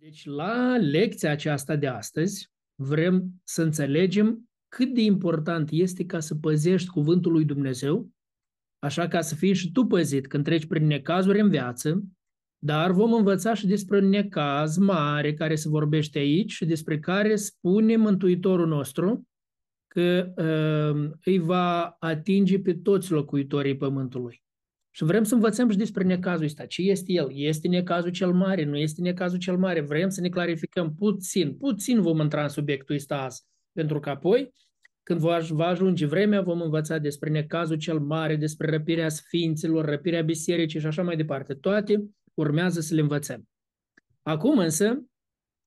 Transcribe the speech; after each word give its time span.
Deci, 0.00 0.24
la 0.24 0.76
lecția 0.76 1.30
aceasta 1.30 1.76
de 1.76 1.86
astăzi, 1.86 2.50
vrem 2.74 3.30
să 3.44 3.62
înțelegem 3.62 4.50
cât 4.68 4.94
de 4.94 5.00
important 5.00 5.68
este 5.72 6.04
ca 6.04 6.20
să 6.20 6.34
păzești 6.34 6.88
cuvântul 6.88 7.32
lui 7.32 7.44
Dumnezeu, 7.44 8.10
așa 8.78 9.08
ca 9.08 9.20
să 9.20 9.34
fii 9.34 9.54
și 9.54 9.72
tu 9.72 9.84
păzit 9.86 10.26
când 10.26 10.44
treci 10.44 10.66
prin 10.66 10.86
necazuri 10.86 11.40
în 11.40 11.48
viață, 11.48 12.04
dar 12.58 12.90
vom 12.90 13.12
învăța 13.12 13.54
și 13.54 13.66
despre 13.66 13.98
un 13.98 14.08
necaz 14.08 14.76
mare 14.76 15.34
care 15.34 15.54
se 15.54 15.68
vorbește 15.68 16.18
aici 16.18 16.52
și 16.52 16.64
despre 16.64 16.98
care 16.98 17.36
spune 17.36 17.96
Mântuitorul 17.96 18.66
nostru 18.66 19.28
că 19.86 20.32
uh, 20.36 21.10
îi 21.24 21.38
va 21.38 21.96
atinge 21.98 22.60
pe 22.60 22.74
toți 22.74 23.12
locuitorii 23.12 23.76
pământului. 23.76 24.42
Și 24.90 25.04
vrem 25.04 25.22
să 25.22 25.34
învățăm 25.34 25.70
și 25.70 25.76
despre 25.76 26.04
necazul 26.04 26.44
ăsta. 26.44 26.66
Ce 26.66 26.82
este 26.82 27.12
el? 27.12 27.28
Este 27.32 27.68
necazul 27.68 28.10
cel 28.10 28.32
mare? 28.32 28.64
Nu 28.64 28.76
este 28.76 29.00
necazul 29.00 29.38
cel 29.38 29.56
mare? 29.56 29.80
Vrem 29.80 30.08
să 30.08 30.20
ne 30.20 30.28
clarificăm 30.28 30.94
puțin. 30.94 31.56
Puțin 31.56 32.00
vom 32.00 32.18
intra 32.18 32.42
în 32.42 32.48
subiectul 32.48 32.94
ăsta 32.94 33.22
azi. 33.22 33.42
Pentru 33.72 34.00
că 34.00 34.10
apoi, 34.10 34.54
când 35.02 35.20
va 35.50 35.66
ajunge 35.66 36.06
vremea, 36.06 36.40
vom 36.40 36.60
învăța 36.60 36.98
despre 36.98 37.30
necazul 37.30 37.76
cel 37.76 37.98
mare, 37.98 38.36
despre 38.36 38.70
răpirea 38.70 39.08
sfinților, 39.08 39.84
răpirea 39.84 40.22
bisericii 40.22 40.80
și 40.80 40.86
așa 40.86 41.02
mai 41.02 41.16
departe. 41.16 41.54
Toate 41.54 42.04
urmează 42.34 42.80
să 42.80 42.94
le 42.94 43.00
învățăm. 43.00 43.48
Acum 44.22 44.58
însă, 44.58 45.04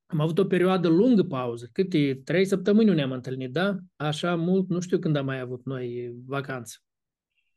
am 0.06 0.20
avut 0.20 0.40
o 0.40 0.46
perioadă 0.46 0.88
lungă 0.88 1.24
pauză. 1.24 1.70
Câte? 1.72 2.22
Trei 2.24 2.46
săptămâni 2.46 2.88
nu 2.88 2.94
ne-am 2.94 3.12
întâlnit, 3.12 3.52
da? 3.52 3.78
Așa 3.96 4.36
mult, 4.36 4.70
nu 4.70 4.80
știu 4.80 5.00
când 5.00 5.16
am 5.16 5.26
mai 5.26 5.40
avut 5.40 5.66
noi 5.66 6.14
vacanță. 6.26 6.78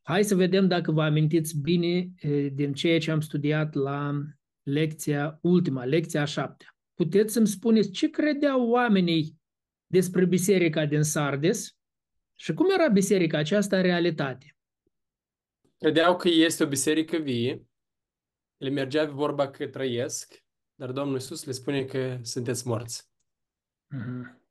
Hai 0.08 0.24
să 0.24 0.34
vedem 0.34 0.68
dacă 0.68 0.92
vă 0.92 1.02
amintiți 1.02 1.58
bine 1.60 2.14
din 2.52 2.72
ceea 2.72 2.98
ce 2.98 3.10
am 3.10 3.20
studiat 3.20 3.74
la 3.74 4.22
lecția 4.62 5.38
ultima, 5.42 5.84
lecția 5.84 6.20
a 6.20 6.24
șaptea. 6.24 6.76
Puteți 6.94 7.32
să-mi 7.32 7.46
spuneți 7.46 7.90
ce 7.90 8.10
credeau 8.10 8.68
oamenii 8.68 9.40
despre 9.86 10.24
biserica 10.24 10.86
din 10.86 11.02
Sardes 11.02 11.76
și 12.34 12.54
cum 12.54 12.70
era 12.70 12.88
biserica 12.88 13.38
aceasta 13.38 13.76
în 13.76 13.82
realitate? 13.82 14.56
Credeau 15.78 16.16
că 16.16 16.28
este 16.28 16.64
o 16.64 16.68
biserică 16.68 17.16
vie, 17.16 17.66
le 18.56 18.68
mergea 18.68 19.04
vorba 19.04 19.50
că 19.50 19.66
trăiesc, 19.66 20.44
dar 20.74 20.92
Domnul 20.92 21.14
Iisus 21.14 21.44
le 21.44 21.52
spune 21.52 21.84
că 21.84 22.18
sunteți 22.22 22.66
morți. 22.66 23.10
Uh-huh. 23.94 24.45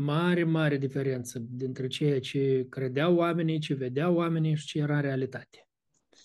Mare, 0.00 0.44
mare 0.44 0.76
diferență 0.76 1.38
dintre 1.38 1.86
ceea 1.86 2.20
ce 2.20 2.66
credeau 2.68 3.14
oamenii, 3.14 3.58
ce 3.58 3.74
vedeau 3.74 4.14
oamenii 4.14 4.54
și 4.54 4.66
ce 4.66 4.78
era 4.78 4.96
în 4.96 5.02
realitate. 5.02 5.68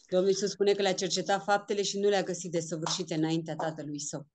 Domnul 0.10 0.30
Iisus 0.30 0.50
spune 0.50 0.72
că 0.72 0.82
le-a 0.82 0.94
cercetat 0.94 1.44
faptele 1.44 1.82
și 1.82 2.00
nu 2.00 2.10
le-a 2.10 2.24
găsit 2.24 2.52
desăvârșite 2.52 3.14
înaintea 3.14 3.56
tatălui 3.56 4.00
său. 4.00 4.28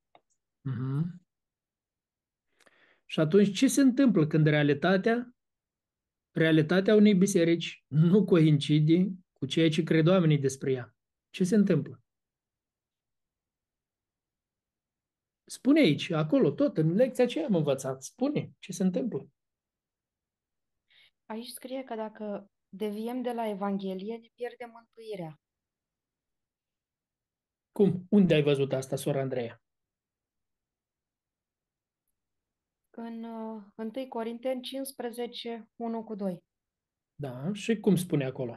Uh-huh. 0.70 1.02
Și 3.05 3.20
atunci 3.20 3.58
ce 3.58 3.68
se 3.68 3.80
întâmplă 3.80 4.27
când 4.27 4.46
realitatea, 4.46 5.34
realitatea 6.30 6.94
unei 6.94 7.14
biserici 7.14 7.84
nu 7.86 8.24
coincide 8.24 9.12
cu 9.33 9.46
ceea 9.46 9.68
ce 9.68 9.83
cred 9.83 10.06
oamenii 10.06 10.38
despre 10.38 10.72
ea? 10.72 10.96
Ce 11.30 11.44
se 11.44 11.55
întâmplă? 11.55 12.02
Spune 15.52 15.80
aici, 15.80 16.10
acolo, 16.10 16.50
tot, 16.50 16.76
în 16.76 16.94
lecția 16.94 17.26
ce 17.26 17.44
am 17.44 17.54
învățat. 17.54 18.02
Spune 18.02 18.52
ce 18.58 18.72
se 18.72 18.82
întâmplă. 18.82 19.28
Aici 21.26 21.48
scrie 21.48 21.84
că 21.84 21.94
dacă 21.94 22.50
deviem 22.68 23.22
de 23.22 23.32
la 23.32 23.48
Evanghelie, 23.48 24.16
ne 24.16 24.28
pierdem 24.34 24.70
mântuirea. 24.70 25.40
Cum? 27.72 28.06
Unde 28.10 28.34
ai 28.34 28.42
văzut 28.42 28.72
asta, 28.72 28.96
sora 28.96 29.20
Andreea? 29.20 29.62
În 32.90 33.24
uh, 33.24 33.62
1 33.74 34.08
Corinteni 34.08 34.62
15, 34.62 35.70
1 35.77 36.05
cu 36.05 36.14
2. 36.14 36.44
Da, 37.14 37.52
și 37.52 37.80
cum 37.80 37.96
spune 37.96 38.24
acolo? 38.24 38.52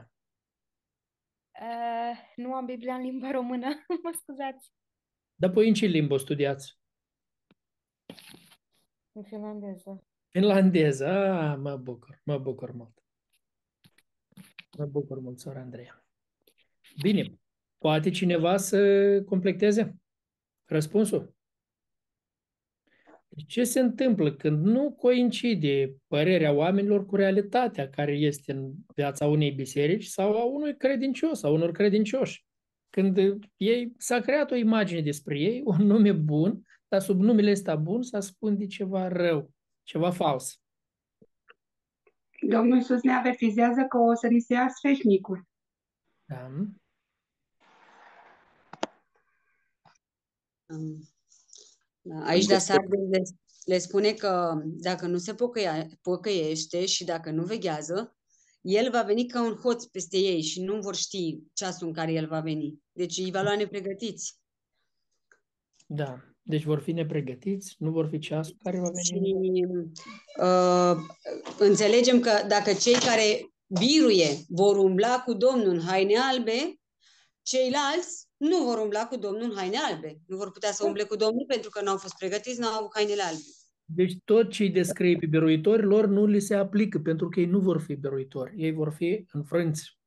Uh, 1.61 2.17
nu 2.35 2.53
am 2.53 2.65
Biblia 2.65 2.95
în 2.95 3.01
limba 3.01 3.31
română, 3.31 3.67
mă 4.03 4.11
scuzați. 4.21 4.71
Dar 5.35 5.51
păi 5.51 5.67
în 5.67 5.73
ce 5.73 5.85
limbă 5.85 6.17
studiați? 6.17 6.81
În 9.11 9.23
finlandeză. 9.23 10.03
Finlandeză, 10.29 11.07
ah, 11.07 11.57
mă 11.57 11.75
bucur, 11.75 12.21
mă 12.23 12.37
bucur 12.37 12.71
mult. 12.71 13.03
Mă 14.77 14.85
bucur 14.85 15.19
mult, 15.19 15.39
sora 15.39 15.59
Andreea. 15.59 16.05
Bine, 17.01 17.39
poate 17.77 18.09
cineva 18.09 18.57
să 18.57 19.21
completeze 19.23 19.95
răspunsul? 20.65 21.35
Deci 23.35 23.45
ce 23.47 23.63
se 23.63 23.79
întâmplă 23.79 24.33
când 24.33 24.65
nu 24.65 24.91
coincide 24.91 25.95
părerea 26.07 26.51
oamenilor 26.51 27.05
cu 27.05 27.15
realitatea 27.15 27.89
care 27.89 28.11
este 28.11 28.51
în 28.51 28.71
viața 28.95 29.27
unei 29.27 29.51
biserici 29.51 30.05
sau 30.05 30.37
a 30.37 30.43
unui 30.43 30.77
credincios, 30.77 31.39
sau 31.39 31.53
unor 31.53 31.71
credincioși? 31.71 32.45
Când 32.89 33.17
ei 33.57 33.93
s-a 33.97 34.19
creat 34.19 34.51
o 34.51 34.55
imagine 34.55 35.01
despre 35.01 35.39
ei, 35.39 35.61
un 35.65 35.85
nume 35.85 36.11
bun, 36.11 36.65
dar 36.93 37.01
sub 37.01 37.19
numele 37.19 37.51
ăsta 37.51 37.75
bun 37.75 38.03
se 38.03 38.17
ascunde 38.17 38.67
ceva 38.67 39.07
rău, 39.07 39.51
ceva 39.83 40.11
fals. 40.11 40.61
Domnul 42.41 42.77
Iisus 42.77 43.01
ne 43.01 43.13
avertizează 43.13 43.85
că 43.89 43.97
o 43.97 44.13
să 44.15 44.27
ni 44.27 44.39
se 44.39 44.53
ia 44.53 44.69
sfeșnicul. 44.69 45.47
Da. 46.25 46.49
da. 52.01 52.23
Aici 52.25 52.45
de 52.45 52.57
Sarde 52.57 52.97
le, 52.97 53.21
le 53.65 53.77
spune 53.77 54.11
că 54.11 54.61
dacă 54.65 55.07
nu 55.07 55.17
se 55.17 55.33
pocăia, 55.33 55.87
pocăiește 56.01 56.85
și 56.85 57.03
dacă 57.03 57.31
nu 57.31 57.43
veghează, 57.43 58.17
el 58.61 58.91
va 58.91 59.01
veni 59.01 59.27
ca 59.27 59.41
un 59.41 59.55
hoț 59.55 59.85
peste 59.85 60.17
ei 60.17 60.41
și 60.41 60.61
nu 60.61 60.79
vor 60.79 60.95
ști 60.95 61.39
ceasul 61.53 61.87
în 61.87 61.93
care 61.93 62.11
el 62.11 62.27
va 62.27 62.39
veni. 62.39 62.83
Deci 62.91 63.17
îi 63.17 63.31
va 63.31 63.41
lua 63.41 63.55
nepregătiți. 63.55 64.39
Da. 65.85 66.32
Deci 66.45 66.63
vor 66.63 66.79
fi 66.79 66.91
nepregătiți, 66.91 67.75
nu 67.79 67.91
vor 67.91 68.07
fi 68.07 68.19
ceasul 68.19 68.57
care 68.63 68.79
va 68.79 68.89
veni. 68.89 69.05
Și, 69.05 69.65
uh, 70.41 70.95
înțelegem 71.59 72.19
că 72.19 72.31
dacă 72.47 72.73
cei 72.73 72.93
care 72.93 73.53
biruie 73.79 74.29
vor 74.47 74.77
umbla 74.77 75.21
cu 75.25 75.33
Domnul 75.33 75.67
în 75.67 75.81
haine 75.81 76.17
albe, 76.17 76.79
ceilalți 77.41 78.27
nu 78.37 78.63
vor 78.63 78.77
umbla 78.77 79.07
cu 79.07 79.15
Domnul 79.15 79.43
în 79.43 79.55
haine 79.55 79.77
albe. 79.77 80.17
Nu 80.27 80.37
vor 80.37 80.51
putea 80.51 80.71
să 80.71 80.85
umble 80.85 81.03
cu 81.03 81.15
Domnul 81.15 81.45
pentru 81.47 81.69
că 81.69 81.81
nu 81.81 81.89
au 81.89 81.97
fost 81.97 82.17
pregătiți, 82.17 82.59
nu 82.59 82.67
au 82.67 82.77
avut 82.79 82.91
hainele 82.93 83.21
albe. 83.21 83.41
Deci 83.85 84.13
tot 84.25 84.49
ce 84.49 84.63
îi 84.63 84.69
descrie 84.69 85.17
pe 85.17 85.25
biruitori, 85.25 85.83
lor 85.83 86.05
nu 86.05 86.25
li 86.25 86.39
se 86.39 86.55
aplică, 86.55 86.99
pentru 86.99 87.29
că 87.29 87.39
ei 87.39 87.45
nu 87.45 87.59
vor 87.59 87.81
fi 87.81 87.95
biruitori. 87.95 88.53
Ei 88.57 88.71
vor 88.71 88.93
fi 88.93 89.25
înfrânți, 89.31 89.97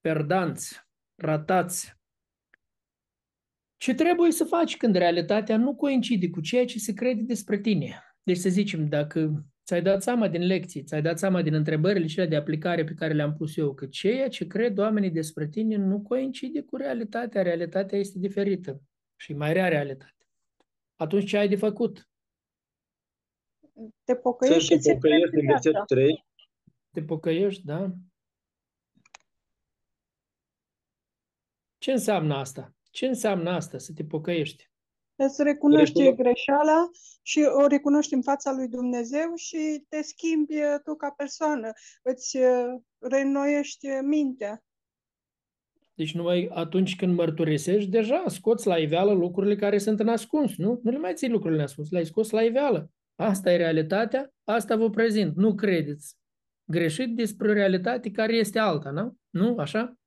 perdanți, 0.00 0.86
ratați, 1.14 1.96
ce 3.76 3.94
trebuie 3.94 4.30
să 4.30 4.44
faci 4.44 4.76
când 4.76 4.94
realitatea 4.94 5.56
nu 5.56 5.74
coincide 5.74 6.30
cu 6.30 6.40
ceea 6.40 6.64
ce 6.64 6.78
se 6.78 6.92
crede 6.92 7.22
despre 7.22 7.58
tine? 7.58 8.02
Deci 8.22 8.36
să 8.36 8.48
zicem, 8.48 8.88
dacă 8.88 9.44
ți-ai 9.64 9.82
dat 9.82 10.02
seama 10.02 10.28
din 10.28 10.46
lecții, 10.46 10.84
ți-ai 10.84 11.02
dat 11.02 11.18
seama 11.18 11.42
din 11.42 11.54
întrebările 11.54 12.06
cele 12.06 12.26
de 12.26 12.36
aplicare 12.36 12.84
pe 12.84 12.94
care 12.94 13.12
le-am 13.12 13.36
pus 13.36 13.56
eu, 13.56 13.74
că 13.74 13.86
ceea 13.86 14.28
ce 14.28 14.46
cred 14.46 14.78
oamenii 14.78 15.10
despre 15.10 15.48
tine 15.48 15.76
nu 15.76 16.02
coincide 16.02 16.62
cu 16.62 16.76
realitatea, 16.76 17.42
realitatea 17.42 17.98
este 17.98 18.18
diferită 18.18 18.80
și 19.16 19.32
mai 19.32 19.52
rea 19.52 19.68
realitate. 19.68 20.26
Atunci 20.96 21.28
ce 21.28 21.36
ai 21.36 21.48
de 21.48 21.56
făcut? 21.56 22.08
Te 24.04 24.14
pocăiești 24.14 24.72
și 24.72 24.78
te 24.78 24.92
pocăiești 24.92 25.34
în 25.34 25.46
versetul 25.46 25.84
3. 25.86 26.24
Te 26.90 27.02
pocăiești, 27.02 27.64
da? 27.64 27.92
Ce 31.78 31.92
înseamnă 31.92 32.34
asta? 32.34 32.73
Ce 32.94 33.06
înseamnă 33.06 33.50
asta, 33.50 33.78
să 33.78 33.92
te 33.92 34.04
pocăiești? 34.04 34.70
Să 35.28 35.42
recunoști 35.42 36.02
Recuno... 36.02 36.22
greșeala 36.22 36.90
și 37.22 37.40
o 37.62 37.66
recunoști 37.66 38.14
în 38.14 38.22
fața 38.22 38.52
lui 38.52 38.68
Dumnezeu 38.68 39.34
și 39.34 39.84
te 39.88 40.02
schimbi 40.02 40.54
uh, 40.54 40.74
tu 40.84 40.94
ca 40.94 41.10
persoană. 41.10 41.72
Îți 42.02 42.36
uh, 42.36 42.80
reînnoiești 42.98 43.86
uh, 43.88 43.98
mintea. 44.02 44.64
Deci 45.94 46.14
numai 46.14 46.50
atunci 46.52 46.96
când 46.96 47.16
mărturisești, 47.16 47.90
deja 47.90 48.24
scoți 48.26 48.66
la 48.66 48.76
iveală 48.76 49.12
lucrurile 49.12 49.56
care 49.56 49.78
sunt 49.78 50.00
în 50.00 50.08
ascuns, 50.08 50.56
nu? 50.56 50.80
Nu 50.82 50.90
le 50.90 50.98
mai 50.98 51.14
ții 51.14 51.28
lucrurile 51.28 51.58
în 51.58 51.66
ascuns, 51.66 51.90
le-ai 51.90 52.06
scos 52.06 52.30
la 52.30 52.42
iveală. 52.42 52.90
Asta 53.14 53.52
e 53.52 53.56
realitatea, 53.56 54.34
asta 54.44 54.76
vă 54.76 54.90
prezint. 54.90 55.36
Nu 55.36 55.54
credeți 55.54 56.16
greșit 56.64 57.14
despre 57.14 57.52
realitate 57.52 58.10
care 58.10 58.34
este 58.34 58.58
alta, 58.58 58.90
nu? 58.90 59.16
Nu? 59.30 59.56
Așa? 59.58 59.98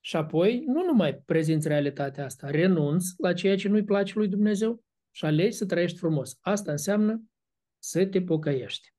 Și 0.00 0.16
apoi, 0.16 0.64
nu 0.64 0.84
numai 0.84 1.14
prezinți 1.14 1.68
realitatea 1.68 2.24
asta, 2.24 2.50
renunți 2.50 3.14
la 3.18 3.32
ceea 3.32 3.56
ce 3.56 3.68
nu-i 3.68 3.84
place 3.84 4.12
lui 4.14 4.28
Dumnezeu 4.28 4.84
și 5.10 5.24
alegi 5.24 5.56
să 5.56 5.66
trăiești 5.66 5.98
frumos. 5.98 6.38
Asta 6.40 6.70
înseamnă 6.70 7.22
să 7.78 8.06
te 8.06 8.22
pocăiești. 8.22 8.94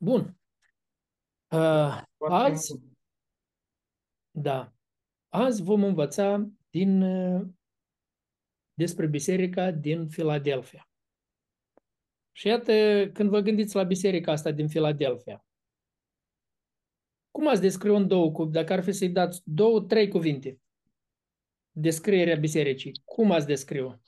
Bun. 0.00 0.36
Uh, 1.52 2.02
azi, 2.18 2.80
da. 4.30 4.72
Azi 5.28 5.62
vom 5.62 5.84
învăța 5.84 6.50
din, 6.70 7.02
uh, 7.02 7.46
despre 8.74 9.06
biserica 9.06 9.70
din 9.70 10.08
Filadelfia. 10.08 10.90
Și 12.32 12.46
iată, 12.46 12.72
când 13.12 13.28
vă 13.28 13.40
gândiți 13.40 13.76
la 13.76 13.82
biserica 13.82 14.32
asta 14.32 14.50
din 14.50 14.68
Filadelfia, 14.68 15.44
cum 17.32 17.48
ați 17.48 17.60
descrie 17.60 17.96
în 17.96 18.08
două 18.08 18.32
cuvinte, 18.32 18.58
dacă 18.58 18.72
ar 18.72 18.82
fi 18.82 18.92
să-i 18.92 19.08
dați 19.08 19.42
două, 19.44 19.80
trei 19.80 20.08
cuvinte, 20.08 20.60
descrierea 21.70 22.36
bisericii, 22.36 23.00
cum 23.04 23.30
ați 23.30 23.46
descrie 23.46 24.00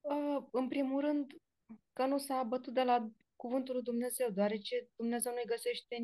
Uh, 0.00 0.44
în 0.52 0.68
primul 0.68 1.00
rând, 1.00 1.32
că 1.92 2.06
nu 2.06 2.18
s-a 2.18 2.34
abătut 2.34 2.74
de 2.74 2.82
la 2.82 3.10
cuvântul 3.36 3.74
lui 3.74 3.82
Dumnezeu, 3.82 4.30
deoarece 4.30 4.88
Dumnezeu 4.96 5.32
nu-i 5.32 5.46
găsește 5.46 5.96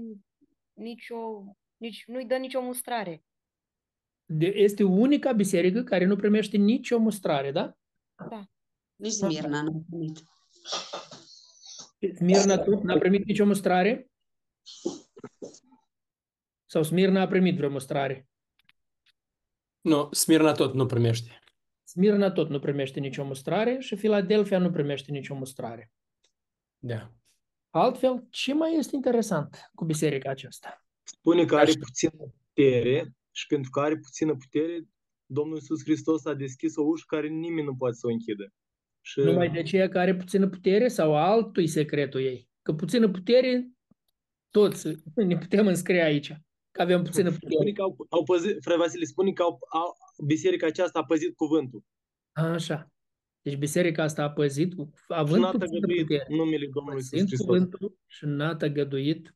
nicio, 0.72 1.44
nici, 1.76 2.04
nu-i 2.06 2.26
dă 2.26 2.36
nicio 2.36 2.60
mustrare. 2.60 3.24
Este 4.38 4.82
unica 4.82 5.32
biserică 5.32 5.82
care 5.82 6.04
nu 6.04 6.16
primește 6.16 6.56
nicio 6.56 6.98
mustrare, 6.98 7.52
da? 7.52 7.76
Da. 8.28 8.44
Nici 8.96 9.12
Smirna 9.12 9.62
nu 9.62 9.70
a 9.76 9.82
primit. 9.88 10.22
Smirna 12.14 12.58
tot 12.58 12.82
n-a 12.82 12.98
primit 12.98 13.24
nicio 13.24 13.44
mustrare? 13.44 14.10
Sau 16.66 16.82
Smirna 16.82 17.20
a 17.20 17.26
primit 17.26 17.56
vreo 17.56 17.70
mustrare? 17.70 18.28
Nu, 19.80 20.08
Smirna 20.12 20.52
tot 20.52 20.74
nu 20.74 20.86
primește. 20.86 21.38
Smirna 21.84 22.30
tot 22.30 22.48
nu 22.48 22.58
primește 22.58 23.00
nicio 23.00 23.24
mustrare 23.24 23.78
și 23.78 23.96
Filadelfia 23.96 24.58
nu 24.58 24.70
primește 24.70 25.10
nicio 25.10 25.34
mustrare. 25.34 25.92
Da. 26.78 27.12
Altfel, 27.70 28.26
ce 28.30 28.54
mai 28.54 28.76
este 28.76 28.96
interesant 28.96 29.70
cu 29.74 29.84
biserica 29.84 30.30
aceasta? 30.30 30.84
Spune 31.02 31.44
că 31.44 31.54
are 31.54 31.70
Așa. 31.70 31.78
puțină 31.78 32.12
putere 32.12 33.14
și 33.30 33.46
pentru 33.46 33.70
că 33.70 33.80
are 33.80 33.96
puțină 33.96 34.36
putere, 34.36 34.80
Domnul 35.26 35.56
Iisus 35.56 35.82
Hristos 35.82 36.24
a 36.24 36.34
deschis 36.34 36.76
o 36.76 36.82
ușă 36.82 37.04
care 37.06 37.28
nimeni 37.28 37.66
nu 37.66 37.76
poate 37.76 37.94
să 37.94 38.06
o 38.06 38.10
închidă. 38.10 38.52
Și 39.10 39.20
Numai 39.20 39.50
de 39.50 39.58
aceea 39.58 39.88
că 39.88 39.98
are 39.98 40.14
puțină 40.16 40.48
putere 40.48 40.88
sau 40.88 41.16
altul 41.16 41.66
secretul 41.66 42.20
ei? 42.20 42.48
Că 42.62 42.72
puțină 42.72 43.10
putere, 43.10 43.70
toți 44.50 44.88
ne 45.14 45.38
putem 45.38 45.66
înscrie 45.66 46.02
aici, 46.02 46.32
că 46.70 46.82
avem 46.82 47.02
puțină 47.02 47.30
spune 47.30 47.52
putere. 47.52 47.72
că 47.72 47.82
au, 47.82 48.06
au 48.08 48.24
păzit, 48.24 48.56
frate 48.60 48.78
Vasile, 48.78 49.04
spune 49.04 49.32
că 49.32 49.42
au, 49.42 49.58
au, 49.72 49.96
biserica 50.26 50.66
aceasta 50.66 50.98
a 50.98 51.04
păzit 51.04 51.36
cuvântul. 51.36 51.84
Așa. 52.32 52.92
Deci 53.42 53.56
biserica 53.56 54.02
asta 54.02 54.22
a 54.22 54.30
păzit, 54.30 54.72
Și 54.72 54.78
având 55.08 55.42
n-a 55.42 55.50
puțină 55.50 55.70
tăgăduit 55.70 56.06
putere. 56.06 56.26
numele 56.28 56.68
Domnului 56.72 56.96
Iisus 56.98 57.10
Păzind 57.10 57.28
Hristos. 57.28 57.46
cuvântul 57.46 57.98
și 58.06 58.24
n-a 58.24 58.56
tăgăduit, 58.56 59.34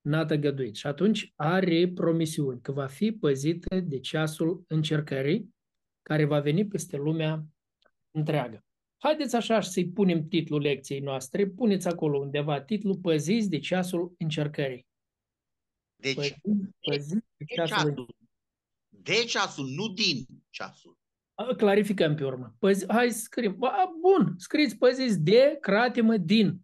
n-a 0.00 0.24
tăgăduit. 0.24 0.76
Și 0.76 0.86
atunci 0.86 1.32
are 1.36 1.88
promisiuni 1.94 2.60
că 2.60 2.72
va 2.72 2.86
fi 2.86 3.12
păzită 3.12 3.80
de 3.80 4.00
ceasul 4.00 4.64
încercării 4.68 5.54
care 6.02 6.24
va 6.24 6.40
veni 6.40 6.66
peste 6.66 6.96
lumea 6.96 7.44
întreagă. 8.10 8.64
Haideți 9.02 9.36
așa 9.36 9.60
să-i 9.60 9.88
punem 9.88 10.28
titlul 10.28 10.60
lecției 10.60 11.00
noastre. 11.00 11.46
Puneți 11.46 11.88
acolo 11.88 12.18
undeva 12.18 12.60
titlul 12.60 12.96
Păziți 12.96 13.48
de 13.48 13.58
ceasul 13.58 14.14
încercării. 14.18 14.86
Deci, 15.96 16.14
Păziți, 16.14 16.40
păziți 16.80 17.14
de 17.36 17.44
de 17.44 17.44
ceasul 17.54 17.76
încercării. 17.76 17.94
ceasul. 17.94 18.16
De 18.88 19.24
ceasul, 19.24 19.66
nu 19.68 19.88
din 19.88 20.26
ceasul. 20.50 20.98
A, 21.34 21.44
Clarificăm 21.44 22.14
pe 22.14 22.24
urmă. 22.24 22.54
Păzi, 22.58 22.84
hai 22.88 23.10
să 23.10 23.18
scriem. 23.18 23.64
A, 23.64 23.92
bun, 24.00 24.34
scriți 24.38 24.76
păziți 24.76 25.18
de, 25.18 25.56
cratimă, 25.60 26.16
din. 26.16 26.60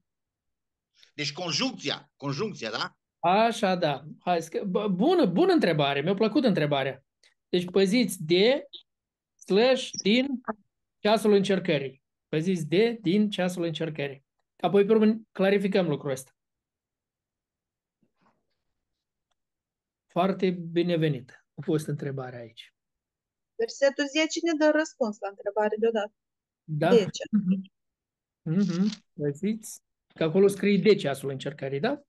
Deci 1.14 1.32
conjuncția, 1.32 2.10
conjuncția, 2.16 2.70
da? 2.70 2.96
Așa, 3.18 3.74
da. 3.74 4.04
Hai, 4.18 4.42
să... 4.42 4.62
Bă, 4.66 4.88
bună, 4.88 5.26
bună 5.26 5.52
întrebare. 5.52 6.00
Mi-a 6.00 6.14
plăcut 6.14 6.44
întrebarea. 6.44 7.04
Deci 7.48 7.64
păziți 7.64 8.22
de, 8.22 8.66
slash, 9.36 9.88
din 10.02 10.26
ceasul 10.98 11.32
încercării. 11.32 12.04
Păziți 12.36 12.66
de, 12.66 12.98
din 13.00 13.30
ceasul 13.30 13.62
încercării. 13.62 14.24
Apoi, 14.56 14.84
pe 14.84 14.92
urmă, 14.92 15.20
clarificăm 15.32 15.88
lucrul 15.88 16.10
ăsta. 16.10 16.30
Foarte 20.06 20.50
binevenit. 20.50 21.44
A 21.54 21.60
fost 21.62 21.86
întrebarea 21.86 22.38
aici. 22.38 22.74
Versetul 23.54 24.06
10 24.06 24.40
ne 24.42 24.52
dă 24.58 24.70
răspuns 24.78 25.18
la 25.18 25.28
întrebare 25.28 25.76
deodată. 25.78 26.12
Da? 26.64 26.88
De 26.88 26.96
ce? 26.96 27.24
Mhm. 27.30 27.72
Mhm. 28.42 29.04
Păziți 29.12 29.82
că 30.14 30.24
acolo 30.24 30.46
scrie 30.46 30.78
de 30.78 30.94
ceasul 30.94 31.30
încercării, 31.30 31.80
da? 31.80 32.02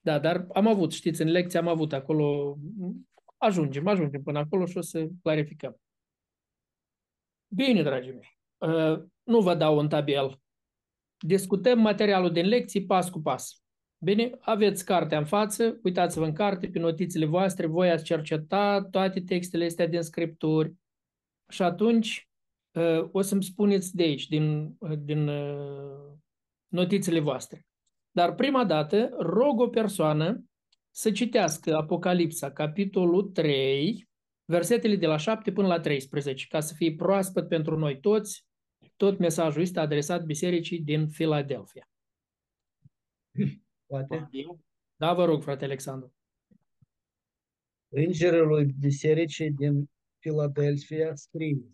Da, 0.00 0.18
dar 0.18 0.46
am 0.52 0.66
avut, 0.66 0.92
știți, 0.92 1.22
în 1.22 1.28
lecție 1.28 1.58
am 1.58 1.68
avut 1.68 1.92
acolo, 1.92 2.58
ajungem, 3.36 3.86
ajungem 3.86 4.22
până 4.22 4.38
acolo 4.38 4.66
și 4.66 4.76
o 4.76 4.80
să 4.80 5.08
clarificăm. 5.22 5.81
Bine, 7.54 7.82
dragii 7.82 8.12
mei, 8.12 8.38
uh, 8.58 9.02
nu 9.22 9.40
vă 9.40 9.54
dau 9.54 9.78
un 9.78 9.88
tabel. 9.88 10.40
Discutăm 11.18 11.80
materialul 11.80 12.32
din 12.32 12.46
lecții 12.46 12.84
pas 12.84 13.10
cu 13.10 13.20
pas. 13.20 13.62
Bine, 13.98 14.30
aveți 14.40 14.84
cartea 14.84 15.18
în 15.18 15.24
față, 15.24 15.78
uitați-vă 15.82 16.24
în 16.24 16.32
carte, 16.32 16.68
pe 16.68 16.78
notițele 16.78 17.24
voastre, 17.24 17.66
voi 17.66 17.90
ați 17.90 18.04
cercetat 18.04 18.90
toate 18.90 19.20
textele 19.20 19.64
astea 19.64 19.86
din 19.86 20.02
scripturi 20.02 20.74
și 21.48 21.62
atunci 21.62 22.28
uh, 22.72 23.08
o 23.12 23.20
să-mi 23.20 23.42
spuneți 23.42 23.96
de 23.96 24.02
aici, 24.02 24.26
din, 24.26 24.76
uh, 24.78 24.98
din 24.98 25.28
uh, 25.28 26.12
notițele 26.68 27.20
voastre. 27.20 27.66
Dar 28.10 28.34
prima 28.34 28.64
dată 28.64 29.14
rog 29.18 29.60
o 29.60 29.68
persoană 29.68 30.44
să 30.90 31.10
citească 31.10 31.76
Apocalipsa, 31.76 32.52
capitolul 32.52 33.22
3, 33.22 34.08
versetele 34.44 34.96
de 34.96 35.06
la 35.06 35.16
7 35.16 35.52
până 35.52 35.66
la 35.66 35.80
13, 35.80 36.46
ca 36.46 36.60
să 36.60 36.74
fie 36.74 36.94
proaspăt 36.94 37.48
pentru 37.48 37.78
noi 37.78 38.00
toți. 38.00 38.46
Tot 38.96 39.18
mesajul 39.18 39.62
este 39.62 39.80
adresat 39.80 40.24
bisericii 40.24 40.80
din 40.80 41.08
Filadelfia. 41.08 41.90
Poate? 43.86 44.28
Da, 44.96 45.14
vă 45.14 45.24
rog, 45.24 45.42
frate 45.42 45.64
Alexandru. 45.64 46.14
Îngerului 47.88 48.64
bisericii 48.64 49.50
din 49.50 49.90
Filadelfia 50.18 51.14
scrie, 51.14 51.72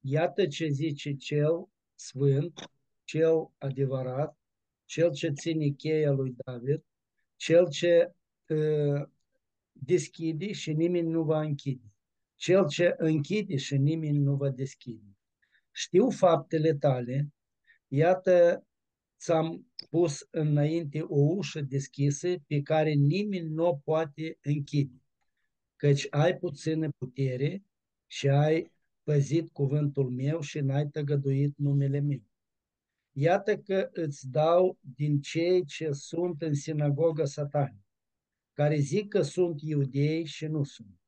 Iată 0.00 0.46
ce 0.46 0.68
zice 0.68 1.14
cel 1.14 1.68
sfânt, 1.94 2.70
cel 3.04 3.50
adevărat, 3.58 4.38
cel 4.84 5.12
ce 5.12 5.30
ține 5.30 5.68
cheia 5.68 6.10
lui 6.10 6.34
David, 6.44 6.84
cel 7.36 7.68
ce 7.68 8.12
uh, 8.48 9.02
deschide 9.78 10.52
și 10.52 10.72
nimeni 10.72 11.08
nu 11.08 11.22
va 11.22 11.40
închide, 11.40 11.92
cel 12.34 12.68
ce 12.68 12.94
închide 12.96 13.56
și 13.56 13.76
nimeni 13.76 14.18
nu 14.18 14.34
va 14.34 14.50
deschide. 14.50 15.16
Știu 15.72 16.10
faptele 16.10 16.74
tale, 16.74 17.32
iată 17.88 18.66
ți-am 19.18 19.66
pus 19.90 20.26
înainte 20.30 21.02
o 21.02 21.18
ușă 21.18 21.60
deschisă 21.60 22.34
pe 22.46 22.62
care 22.62 22.92
nimeni 22.92 23.48
nu 23.48 23.66
o 23.66 23.74
poate 23.74 24.38
închide, 24.42 25.02
căci 25.76 26.06
ai 26.10 26.36
puțină 26.36 26.88
putere 26.98 27.62
și 28.06 28.28
ai 28.28 28.72
păzit 29.02 29.50
cuvântul 29.52 30.10
meu 30.10 30.40
și 30.40 30.60
n-ai 30.60 30.88
tăgăduit 30.88 31.56
numele 31.56 32.00
meu. 32.00 32.22
Iată 33.12 33.58
că 33.58 33.88
îți 33.92 34.28
dau 34.30 34.78
din 34.96 35.20
cei 35.20 35.64
ce 35.64 35.92
sunt 35.92 36.42
în 36.42 36.54
sinagoga 36.54 37.24
satanii, 37.24 37.86
care 38.58 38.78
zic 38.78 39.08
că 39.08 39.22
sunt 39.22 39.60
iudei 39.62 40.24
și 40.24 40.46
nu 40.46 40.64
sunt, 40.64 41.00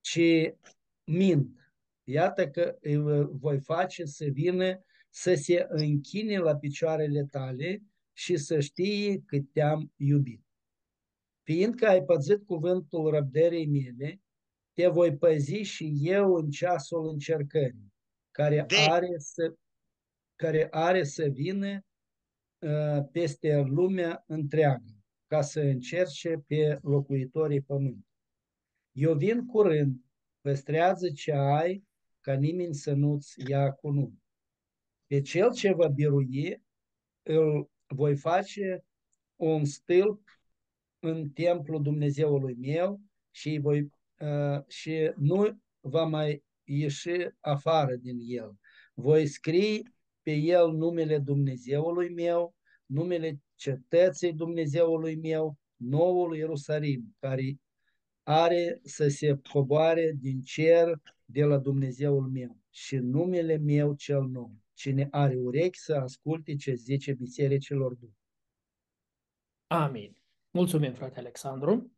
ci 0.00 0.54
mint. 1.04 1.72
Iată 2.04 2.48
că 2.48 2.76
îi 2.80 2.96
voi 3.30 3.60
face 3.60 4.04
să 4.04 4.24
vină 4.24 4.84
să 5.08 5.34
se 5.34 5.66
închine 5.68 6.38
la 6.38 6.56
picioarele 6.56 7.24
tale 7.24 7.82
și 8.12 8.36
să 8.36 8.60
știe 8.60 9.22
că 9.26 9.38
te-am 9.52 9.92
iubit. 9.96 10.44
Fiindcă 11.42 11.86
ai 11.86 12.02
păzit 12.02 12.46
cuvântul 12.46 13.10
răbdării 13.10 13.66
mele, 13.66 14.20
te 14.72 14.86
voi 14.86 15.16
păzi 15.16 15.54
și 15.54 15.92
eu 16.00 16.34
în 16.34 16.50
ceasul 16.50 17.08
încercării, 17.08 17.92
care 18.30 18.64
De- 18.68 18.76
are 18.88 19.18
să, 19.18 19.54
care 20.36 20.68
are 20.70 21.04
să 21.04 21.24
vină 21.24 21.84
uh, 22.58 23.08
peste 23.12 23.60
lumea 23.60 24.24
întreagă, 24.26 25.01
ca 25.32 25.40
să 25.40 25.60
încerce 25.60 26.44
pe 26.46 26.78
locuitorii 26.82 27.60
pământului. 27.60 28.06
Eu 28.92 29.14
vin 29.14 29.46
curând, 29.46 30.00
păstrează 30.40 31.10
ce 31.10 31.32
ai, 31.32 31.84
ca 32.20 32.34
nimeni 32.34 32.74
să 32.74 32.92
nu-ți 32.92 33.50
ia 33.50 33.72
cu 33.72 33.90
nume. 33.90 34.22
Pe 35.06 35.20
cel 35.20 35.52
ce 35.52 35.72
va 35.72 35.88
birui, 35.88 36.62
îl 37.22 37.70
voi 37.86 38.16
face 38.16 38.84
un 39.36 39.64
stâlp 39.64 40.28
în 40.98 41.30
templul 41.30 41.82
Dumnezeului 41.82 42.54
meu 42.54 43.00
și, 43.30 43.48
îi 43.48 43.58
voi, 43.58 43.80
uh, 44.18 44.66
și 44.66 45.12
nu 45.16 45.60
va 45.80 46.04
mai 46.04 46.44
ieși 46.64 47.34
afară 47.40 47.94
din 47.94 48.18
el. 48.20 48.56
Voi 48.94 49.26
scrie 49.26 49.94
pe 50.22 50.32
el 50.32 50.72
numele 50.72 51.18
Dumnezeului 51.18 52.08
meu, 52.08 52.54
numele 52.86 53.41
cetății 53.54 54.32
Dumnezeului 54.32 55.16
meu, 55.16 55.58
noul 55.76 56.36
Ierusalim, 56.36 57.16
care 57.18 57.60
are 58.22 58.80
să 58.82 59.08
se 59.08 59.40
coboare 59.52 60.12
din 60.20 60.40
cer 60.40 61.00
de 61.24 61.44
la 61.44 61.58
Dumnezeul 61.58 62.28
meu 62.28 62.56
și 62.70 62.96
numele 62.96 63.56
meu 63.56 63.94
cel 63.94 64.22
nou. 64.22 64.52
Cine 64.74 65.08
are 65.10 65.36
urechi 65.36 65.78
să 65.78 65.94
asculte 65.94 66.56
ce 66.56 66.74
zice 66.74 67.12
bisericilor 67.12 67.94
două. 67.94 68.12
Amin. 69.66 70.16
Mulțumim, 70.50 70.92
frate 70.92 71.18
Alexandru. 71.18 71.92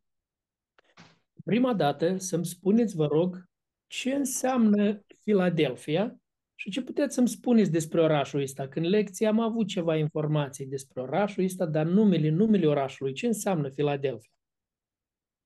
Prima 1.43 1.73
dată 1.73 2.17
să-mi 2.17 2.45
spuneți, 2.45 2.95
vă 2.95 3.05
rog, 3.07 3.49
ce 3.87 4.13
înseamnă 4.13 5.03
Filadelfia 5.19 6.19
și 6.55 6.69
ce 6.69 6.81
puteți 6.81 7.13
să-mi 7.13 7.27
spuneți 7.27 7.71
despre 7.71 8.01
orașul 8.01 8.41
ăsta? 8.41 8.67
Când 8.67 8.85
lecție 8.85 9.27
am 9.27 9.39
avut 9.39 9.67
ceva 9.67 9.95
informații 9.95 10.65
despre 10.65 11.01
orașul 11.01 11.43
ăsta, 11.43 11.65
dar 11.65 11.85
numele, 11.85 12.29
numele 12.29 12.67
orașului, 12.67 13.13
ce 13.13 13.27
înseamnă 13.27 13.69
Filadelfia? 13.69 14.31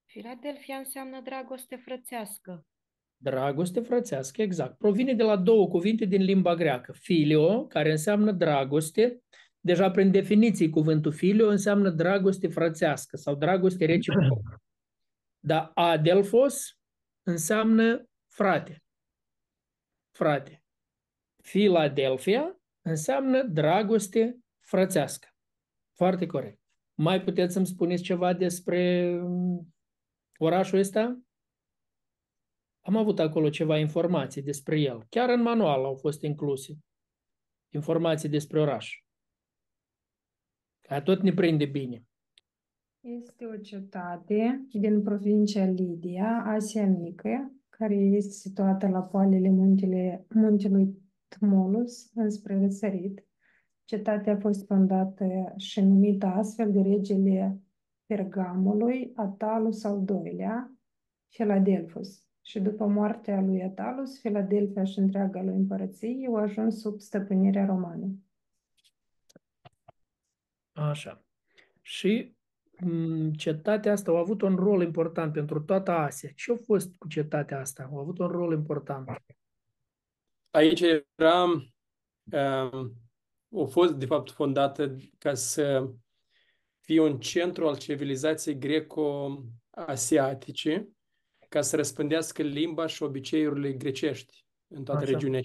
Filadelfia 0.05 0.75
înseamnă 0.75 1.21
dragoste 1.21 1.75
frățească. 1.75 2.65
Dragoste 3.17 3.79
frățească, 3.79 4.41
exact. 4.41 4.77
Provine 4.77 5.13
de 5.13 5.23
la 5.23 5.37
două 5.37 5.67
cuvinte 5.67 6.05
din 6.05 6.21
limba 6.21 6.55
greacă. 6.55 6.91
Filio, 6.91 7.67
care 7.67 7.91
înseamnă 7.91 8.31
dragoste, 8.31 9.21
deja 9.59 9.91
prin 9.91 10.11
definiție 10.11 10.69
cuvântul 10.69 11.11
filio 11.11 11.49
înseamnă 11.49 11.89
dragoste 11.89 12.47
frățească 12.47 13.17
sau 13.17 13.35
dragoste 13.35 13.85
reciprocă. 13.85 14.61
Dar 15.39 15.71
adelfos 15.73 16.77
înseamnă 17.23 18.05
frate. 18.27 18.83
Frate. 20.11 20.58
Philadelphia 21.41 22.61
înseamnă 22.81 23.43
dragoste 23.43 24.39
frățească. 24.59 25.27
Foarte 25.95 26.25
corect. 26.25 26.61
Mai 26.93 27.21
puteți 27.21 27.53
să-mi 27.53 27.65
spuneți 27.65 28.03
ceva 28.03 28.33
despre 28.33 29.11
um, 29.23 29.73
orașul 30.37 30.79
ăsta? 30.79 31.21
Am 32.79 32.95
avut 32.95 33.19
acolo 33.19 33.49
ceva 33.49 33.77
informații 33.77 34.41
despre 34.41 34.79
el. 34.79 35.05
Chiar 35.09 35.29
în 35.29 35.41
manual 35.41 35.85
au 35.85 35.95
fost 35.95 36.21
incluse 36.21 36.77
informații 37.73 38.29
despre 38.29 38.59
oraș. 38.59 39.03
Care 40.81 41.01
tot 41.01 41.21
ne 41.21 41.33
prinde 41.33 41.65
bine. 41.65 42.03
Este 42.99 43.45
o 43.45 43.57
cetate 43.57 44.67
din 44.71 45.01
provincia 45.01 45.65
Lidia, 45.65 46.43
Asia 46.45 46.87
Mică, 46.87 47.53
care 47.69 47.95
este 47.95 48.31
situată 48.31 48.87
la 48.87 49.01
poalele 49.01 49.49
muntele, 49.49 50.25
muntelui 50.33 50.98
Tmolus, 51.29 52.11
înspre 52.13 52.59
răsărit. 52.59 53.23
Cetatea 53.85 54.33
a 54.33 54.39
fost 54.39 54.65
fondată 54.65 55.53
și 55.57 55.81
numită 55.81 56.25
astfel 56.25 56.71
de 56.71 56.81
regele 56.81 57.61
Pergamului, 58.05 59.11
Atalus 59.15 59.83
al 59.83 60.03
doilea, 60.03 60.73
Filadelfus. 61.27 62.23
Și 62.41 62.59
după 62.59 62.85
moartea 62.85 63.41
lui 63.41 63.63
Atalus, 63.63 64.19
Filadelfia 64.19 64.83
și 64.83 64.99
întreaga 64.99 65.41
lui 65.41 65.55
împărăție 65.55 66.27
au 66.27 66.35
ajuns 66.35 66.79
sub 66.79 66.99
stăpânirea 66.99 67.65
romană. 67.65 68.07
Așa. 70.71 71.23
Și 71.81 72.37
m, 72.79 73.31
cetatea 73.31 73.91
asta 73.91 74.11
a 74.11 74.19
avut 74.19 74.41
un 74.41 74.55
rol 74.55 74.81
important 74.81 75.33
pentru 75.33 75.61
toată 75.61 75.91
Asia. 75.91 76.29
Ce 76.35 76.51
a 76.51 76.55
fost 76.55 76.95
cu 76.97 77.07
cetatea 77.07 77.59
asta? 77.59 77.89
A 77.93 77.99
avut 77.99 78.19
un 78.19 78.27
rol 78.27 78.53
important. 78.53 79.09
Aici 80.49 80.81
era, 81.15 81.43
um, 81.43 81.73
a 83.61 83.65
fost 83.69 83.93
de 83.93 84.05
fapt 84.05 84.31
fondată 84.31 84.95
ca 85.17 85.33
să 85.33 85.89
fie 86.79 87.01
un 87.01 87.19
centru 87.19 87.67
al 87.67 87.77
civilizației 87.77 88.57
greco-asiatice, 88.57 90.89
ca 91.49 91.61
să 91.61 91.75
răspândească 91.75 92.41
limba 92.41 92.87
și 92.87 93.03
obiceiurile 93.03 93.73
grecești 93.73 94.45
în 94.67 94.83
toată 94.83 95.01
Așa. 95.01 95.11
regiunea. 95.11 95.41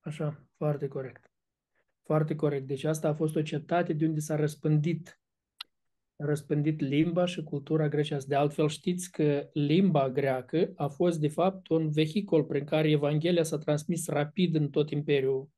Așa, 0.00 0.46
foarte 0.56 0.88
corect. 0.88 1.32
Foarte 2.02 2.34
corect. 2.34 2.66
Deci 2.66 2.84
asta 2.84 3.08
a 3.08 3.14
fost 3.14 3.36
o 3.36 3.42
cetate 3.42 3.92
de 3.92 4.06
unde 4.06 4.20
s-a 4.20 4.36
răspândit 4.36 5.20
răspândit 6.24 6.80
limba 6.80 7.26
și 7.26 7.42
cultura 7.42 7.88
grecească. 7.88 8.28
De 8.28 8.34
altfel 8.34 8.68
știți 8.68 9.10
că 9.10 9.48
limba 9.52 10.10
greacă 10.10 10.72
a 10.76 10.88
fost 10.88 11.20
de 11.20 11.28
fapt 11.28 11.68
un 11.68 11.90
vehicul 11.90 12.44
prin 12.44 12.64
care 12.64 12.90
Evanghelia 12.90 13.42
s-a 13.42 13.58
transmis 13.58 14.06
rapid 14.06 14.54
în 14.54 14.70
tot 14.70 14.90
Imperiul 14.90 15.48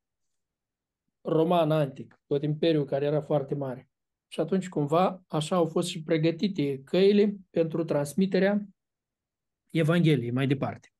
Roman 1.21 1.71
antic, 1.71 2.21
tot 2.25 2.43
Imperiul 2.43 2.85
care 2.85 3.05
era 3.05 3.21
foarte 3.21 3.55
mare. 3.55 3.89
Și 4.27 4.39
atunci 4.39 4.69
cumva 4.69 5.23
așa 5.27 5.55
au 5.55 5.65
fost 5.65 5.87
și 5.87 6.03
pregătite 6.03 6.81
căile 6.83 7.35
pentru 7.49 7.83
transmiterea 7.83 8.67
Evangheliei 9.71 10.31
mai 10.31 10.47
departe. 10.47 10.93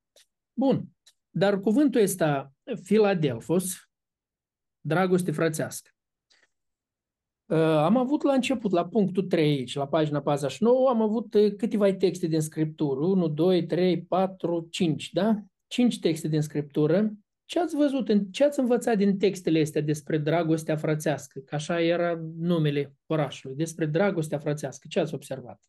Bun, 0.53 0.89
dar 1.29 1.59
cuvântul 1.59 2.01
ăsta 2.01 2.53
Filadelfos, 2.83 3.89
dragoste 4.81 5.31
frățească. 5.31 5.89
Uh, 7.49 7.57
Am 7.57 7.97
avut 7.97 8.21
la 8.23 8.33
început, 8.33 8.71
la 8.71 8.87
punctul 8.87 9.23
3 9.23 9.49
aici, 9.57 9.75
la 9.75 9.87
pagina 9.87 10.21
49, 10.21 10.89
am 10.89 11.01
avut 11.01 11.33
uh, 11.33 11.55
câteva 11.55 11.93
texte 11.93 12.27
din 12.27 12.41
Scriptură. 12.41 12.99
1, 13.05 13.27
2, 13.27 13.65
3, 13.65 14.01
4, 14.01 14.67
5, 14.71 15.11
da? 15.11 15.35
5 15.67 15.99
texte 15.99 16.27
din 16.27 16.41
Scriptură. 16.41 17.11
Ce 17.45 17.59
ați 17.59 17.75
văzut, 17.75 18.09
în- 18.09 18.25
ce 18.25 18.43
ați 18.43 18.59
învățat 18.59 18.97
din 18.97 19.17
textele 19.17 19.61
astea 19.61 19.81
despre 19.81 20.17
dragostea 20.17 20.75
frățească? 20.75 21.39
Că 21.39 21.55
așa 21.55 21.81
era 21.81 22.19
numele 22.37 22.95
orașului, 23.05 23.55
despre 23.55 23.85
dragostea 23.85 24.39
frățească. 24.39 24.87
Ce 24.89 24.99
ați 24.99 25.13
observat? 25.13 25.61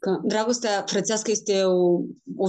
Că 0.00 0.20
dragostea 0.24 0.82
frățească 0.86 1.30
este 1.30 1.62
o, 1.64 2.00
o 2.36 2.48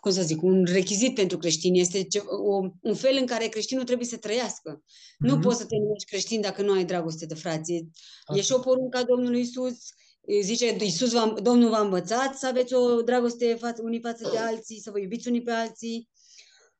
cum 0.00 0.10
să 0.10 0.22
zic, 0.22 0.42
un 0.42 0.64
rechizit 0.64 1.14
pentru 1.14 1.38
creștini. 1.38 1.80
Este 1.80 2.02
ce, 2.04 2.18
o, 2.26 2.60
un 2.82 2.94
fel 2.94 3.16
în 3.20 3.26
care 3.26 3.46
creștinul 3.46 3.84
trebuie 3.84 4.06
să 4.06 4.16
trăiască. 4.16 4.82
Nu 5.18 5.32
Mhm. 5.32 5.42
poți 5.42 5.58
să 5.58 5.66
te 5.66 5.76
numești 5.76 6.08
creștin 6.08 6.40
dacă 6.40 6.62
nu 6.62 6.72
ai 6.72 6.84
dragoste 6.84 7.26
de 7.26 7.34
frație. 7.34 7.76
E 7.76 7.82
Asta. 8.24 8.42
și 8.42 8.52
o 8.52 8.58
poruncă 8.58 8.98
a 8.98 9.02
Domnului 9.04 9.40
Isus. 9.40 9.74
Zice, 10.42 10.76
Iisus 10.80 11.12
v-a, 11.12 11.34
Domnul 11.42 11.70
v-a 11.70 11.80
învățat 11.80 12.38
să 12.38 12.46
aveți 12.46 12.74
o 12.74 13.02
dragoste 13.02 13.56
față, 13.60 13.82
unii 13.84 14.00
față 14.00 14.28
de 14.32 14.38
alții, 14.38 14.80
să 14.80 14.90
vă 14.90 14.98
iubiți 15.00 15.28
unii 15.28 15.42
pe 15.42 15.50
alții. 15.50 16.08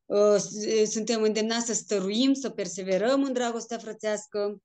Uh, 0.07 0.37
s- 0.37 0.91
Suntem 0.91 1.23
îndemnați 1.23 1.67
să 1.67 1.73
stăruim, 1.75 2.33
să 2.35 2.49
perseverăm 2.49 3.23
în 3.25 3.33
dragostea 3.33 3.79
frățească. 3.79 4.62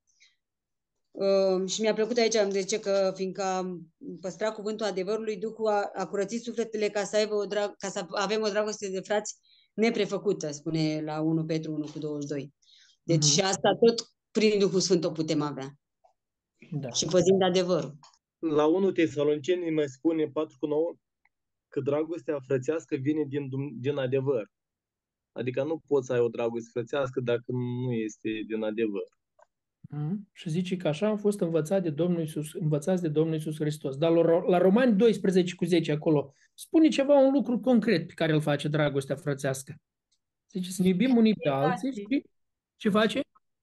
Uh, 1.18 1.70
și 1.70 1.82
mi-a 1.82 1.94
plăcut 1.94 2.18
aici, 2.18 2.34
de 2.52 2.64
ce 2.64 2.80
că 2.80 3.12
fiindcă 3.16 3.44
am 3.44 3.94
păstrat 4.22 4.54
cuvântul 4.56 4.86
adevărului, 4.86 5.38
Duhul 5.38 5.68
a, 5.68 5.92
a 5.94 6.08
curățit 6.08 6.42
sufletele 6.42 6.90
ca 6.90 7.04
să, 7.04 7.16
aibă 7.16 7.34
o 7.36 7.46
drag- 7.46 7.76
ca 7.78 7.88
să 7.88 8.06
avem 8.10 8.42
o 8.42 8.48
dragoste 8.50 8.90
de 8.90 9.00
frați 9.00 9.36
neprefăcută, 9.74 10.52
spune 10.52 11.02
la 11.02 11.22
1 11.22 11.46
Petru 11.46 11.72
1 11.74 11.86
cu 11.94 12.00
22. 12.00 12.54
Deci 13.04 13.18
Mhm. 13.24 13.28
și 13.28 13.42
asta 13.42 13.78
tot 13.86 14.08
prin 14.32 14.60
Duhul 14.60 14.80
Sfânt 14.80 15.04
o 15.04 15.12
putem 15.12 15.42
avea. 15.42 15.70
Da. 16.72 16.90
Și 16.90 17.06
păzind 17.06 17.42
adevărul. 17.42 17.98
La 18.40 18.66
1 18.66 18.92
Tesaloniceni 18.92 19.72
mai 19.72 19.88
spune 19.88 20.28
4 20.34 20.56
cu 20.60 20.66
9 20.68 20.94
că 21.68 21.80
dragostea 21.80 22.40
frățească 22.40 22.96
vine 22.96 23.24
din, 23.28 23.50
Dum- 23.50 23.74
din 23.80 23.98
adevăr. 23.98 24.52
Adică 25.32 25.64
nu 25.64 25.82
poți 25.88 26.06
să 26.06 26.14
ai 26.14 26.20
o 26.20 26.28
dragoste 26.28 26.70
frățească 26.74 27.20
dacă 27.20 27.44
nu 27.48 27.92
este 27.94 28.30
din 28.48 28.64
adevăr. 28.64 29.08
Mhm. 29.90 30.28
Și 30.32 30.50
zice 30.50 30.78
că 30.78 30.88
așa 30.88 31.08
am 31.08 31.18
fost 31.18 31.40
învățat 31.42 31.84
de 31.84 31.90
Domnul 31.90 32.20
Iisus, 32.20 32.54
învățați 32.54 33.02
de 33.02 33.08
Domnul 33.08 33.34
Iisus 33.34 33.56
Hristos. 33.60 33.98
Dar 33.98 34.12
la, 34.12 34.22
Ro- 34.22 34.46
la 34.50 34.58
Romani 34.58 34.94
12 34.96 35.56
cu 35.56 35.66
10 35.66 35.92
acolo, 35.92 36.34
spune 36.54 36.88
ceva, 36.88 37.20
un 37.20 37.34
lucru 37.34 37.60
concret 37.60 38.08
pe 38.08 38.14
care 38.14 38.34
îl 38.34 38.42
face 38.42 38.68
dragostea 38.68 39.16
frățească. 39.16 39.76
Zice 40.52 40.70
să 40.72 40.82
ne 40.82 40.88
iubim 40.88 41.16
unii 41.18 41.34
pe 41.34 41.50
alții 41.50 41.92
și 41.92 42.26
ce 42.76 42.90
face? 42.90 43.20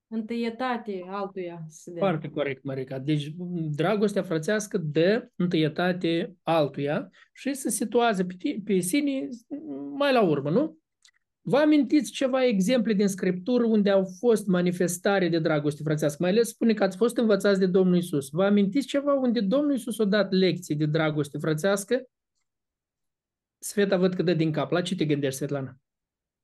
Întâietate 0.08 1.04
altuia 1.08 1.64
să 1.68 1.90
dea. 1.90 1.98
Foarte 2.02 2.28
corect, 2.28 2.62
Marica. 2.62 2.98
Deci 2.98 3.34
dragostea 3.70 4.22
frățească 4.22 4.78
dă 4.78 5.28
întâietate 5.36 6.36
altuia 6.42 7.10
și 7.32 7.54
se 7.54 7.70
situează 7.70 8.24
pe, 8.24 8.34
ti- 8.38 8.60
pe 8.64 8.78
sine 8.78 9.28
mai 9.96 10.12
la 10.12 10.22
urmă, 10.22 10.50
nu? 10.50 10.78
Vă 11.44 11.56
amintiți 11.56 12.10
ceva 12.10 12.44
exemple 12.44 12.92
din 12.92 13.08
Scriptură 13.08 13.64
unde 13.64 13.90
au 13.90 14.04
fost 14.18 14.46
manifestare 14.46 15.28
de 15.28 15.38
dragoste 15.38 15.82
frățească? 15.82 16.16
Mai 16.20 16.30
ales 16.30 16.48
spune 16.48 16.74
că 16.74 16.84
ați 16.84 16.96
fost 16.96 17.16
învățați 17.16 17.58
de 17.58 17.66
Domnul 17.66 17.96
Isus. 17.96 18.28
Vă 18.30 18.44
amintiți 18.44 18.86
ceva 18.86 19.14
unde 19.14 19.40
Domnul 19.40 19.74
Isus 19.74 19.98
a 19.98 20.04
dat 20.04 20.32
lecții 20.32 20.76
de 20.76 20.86
dragoste 20.86 21.38
frățească? 21.38 22.04
Sveta 23.58 23.96
văd 23.96 24.14
că 24.14 24.22
dă 24.22 24.34
din 24.34 24.52
cap. 24.52 24.70
La 24.70 24.82
ce 24.82 24.94
te 24.94 25.04
gândești, 25.04 25.36
Svetlana? 25.36 25.76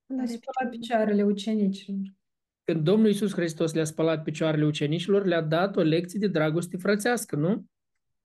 Le-a 0.06 0.26
spălat 0.26 0.70
picioarele 0.70 1.22
ucenicilor. 1.22 2.14
Când 2.64 2.84
Domnul 2.84 3.08
Isus 3.08 3.32
Hristos 3.32 3.72
le-a 3.72 3.84
spălat 3.84 4.22
picioarele 4.22 4.64
ucenicilor, 4.64 5.24
le-a 5.24 5.42
dat 5.42 5.76
o 5.76 5.80
lecție 5.80 6.18
de 6.18 6.26
dragoste 6.26 6.76
frățească, 6.76 7.36
nu? 7.36 7.64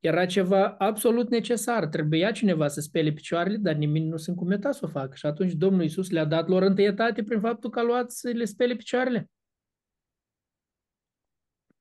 Era 0.03 0.25
ceva 0.25 0.69
absolut 0.69 1.29
necesar. 1.29 1.87
Trebuia 1.87 2.31
cineva 2.31 2.67
să 2.67 2.81
spele 2.81 3.11
picioarele, 3.11 3.57
dar 3.57 3.75
nimeni 3.75 4.07
nu 4.07 4.17
se 4.17 4.29
încumeta 4.29 4.71
să 4.71 4.85
o 4.85 4.87
facă. 4.87 5.15
Și 5.15 5.25
atunci 5.25 5.53
Domnul 5.53 5.81
Iisus 5.81 6.09
le-a 6.09 6.25
dat 6.25 6.47
lor 6.47 6.61
întâietate 6.61 7.23
prin 7.23 7.39
faptul 7.39 7.69
că 7.69 7.79
a 7.79 7.83
luat 7.83 8.11
să 8.11 8.29
le 8.29 8.45
spele 8.45 8.75
picioarele. 8.75 9.29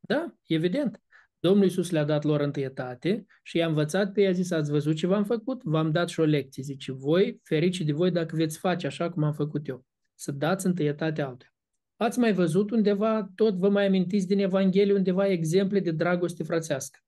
Da, 0.00 0.34
evident. 0.46 1.02
Domnul 1.38 1.64
Iisus 1.64 1.90
le-a 1.90 2.04
dat 2.04 2.24
lor 2.24 2.40
întâietate 2.40 3.26
și 3.42 3.56
i-a 3.56 3.66
învățat 3.66 4.12
pe 4.12 4.20
ei, 4.20 4.26
a 4.26 4.32
zis, 4.32 4.50
ați 4.50 4.70
văzut 4.70 4.96
ce 4.96 5.06
v-am 5.06 5.24
făcut? 5.24 5.62
V-am 5.62 5.90
dat 5.90 6.08
și 6.08 6.20
o 6.20 6.24
lecție. 6.24 6.62
Zice, 6.62 6.92
voi, 6.92 7.40
ferici 7.42 7.80
de 7.80 7.92
voi 7.92 8.10
dacă 8.10 8.36
veți 8.36 8.58
face 8.58 8.86
așa 8.86 9.10
cum 9.10 9.22
am 9.22 9.32
făcut 9.32 9.68
eu. 9.68 9.84
Să 10.14 10.32
dați 10.32 10.66
întâietate 10.66 11.22
altuia. 11.22 11.54
Ați 11.96 12.18
mai 12.18 12.32
văzut 12.32 12.70
undeva, 12.70 13.30
tot 13.34 13.54
vă 13.54 13.68
mai 13.68 13.86
amintiți 13.86 14.26
din 14.26 14.38
Evanghelie, 14.38 14.94
undeva 14.94 15.26
exemple 15.26 15.80
de 15.80 15.90
dragoste 15.90 16.42
frățească? 16.42 16.98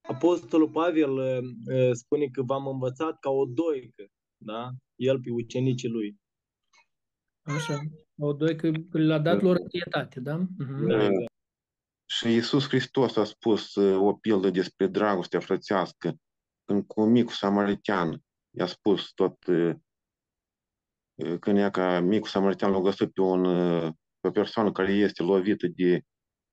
Apostolul 0.00 0.70
Pavel 0.70 1.10
uh, 1.10 1.38
uh, 1.74 1.90
spune 1.92 2.26
că 2.26 2.42
v-am 2.42 2.66
învățat 2.66 3.18
ca 3.18 3.30
o 3.30 3.44
doică, 3.44 4.06
da? 4.36 4.70
El 4.94 5.20
pe 5.20 5.30
ucenicii 5.30 5.88
lui. 5.88 6.20
Așa, 7.42 7.80
o 8.18 8.32
doică 8.32 8.72
le-a 8.90 9.18
dat 9.18 9.42
lor 9.42 9.56
întâietate, 9.56 10.20
da? 10.20 10.36
Mhm. 10.36 10.86
Da. 10.86 11.08
Și 12.06 12.28
Iisus 12.32 12.68
Hristos 12.68 13.16
a 13.16 13.24
spus 13.24 13.74
uh, 13.74 14.00
o 14.00 14.14
pildă 14.14 14.50
despre 14.50 14.86
dragostea 14.86 15.40
frățească. 15.40 16.14
Când 16.64 16.86
cu 16.86 17.04
micul 17.04 17.32
samaritean 17.32 18.22
i-a 18.50 18.66
spus 18.66 19.12
tot, 19.12 19.46
uh, 19.46 19.74
uh, 21.14 21.38
când 21.38 21.58
ea 21.58 21.70
ca 21.70 22.00
micul 22.00 22.28
samaritean 22.28 22.72
l-a 22.72 22.80
găsit 22.80 23.12
pe, 23.12 23.20
un, 23.20 23.44
uh, 23.44 23.92
pe 24.20 24.28
o 24.28 24.30
persoană 24.30 24.72
care 24.72 24.92
este 24.92 25.22
lovită 25.22 25.66
de 25.66 26.02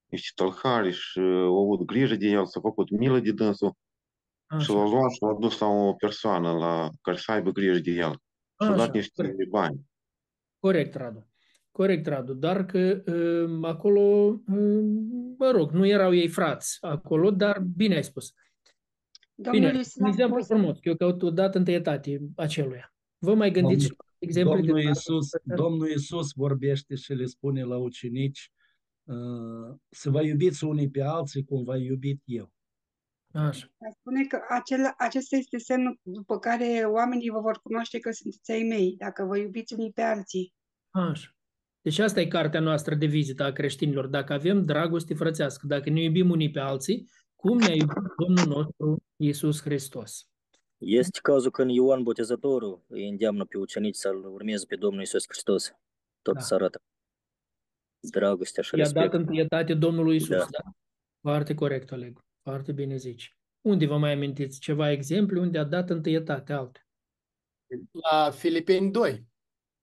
niște 0.07 0.31
tălhari 0.35 0.91
și 0.91 1.19
uh, 1.19 1.43
au 1.43 1.63
avut 1.63 1.85
grijă 1.85 2.15
de 2.15 2.27
el, 2.27 2.45
s-a 2.45 2.59
făcut 2.59 2.89
milă 2.89 3.19
de 3.19 3.31
dânsul 3.31 3.77
și 4.59 4.69
l-a 4.69 4.81
Așa, 4.81 4.89
luat 4.89 5.11
și 5.11 5.21
l-a 5.21 5.33
dus 5.39 5.59
la 5.59 5.67
o 5.67 5.93
persoană 5.93 6.51
la, 6.51 6.89
care 7.01 7.17
să 7.17 7.31
aibă 7.31 7.51
grijă 7.51 7.79
de 7.79 7.91
el. 7.91 8.11
Și 8.11 8.67
a 8.67 8.69
dat 8.69 8.79
așa, 8.79 8.91
niște 8.93 9.21
corect. 9.21 9.49
bani. 9.49 9.79
Corect, 10.59 10.95
Radu. 10.95 11.27
Corect, 11.71 12.07
Radu. 12.07 12.33
Dar 12.33 12.65
că 12.65 13.03
um, 13.47 13.63
acolo, 13.63 14.01
um, 14.47 15.35
mă 15.37 15.51
rog, 15.51 15.71
nu 15.71 15.87
erau 15.87 16.13
ei 16.13 16.27
frați 16.27 16.77
acolo, 16.81 17.31
dar 17.31 17.59
bine 17.59 17.95
ai 17.95 18.03
spus. 18.03 18.33
Domnul 19.35 19.61
Bine, 19.61 19.77
Iisus 19.77 19.95
un 19.95 20.05
a 20.05 20.07
exemplu 20.07 20.41
spus, 20.41 20.57
frumos, 20.57 20.79
că 20.79 20.89
eu 20.89 20.95
caut 20.95 21.21
o 21.21 21.29
dată 21.29 21.57
întâietate 21.57 22.19
aceluia. 22.35 22.93
Vă 23.17 23.33
mai 23.33 23.51
gândiți 23.51 23.87
Domnul, 23.87 24.05
și 24.09 24.15
exemple 24.19 24.61
de 24.61 24.67
Domnul 24.67 24.81
dragoste 24.81 25.11
Iisus, 25.11 25.29
frățească? 25.29 25.63
Domnul 25.63 25.89
Iisus 25.89 26.31
vorbește 26.35 26.95
și 26.95 27.13
le 27.13 27.25
spune 27.25 27.63
la 27.63 27.77
ucenici 27.77 28.51
uh, 28.51 28.56
să 29.89 30.09
vă 30.09 30.21
iubiți 30.21 30.63
unii 30.63 30.89
pe 30.89 31.01
alții 31.01 31.43
cum 31.43 31.63
v-am 31.63 31.81
iubit 31.81 32.21
eu. 32.25 32.51
Așa. 33.33 33.67
spune 33.99 34.23
că 34.23 34.39
acela, 34.49 34.93
acesta 34.97 35.35
este 35.35 35.57
semnul 35.57 35.99
după 36.01 36.39
care 36.39 36.83
oamenii 36.85 37.29
vă 37.29 37.39
vor 37.39 37.59
cunoaște 37.61 37.99
că 37.99 38.11
sunteți 38.11 38.51
ai 38.51 38.63
mei, 38.63 38.95
dacă 38.97 39.23
vă 39.23 39.37
iubiți 39.37 39.73
unii 39.73 39.91
pe 39.91 40.01
alții. 40.01 40.53
Așa. 40.89 41.31
Deci 41.81 41.99
asta 41.99 42.19
e 42.19 42.27
cartea 42.27 42.59
noastră 42.59 42.95
de 42.95 43.05
vizită 43.05 43.43
a 43.43 43.51
creștinilor. 43.51 44.07
Dacă 44.07 44.33
avem 44.33 44.65
dragoste 44.65 45.13
frățească, 45.13 45.67
dacă 45.67 45.89
ne 45.89 46.01
iubim 46.01 46.29
unii 46.29 46.51
pe 46.51 46.59
alții, 46.59 47.09
cum 47.35 47.57
ne-a 47.57 47.73
iubit 47.73 47.95
Domnul 48.25 48.47
nostru 48.47 49.03
Iisus 49.15 49.61
Hristos. 49.61 50.29
Este 50.77 51.19
cazul 51.21 51.51
când 51.51 51.71
Ioan 51.71 52.03
Botezătorul 52.03 52.83
îi 52.87 53.09
îndeamnă 53.09 53.45
pe 53.45 53.57
ucenici 53.57 53.95
să-L 53.95 54.25
urmeze 54.25 54.65
pe 54.65 54.75
Domnul 54.75 54.99
Iisus 54.99 55.23
Hristos. 55.27 55.71
Tot 56.21 56.33
Da. 56.33 56.39
să 56.39 56.53
arată 56.53 56.81
dragostea 57.99 58.63
și 58.63 58.75
I-a 58.75 58.83
dat 58.83 58.93
respect. 58.93 59.13
întâietate 59.13 59.73
Domnului 59.73 60.13
Iisus, 60.13 60.29
Da. 60.29 60.47
da? 60.51 60.71
Foarte 61.21 61.53
corect, 61.53 61.91
Oleg. 61.91 62.19
Foarte 62.43 62.71
bine 62.71 62.95
zici. 62.95 63.37
Unde 63.61 63.85
vă 63.85 63.97
mai 63.97 64.11
amintiți 64.13 64.59
ceva 64.59 64.91
exemple 64.91 65.39
unde 65.39 65.57
a 65.57 65.63
dat 65.63 65.89
întâietate 65.89 66.53
alte? 66.53 66.85
La 68.09 68.31
Filipeni 68.31 68.91
2. 68.91 69.11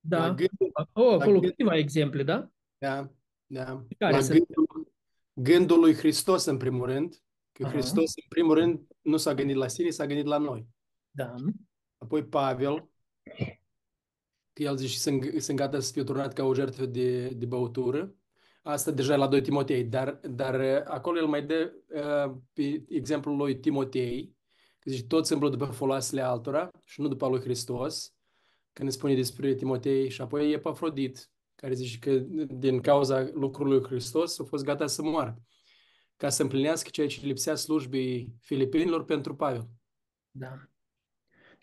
La 0.09 0.19
Da. 0.19 0.27
gândul, 0.27 0.71
Oh, 0.93 1.17
la 1.17 1.23
acolo 1.23 1.39
gând, 1.39 1.51
câteva 1.51 1.77
exemple, 1.77 2.23
da? 2.23 2.51
da, 2.79 3.11
da. 3.47 3.85
Care 3.99 4.13
La 4.13 4.21
să 4.21 4.33
gândul, 4.33 4.93
gândul 5.33 5.81
lui 5.81 5.95
Hristos, 5.95 6.45
în 6.45 6.57
primul 6.57 6.87
rând, 6.87 7.15
că 7.53 7.65
Aha. 7.65 7.73
Hristos, 7.73 8.13
în 8.23 8.29
primul 8.29 8.55
rând, 8.55 8.87
nu 9.01 9.17
s-a 9.17 9.35
gândit 9.35 9.57
la 9.57 9.69
sine, 9.69 9.91
s-a 9.91 10.07
gândit 10.07 10.25
la 10.27 10.39
noi. 10.39 10.67
Da. 11.11 11.35
Apoi 11.99 12.25
Pavel, 12.25 12.89
că 13.23 13.33
el 14.63 14.77
zice, 14.77 14.99
sunt, 14.99 15.43
sunt 15.43 15.57
gata 15.57 15.81
să 15.81 15.93
fiu 15.93 16.05
turnat 16.05 16.33
ca 16.33 16.45
o 16.45 16.55
jertfă 16.55 16.87
de, 16.87 17.29
de 17.29 17.47
băutură. 17.47 18.15
Asta 18.63 18.91
deja 18.91 19.17
la 19.17 19.27
2 19.27 19.41
Timotei, 19.41 19.85
dar, 19.85 20.21
dar 20.31 20.61
uh, 20.61 20.83
acolo 20.85 21.19
el 21.19 21.27
mai 21.27 21.43
dă 21.43 21.73
uh, 21.89 22.37
pe 22.53 22.85
exemplul 22.89 23.37
lui 23.37 23.59
Timotei, 23.59 24.37
că 24.79 24.91
zice, 24.91 25.05
toți 25.05 25.33
îmblă 25.33 25.49
după 25.49 25.65
foloasele 25.65 26.21
altora 26.21 26.71
și 26.85 27.01
nu 27.01 27.09
după 27.09 27.25
a 27.25 27.29
lui 27.29 27.41
Hristos, 27.41 28.15
când 28.73 28.89
ne 28.89 28.95
spune 28.95 29.15
despre 29.15 29.55
Timotei 29.55 30.09
și 30.11 30.21
apoi 30.21 30.53
Epafrodit, 30.53 31.31
care 31.55 31.75
zice 31.75 31.99
că 31.99 32.11
din 32.47 32.81
cauza 32.81 33.31
lucrului 33.33 33.79
lui 33.79 33.87
Hristos 33.89 34.39
a 34.39 34.45
fost 34.45 34.65
gata 34.65 34.87
să 34.87 35.03
moară, 35.03 35.43
ca 36.17 36.29
să 36.29 36.43
împlinească 36.43 36.89
ceea 36.91 37.07
ce 37.07 37.27
lipsea 37.27 37.55
slujbii 37.55 38.35
filipinilor 38.41 39.05
pentru 39.05 39.35
Pavel. 39.35 39.69
Da. 40.31 40.69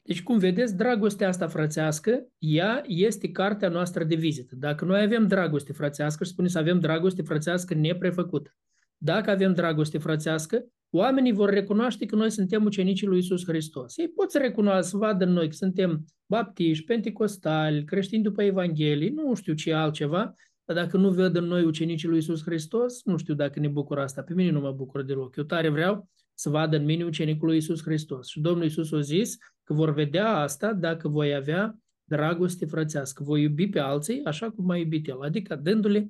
Deci, 0.01 0.23
cum 0.23 0.37
vedeți, 0.37 0.75
dragostea 0.75 1.27
asta 1.27 1.47
frățească, 1.47 2.27
ea 2.37 2.83
este 2.87 3.31
cartea 3.31 3.69
noastră 3.69 4.03
de 4.03 4.15
vizită. 4.15 4.55
Dacă 4.55 4.85
noi 4.85 5.01
avem 5.01 5.27
dragoste 5.27 5.73
frățească, 5.73 6.23
și 6.23 6.29
spune 6.29 6.47
să 6.47 6.57
avem 6.57 6.79
dragoste 6.79 7.21
frățească 7.21 7.73
neprefăcută. 7.73 8.55
Dacă 8.97 9.29
avem 9.29 9.53
dragoste 9.53 9.97
frățească, 9.97 10.65
oamenii 10.89 11.31
vor 11.31 11.49
recunoaște 11.49 12.05
că 12.05 12.15
noi 12.15 12.29
suntem 12.29 12.65
ucenicii 12.65 13.07
lui 13.07 13.17
Isus 13.17 13.45
Hristos. 13.45 13.97
Ei 13.97 14.07
pot 14.07 14.31
să 14.31 14.37
recunoască, 14.37 14.87
să 14.87 14.97
vadă 14.97 15.25
în 15.25 15.31
noi 15.31 15.47
că 15.47 15.55
suntem 15.55 16.05
baptiști, 16.25 16.85
penticostali, 16.85 17.83
creștini 17.83 18.23
după 18.23 18.43
Evanghelie, 18.43 19.09
nu 19.09 19.33
știu 19.33 19.53
ce 19.53 19.73
altceva, 19.73 20.33
dar 20.65 20.75
dacă 20.75 20.97
nu 20.97 21.11
văd 21.11 21.35
în 21.35 21.43
noi 21.43 21.63
ucenicii 21.63 22.07
lui 22.07 22.17
Isus 22.17 22.43
Hristos, 22.43 23.03
nu 23.03 23.17
știu 23.17 23.33
dacă 23.33 23.59
ne 23.59 23.67
bucură 23.67 24.01
asta. 24.01 24.21
Pe 24.21 24.33
mine 24.33 24.51
nu 24.51 24.59
mă 24.59 24.71
bucură 24.71 25.03
deloc. 25.03 25.35
Eu 25.35 25.43
tare 25.43 25.69
vreau 25.69 26.09
să 26.33 26.49
vadă 26.49 26.77
în 26.77 26.85
mine 26.85 27.03
ucenicul 27.03 27.47
lui 27.47 27.57
Isus 27.57 27.81
Hristos. 27.83 28.27
Și 28.27 28.39
Domnul 28.39 28.65
Isus 28.65 28.91
a 28.91 28.99
zis 28.99 29.37
că 29.71 29.77
vor 29.77 29.93
vedea 29.93 30.27
asta 30.27 30.73
dacă 30.73 31.07
voi 31.07 31.35
avea 31.35 31.77
dragoste 32.03 32.65
frățească. 32.65 33.23
Voi 33.23 33.41
iubi 33.41 33.69
pe 33.69 33.79
alții 33.79 34.23
așa 34.23 34.51
cum 34.51 34.65
m-a 34.65 34.77
iubit 34.77 35.07
El, 35.07 35.21
adică 35.21 35.55
dându-le 35.55 36.09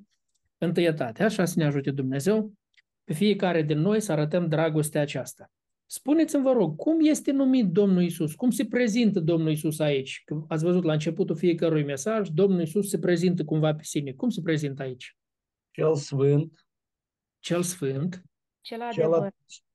întâietate. 0.58 1.22
Așa 1.22 1.44
să 1.44 1.54
ne 1.56 1.64
ajute 1.64 1.90
Dumnezeu 1.90 2.52
pe 3.04 3.12
fiecare 3.12 3.62
din 3.62 3.78
noi 3.78 4.00
să 4.00 4.12
arătăm 4.12 4.48
dragostea 4.48 5.00
aceasta. 5.00 5.50
Spuneți-mi, 5.86 6.42
vă 6.42 6.52
rog, 6.52 6.76
cum 6.76 6.98
este 7.00 7.32
numit 7.32 7.66
Domnul 7.66 8.02
Isus? 8.02 8.34
Cum 8.34 8.50
se 8.50 8.66
prezintă 8.66 9.20
Domnul 9.20 9.50
Isus 9.50 9.78
aici? 9.78 10.22
Că 10.24 10.44
ați 10.48 10.64
văzut 10.64 10.84
la 10.84 10.92
începutul 10.92 11.36
fiecărui 11.36 11.84
mesaj, 11.84 12.28
Domnul 12.28 12.60
Isus 12.60 12.88
se 12.88 12.98
prezintă 12.98 13.44
cumva 13.44 13.74
pe 13.74 13.82
sine. 13.82 14.12
Cum 14.12 14.28
se 14.28 14.40
prezintă 14.40 14.82
aici? 14.82 15.16
Cel 15.70 15.94
Sfânt, 15.94 16.66
Cel 17.38 17.62
Sfânt, 17.62 18.22
Cel 18.60 18.78
cel 18.92 19.12
adevăr. 19.12 19.32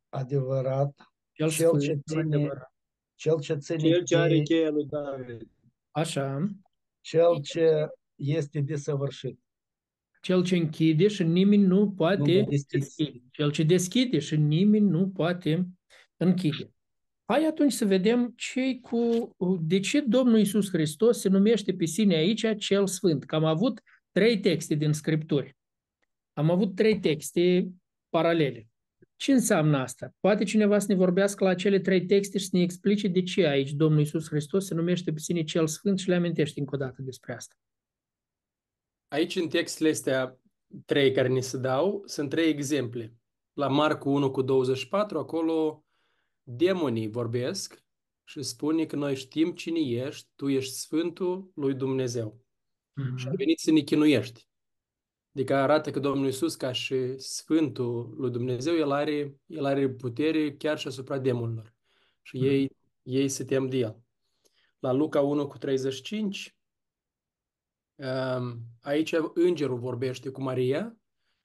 adevărat, 0.09 0.95
Cel 1.31 1.49
cel 1.49 1.67
Sfânt, 1.67 1.81
ce 1.81 1.87
cel 1.87 2.01
ține, 2.05 2.35
adevărat. 2.35 2.75
Cel 3.17 3.39
ce 3.39 3.55
ține 3.55 3.77
Cel 3.89 4.03
ce 4.03 4.15
are 4.15 4.29
cheie, 4.29 4.43
cheia 4.43 4.69
lui 4.69 4.85
David. 4.85 5.47
Așa, 5.91 6.47
cel 7.01 7.41
ce 7.41 7.87
este 8.15 8.59
desăvârșit. 8.59 9.39
cel 10.21 10.43
ce 10.43 10.55
închide 10.55 11.07
și 11.07 11.23
nimeni 11.23 11.63
nu 11.63 11.79
Nu 11.79 11.91
poate 11.91 12.41
vă 12.41 12.49
deschide. 12.49 12.77
deschide. 12.77 13.21
Cel 13.31 13.51
ce 13.51 13.63
deschide 13.63 14.19
și 14.19 14.35
nimeni 14.35 14.89
nu 14.89 15.09
poate 15.09 15.67
închide. 16.17 16.71
Hai 17.25 17.45
atunci 17.45 17.71
să 17.71 17.85
vedem 17.85 18.33
ce 18.35 18.79
cu, 18.81 19.29
de 19.61 19.79
ce 19.79 20.01
Domnul 20.01 20.39
Isus 20.39 20.69
Hristos 20.69 21.19
se 21.19 21.29
numește 21.29 21.73
pe 21.73 21.85
sine 21.85 22.15
aici 22.15 22.45
cel 22.57 22.87
Sfânt. 22.87 23.25
Că 23.25 23.35
am 23.35 23.45
avut 23.45 23.81
trei 24.11 24.39
texte 24.39 24.75
din 24.75 24.93
Scripturi. 24.93 25.57
Am 26.33 26.49
avut 26.49 26.75
trei 26.75 26.99
texte 26.99 27.69
paralele. 28.09 28.67
Ce 29.17 29.31
înseamnă 29.31 29.77
asta? 29.77 30.13
Poate 30.19 30.43
cineva 30.43 30.79
să 30.79 30.85
ne 30.89 30.95
vorbească 30.95 31.43
la 31.43 31.55
cele 31.55 31.79
trei 31.79 32.05
texte 32.05 32.37
și 32.37 32.45
să 32.45 32.55
ne 32.55 32.61
explice 32.61 33.07
de 33.07 33.23
ce 33.23 33.45
aici 33.45 33.71
Domnul 33.71 34.01
Isus 34.01 34.27
Hristos 34.27 34.65
se 34.65 34.73
numește 34.73 35.11
pe 35.11 35.19
sine 35.19 35.43
cel 35.43 35.67
Sfânt 35.67 35.99
și 35.99 36.09
le 36.09 36.15
amintește 36.15 36.59
încă 36.59 36.75
o 36.75 36.77
dată 36.77 37.01
despre 37.01 37.33
asta. 37.33 37.55
Aici, 39.07 39.35
în 39.35 39.47
textele 39.47 39.89
astea 39.89 40.39
trei 40.85 41.11
care 41.11 41.27
ni 41.27 41.43
se 41.43 41.57
dau, 41.57 42.03
sunt 42.05 42.29
trei 42.29 42.49
exemple. 42.49 43.13
La 43.53 43.67
Marcu 43.67 44.09
1 44.09 44.31
cu 44.31 44.41
24, 44.41 45.17
acolo 45.17 45.85
demonii 46.43 47.07
vorbesc 47.07 47.83
și 48.23 48.41
spune 48.41 48.85
că 48.85 48.95
noi 48.95 49.15
știm 49.15 49.51
cine 49.51 49.79
ești, 49.79 50.29
tu 50.35 50.49
ești 50.49 50.73
Sfântul 50.73 51.51
lui 51.55 51.73
Dumnezeu 51.73 52.45
și 53.15 53.27
ai 53.27 53.35
venit 53.35 53.59
să 53.59 53.71
ne 53.71 53.79
chinuiești. 53.79 54.46
Adică 55.37 55.55
arată 55.55 55.91
că 55.91 55.99
Domnul 55.99 56.25
Iisus, 56.25 56.55
ca 56.55 56.71
și 56.71 57.17
Sfântul 57.17 58.13
lui 58.17 58.31
Dumnezeu, 58.31 58.75
El 58.75 58.91
are, 58.91 59.35
el 59.45 59.65
are 59.65 59.89
putere 59.89 60.55
chiar 60.55 60.77
și 60.77 60.87
asupra 60.87 61.17
demonilor. 61.17 61.73
Și 62.21 62.45
ei, 62.45 62.71
ei 63.03 63.29
se 63.29 63.45
tem 63.45 63.69
de 63.69 63.77
El. 63.77 64.01
La 64.79 64.91
Luca 64.91 65.21
1 65.21 65.47
cu 65.47 65.57
35, 65.57 66.57
um, 67.95 68.59
aici 68.81 69.15
îngerul 69.33 69.77
vorbește 69.77 70.29
cu 70.29 70.41
Maria 70.41 70.97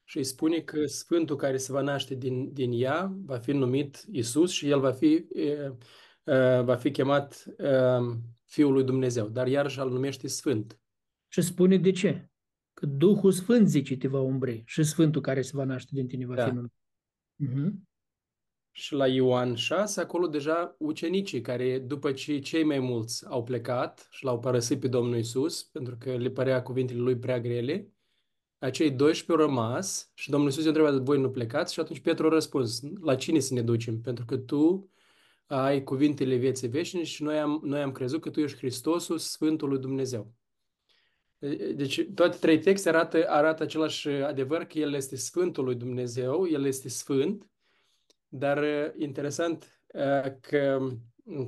și 0.04 0.16
îi 0.16 0.24
spune 0.24 0.60
că 0.60 0.86
Sfântul 0.86 1.36
care 1.36 1.56
se 1.56 1.72
va 1.72 1.80
naște 1.80 2.14
din, 2.14 2.52
din 2.52 2.70
ea 2.72 3.14
va 3.24 3.38
fi 3.38 3.52
numit 3.52 4.04
Isus 4.12 4.50
și 4.50 4.68
el 4.68 4.80
va 4.80 4.92
fi, 4.92 5.26
uh, 6.24 6.62
va 6.64 6.76
fi 6.76 6.90
chemat 6.90 7.44
uh, 7.58 8.16
Fiul 8.44 8.72
lui 8.72 8.84
Dumnezeu, 8.84 9.28
dar 9.28 9.46
iarăși 9.46 9.78
îl 9.78 9.90
numește 9.90 10.26
Sfânt. 10.28 10.78
Și 11.28 11.40
spune 11.40 11.76
de 11.76 11.90
ce? 11.90 12.31
Că 12.82 12.88
Duhul 12.88 13.32
Sfânt, 13.32 13.68
zice, 13.68 13.96
te 13.96 14.08
va 14.08 14.20
umbre 14.20 14.62
și 14.66 14.82
Sfântul 14.82 15.20
care 15.20 15.42
se 15.42 15.50
va 15.54 15.64
naște 15.64 15.90
din 15.94 16.06
tine 16.06 16.26
va 16.26 16.34
Da. 16.34 16.44
fi 16.44 16.54
numit. 16.54 16.72
Uh-huh. 17.44 17.72
Și 18.70 18.94
la 18.94 19.06
Ioan 19.06 19.54
6, 19.54 20.00
acolo 20.00 20.26
deja 20.26 20.74
ucenicii 20.78 21.40
care, 21.40 21.78
după 21.78 22.12
ce 22.12 22.38
cei 22.38 22.64
mai 22.64 22.78
mulți 22.78 23.26
au 23.28 23.42
plecat 23.42 24.08
și 24.10 24.24
l-au 24.24 24.38
părăsit 24.38 24.80
pe 24.80 24.88
Domnul 24.88 25.16
Isus, 25.16 25.62
pentru 25.62 25.96
că 25.98 26.16
le 26.16 26.30
părea 26.30 26.62
cuvintele 26.62 26.98
lui 26.98 27.16
prea 27.18 27.40
grele, 27.40 27.92
acei 28.58 28.90
12 28.90 29.30
au 29.30 29.48
rămas 29.48 30.10
și 30.14 30.30
Domnul 30.30 30.48
Isus 30.48 30.62
i-a 30.62 30.68
întrebat, 30.68 30.94
voi 30.94 31.20
nu 31.20 31.30
plecați? 31.30 31.72
Și 31.72 31.80
atunci 31.80 32.00
Petru 32.00 32.26
a 32.26 32.30
răspuns, 32.30 32.80
la 33.00 33.14
cine 33.14 33.38
să 33.38 33.54
ne 33.54 33.62
ducem? 33.62 34.00
Pentru 34.00 34.24
că 34.24 34.36
tu 34.36 34.90
ai 35.46 35.82
cuvintele 35.82 36.36
vieții 36.36 36.68
veșnice 36.68 37.04
și 37.06 37.22
noi 37.22 37.38
am, 37.38 37.60
noi 37.64 37.80
am 37.80 37.92
crezut 37.92 38.20
că 38.20 38.30
tu 38.30 38.40
ești 38.40 38.58
Hristosul, 38.58 39.18
Sfântul 39.18 39.68
lui 39.68 39.78
Dumnezeu. 39.78 40.34
Deci 41.74 42.06
toate 42.14 42.36
trei 42.40 42.58
texte 42.58 42.88
arată, 42.88 43.24
arată 43.28 43.62
același 43.62 44.08
adevăr 44.08 44.64
că 44.64 44.78
El 44.78 44.94
este 44.94 45.16
Sfântul 45.16 45.64
lui 45.64 45.74
Dumnezeu, 45.74 46.48
El 46.48 46.64
este 46.64 46.88
Sfânt, 46.88 47.46
dar 48.28 48.58
uh, 48.58 48.92
interesant 48.98 49.82
uh, 49.94 50.32
că 50.40 50.88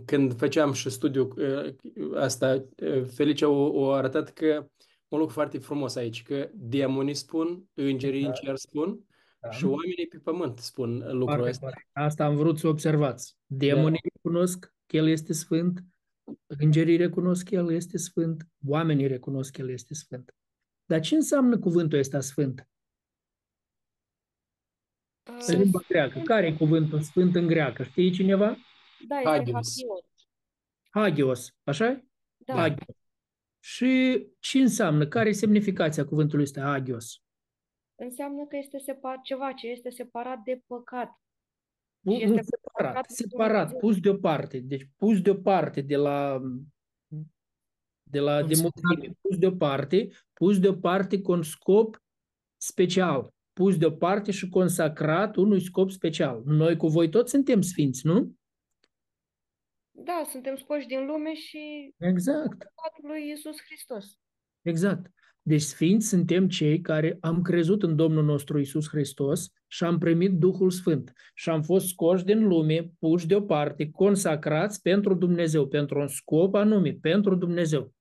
când 0.05 0.37
făceam 0.37 0.73
și 0.73 0.91
studiul 0.91 1.35
uh, 1.37 1.75
asta, 2.17 2.65
Felicia 3.13 3.49
o, 3.49 3.83
o 3.83 3.91
arătat 3.91 4.33
că 4.33 4.67
un 5.09 5.19
lucru 5.19 5.35
foarte 5.35 5.59
frumos 5.59 5.97
aici, 5.97 6.23
că 6.23 6.49
demonii 6.53 7.15
spun, 7.15 7.65
îngerii 7.75 8.25
în 8.25 8.33
cer 8.33 8.57
spun 8.57 9.01
Da. 9.41 9.51
și 9.51 9.65
oamenii 9.65 10.07
pe 10.09 10.19
pământ 10.19 10.59
spun 10.59 10.97
lucrul 10.99 11.25
Foarte 11.27 11.49
ăsta. 11.49 11.67
corect. 11.67 11.89
Asta 11.93 12.25
am 12.25 12.37
vrut 12.37 12.59
să 12.59 12.69
observați. 12.69 13.37
Demonii 13.47 14.01
recunosc 14.15 14.73
că 14.87 14.97
El 14.97 15.09
este 15.09 15.33
Sfânt, 15.33 15.85
îngerii 16.47 16.97
recunosc 16.97 17.49
că 17.49 17.55
El 17.55 17.73
este 17.73 17.97
Sfânt, 17.99 18.47
oamenii 18.67 19.07
recunosc 19.07 19.53
că 19.53 19.61
El 19.61 19.71
este 19.71 19.95
Sfânt. 19.95 20.35
Dar 20.85 21.01
ce 21.01 21.15
înseamnă 21.15 21.59
cuvântul 21.59 21.99
ăsta 21.99 22.21
Sfânt? 22.21 22.69
În 25.47 25.59
limba 25.59 25.81
greacă. 25.89 26.19
Care 26.19 26.47
e 26.47 26.57
cuvântul 26.57 27.01
Sfânt 27.01 27.35
în 27.35 27.47
greacă? 27.47 27.83
Știe 27.83 28.11
cineva? 28.11 28.57
Da, 29.09 29.17
este 29.17 29.31
Hagios. 29.31 29.75
hagios. 29.77 30.05
Hagios, 30.91 31.55
așa 31.63 32.05
Da. 32.37 32.55
Hagios. 32.55 32.97
Și 33.59 34.23
ce 34.39 34.59
înseamnă? 34.59 35.07
Care 35.07 35.29
e 35.29 35.33
semnificația 35.33 36.05
cuvântului 36.05 36.45
ăsta, 36.45 36.61
Hagios? 36.61 37.23
Înseamnă 37.95 38.47
că 38.47 38.57
este 38.57 38.79
separ, 38.79 39.21
ceva 39.23 39.53
ce 39.53 39.67
este 39.67 39.91
separat 39.91 40.39
de 40.39 40.63
păcat. 40.67 41.24
Nu, 42.05 42.15
Și 42.19 42.25
nu 42.25 42.35
este 42.35 42.57
separat, 42.63 42.93
păcat 42.93 43.07
de 43.09 43.15
separat, 43.15 43.69
Dumnezeu. 43.71 43.79
pus 43.79 44.01
deoparte. 44.01 44.59
Deci 44.61 44.89
pus 44.97 45.21
deoparte 45.21 45.81
de 45.81 45.97
la 45.97 46.41
de 48.11 48.21
la 48.21 48.43
democrație, 48.43 49.17
pus 49.21 49.39
deoparte, 49.39 50.09
pus 50.33 50.59
deoparte 50.61 51.21
cu 51.21 51.33
un 51.33 51.43
scop 51.43 52.03
special, 52.57 53.33
pus 53.53 53.77
deoparte 53.79 54.31
și 54.31 54.49
consacrat 54.49 55.37
unui 55.37 55.61
scop 55.61 55.91
special. 55.91 56.43
Noi 56.45 56.77
cu 56.77 56.89
voi 56.89 57.09
toți 57.09 57.31
suntem 57.31 57.61
sfinți, 57.61 58.07
nu? 58.07 58.35
Da, 59.91 60.23
suntem 60.31 60.57
scoși 60.57 60.87
din 60.87 61.07
lume 61.07 61.35
și 61.35 61.95
Exact. 61.99 62.49
păcatul 62.49 63.09
lui 63.09 63.29
Iisus 63.29 63.57
Hristos. 63.67 64.19
Exact. 64.63 65.11
Deci 65.47 65.61
sfinți 65.61 66.09
suntem 66.09 66.49
cei 66.49 66.81
care 66.81 67.17
am 67.21 67.43
crezut 67.43 67.83
în 67.83 67.97
Domnul 67.97 68.25
nostru 68.25 68.59
Isus 68.59 68.89
Hristos 68.89 69.53
și 69.67 69.85
am 69.85 69.99
primit 69.99 70.33
Duhul 70.33 70.71
Sfânt 70.71 71.13
și 71.35 71.51
am 71.51 71.63
fost 71.63 71.87
scoși 71.87 72.25
din 72.25 72.47
lume, 72.47 72.91
puși 72.99 73.27
deoparte, 73.27 73.91
consacrați 73.91 74.83
pentru 74.83 75.15
Dumnezeu, 75.15 75.69
pentru 75.69 76.01
un 76.01 76.09
scop 76.09 76.55
anume, 76.55 76.99
pentru 77.01 77.35
Dumnezeu, 77.35 77.93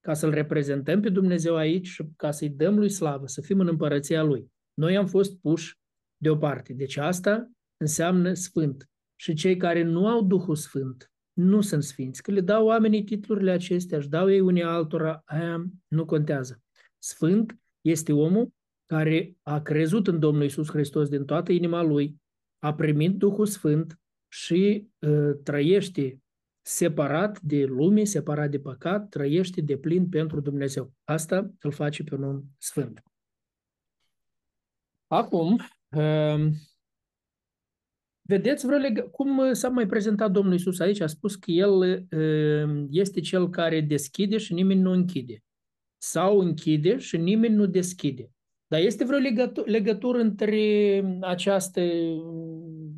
ca 0.00 0.14
să-L 0.14 0.30
reprezentăm 0.30 1.00
pe 1.00 1.08
Dumnezeu 1.08 1.56
aici 1.56 1.86
și 1.86 2.04
ca 2.16 2.30
să-i 2.30 2.50
dăm 2.50 2.78
Lui 2.78 2.90
slavă, 2.90 3.26
să 3.26 3.40
fim 3.40 3.60
în 3.60 3.68
împărăția 3.68 4.22
Lui. 4.22 4.52
Noi 4.74 4.96
am 4.96 5.06
fost 5.06 5.40
puși 5.40 5.78
deoparte. 6.16 6.72
Deci 6.72 6.96
asta 6.96 7.50
înseamnă 7.76 8.32
Sfânt. 8.32 8.90
Și 9.16 9.34
cei 9.34 9.56
care 9.56 9.82
nu 9.82 10.06
au 10.06 10.22
Duhul 10.22 10.56
Sfânt 10.56 11.12
nu 11.32 11.60
sunt 11.60 11.82
sfinți. 11.82 12.22
Că 12.22 12.30
le 12.30 12.40
dau 12.40 12.66
oamenii 12.66 13.04
titlurile 13.04 13.50
acestea, 13.50 13.98
își 13.98 14.08
dau 14.08 14.30
ei 14.30 14.40
unii 14.40 14.62
altora, 14.62 15.22
aia 15.24 15.66
nu 15.88 16.04
contează. 16.04 16.62
Sfânt 17.02 17.58
este 17.80 18.12
omul 18.12 18.52
care 18.86 19.36
a 19.42 19.60
crezut 19.60 20.06
în 20.06 20.18
Domnul 20.18 20.44
Isus 20.44 20.68
Hristos 20.68 21.08
din 21.08 21.24
toată 21.24 21.52
inima 21.52 21.82
lui, 21.82 22.20
a 22.58 22.74
primit 22.74 23.16
Duhul 23.16 23.46
Sfânt 23.46 24.00
și 24.28 24.88
uh, 24.98 25.30
trăiește 25.42 26.20
separat 26.60 27.40
de 27.40 27.64
lume, 27.64 28.04
separat 28.04 28.50
de 28.50 28.60
păcat, 28.60 29.08
trăiește 29.08 29.60
de 29.60 29.76
plin 29.76 30.08
pentru 30.08 30.40
Dumnezeu. 30.40 30.92
Asta 31.04 31.50
îl 31.60 31.72
face 31.72 32.04
pe 32.04 32.14
un 32.14 32.22
om 32.22 32.42
sfânt. 32.58 33.02
Acum, 35.06 35.58
uh, 35.96 36.52
vedeți 38.20 38.66
vreo 38.66 38.78
leg- 38.78 39.10
cum 39.10 39.52
s-a 39.52 39.68
mai 39.68 39.86
prezentat 39.86 40.30
Domnul 40.30 40.54
Isus 40.54 40.80
aici? 40.80 41.00
A 41.00 41.06
spus 41.06 41.34
că 41.34 41.50
El 41.50 41.72
uh, 42.10 42.86
este 42.90 43.20
Cel 43.20 43.50
care 43.50 43.80
deschide 43.80 44.38
și 44.38 44.52
nimeni 44.52 44.80
nu 44.80 44.90
închide. 44.90 45.42
Sau 46.04 46.38
închide 46.38 46.98
și 46.98 47.16
nimeni 47.16 47.54
nu 47.54 47.66
deschide. 47.66 48.30
Dar 48.66 48.80
este 48.80 49.04
vreo 49.04 49.18
legătură, 49.18 49.70
legătură 49.70 50.18
între 50.18 51.04
această, 51.20 51.80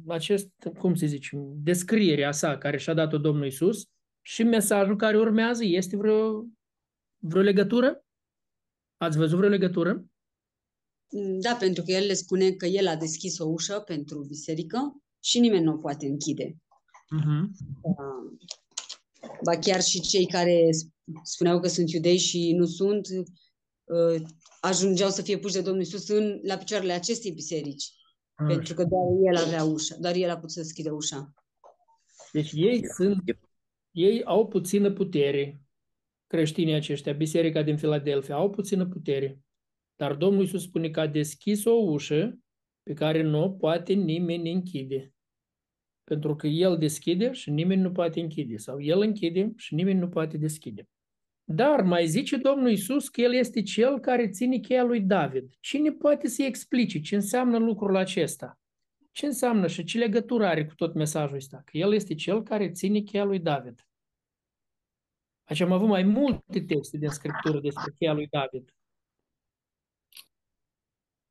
acest, 0.06 0.50
cum 0.78 0.94
să 0.94 1.06
zicem, 1.06 1.54
descrierea 1.62 2.32
sa 2.32 2.58
care 2.58 2.76
și-a 2.76 2.94
dat-o 2.94 3.18
Domnul 3.18 3.46
Isus 3.46 3.84
și 4.20 4.42
mesajul 4.42 4.96
care 4.96 5.18
urmează? 5.18 5.64
Este 5.64 5.96
vreo, 5.96 6.44
vreo 7.18 7.42
legătură? 7.42 8.04
Ați 8.96 9.16
văzut 9.16 9.36
vreo 9.36 9.48
legătură? 9.48 10.04
Da, 11.40 11.54
pentru 11.54 11.82
că 11.82 11.92
el 11.92 12.06
le 12.06 12.14
spune 12.14 12.50
că 12.50 12.66
el 12.66 12.86
a 12.86 12.96
deschis 12.96 13.38
o 13.38 13.48
ușă 13.48 13.80
pentru 13.80 14.24
biserică 14.24 15.02
și 15.22 15.40
nimeni 15.40 15.64
nu 15.64 15.72
o 15.72 15.76
poate 15.76 16.06
închide. 16.06 16.44
Uh-huh. 16.44 17.42
Uh, 17.80 18.48
Ba 19.44 19.58
chiar 19.58 19.82
și 19.82 20.00
cei 20.00 20.26
care 20.26 20.68
spuneau 21.22 21.60
că 21.60 21.68
sunt 21.68 21.90
iudei 21.90 22.16
și 22.16 22.52
nu 22.52 22.64
sunt, 22.64 23.08
uh, 23.84 24.22
ajungeau 24.60 25.10
să 25.10 25.22
fie 25.22 25.38
puși 25.38 25.54
de 25.54 25.60
Domnul 25.60 25.82
Isus 25.82 26.08
în, 26.08 26.40
la 26.42 26.56
picioarele 26.56 26.92
acestei 26.92 27.30
biserici. 27.30 27.92
Așa. 28.34 28.48
Pentru 28.54 28.74
că 28.74 28.84
doar 28.84 29.34
el 29.34 29.44
avea 29.46 29.64
ușa, 29.64 29.96
doar 30.00 30.14
el 30.14 30.30
a 30.30 30.34
putut 30.34 30.50
să 30.50 30.60
deschide 30.60 30.90
ușa. 30.90 31.34
Deci 32.32 32.52
ei 32.52 32.82
sunt, 32.96 33.22
ei 33.90 34.24
au 34.24 34.48
puțină 34.48 34.92
putere, 34.92 35.62
creștinii 36.26 36.74
aceștia, 36.74 37.12
biserica 37.12 37.62
din 37.62 37.76
Filadelfia, 37.76 38.34
au 38.34 38.50
puțină 38.50 38.86
putere. 38.86 39.40
Dar 39.96 40.14
Domnul 40.14 40.42
Iisus 40.42 40.62
spune 40.62 40.90
că 40.90 41.00
a 41.00 41.06
deschis 41.06 41.64
o 41.64 41.72
ușă 41.72 42.38
pe 42.82 42.92
care 42.92 43.22
nu 43.22 43.42
o 43.42 43.50
poate 43.50 43.92
nimeni 43.92 44.52
închide. 44.52 45.12
Pentru 46.04 46.36
că 46.36 46.46
El 46.46 46.78
deschide 46.78 47.32
și 47.32 47.50
nimeni 47.50 47.80
nu 47.80 47.92
poate 47.92 48.20
închide. 48.20 48.56
Sau 48.56 48.82
El 48.82 49.00
închide 49.00 49.52
și 49.56 49.74
nimeni 49.74 49.98
nu 49.98 50.08
poate 50.08 50.36
deschide. 50.36 50.88
Dar 51.44 51.82
mai 51.82 52.06
zice 52.06 52.36
Domnul 52.36 52.70
Iisus 52.70 53.08
că 53.08 53.20
El 53.20 53.34
este 53.34 53.62
Cel 53.62 54.00
care 54.00 54.28
ține 54.28 54.58
cheia 54.58 54.82
lui 54.82 55.00
David. 55.00 55.52
Cine 55.60 55.92
poate 55.92 56.28
să-i 56.28 56.46
explice 56.46 57.00
ce 57.00 57.14
înseamnă 57.14 57.58
lucrul 57.58 57.96
acesta? 57.96 58.58
Ce 59.12 59.26
înseamnă 59.26 59.66
și 59.66 59.84
ce 59.84 59.98
legătură 59.98 60.46
are 60.46 60.66
cu 60.66 60.74
tot 60.74 60.94
mesajul 60.94 61.36
ăsta? 61.36 61.62
Că 61.64 61.76
El 61.76 61.92
este 61.92 62.14
Cel 62.14 62.42
care 62.42 62.70
ține 62.70 63.00
cheia 63.00 63.24
lui 63.24 63.38
David. 63.38 63.86
Aici 65.44 65.60
am 65.60 65.72
avut 65.72 65.88
mai 65.88 66.02
multe 66.02 66.60
texte 66.66 66.96
din 66.96 67.08
Scriptură 67.08 67.60
despre 67.60 67.92
cheia 67.98 68.12
lui 68.12 68.26
David. 68.26 68.74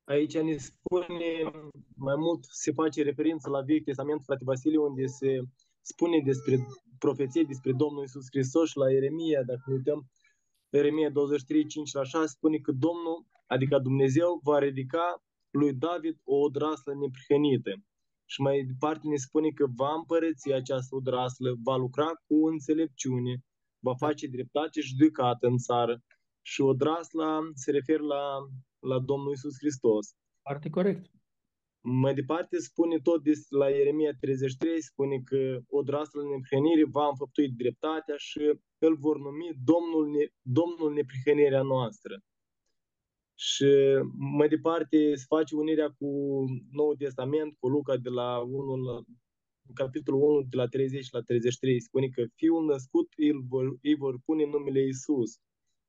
Aici 0.03 0.37
ne 0.37 0.57
spune 0.57 1.51
mai 1.95 2.15
mult, 2.15 2.43
se 2.43 2.71
face 2.71 3.03
referință 3.03 3.49
la 3.49 3.61
Vechiul 3.61 3.83
Testament, 3.83 4.21
frate 4.23 4.43
Vasile, 4.43 4.77
unde 4.77 5.05
se 5.05 5.41
spune 5.83 6.19
despre 6.25 6.55
profeție 7.05 7.43
despre 7.43 7.71
Domnul 7.71 8.03
Isus 8.03 8.25
Hristos 8.33 8.69
și 8.69 8.77
la 8.77 8.91
Ieremia, 8.91 9.43
dacă 9.43 9.63
ne 9.65 9.73
uităm, 9.73 9.99
Ieremia 10.69 11.09
23, 11.09 11.65
5 11.65 11.93
la 11.93 12.03
6, 12.03 12.27
spune 12.27 12.57
că 12.57 12.71
Domnul, 12.71 13.17
adică 13.47 13.79
Dumnezeu, 13.79 14.39
va 14.43 14.59
ridica 14.59 15.23
lui 15.51 15.73
David 15.73 16.15
o 16.23 16.35
odraslă 16.35 16.93
neprihănită. 16.93 17.73
Și 18.25 18.41
mai 18.41 18.63
departe 18.63 19.07
ne 19.07 19.15
spune 19.15 19.49
că 19.49 19.65
va 19.75 19.93
împărăți 19.93 20.51
această 20.51 20.95
odraslă, 20.95 21.49
va 21.63 21.75
lucra 21.75 22.09
cu 22.27 22.47
înțelepciune, 22.47 23.33
va 23.79 23.95
face 23.95 24.27
dreptate 24.27 24.81
și 24.81 24.87
judecată 24.87 25.47
în 25.47 25.57
țară. 25.57 26.01
Și 26.41 26.61
odrasla 26.61 27.39
se 27.53 27.71
referă 27.71 28.03
la, 28.03 28.23
la 28.79 28.99
Domnul 28.99 29.31
Isus 29.31 29.55
Hristos. 29.57 30.05
Foarte 30.41 30.69
corect. 30.69 31.05
Mai 31.85 32.13
departe 32.13 32.57
spune 32.57 32.97
tot 32.99 33.23
des, 33.23 33.49
la 33.49 33.69
Ieremia 33.69 34.13
33, 34.19 34.81
spune 34.81 35.21
că 35.23 35.59
odrasla 35.67 36.21
neprihănire 36.23 36.85
va 36.85 37.07
înfăptui 37.07 37.49
dreptatea 37.49 38.15
și 38.17 38.39
îl 38.77 38.95
vor 38.97 39.17
numi 39.17 39.51
Domnul, 39.63 40.09
ne, 40.09 40.25
Domnul 40.41 40.93
neprihănirea 40.93 41.61
noastră. 41.61 42.19
Și 43.35 43.65
mai 44.37 44.47
departe 44.47 45.15
se 45.15 45.25
face 45.27 45.55
unirea 45.55 45.89
cu 45.89 46.07
Noul 46.71 46.95
Testament, 46.95 47.55
cu 47.59 47.67
Luca 47.67 47.97
de 47.97 48.09
la 48.09 48.39
1 48.39 48.75
la, 48.75 49.01
capitolul 49.73 50.21
1 50.21 50.41
de 50.41 50.55
la 50.55 50.67
30 50.67 51.11
la 51.11 51.21
33 51.21 51.81
spune 51.81 52.07
că 52.07 52.23
fiul 52.35 52.65
născut 52.65 53.07
îl 53.17 53.43
vor, 53.47 53.77
îi 53.81 53.95
vor 53.95 54.19
pune 54.25 54.45
numele 54.45 54.81
Iisus. 54.83 55.31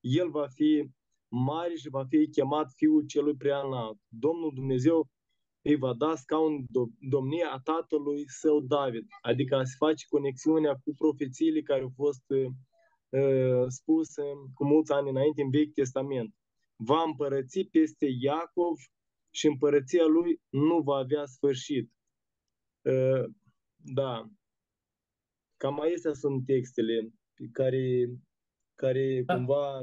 El 0.01 0.31
va 0.31 0.47
fi 0.47 0.91
mare 1.29 1.75
și 1.75 1.89
va 1.89 2.05
fi 2.05 2.29
chemat 2.29 2.73
Fiul 2.77 3.07
Celui 3.07 3.37
Preanalt. 3.37 3.99
Domnul 4.09 4.51
Dumnezeu 4.55 5.09
îi 5.65 5.77
va 5.77 5.95
da 5.95 6.15
scaun 6.15 6.67
domnia 6.99 7.51
a 7.51 7.61
tatălui 7.61 8.25
său 8.27 8.61
David. 8.61 9.07
Adică 9.23 9.63
se 9.63 9.75
face 9.79 10.07
conexiunea 10.09 10.75
cu 10.85 10.95
profețiile 10.95 11.61
care 11.61 11.83
au 11.83 11.93
fost 11.95 12.25
uh, 12.27 13.65
spuse 13.69 14.23
cu 14.55 14.65
mulți 14.65 14.93
ani 14.93 15.09
înainte 15.09 15.43
în 15.43 15.51
Vechi 15.51 15.73
Testament. 15.73 16.35
Va 16.77 17.03
împărăți 17.07 17.61
peste 17.61 18.07
Iacov 18.21 18.77
și 19.31 19.47
împărăția 19.47 20.05
lui 20.05 20.41
nu 20.49 20.81
va 20.81 20.97
avea 20.97 21.25
sfârșit. 21.25 21.93
Uh, 22.83 23.25
da. 23.77 24.31
Cam 25.57 25.81
acestea 25.81 26.13
sunt 26.13 26.47
textele 26.47 27.13
care, 27.53 28.11
care 28.75 29.23
da. 29.27 29.35
cumva 29.35 29.83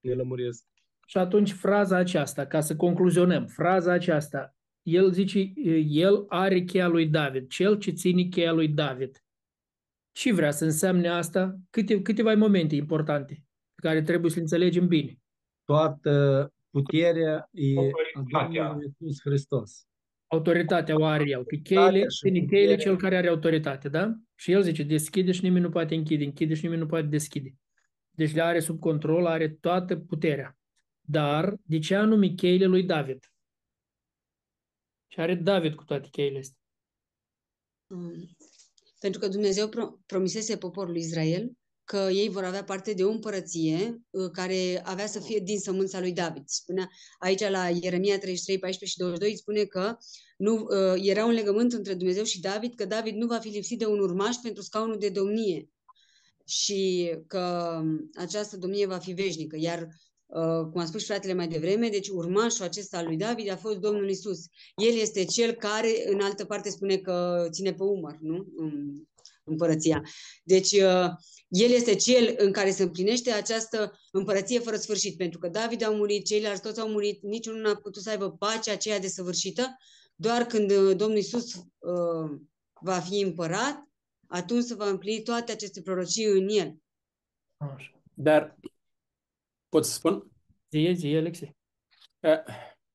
ne 0.00 0.14
lămuresc. 0.14 0.66
Și 1.06 1.18
atunci 1.18 1.52
fraza 1.52 1.96
aceasta, 1.96 2.46
ca 2.46 2.60
să 2.60 2.76
concluzionăm, 2.76 3.46
fraza 3.46 3.92
aceasta, 3.92 4.56
el 4.82 5.12
zice, 5.12 5.52
el 5.88 6.24
are 6.28 6.64
cheia 6.64 6.86
lui 6.86 7.06
David, 7.06 7.48
cel 7.48 7.78
ce 7.78 7.90
ține 7.90 8.22
cheia 8.22 8.52
lui 8.52 8.68
David. 8.68 9.24
Ce 10.12 10.32
vrea 10.32 10.50
să 10.50 10.64
însemne 10.64 11.08
asta? 11.08 11.58
Câte, 11.70 12.02
câteva 12.02 12.34
momente 12.34 12.74
importante 12.74 13.44
pe 13.74 13.88
care 13.88 14.02
trebuie 14.02 14.30
să 14.30 14.36
le 14.36 14.42
înțelegem 14.42 14.86
bine. 14.86 15.18
Toată 15.64 16.52
puterea 16.70 17.48
e 17.52 17.78
a 18.32 18.48
Domnului 18.52 18.92
Iisus 18.98 19.20
Hristos. 19.20 19.86
Autoritatea 20.26 21.00
o 21.00 21.04
are 21.04 21.28
el, 21.28 21.44
că 21.44 21.56
cheile, 21.56 22.06
ține 22.06 22.40
cheile 22.40 22.76
cel 22.76 22.96
care 22.96 23.16
are 23.16 23.28
autoritate, 23.28 23.88
da? 23.88 24.14
Și 24.34 24.52
el 24.52 24.62
zice, 24.62 24.82
deschide 24.82 25.32
și 25.32 25.42
nimeni 25.42 25.64
nu 25.64 25.70
poate 25.70 25.94
închide, 25.94 26.24
închide 26.24 26.54
și 26.54 26.62
nimeni 26.62 26.80
nu 26.80 26.86
poate 26.86 27.06
deschide. 27.06 27.54
Deci 28.10 28.34
le 28.34 28.42
are 28.42 28.60
sub 28.60 28.78
control, 28.78 29.26
are 29.26 29.48
toată 29.48 29.96
puterea. 29.96 30.58
Dar 31.00 31.54
de 31.62 31.78
ce 31.78 31.94
anume 31.94 32.28
cheile 32.28 32.66
lui 32.66 32.82
David? 32.82 33.31
Ce 35.12 35.20
are 35.20 35.34
David 35.34 35.74
cu 35.74 35.84
toate 35.84 36.08
cheile 36.10 36.38
astea? 36.38 36.58
Um, 37.86 38.36
pentru 39.00 39.20
că 39.20 39.28
Dumnezeu 39.28 39.68
pro- 39.68 39.98
promisese 40.06 40.56
poporului 40.56 41.00
Israel 41.00 41.52
că 41.84 42.08
ei 42.12 42.28
vor 42.28 42.44
avea 42.44 42.64
parte 42.64 42.92
de 42.92 43.04
o 43.04 43.10
împărăție 43.10 44.02
uh, 44.10 44.30
care 44.30 44.82
avea 44.84 45.06
să 45.06 45.20
fie 45.20 45.38
din 45.38 45.58
sămânța 45.58 46.00
lui 46.00 46.12
David. 46.12 46.42
Spunea 46.46 46.90
aici 47.18 47.48
la 47.48 47.68
Ieremia 47.68 48.18
33, 48.18 48.58
14 48.58 48.84
și 48.84 48.96
22 48.96 49.36
spune 49.36 49.64
că 49.64 49.96
nu, 50.36 50.54
uh, 50.54 51.00
era 51.02 51.24
un 51.24 51.32
legământ 51.32 51.72
între 51.72 51.94
Dumnezeu 51.94 52.24
și 52.24 52.40
David, 52.40 52.74
că 52.74 52.84
David 52.84 53.14
nu 53.14 53.26
va 53.26 53.38
fi 53.38 53.48
lipsit 53.48 53.78
de 53.78 53.86
un 53.86 53.98
urmaș 53.98 54.36
pentru 54.42 54.62
scaunul 54.62 54.98
de 54.98 55.08
domnie 55.08 55.68
și 56.46 57.10
că 57.26 57.78
um, 57.82 58.10
această 58.14 58.56
domnie 58.56 58.86
va 58.86 58.98
fi 58.98 59.12
veșnică. 59.12 59.56
Iar 59.58 59.80
Uh, 59.82 60.11
cum 60.72 60.80
a 60.80 60.84
spus 60.84 61.00
și 61.00 61.06
fratele 61.06 61.34
mai 61.34 61.48
devreme, 61.48 61.88
deci 61.88 62.08
urmașul 62.08 62.64
acesta 62.64 62.98
al 62.98 63.04
lui 63.04 63.16
David 63.16 63.50
a 63.50 63.56
fost 63.56 63.78
Domnul 63.78 64.08
Isus. 64.08 64.38
El 64.76 64.98
este 64.98 65.24
cel 65.24 65.52
care, 65.52 65.88
în 66.06 66.20
altă 66.20 66.44
parte, 66.44 66.70
spune 66.70 66.96
că 66.96 67.46
ține 67.50 67.72
pe 67.74 67.82
umăr, 67.82 68.16
nu? 68.20 68.46
În 68.56 69.02
împărăția. 69.44 70.02
Deci, 70.42 70.72
uh, 70.72 71.08
el 71.48 71.70
este 71.70 71.94
cel 71.94 72.34
în 72.36 72.52
care 72.52 72.70
se 72.70 72.82
împlinește 72.82 73.30
această 73.30 73.98
împărăție 74.10 74.58
fără 74.58 74.76
sfârșit, 74.76 75.16
pentru 75.16 75.38
că 75.38 75.48
David 75.48 75.84
a 75.84 75.90
murit, 75.90 76.26
ceilalți 76.26 76.62
toți 76.62 76.80
au 76.80 76.88
murit, 76.88 77.22
niciunul 77.22 77.60
nu 77.60 77.68
a 77.68 77.74
putut 77.74 78.02
să 78.02 78.10
aibă 78.10 78.30
pacea 78.30 78.72
aceea 78.72 78.98
desăvârșită, 78.98 79.76
doar 80.14 80.42
când 80.42 80.70
uh, 80.70 80.96
Domnul 80.96 81.18
Isus 81.18 81.54
uh, 81.54 82.38
va 82.80 82.98
fi 82.98 83.20
împărat, 83.20 83.88
atunci 84.26 84.64
se 84.64 84.74
va 84.74 84.88
împlini 84.88 85.22
toate 85.22 85.52
aceste 85.52 85.82
prorocii 85.82 86.24
în 86.24 86.48
el. 86.48 86.76
Așa. 87.56 88.02
Dar 88.14 88.56
Pot 89.72 89.84
să 89.84 89.92
spun? 89.92 90.30
Zie, 90.70 90.92
zie, 90.92 91.18
Alexei. 91.18 91.56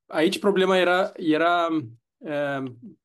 Aici 0.06 0.40
problema 0.40 0.78
era, 0.78 1.12
era 1.16 1.68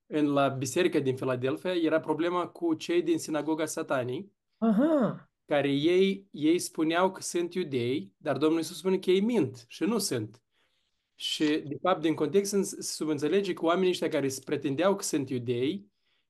în 0.07 0.27
la 0.27 0.49
biserica 0.49 0.99
din 0.99 1.17
Filadelfia, 1.17 1.75
era 1.75 2.01
problema 2.01 2.47
cu 2.47 2.75
cei 2.75 3.03
din 3.03 3.19
sinagoga 3.19 3.67
satanii, 3.67 4.33
Aha. 4.59 5.31
care 5.45 5.71
ei, 5.71 6.27
ei 6.31 6.59
spuneau 6.59 7.13
că 7.13 7.21
sunt 7.21 7.55
iudei, 7.55 8.13
dar 8.17 8.37
Domnul 8.37 8.59
Iisus 8.59 8.79
spune 8.79 8.99
că 8.99 9.11
ei 9.11 9.21
mint 9.21 9.65
și 9.69 9.85
nu 9.85 9.99
sunt. 9.99 10.43
Și, 11.15 11.45
de 11.45 11.79
fapt, 11.83 12.01
din 12.01 12.15
context 12.15 12.51
se 12.51 12.83
subînțelege 12.83 13.53
că 13.53 13.65
oamenii 13.65 13.91
ăștia 13.91 14.09
care 14.09 14.29
se 14.29 14.43
pretindeau 14.45 14.97
că 14.97 15.03
sunt 15.03 15.31
iudei, 15.31 15.87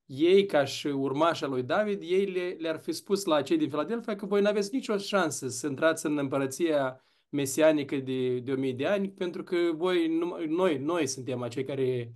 ei, 0.07 0.47
ca 0.47 0.65
și 0.65 0.87
urmașa 0.87 1.47
lui 1.47 1.63
David, 1.63 2.03
ei 2.03 2.25
le, 2.25 2.57
le-ar 2.59 2.79
fi 2.79 2.93
spus 2.93 3.25
la 3.25 3.43
cei 3.43 3.57
din 3.57 3.69
Filadelfia 3.69 4.17
că 4.17 4.27
voi 4.27 4.41
nu 4.41 4.49
aveți 4.49 4.75
nicio 4.75 4.97
șansă 4.97 5.49
să 5.49 5.67
intrați 5.67 6.07
în 6.07 6.19
împărăția 6.19 7.05
mesianică 7.33 7.97
de, 7.97 8.39
de 8.39 8.53
o 8.53 8.57
mie 8.57 8.73
de 8.73 8.87
ani, 8.87 9.11
pentru 9.11 9.43
că 9.43 9.57
voi, 9.75 10.07
noi, 10.49 10.79
noi 10.79 11.07
suntem 11.07 11.43
acei 11.43 11.65
care... 11.65 12.15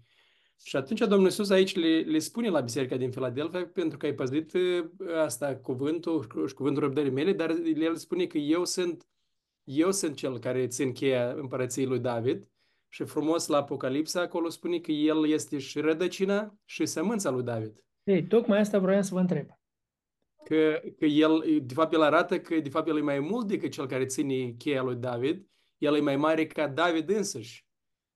Și 0.64 0.76
atunci 0.76 1.00
Domnul 1.00 1.24
Iisus 1.24 1.50
aici 1.50 1.76
le, 1.76 2.00
le 2.00 2.18
spune 2.18 2.48
la 2.48 2.61
biserica 2.61 2.96
din 2.96 3.11
Filadelfia, 3.11 3.66
pentru 3.66 3.98
că 3.98 4.07
ai 4.07 4.14
păzit 4.14 4.55
ă, 4.55 5.20
asta, 5.22 5.57
cuvântul 5.57 6.26
și 6.46 6.55
cuvântul 6.55 6.83
răbdării 6.83 7.11
mele, 7.11 7.33
dar 7.33 7.50
el 7.76 7.96
spune 7.96 8.26
că 8.26 8.38
eu 8.38 8.64
sunt, 8.64 9.09
eu 9.64 9.92
sunt 9.92 10.16
cel 10.16 10.38
care 10.38 10.66
țin 10.66 10.92
cheia 10.92 11.33
împărăției 11.33 11.87
lui 11.87 11.98
David 11.98 12.48
și 12.88 13.05
frumos 13.05 13.46
la 13.46 13.57
Apocalipsa 13.57 14.20
acolo 14.20 14.48
spune 14.48 14.79
că 14.79 14.92
el 14.92 15.29
este 15.29 15.59
și 15.59 15.81
rădăcina 15.81 16.59
și 16.64 16.87
sămânța 16.87 17.31
lui 17.31 17.42
David. 17.42 17.85
Ei, 18.02 18.26
tocmai 18.26 18.59
asta 18.59 18.79
vreau 18.79 19.02
să 19.02 19.14
vă 19.14 19.20
întreb 19.20 19.46
că, 20.48 20.80
că 20.98 21.04
el, 21.04 21.61
de 21.62 21.74
fapt, 21.74 21.92
el 21.92 22.02
arată 22.02 22.40
că, 22.40 22.61
de 22.61 22.68
fapt, 22.68 22.88
el 22.88 22.96
e 22.96 23.00
mai 23.00 23.20
mult 23.20 23.46
decât 23.46 23.70
cel 23.70 23.87
care 23.87 24.06
ține 24.06 24.54
cheia 24.59 24.82
lui 24.82 24.96
David, 24.96 25.46
el 25.78 25.96
e 25.96 26.00
mai 26.00 26.16
mare 26.16 26.46
ca 26.46 26.68
David 26.68 27.11
însăși. 27.11 27.66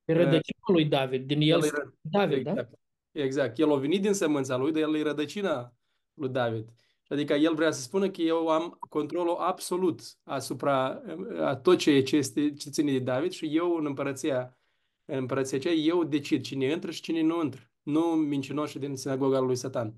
E 0.04 0.12
rădăcina 0.12 0.58
lui 0.72 0.84
David, 0.84 1.26
din 1.26 1.40
el, 1.40 1.48
el 1.48 1.64
e, 1.64 1.70
David, 2.00 2.38
exact, 2.38 2.70
da? 2.70 3.20
Exact. 3.22 3.58
El 3.58 3.72
a 3.72 3.76
venit 3.76 4.02
din 4.02 4.12
sămânța 4.12 4.56
lui, 4.56 4.72
dar 4.72 4.82
el 4.82 4.96
e 4.96 5.02
rădăcina 5.02 5.74
lui 6.14 6.28
David. 6.28 6.68
Adică 7.08 7.34
el 7.34 7.54
vrea 7.54 7.70
să 7.70 7.80
spună 7.80 8.10
că 8.10 8.20
eu 8.20 8.48
am 8.48 8.76
controlul 8.88 9.36
absolut 9.36 10.00
asupra 10.22 11.02
a 11.40 11.56
tot 11.56 11.78
ce, 11.78 12.02
ce, 12.02 12.16
este, 12.16 12.52
ce 12.52 12.70
ține 12.70 12.92
de 12.92 12.98
David 12.98 13.30
și 13.30 13.56
eu 13.56 13.74
în 13.74 13.86
împărăția, 13.86 14.58
în 15.04 15.16
împărăția 15.16 15.58
aceea, 15.58 15.74
eu 15.74 16.04
decid 16.04 16.42
cine 16.42 16.70
intră 16.70 16.90
și 16.90 17.00
cine 17.00 17.22
nu 17.22 17.42
intră. 17.42 17.70
Nu 17.82 18.00
mincinoși 18.00 18.78
din 18.78 18.96
sinagoga 18.96 19.38
lui 19.38 19.56
Satan. 19.56 19.94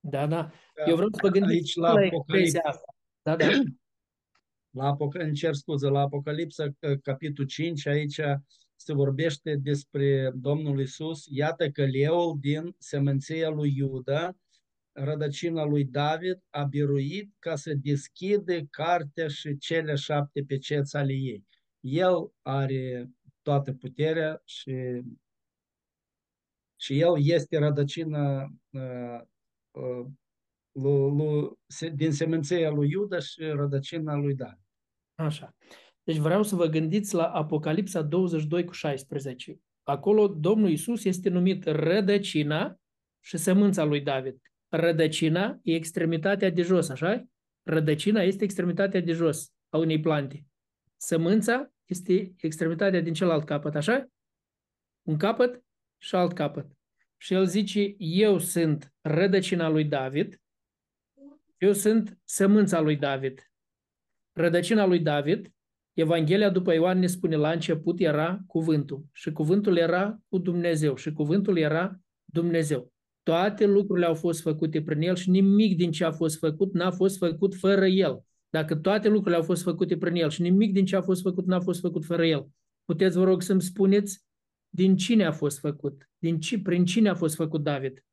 Da, 0.00 0.26
da. 0.26 0.50
Eu 0.86 0.94
vreau 0.94 1.10
să 1.12 1.18
vă 1.22 1.28
gândiți 1.28 1.54
Aici 1.54 1.74
la 1.74 1.88
Apocalipsa. 1.90 2.60
asta. 2.64 2.94
Da, 3.22 3.36
da. 3.36 3.46
La 4.70 4.86
Apoc- 4.96 5.20
îmi 5.20 5.34
cer 5.34 5.54
scuze, 5.54 5.88
la 5.88 6.00
Apocalipsa, 6.00 6.66
capitolul 7.02 7.48
5, 7.50 7.86
aici 7.86 8.20
se 8.76 8.92
vorbește 8.92 9.56
despre 9.56 10.30
Domnul 10.34 10.80
Isus. 10.80 11.24
Iată 11.30 11.70
că 11.70 11.84
leul 11.86 12.36
din 12.40 12.74
semenția 12.78 13.48
lui 13.48 13.74
Iuda, 13.76 14.36
rădăcina 14.92 15.64
lui 15.64 15.84
David, 15.84 16.42
a 16.48 16.64
biruit 16.64 17.34
ca 17.38 17.56
să 17.56 17.74
deschide 17.74 18.66
cartea 18.70 19.28
și 19.28 19.58
cele 19.58 19.94
șapte 19.94 20.42
peceți 20.46 20.96
ale 20.96 21.12
ei. 21.12 21.44
El 21.80 22.32
are 22.42 23.10
toată 23.42 23.72
puterea 23.72 24.42
și, 24.44 25.02
și 26.76 27.00
el 27.00 27.12
este 27.16 27.58
rădăcina 27.58 28.42
uh, 28.70 29.20
din 31.94 32.12
seminția 32.12 32.70
lui 32.70 32.90
Iuda 32.90 33.18
și 33.18 33.42
rădăcina 33.42 34.14
lui 34.14 34.34
Dan. 34.34 34.58
Așa. 35.14 35.54
Deci 36.02 36.16
vreau 36.16 36.42
să 36.42 36.54
vă 36.54 36.66
gândiți 36.66 37.14
la 37.14 37.24
Apocalipsa 37.24 38.02
22 38.02 38.64
cu 38.64 38.72
16. 38.72 39.60
Acolo 39.82 40.28
Domnul 40.28 40.70
Isus 40.70 41.04
este 41.04 41.28
numit 41.28 41.64
rădăcina 41.64 42.76
și 43.20 43.36
sămânța 43.36 43.84
lui 43.84 44.00
David. 44.00 44.40
Rădăcina 44.68 45.58
e 45.62 45.74
extremitatea 45.74 46.50
de 46.50 46.62
jos, 46.62 46.88
așa? 46.88 47.24
Rădăcina 47.62 48.22
este 48.22 48.44
extremitatea 48.44 49.00
de 49.00 49.12
jos 49.12 49.52
a 49.68 49.78
unei 49.78 50.00
plante. 50.00 50.46
Sămânța 50.96 51.72
este 51.84 52.34
extremitatea 52.36 53.00
din 53.00 53.12
celălalt 53.12 53.44
capăt, 53.44 53.74
așa? 53.74 54.06
Un 55.02 55.16
capăt 55.16 55.64
și 55.98 56.14
alt 56.14 56.32
capăt. 56.32 56.77
Și 57.20 57.34
el 57.34 57.46
zice, 57.46 57.94
eu 57.98 58.38
sunt 58.38 58.94
rădăcina 59.00 59.68
lui 59.68 59.84
David, 59.84 60.40
eu 61.58 61.72
sunt 61.72 62.18
sămânța 62.24 62.80
lui 62.80 62.96
David. 62.96 63.50
Rădăcina 64.32 64.86
lui 64.86 65.00
David, 65.00 65.52
Evanghelia 65.92 66.50
după 66.50 66.72
Ioan 66.72 66.98
ne 66.98 67.06
spune, 67.06 67.36
la 67.36 67.50
început 67.50 68.00
era 68.00 68.38
cuvântul 68.46 69.04
și 69.12 69.32
cuvântul 69.32 69.76
era 69.76 70.18
cu 70.28 70.38
Dumnezeu 70.38 70.96
și 70.96 71.12
cuvântul 71.12 71.58
era 71.58 72.00
Dumnezeu. 72.24 72.92
Toate 73.22 73.66
lucrurile 73.66 74.06
au 74.06 74.14
fost 74.14 74.40
făcute 74.40 74.82
prin 74.82 75.00
El 75.00 75.16
și 75.16 75.30
nimic 75.30 75.76
din 75.76 75.90
ce 75.90 76.04
a 76.04 76.10
fost 76.10 76.38
făcut 76.38 76.72
n-a 76.72 76.90
fost 76.90 77.18
făcut 77.18 77.54
fără 77.54 77.86
El. 77.86 78.22
Dacă 78.50 78.76
toate 78.76 79.08
lucrurile 79.08 79.36
au 79.36 79.42
fost 79.42 79.62
făcute 79.62 79.96
prin 79.96 80.14
El 80.14 80.30
și 80.30 80.42
nimic 80.42 80.72
din 80.72 80.84
ce 80.84 80.96
a 80.96 81.02
fost 81.02 81.22
făcut 81.22 81.46
n-a 81.46 81.60
fost 81.60 81.80
făcut 81.80 82.04
fără 82.04 82.26
El, 82.26 82.48
puteți 82.84 83.18
vă 83.18 83.24
rog 83.24 83.42
să-mi 83.42 83.62
spuneți 83.62 84.26
din 84.68 84.96
cine 84.96 85.24
a 85.24 85.32
fost 85.32 85.58
făcut? 85.58 86.10
Din 86.18 86.40
ci, 86.40 86.62
prin 86.62 86.84
cine 86.84 87.08
a 87.08 87.14
fost 87.14 87.34
făcut 87.34 87.62
David? 87.62 88.04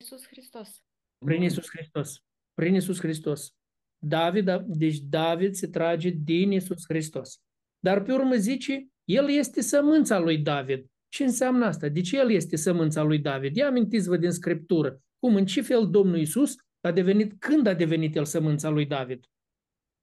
Iisus 0.00 0.26
Hristos. 0.26 0.82
Prin 1.24 1.42
Iisus 1.42 1.68
Hristos. 1.70 2.22
Prin 2.54 2.74
Iisus 2.74 2.98
Hristos. 3.00 3.54
David, 3.98 4.48
a- 4.48 4.64
deci 4.66 4.98
David 4.98 5.54
se 5.54 5.66
trage 5.68 6.08
din 6.08 6.50
Iisus 6.50 6.84
Hristos. 6.88 7.40
Dar 7.78 8.02
pe 8.02 8.12
urmă 8.12 8.34
zice, 8.34 8.88
el 9.04 9.30
este 9.30 9.60
sămânța 9.60 10.18
lui 10.18 10.38
David. 10.38 10.86
Ce 11.08 11.24
înseamnă 11.24 11.64
asta? 11.64 11.88
De 11.88 12.00
ce 12.00 12.16
el 12.18 12.30
este 12.30 12.56
sămânța 12.56 13.02
lui 13.02 13.18
David? 13.18 13.56
Ia 13.56 13.66
amintiți-vă 13.66 14.16
din 14.16 14.30
Scriptură. 14.30 15.02
Cum, 15.18 15.34
în 15.36 15.46
ce 15.46 15.60
fel 15.62 15.90
Domnul 15.90 16.16
Iisus 16.18 16.54
a 16.80 16.90
devenit, 16.92 17.32
când 17.40 17.66
a 17.66 17.74
devenit 17.74 18.14
el 18.16 18.24
sămânța 18.24 18.68
lui 18.68 18.86
David? 18.86 19.24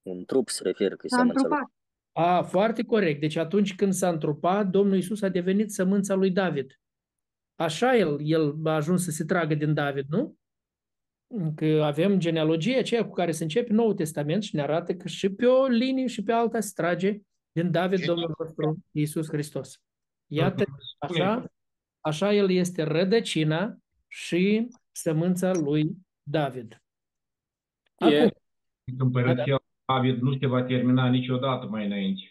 Un 0.02 0.25
trup 0.25 0.49
se 0.49 0.63
referă 0.63 0.95
că 0.95 1.06
e 1.06 1.10
S-a 1.10 1.17
sămânța 1.17 1.41
lui. 1.41 1.49
întrupat. 1.52 1.73
A, 2.20 2.42
foarte 2.42 2.84
corect. 2.84 3.20
Deci 3.20 3.36
atunci 3.36 3.76
când 3.76 3.94
s-a 3.94 4.10
întrupat, 4.10 4.68
Domnul 4.68 4.96
Iisus 4.96 5.22
a 5.22 5.30
devenit 5.30 5.72
sămânța 5.72 6.14
lui 6.14 6.32
David. 6.32 6.80
Așa 7.56 7.96
el, 7.96 8.18
el 8.22 8.56
a 8.64 8.72
ajuns 8.72 9.04
să 9.04 9.12
se 9.12 9.26
tragă 9.26 9.56
din 9.56 9.74
David, 9.74 10.06
nu? 10.10 10.38
Că 11.56 11.82
avem 11.84 12.20
genealogia 12.20 12.78
aceea 12.78 13.06
cu 13.06 13.14
care 13.14 13.32
se 13.32 13.44
începe 13.44 13.74
Noul 13.74 13.94
Testament 13.94 14.44
și 14.44 14.56
ne 14.56 14.62
arată 14.62 14.96
că 14.96 15.08
și 15.08 15.30
pe 15.30 15.46
o 15.46 15.66
linie 15.66 16.08
și 16.08 16.24
pe 16.24 16.32
alta 16.32 16.60
se 16.60 16.72
trage 16.76 17.20
din 17.52 17.72
David 17.72 18.06
Domnul 18.06 18.36
nostru 18.40 18.78
Iisus 18.92 19.28
Hristos. 19.28 19.82
Iată, 20.28 20.64
așa, 20.98 21.52
așa 22.00 22.34
el 22.34 22.50
este 22.52 22.84
rădăcina 22.84 23.78
și 24.08 24.68
sămânța 24.92 25.52
lui 25.54 25.98
David. 26.24 26.84
E, 27.98 28.18
Acum, 28.18 28.32
Împărăția 28.98 29.62
David 29.89 30.21
nu 30.21 30.38
se 30.38 30.47
va 30.47 30.63
termina 30.63 31.10
niciodată 31.10 31.67
mai 31.67 31.86
înainte. 31.86 32.21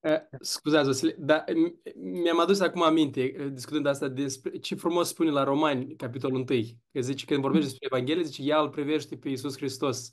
Eh, 0.00 0.16
Scuzați, 0.40 0.86
Vasile, 0.86 1.14
dar 1.18 1.44
m- 1.50 1.92
mi-am 2.22 2.40
adus 2.40 2.60
acum 2.60 2.82
aminte, 2.82 3.22
eh, 3.22 3.46
discutând 3.52 3.86
asta, 3.86 4.08
despre 4.08 4.50
ce 4.58 4.74
frumos 4.74 5.08
spune 5.08 5.30
la 5.30 5.44
Romani, 5.44 5.96
capitolul 5.96 6.36
1, 6.36 6.44
că 6.92 7.00
zice, 7.00 7.24
când 7.24 7.40
vorbește 7.40 7.66
despre 7.68 7.88
Evanghelie, 7.90 8.22
zice, 8.22 8.42
ea 8.42 8.60
îl 8.60 8.68
privește 8.68 9.16
pe 9.16 9.28
Iisus 9.28 9.56
Hristos, 9.56 10.10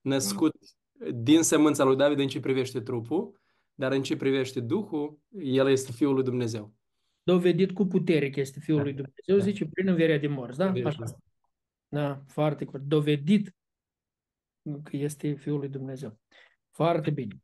născut 0.00 0.54
din 1.14 1.42
sămânța 1.42 1.84
lui 1.84 1.96
David 1.96 2.18
în 2.18 2.28
ce 2.28 2.40
privește 2.40 2.80
trupul, 2.80 3.40
dar 3.74 3.92
în 3.92 4.02
ce 4.02 4.16
privește 4.16 4.60
Duhul, 4.60 5.18
el 5.42 5.68
este 5.68 5.92
Fiul 5.92 6.14
lui 6.14 6.22
Dumnezeu. 6.24 6.72
dovedit 7.22 7.72
cu 7.72 7.86
putere 7.86 8.30
că 8.30 8.40
este 8.40 8.60
Fiul 8.60 8.82
lui 8.82 8.92
Dumnezeu, 8.92 9.38
zice, 9.52 9.66
prin 9.66 9.88
învierea 9.88 10.18
din 10.18 10.30
morți, 10.32 10.58
da? 10.58 10.68
Deci, 10.68 10.84
Așa. 10.84 11.04
Da, 11.88 12.22
foarte 12.26 12.64
corect. 12.64 12.88
Dovedit 12.88 13.54
că 14.82 14.96
este 14.96 15.32
Fiul 15.32 15.58
lui 15.58 15.68
Dumnezeu. 15.68 16.18
Foarte 16.70 17.10
bine. 17.10 17.36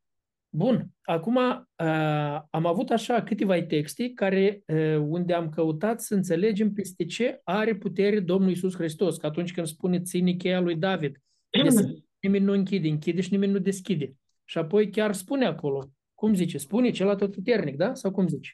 Bun, 0.48 0.90
acum 1.02 1.36
uh, 1.36 2.40
am 2.50 2.66
avut 2.66 2.90
așa 2.90 3.22
câteva 3.22 3.62
texte 3.62 4.12
care, 4.12 4.62
uh, 4.66 4.96
unde 4.96 5.32
am 5.32 5.48
căutat 5.48 6.00
să 6.00 6.14
înțelegem 6.14 6.72
peste 6.72 7.04
ce 7.04 7.40
are 7.44 7.74
putere 7.76 8.20
Domnul 8.20 8.50
Isus 8.50 8.74
Hristos, 8.74 9.16
că 9.16 9.26
atunci 9.26 9.52
când 9.52 9.66
spune 9.66 10.00
ține 10.00 10.32
cheia 10.32 10.60
lui 10.60 10.76
David, 10.76 11.20
deschide, 11.62 12.04
nimeni 12.20 12.44
nu 12.44 12.52
închide, 12.52 12.88
închide 12.88 13.20
și 13.20 13.30
nimeni 13.32 13.52
nu 13.52 13.58
deschide. 13.58 14.14
Și 14.44 14.58
apoi 14.58 14.90
chiar 14.90 15.12
spune 15.12 15.44
acolo, 15.44 15.90
cum 16.14 16.34
zice, 16.34 16.58
spune 16.58 16.90
cel 16.90 17.08
atotputernic, 17.08 17.76
da? 17.76 17.94
Sau 17.94 18.10
cum 18.10 18.28
zice? 18.28 18.52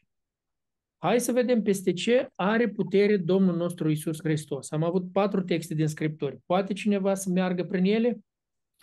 Hai 0.99 1.21
să 1.21 1.33
vedem 1.33 1.63
peste 1.63 1.93
ce 1.93 2.29
are 2.35 2.69
putere 2.69 3.17
Domnul 3.17 3.57
nostru 3.57 3.91
Isus 3.91 4.19
Hristos. 4.23 4.71
Am 4.71 4.83
avut 4.83 5.13
patru 5.13 5.43
texte 5.43 5.75
din 5.75 5.87
Scripturi. 5.87 6.39
Poate 6.47 6.73
cineva 6.73 7.15
să 7.15 7.31
meargă 7.31 7.65
prin 7.65 7.85
ele 7.85 8.21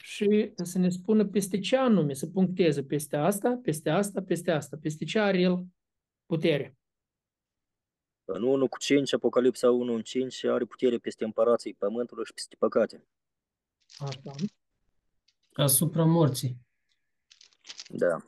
și 0.02 0.52
să 0.56 0.78
ne 0.78 0.90
spună 0.90 1.26
peste 1.26 1.60
ce 1.60 1.78
anume, 1.78 2.14
să 2.14 2.28
puncteze 2.28 2.84
peste 2.84 3.16
asta, 3.16 3.60
peste 3.64 3.90
asta, 3.90 4.22
peste 4.22 4.52
asta, 4.52 4.78
peste 4.82 5.06
ce 5.06 5.20
are 5.20 5.40
el 5.40 5.66
putere. 6.26 6.78
În 8.26 8.44
1 8.44 8.68
cu 8.68 8.78
5, 8.78 9.14
Apocalipsa 9.14 9.72
1 9.72 9.94
în 9.94 10.02
5, 10.02 10.44
are 10.44 10.66
putere 10.66 10.98
peste 10.98 11.24
împărații 11.24 11.74
pământului 11.74 12.26
și 12.26 12.34
peste 12.34 12.56
păcate. 12.60 13.08
Așa. 13.98 14.36
Asupra 15.54 16.06
morții. 16.06 16.58
Da. 17.90 18.26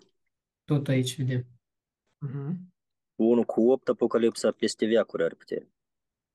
Tot 0.63 0.88
aici 0.88 1.17
vedem. 1.17 1.45
Uh-huh. 2.27 2.55
1 3.15 3.45
cu 3.45 3.71
8, 3.71 3.88
Apocalipsa 3.89 4.51
peste 4.51 4.86
veacuri 4.86 5.23
are 5.23 5.36
putere. 5.36 5.71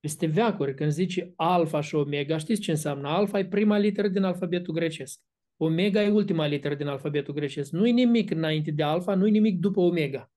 Peste 0.05 0.27
veacuri, 0.27 0.75
când 0.75 0.91
zice 0.91 1.33
alfa 1.37 1.81
și 1.81 1.95
omega, 1.95 2.37
știți 2.37 2.61
ce 2.61 2.71
înseamnă? 2.71 3.09
Alfa 3.09 3.39
e 3.39 3.47
prima 3.47 3.79
literă 3.79 4.09
din 4.09 4.23
alfabetul 4.23 4.75
grecesc. 4.75 5.21
Omega 5.57 6.03
e 6.03 6.09
ultima 6.09 6.47
literă 6.47 6.75
din 6.75 6.87
alfabetul 6.87 7.35
grecesc. 7.35 7.71
Nu-i 7.73 7.93
nimic 7.93 8.31
înainte 8.31 8.71
de 8.71 8.83
alfa, 8.83 9.15
nu-i 9.15 9.31
nimic 9.31 9.59
după 9.59 9.81
omega. 9.81 10.33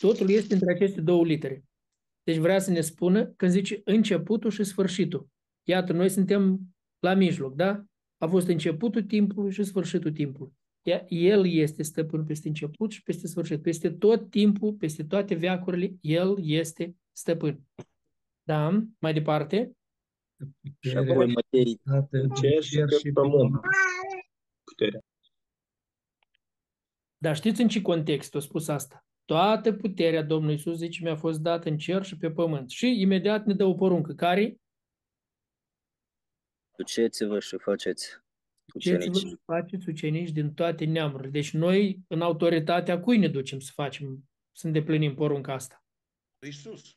Totul 0.00 0.30
este 0.30 0.54
între 0.54 0.72
aceste 0.72 1.00
două 1.00 1.24
litere. 1.24 1.64
Deci 2.22 2.36
vrea 2.36 2.58
să 2.58 2.70
ne 2.70 2.80
spună 2.80 3.26
când 3.26 3.50
zice 3.50 3.80
începutul 3.84 4.50
și 4.50 4.64
sfârșitul. 4.64 5.28
Iată, 5.62 5.92
noi 5.92 6.08
suntem 6.08 6.60
la 6.98 7.14
mijloc, 7.14 7.54
da? 7.54 7.84
A 8.18 8.26
fost 8.26 8.48
începutul 8.48 9.02
timpului 9.02 9.52
și 9.52 9.62
sfârșitul 9.62 10.12
timpului. 10.12 10.52
Ia- 10.82 11.04
El 11.08 11.46
este 11.46 11.82
stăpân 11.82 12.24
peste 12.24 12.48
început 12.48 12.90
și 12.90 13.02
peste 13.02 13.26
sfârșit. 13.26 13.62
Peste 13.62 13.90
tot 13.90 14.30
timpul, 14.30 14.72
peste 14.72 15.04
toate 15.04 15.34
veacurile, 15.34 15.96
El 16.00 16.36
este 16.42 16.96
stăpân. 17.12 17.60
Da? 18.46 18.82
Mai 18.98 19.12
departe? 19.12 19.76
Și 20.80 20.96
apoi 20.96 21.32
Matei 21.32 21.80
În 22.10 22.30
cer 22.30 22.62
și 22.62 22.76
pe 23.02 23.10
pământ. 23.12 23.60
Puterea. 24.64 25.00
Dar 27.18 27.36
știți 27.36 27.60
în 27.60 27.68
ce 27.68 27.82
context 27.82 28.34
a 28.34 28.38
spus 28.38 28.68
asta? 28.68 29.04
Toată 29.24 29.72
puterea 29.72 30.22
Domnului 30.22 30.54
Iisus, 30.54 30.76
zice, 30.76 31.02
mi-a 31.02 31.16
fost 31.16 31.40
dată 31.40 31.68
în 31.68 31.78
cer 31.78 32.04
și 32.04 32.16
pe 32.16 32.30
pământ. 32.30 32.70
Și 32.70 33.00
imediat 33.00 33.44
ne 33.44 33.54
dă 33.54 33.64
o 33.64 33.74
poruncă. 33.74 34.14
Care? 34.14 34.56
duceți-vă 36.76 37.40
și 37.40 37.56
faceți 37.58 38.24
Duceți-vă 38.72 39.10
ucenici. 39.10 39.28
și 39.28 39.36
faceți 39.44 39.88
ucenici 39.88 40.30
din 40.30 40.54
toate 40.54 40.84
neamurile. 40.84 41.30
Deci 41.30 41.52
noi, 41.52 42.00
în 42.08 42.20
autoritatea 42.20 43.00
cui 43.00 43.18
ne 43.18 43.28
ducem 43.28 43.58
să 43.58 43.70
facem, 43.74 44.28
să 44.52 44.66
îndeplinim 44.66 45.14
porunca 45.14 45.52
asta? 45.52 45.84
Iisus. 46.44 46.96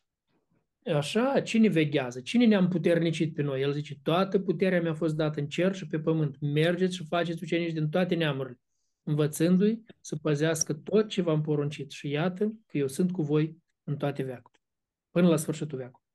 Așa, 0.95 1.41
cine 1.41 1.67
veghează? 1.67 2.21
Cine 2.21 2.45
ne-a 2.45 2.59
împuternicit 2.59 3.35
pe 3.35 3.41
noi? 3.41 3.61
El 3.61 3.71
zice, 3.71 3.99
toată 4.03 4.39
puterea 4.39 4.81
mi-a 4.81 4.93
fost 4.93 5.15
dată 5.15 5.39
în 5.39 5.47
cer 5.47 5.75
și 5.75 5.87
pe 5.87 5.99
pământ. 5.99 6.39
Mergeți 6.39 6.95
și 6.95 7.05
faceți 7.05 7.43
ucenici 7.43 7.73
din 7.73 7.89
toate 7.89 8.15
neamurile, 8.15 8.59
învățându-i 9.03 9.83
să 10.01 10.15
păzească 10.15 10.73
tot 10.73 11.07
ce 11.07 11.21
v-am 11.21 11.41
poruncit. 11.41 11.91
Și 11.91 12.09
iată 12.09 12.53
că 12.65 12.77
eu 12.77 12.87
sunt 12.87 13.11
cu 13.11 13.21
voi 13.21 13.57
în 13.83 13.97
toate 13.97 14.23
veacurile, 14.23 14.63
până 15.09 15.27
la 15.27 15.35
sfârșitul 15.35 15.77
veacului. 15.77 16.07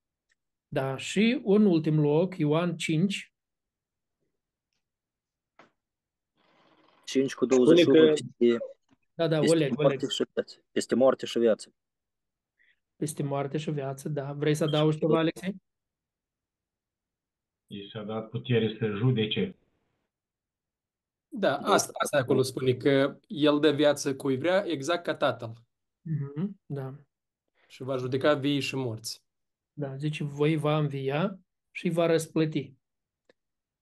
Da, 0.68 0.96
și 0.96 1.40
un 1.42 1.66
ultim 1.66 2.00
loc, 2.00 2.36
Ioan 2.36 2.76
5, 2.76 3.34
5 7.04 7.34
cu 7.34 7.44
Spune 7.44 7.82
21 7.82 8.04
că 8.04 8.12
peste, 8.12 8.58
da, 9.14 9.28
da, 9.28 9.38
peste, 9.38 9.54
Oleg, 9.54 9.78
Oleg, 9.78 9.78
moarte 9.78 10.08
și 10.08 10.24
viață. 10.34 10.64
peste 10.70 10.94
moarte 10.94 11.26
și 11.26 11.38
viață. 11.38 11.74
Peste 12.96 13.22
moarte 13.22 13.58
și 13.58 13.70
viață, 13.70 14.08
da. 14.08 14.32
Vrei 14.32 14.54
să 14.54 14.64
adaugi 14.64 14.98
ceva, 14.98 15.18
Alexei? 15.18 15.56
I 17.66 17.88
s-a 17.92 18.02
dat 18.02 18.28
putere 18.28 18.76
să 18.78 18.86
judece. 18.86 19.56
Da, 21.28 21.56
asta, 21.56 21.92
asta 22.02 22.16
acolo 22.18 22.42
spune 22.42 22.72
că 22.72 23.18
el 23.26 23.58
dă 23.60 23.70
viață 23.72 24.16
cui 24.16 24.36
vrea, 24.36 24.64
exact 24.66 25.04
ca 25.04 25.14
tatăl. 25.14 25.52
Mhm, 26.00 26.60
Da. 26.66 26.94
Și 27.66 27.82
va 27.82 27.96
judeca 27.96 28.34
vii 28.34 28.60
și 28.60 28.74
morți. 28.76 29.22
Da, 29.72 29.96
zice, 29.96 30.24
voi 30.24 30.56
va 30.56 30.78
învia 30.78 31.38
și 31.70 31.86
îi 31.86 31.92
va 31.92 32.06
răsplăti. 32.06 32.74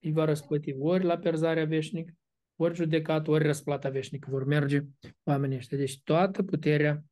Îi 0.01 0.13
va 0.13 0.25
răsplăti 0.25 0.75
ori 0.79 1.05
la 1.05 1.19
perzarea 1.19 1.65
veșnică, 1.65 2.13
ori 2.57 2.75
judecat, 2.75 3.29
ori 3.29 3.45
răsplata 3.45 3.89
veșnică 3.89 4.31
vor 4.31 4.45
merge 4.45 4.83
oamenii 5.23 5.57
ăștia. 5.57 5.79
Deci 5.79 6.03
toată 6.03 6.43
puterea 6.43 7.05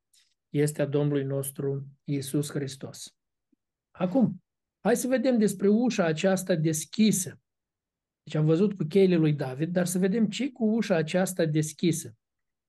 este 0.50 0.82
a 0.82 0.86
Domnului 0.86 1.24
nostru 1.24 1.86
Iisus 2.04 2.50
Hristos. 2.50 3.14
Acum, 3.90 4.42
hai 4.80 4.96
să 4.96 5.06
vedem 5.06 5.38
despre 5.38 5.68
ușa 5.68 6.04
aceasta 6.04 6.54
deschisă. 6.54 7.40
Deci 8.22 8.34
am 8.34 8.44
văzut 8.44 8.76
cu 8.76 8.84
cheile 8.84 9.16
lui 9.16 9.32
David, 9.32 9.72
dar 9.72 9.86
să 9.86 9.98
vedem 9.98 10.28
ce 10.28 10.52
cu 10.52 10.64
ușa 10.64 10.96
aceasta 10.96 11.46
deschisă. 11.46 12.14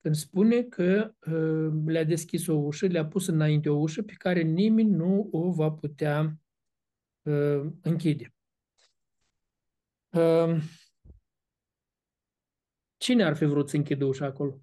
Când 0.02 0.15
spune 0.15 0.63
că 0.63 1.15
uh, 1.25 1.84
le-a 1.86 2.04
deschis 2.04 2.48
o 2.48 2.54
ușă, 2.54 2.86
le-a 2.88 3.06
pus 3.06 3.27
înainte 3.27 3.69
o 3.69 3.79
ușă 3.79 4.02
pe 4.02 4.13
care 4.13 4.42
nimeni 4.42 4.90
nu 4.90 5.29
o 5.32 5.52
va 5.52 5.71
putea 5.71 6.40
uh, 7.21 7.71
închide. 7.82 8.34
Uh, 10.10 10.62
cine 12.98 13.23
ar 13.23 13.36
fi 13.36 13.46
vrut 13.46 13.69
să 13.69 13.75
închidă 13.75 14.06
ușa 14.06 14.25
acolo? 14.25 14.62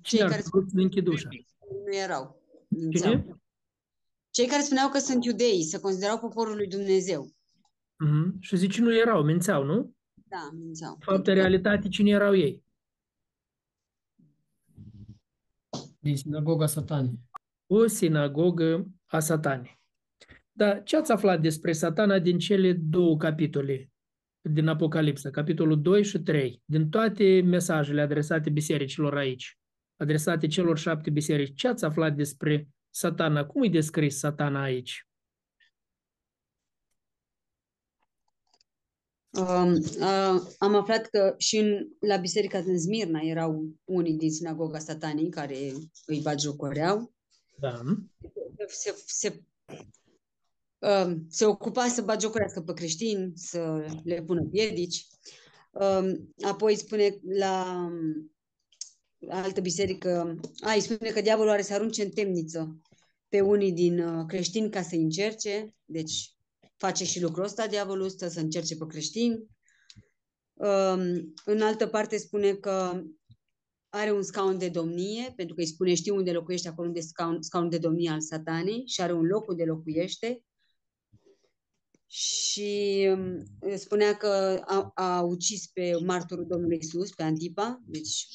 Cine 0.00 0.18
Cei 0.18 0.22
ar 0.22 0.28
care 0.28 0.42
fi 0.42 0.48
vrut 0.48 0.70
să 0.70 0.78
închidă 0.78 1.10
ușa? 1.10 1.28
nu 1.86 1.94
erau. 1.94 2.42
Cine? 2.68 2.82
mințeau. 2.82 3.40
Cei 4.30 4.46
care 4.46 4.62
spuneau 4.62 4.88
că 4.88 4.98
sunt 4.98 5.24
iudei, 5.24 5.62
se 5.62 5.80
considerau 5.80 6.18
poporul 6.18 6.56
lui 6.56 6.66
Dumnezeu. 6.66 7.26
Uh-huh. 7.26 8.38
Și 8.40 8.56
zice, 8.56 8.80
nu 8.80 8.94
erau, 8.94 9.22
mințeau, 9.22 9.64
nu? 9.64 9.94
Da, 10.14 10.50
mințeau. 10.52 10.96
De 10.98 11.04
fapt, 11.04 11.26
în 11.26 11.34
realitate, 11.34 11.88
cine 11.88 12.10
erau 12.10 12.36
ei? 12.36 12.64
Din 15.98 16.16
sinagoga 16.16 16.66
satanei. 16.66 17.18
O 17.66 17.86
sinagogă 17.86 18.86
a 19.06 19.20
satanei. 19.20 19.80
Dar 20.52 20.82
ce 20.82 20.96
ați 20.96 21.12
aflat 21.12 21.40
despre 21.40 21.72
satana 21.72 22.18
din 22.18 22.38
cele 22.38 22.72
două 22.72 23.16
capitole 23.16 23.92
din 24.40 24.68
Apocalipsă, 24.68 25.30
capitolul 25.30 25.82
2 25.82 26.04
și 26.04 26.18
3, 26.18 26.62
din 26.64 26.88
toate 26.88 27.40
mesajele 27.40 28.00
adresate 28.00 28.50
bisericilor 28.50 29.16
aici, 29.16 29.58
adresate 30.02 30.46
celor 30.46 30.78
șapte 30.78 31.10
biserici, 31.10 31.56
ce 31.56 31.68
ați 31.68 31.84
aflat 31.84 32.14
despre 32.14 32.68
satana? 32.90 33.46
Cum 33.46 33.62
e 33.62 33.68
descris 33.68 34.18
satana 34.18 34.62
aici? 34.62 35.06
Um, 39.38 39.72
uh, 39.72 40.42
am 40.58 40.74
aflat 40.74 41.06
că 41.06 41.34
și 41.38 41.56
în, 41.58 41.88
la 41.98 42.16
biserica 42.16 42.60
din 42.60 42.78
Smirna 42.78 43.20
erau 43.20 43.68
unii 43.84 44.16
din 44.16 44.30
sinagoga 44.30 44.78
satanei 44.78 45.28
care 45.28 45.56
îi 46.06 46.20
batjocoreau. 46.20 47.12
Da. 47.60 47.82
Se, 48.66 48.94
se, 49.06 49.42
uh, 50.78 51.16
se 51.28 51.44
ocupa 51.44 51.86
să 51.86 52.02
batjocorească 52.02 52.60
pe 52.60 52.72
creștini, 52.72 53.32
să 53.34 53.86
le 54.04 54.22
pună 54.22 54.42
piedici. 54.42 55.06
Uh, 55.70 56.12
apoi 56.42 56.76
spune 56.76 57.18
la 57.22 57.88
altă 59.28 59.60
biserică, 59.60 60.40
a, 60.60 60.72
îi 60.72 60.80
spune 60.80 61.10
că 61.10 61.20
diavolul 61.20 61.50
are 61.50 61.62
să 61.62 61.74
arunce 61.74 62.02
în 62.02 62.10
temniță 62.10 62.80
pe 63.28 63.40
unii 63.40 63.72
din 63.72 63.98
uh, 63.98 64.24
creștini 64.26 64.70
ca 64.70 64.82
să 64.82 64.94
încerce, 64.94 65.74
deci 65.84 66.34
face 66.76 67.04
și 67.04 67.20
lucrul 67.20 67.44
ăsta, 67.44 67.66
diavolul 67.66 68.08
stă 68.08 68.28
să 68.28 68.40
încerce 68.40 68.76
pe 68.76 68.86
creștini. 68.86 69.46
Um, 70.52 71.34
în 71.44 71.60
altă 71.60 71.86
parte 71.86 72.16
spune 72.16 72.54
că 72.54 73.02
are 73.88 74.12
un 74.12 74.22
scaun 74.22 74.58
de 74.58 74.68
domnie, 74.68 75.32
pentru 75.36 75.54
că 75.54 75.60
îi 75.60 75.66
spune 75.66 75.94
știu 75.94 76.16
unde 76.16 76.32
locuiește 76.32 76.68
acolo 76.68 76.86
unde 76.86 77.00
scaun, 77.00 77.42
scaun 77.42 77.68
de 77.68 77.78
domnie 77.78 78.10
al 78.10 78.20
satanei 78.20 78.82
și 78.86 79.00
are 79.00 79.12
un 79.12 79.26
loc 79.26 79.48
unde 79.48 79.64
locuiește. 79.64 80.44
Și 82.06 83.08
um, 83.10 83.44
spunea 83.76 84.16
că 84.16 84.62
a, 84.64 84.90
a 84.94 85.20
ucis 85.20 85.66
pe 85.66 85.96
martorul 86.04 86.46
Domnului 86.46 86.78
Isus, 86.80 87.10
pe 87.10 87.22
Antipa, 87.22 87.82
deci 87.86 88.26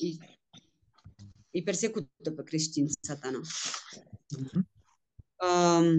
îi, 1.57 1.63
îi 1.63 1.63
persecută 1.63 2.31
pe 2.31 2.43
creștini 2.43 2.89
satana. 3.01 3.41
Um, 5.37 5.95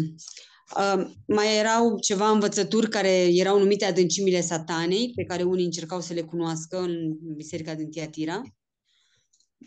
um, 0.76 1.14
mai 1.26 1.58
erau 1.58 1.98
ceva 1.98 2.30
învățături 2.30 2.88
care 2.88 3.34
erau 3.34 3.58
numite 3.58 3.84
adâncimile 3.84 4.40
satanei, 4.40 5.12
pe 5.14 5.24
care 5.24 5.42
unii 5.42 5.64
încercau 5.64 6.00
să 6.00 6.12
le 6.12 6.22
cunoască 6.22 6.78
în 6.78 7.16
biserica 7.34 7.74
din 7.74 7.90
Tiatira. 7.90 8.42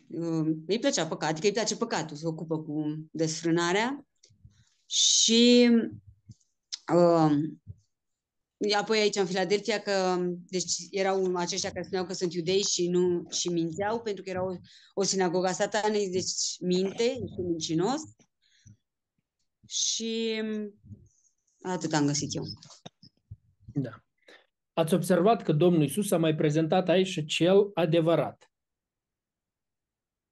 Um, 0.08 0.64
îi 0.68 0.80
plăcea 0.80 1.08
păcat, 1.08 1.30
adică 1.30 1.48
îi 1.48 1.54
place 1.54 1.76
păcatul, 1.76 2.18
se 2.18 2.28
ocupă 2.28 2.60
cu 2.60 3.06
desfrânarea. 3.12 4.06
Și 4.86 5.70
um, 6.94 7.61
apoi 8.78 9.00
aici 9.00 9.16
în 9.16 9.26
Filadelfia 9.26 9.80
că 9.80 10.18
deci 10.50 10.74
erau 10.90 11.36
aceștia 11.36 11.72
care 11.72 11.84
spuneau 11.84 12.06
că 12.06 12.14
sunt 12.14 12.34
iudei 12.34 12.64
și 12.64 12.90
nu 12.90 13.24
și 13.30 13.50
mințeau 13.50 14.02
pentru 14.02 14.24
că 14.24 14.30
era 14.30 14.44
o, 14.44 14.56
o 14.94 15.04
sinagogă 15.04 15.48
a 15.48 15.52
satanei, 15.52 16.10
deci 16.10 16.60
minte, 16.60 17.04
este 17.04 17.42
mincinos. 17.42 18.02
Și 19.68 20.42
atât 21.62 21.94
am 21.94 22.06
găsit 22.06 22.36
eu. 22.36 22.44
Da. 23.74 24.04
Ați 24.74 24.94
observat 24.94 25.44
că 25.44 25.52
Domnul 25.52 25.84
Isus 25.84 26.12
a 26.12 26.18
mai 26.18 26.36
prezentat 26.36 26.90
aici 26.90 27.08
și 27.08 27.26
cel 27.26 27.70
adevărat. 27.74 28.52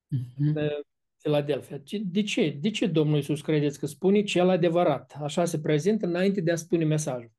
Mhm. 0.08 0.54
De 0.54 0.82
Filadelfia. 1.18 1.82
De 2.04 2.24
ce? 2.24 2.50
De 2.50 2.70
ce 2.70 2.88
Domnul 2.88 3.18
Isus 3.18 3.42
credeți 3.42 3.80
că 3.80 3.86
spune 3.86 4.24
cel 4.24 4.50
adevărat? 4.50 5.18
Așa 5.22 5.46
se 5.46 5.60
prezintă 5.60 6.06
înainte 6.06 6.42
de 6.42 6.52
a 6.52 6.56
spune 6.56 6.86
mesajul. 6.86 7.32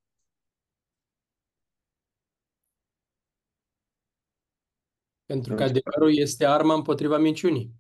Pentru 5.30 5.54
că 5.54 5.62
adevărul 5.62 6.16
este 6.16 6.44
arma 6.44 6.74
împotriva 6.74 7.18
minciunii. 7.18 7.74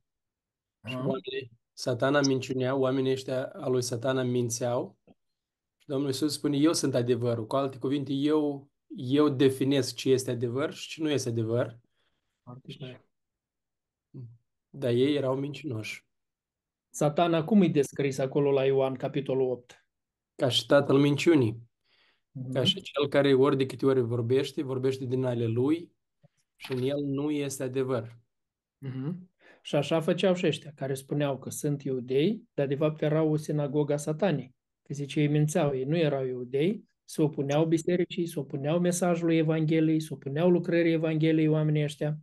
Și 0.88 0.94
Ah. 0.94 1.04
oamenii, 1.04 1.50
satana 1.72 2.20
minciunea, 2.20 2.74
oamenii 2.74 3.12
ăștia 3.12 3.44
a 3.46 3.68
lui 3.68 3.82
satana 3.82 4.22
mințeau. 4.22 4.98
Și 5.78 5.86
Domnul 5.86 6.06
Iisus 6.06 6.32
spune, 6.32 6.56
eu 6.56 6.72
sunt 6.72 6.94
adevărul. 6.94 7.46
Cu 7.46 7.56
alte 7.56 7.78
cuvinte, 7.78 8.12
eu, 8.12 8.70
eu 8.96 9.28
definesc 9.28 9.94
ce 9.94 10.10
este 10.10 10.30
adevăr 10.30 10.72
și 10.72 10.88
ce 10.88 11.02
nu 11.02 11.10
este 11.10 11.28
adevăr. 11.28 11.78
Dar 14.70 14.90
ei 14.92 15.14
erau 15.14 15.36
mincinoși. 15.36 16.06
Satana 16.90 17.44
cum 17.44 17.62
e 17.62 17.68
descris 17.68 18.18
acolo 18.18 18.50
la 18.50 18.64
Ioan, 18.64 18.94
capitolul 18.94 19.50
8? 19.50 19.86
Ca 20.34 20.48
și 20.48 20.66
tatăl 20.66 20.98
minciunii. 20.98 21.62
Mhm. 22.30 22.52
Ca 22.52 22.64
și 22.64 22.80
cel 22.80 23.08
care 23.08 23.34
ori 23.34 23.56
de 23.56 23.66
câte 23.66 23.86
ori 23.86 24.00
vorbește, 24.00 24.62
vorbește 24.62 25.04
din 25.04 25.24
ale 25.24 25.46
lui 25.46 25.92
și 26.60 26.72
în 26.72 26.82
el 26.82 26.98
nu 27.04 27.30
este 27.30 27.62
adevăr. 27.62 28.18
Mhm. 28.78 29.30
Și 29.62 29.76
așa 29.76 30.00
făceau 30.00 30.34
și 30.34 30.46
ăștia, 30.46 30.72
care 30.74 30.94
spuneau 30.94 31.38
că 31.38 31.50
sunt 31.50 31.82
iudei, 31.82 32.48
dar 32.54 32.66
de 32.66 32.74
fapt 32.74 33.02
erau 33.02 33.30
o 33.32 33.36
sinagogă 33.36 33.92
a 33.92 33.96
satanei. 33.96 34.54
Că 34.82 34.94
zice, 34.94 35.20
ei 35.20 35.28
mințeau, 35.28 35.76
ei 35.76 35.84
nu 35.84 35.96
erau 35.96 36.24
iudei, 36.24 36.88
se 37.04 37.22
opuneau 37.22 37.66
bisericii, 37.66 38.26
se 38.26 38.38
opuneau 38.38 38.80
mesajului 38.80 39.36
Evangheliei, 39.36 40.00
se 40.00 40.14
opuneau 40.14 40.50
lucrării 40.50 40.92
Evangheliei 40.92 41.48
oamenii 41.48 41.82
ăștia. 41.82 42.18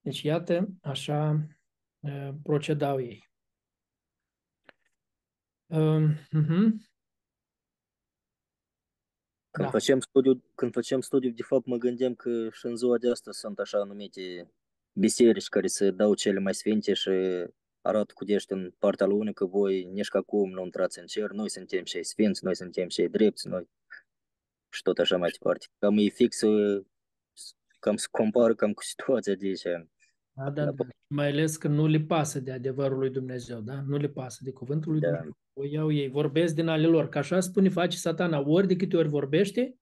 Deci, 0.00 0.22
iată, 0.22 0.68
așa 0.80 1.46
uh, 1.98 2.30
procedau 2.42 3.00
ei. 3.00 3.30
Uh, 5.66 6.08
mhm. 6.30 6.88
Când 9.56 9.68
Da. 9.68 9.78
facem 9.78 10.00
studiu, 10.00 10.42
când 10.54 10.72
facem 10.72 11.00
studiu, 11.00 11.30
de 11.30 11.42
fapt 11.42 11.66
mă 11.66 11.76
gândeam 11.76 12.14
că 12.14 12.48
și 12.52 12.66
în 12.66 12.76
ziua 12.76 12.98
de 12.98 13.10
astăzi 13.10 13.38
sunt 13.38 13.58
așa 13.58 13.84
numite 13.84 14.50
biserici 14.92 15.48
care 15.48 15.66
se 15.66 15.90
dau 15.90 16.14
cele 16.14 16.38
mai 16.38 16.54
sfinte 16.54 16.94
și 16.94 17.10
arată 17.80 18.12
cu 18.14 18.24
dești 18.24 18.52
în 18.52 18.74
partea 18.78 19.06
lui 19.06 19.32
că 19.32 19.44
voi 19.44 19.84
nici 19.84 20.08
ca 20.08 20.20
cum 20.22 20.50
nu 20.50 20.64
intrați 20.64 20.98
în 20.98 21.06
cer, 21.06 21.30
noi 21.30 21.50
suntem 21.50 21.82
cei 21.82 22.04
sfinți, 22.04 22.44
noi 22.44 22.56
suntem 22.56 22.88
cei 22.88 23.08
drepți, 23.08 23.48
noi 23.48 23.68
și 24.68 24.82
tot 24.82 24.98
așa 24.98 25.16
mai 25.16 25.30
departe. 25.30 25.66
Cam 25.78 25.98
e 25.98 26.08
fix, 26.08 26.40
uh, 26.40 26.84
cam 27.78 27.96
se 27.96 28.06
compară 28.10 28.54
cam 28.54 28.72
cu 28.72 28.82
situația 28.82 29.34
de 29.34 29.46
aici. 29.46 29.62
Da, 30.32 30.50
da, 30.50 30.64
da. 30.64 30.84
Mai 31.06 31.28
ales 31.28 31.56
că 31.56 31.68
nu 31.68 31.86
le 31.86 32.00
pasă 32.00 32.40
de 32.40 32.52
adevărul 32.52 32.98
lui 32.98 33.10
Dumnezeu, 33.10 33.60
da? 33.60 33.82
Nu 33.86 33.96
le 33.96 34.08
pasă 34.08 34.40
de 34.44 34.52
cuvântul 34.52 34.92
lui 34.92 35.00
Da. 35.00 35.06
Dumnezeu. 35.08 35.36
O 35.58 35.64
iau 35.64 35.92
ei, 35.92 36.08
vorbesc 36.08 36.54
din 36.54 36.68
ale 36.68 36.86
lor, 36.86 37.08
că 37.08 37.18
așa 37.18 37.40
spune, 37.40 37.68
face 37.68 37.96
satana. 37.96 38.40
Ori 38.40 38.66
de 38.66 38.76
câte 38.76 38.96
ori 38.96 39.08
vorbește, 39.08 39.76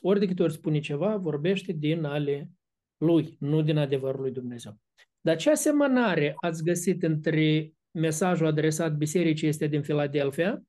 ori 0.00 0.18
de 0.18 0.26
câte 0.26 0.42
ori 0.42 0.52
spune 0.52 0.78
ceva, 0.78 1.16
vorbește 1.16 1.72
din 1.72 2.04
ale 2.04 2.50
lui, 2.96 3.36
nu 3.38 3.62
din 3.62 3.76
adevărul 3.76 4.20
lui 4.20 4.30
Dumnezeu. 4.30 4.78
Dar 5.20 5.36
ce 5.36 5.50
asemănare 5.50 6.34
ați 6.40 6.64
găsit 6.64 7.02
între 7.02 7.72
mesajul 7.90 8.46
adresat 8.46 8.96
bisericii 8.96 9.48
este 9.48 9.66
din 9.66 9.82
Filadelfia 9.82 10.62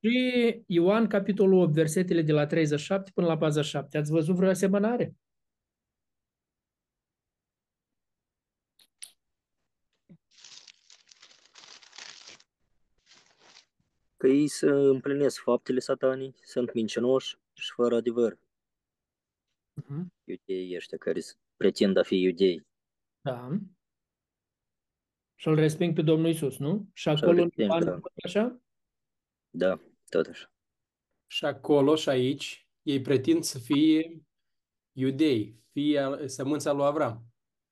și 0.00 0.62
Ioan, 0.66 1.06
capitolul 1.06 1.62
8, 1.62 1.72
versetele 1.72 2.22
de 2.22 2.32
la 2.32 2.46
37 2.46 3.10
până 3.14 3.26
la 3.26 3.36
47? 3.36 3.98
Ați 3.98 4.10
văzut 4.10 4.36
vreo 4.36 4.48
asemănare? 4.48 5.14
Că 14.24 14.30
ei 14.30 14.48
să 14.48 14.66
împlinesc 14.66 15.42
faptele 15.42 15.78
satanii, 15.78 16.34
sunt 16.42 16.72
mincinoși 16.74 17.36
și 17.52 17.72
fără 17.74 17.96
adevăr. 17.96 18.38
Mhm. 19.72 20.12
Iudeii 20.24 20.76
ăștia 20.76 20.98
care 20.98 21.20
s- 21.20 21.38
pretind 21.56 21.96
a 21.96 22.02
fi 22.02 22.20
iudei. 22.20 22.66
Da. 23.20 23.58
Și 25.34 25.48
îl 25.48 25.54
resping 25.54 25.94
pe 25.94 26.02
Domnul 26.02 26.28
Isus, 26.28 26.58
nu? 26.58 26.88
Și 26.92 27.02
Și-l 27.02 27.10
acolo 27.16 27.30
în 27.30 27.36
resping, 27.36 27.68
Ioan, 27.68 27.84
da. 27.84 27.90
tot 27.90 28.12
așa? 28.24 28.60
Da, 29.50 29.80
tot 30.08 30.26
așa. 30.26 30.52
Și 31.26 31.44
acolo 31.44 31.94
și 31.94 32.08
aici 32.08 32.68
ei 32.82 33.00
pretind 33.00 33.42
să 33.42 33.58
fie 33.58 34.22
iudei, 34.92 35.62
fie 35.72 35.98
al- 35.98 36.28
sămânța 36.28 36.72
lui 36.72 36.84
Avram. 36.84 37.24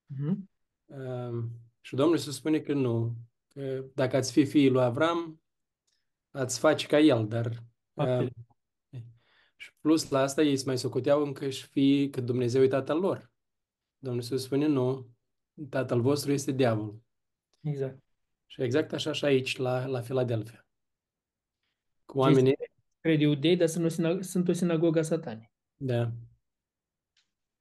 Mhm. 0.07 0.51
Um, 0.85 1.51
și 1.81 1.95
Domnul 1.95 2.17
Iisus 2.17 2.37
spune 2.37 2.61
că 2.61 2.73
nu, 2.73 3.15
că 3.49 3.85
dacă 3.95 4.17
ați 4.17 4.33
fi 4.33 4.45
fiii 4.45 4.71
lui 4.71 4.83
Avram, 4.83 5.37
ați 6.33 6.59
face 6.59 6.87
ca 6.87 6.99
el, 6.99 7.29
dar 7.29 7.53
Faptele. 7.95 8.31
uh, 8.91 9.01
și 9.57 9.71
plus 9.81 10.09
la 10.09 10.21
asta 10.21 10.43
ei 10.43 10.57
se 10.57 10.63
mai 10.67 10.79
socoteau 10.79 11.23
încă 11.23 11.49
și 11.51 11.67
fie 11.67 12.11
că 12.11 12.21
Dumnezeu 12.21 12.63
e 12.63 12.69
tatăl 12.69 13.01
lor. 13.01 13.31
Domnul 13.99 14.23
Iisus 14.23 14.43
spune 14.43 14.67
nu, 14.67 15.11
tatăl 15.69 16.01
vostru 16.01 16.33
este 16.33 16.53
diavolul. 16.53 17.03
Exact. 17.61 17.99
Și 18.47 18.63
exact 18.63 18.93
așa 18.93 19.13
și 19.13 19.25
aici 19.25 19.57
la, 19.57 19.87
la 19.87 20.01
Filadelfia. 20.01 20.67
Cu 22.05 22.19
oamenii, 22.19 22.57
Cred 23.01 23.21
iudei, 23.21 23.57
dar 23.57 23.69
sunt 23.69 23.85
o, 23.85 23.89
sinag- 23.89 24.21
sunt 24.21 24.49
o 24.49 24.53
sinagogă 24.53 24.99
a 24.99 25.03
satanei. 25.03 25.53
da. 25.77 26.11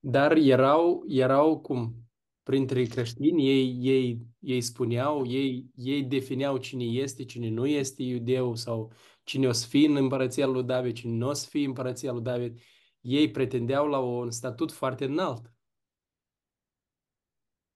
Dar 0.03 0.35
erau, 0.35 1.03
erau 1.07 1.59
cum? 1.59 2.10
Printre 2.51 2.83
creștini, 2.83 3.47
ei, 3.47 3.77
ei, 3.79 4.27
ei 4.39 4.61
spuneau, 4.61 5.25
ei, 5.25 5.65
ei 5.75 6.03
defineau 6.03 6.57
cine 6.57 6.83
este, 6.83 7.25
cine 7.25 7.49
nu 7.49 7.65
este 7.65 8.03
iudeu 8.03 8.55
sau 8.55 8.91
cine 9.23 9.47
o 9.47 9.51
să 9.51 9.67
fie 9.67 9.87
în 9.87 9.95
împărăția 9.95 10.45
lui 10.45 10.63
David, 10.63 10.95
cine 10.95 11.13
nu 11.13 11.27
o 11.27 11.33
să 11.33 11.47
fie 11.49 11.61
în 11.61 11.67
împărăția 11.67 12.11
lui 12.11 12.21
David. 12.21 12.59
Ei 13.01 13.31
pretendeau 13.31 13.87
la 13.87 13.99
un 13.99 14.31
statut 14.31 14.71
foarte 14.71 15.05
înalt. 15.05 15.53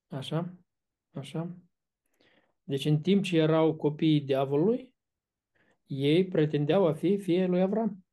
Așa? 0.08 0.58
Așa? 1.12 1.58
Deci 2.64 2.86
în 2.86 3.02
timp 3.02 3.24
ce 3.24 3.38
erau 3.38 3.76
copiii 3.76 4.22
diavolului, 4.22 4.94
ei 5.86 6.28
pretendeau 6.28 6.88
a 6.88 6.94
fi 6.94 7.18
fie 7.18 7.46
lui 7.46 7.62
Avram. 7.62 8.06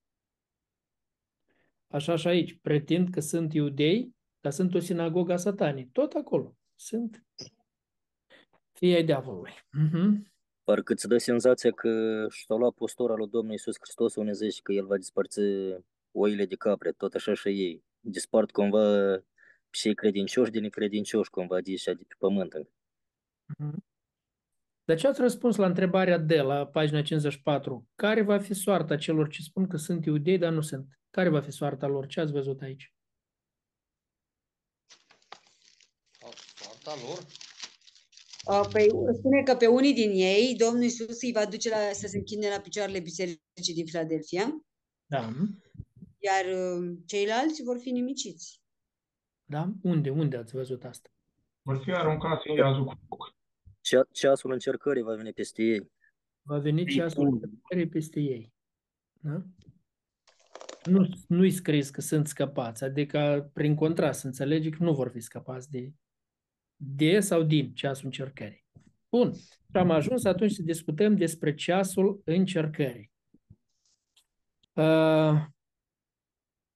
Așa 1.88 2.16
și 2.16 2.26
aici, 2.26 2.58
pretind 2.60 3.08
că 3.08 3.20
sunt 3.20 3.54
iudei, 3.54 4.20
că 4.42 4.50
sunt 4.50 4.74
o 4.74 4.78
sinagogă 4.78 5.32
a 5.32 5.36
satanii. 5.36 5.88
Tot 5.92 6.12
acolo 6.12 6.56
sunt 6.74 7.24
fii 8.72 8.94
ai 8.94 9.04
diavolului. 9.04 9.52
Uh-huh. 9.52 10.30
Parcă 10.64 10.92
îți 10.92 11.08
dă 11.08 11.16
senzația 11.16 11.70
că 11.70 12.26
și-a 12.30 12.54
luat 12.54 12.74
postura 12.74 13.14
lui 13.14 13.28
Domnul 13.28 13.52
Iisus 13.52 13.76
Hristos 13.80 14.14
unde 14.14 14.32
zice 14.32 14.60
că 14.62 14.72
El 14.72 14.86
va 14.86 14.96
dispărți 14.96 15.40
oile 16.10 16.46
de 16.46 16.54
capre, 16.54 16.92
tot 16.92 17.14
așa 17.14 17.34
și 17.34 17.48
ei. 17.48 17.84
Dispart 18.00 18.50
cumva 18.50 19.16
și 19.70 19.94
credincioși 19.94 20.50
de 20.50 20.60
necredincioși, 20.60 21.30
cumva 21.30 21.60
de 21.60 21.72
așa 21.72 21.92
de 21.92 22.04
pe 22.08 22.14
pământ. 22.18 22.54
Uh-huh. 22.54 23.74
De 24.84 24.94
ce 24.94 25.06
ați 25.06 25.20
răspuns 25.20 25.56
la 25.56 25.66
întrebarea 25.66 26.18
de 26.18 26.40
la 26.40 26.66
pagina 26.66 27.02
54? 27.02 27.88
Care 27.94 28.22
va 28.22 28.38
fi 28.38 28.54
soarta 28.54 28.96
celor 28.96 29.28
ce 29.28 29.42
spun 29.42 29.66
că 29.66 29.76
sunt 29.76 30.04
iudei, 30.04 30.38
dar 30.38 30.52
nu 30.52 30.60
sunt? 30.60 30.98
Care 31.10 31.28
va 31.28 31.40
fi 31.40 31.50
soarta 31.50 31.86
lor? 31.86 32.06
Ce 32.06 32.20
ați 32.20 32.32
văzut 32.32 32.60
aici? 32.60 32.94
Soarta 36.82 37.02
lor? 37.06 37.26
Păi 38.72 38.88
spune 39.12 39.42
că 39.42 39.54
pe 39.54 39.66
unii 39.66 39.94
din 39.94 40.10
ei, 40.10 40.54
Domnul 40.56 40.82
Iisus 40.82 41.22
îi 41.22 41.32
va 41.32 41.46
duce 41.46 41.68
la, 41.68 41.76
să 41.92 42.06
se 42.06 42.16
închine 42.16 42.48
la 42.48 42.60
picioarele 42.60 43.00
bisericii 43.00 43.74
din 43.74 43.86
Filadelfia. 43.86 44.64
Da. 45.06 45.32
Iar 46.18 46.44
ceilalți 47.06 47.62
vor 47.62 47.78
fi 47.78 47.90
nimiciți. 47.90 48.60
Da? 49.44 49.72
Unde? 49.82 50.10
Unde 50.10 50.36
ați 50.36 50.54
văzut 50.54 50.84
asta? 50.84 51.08
Vor 51.62 51.80
fi 51.84 51.92
aruncați 51.92 52.48
în 52.48 52.56
iazul 52.56 52.84
cu 52.84 52.94
foc. 53.08 53.34
Ceasul 54.12 54.52
încercării 54.52 55.02
va 55.02 55.14
veni 55.14 55.32
peste 55.32 55.62
ei. 55.62 55.90
Va 56.42 56.58
veni 56.58 56.86
ceasul 56.86 57.26
încercării 57.26 57.88
peste 57.88 58.20
ei. 58.20 58.52
Da? 59.20 59.42
Nu, 60.84 61.08
nu-i 61.28 61.50
scris 61.50 61.90
că 61.90 62.00
sunt 62.00 62.26
scăpați, 62.26 62.84
adică 62.84 63.50
prin 63.52 63.74
contrast 63.74 64.24
înțelege 64.24 64.70
că 64.70 64.82
nu 64.82 64.94
vor 64.94 65.08
fi 65.08 65.20
scăpați 65.20 65.70
de, 65.70 65.92
de 66.84 67.20
sau 67.20 67.42
din 67.42 67.72
ceasul 67.74 68.04
încercării. 68.04 68.64
Bun, 69.08 69.32
și 69.34 69.76
am 69.76 69.90
ajuns 69.90 70.24
atunci 70.24 70.52
să 70.52 70.62
discutăm 70.62 71.16
despre 71.16 71.54
ceasul 71.54 72.22
încercării. 72.24 73.10
Uh, 74.72 75.44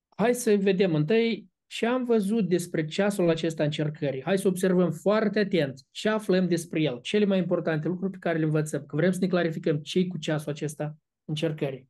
hai 0.09 0.33
să 0.35 0.55
vedem 0.55 0.95
întâi 0.95 1.49
ce 1.65 1.85
am 1.85 2.05
văzut 2.05 2.47
despre 2.47 2.85
ceasul 2.85 3.29
acesta 3.29 3.63
încercării. 3.63 4.23
Hai 4.23 4.37
să 4.37 4.47
observăm 4.47 4.91
foarte 4.91 5.39
atent 5.39 5.81
ce 5.91 6.09
aflăm 6.09 6.47
despre 6.47 6.81
el, 6.81 6.99
cele 7.01 7.25
mai 7.25 7.37
importante 7.37 7.87
lucruri 7.87 8.11
pe 8.11 8.17
care 8.19 8.37
le 8.37 8.45
învățăm, 8.45 8.85
că 8.85 8.95
vrem 8.95 9.11
să 9.11 9.17
ne 9.21 9.27
clarificăm 9.27 9.77
ce 9.77 10.07
cu 10.07 10.17
ceasul 10.17 10.51
acesta 10.51 10.97
încercării. 11.25 11.89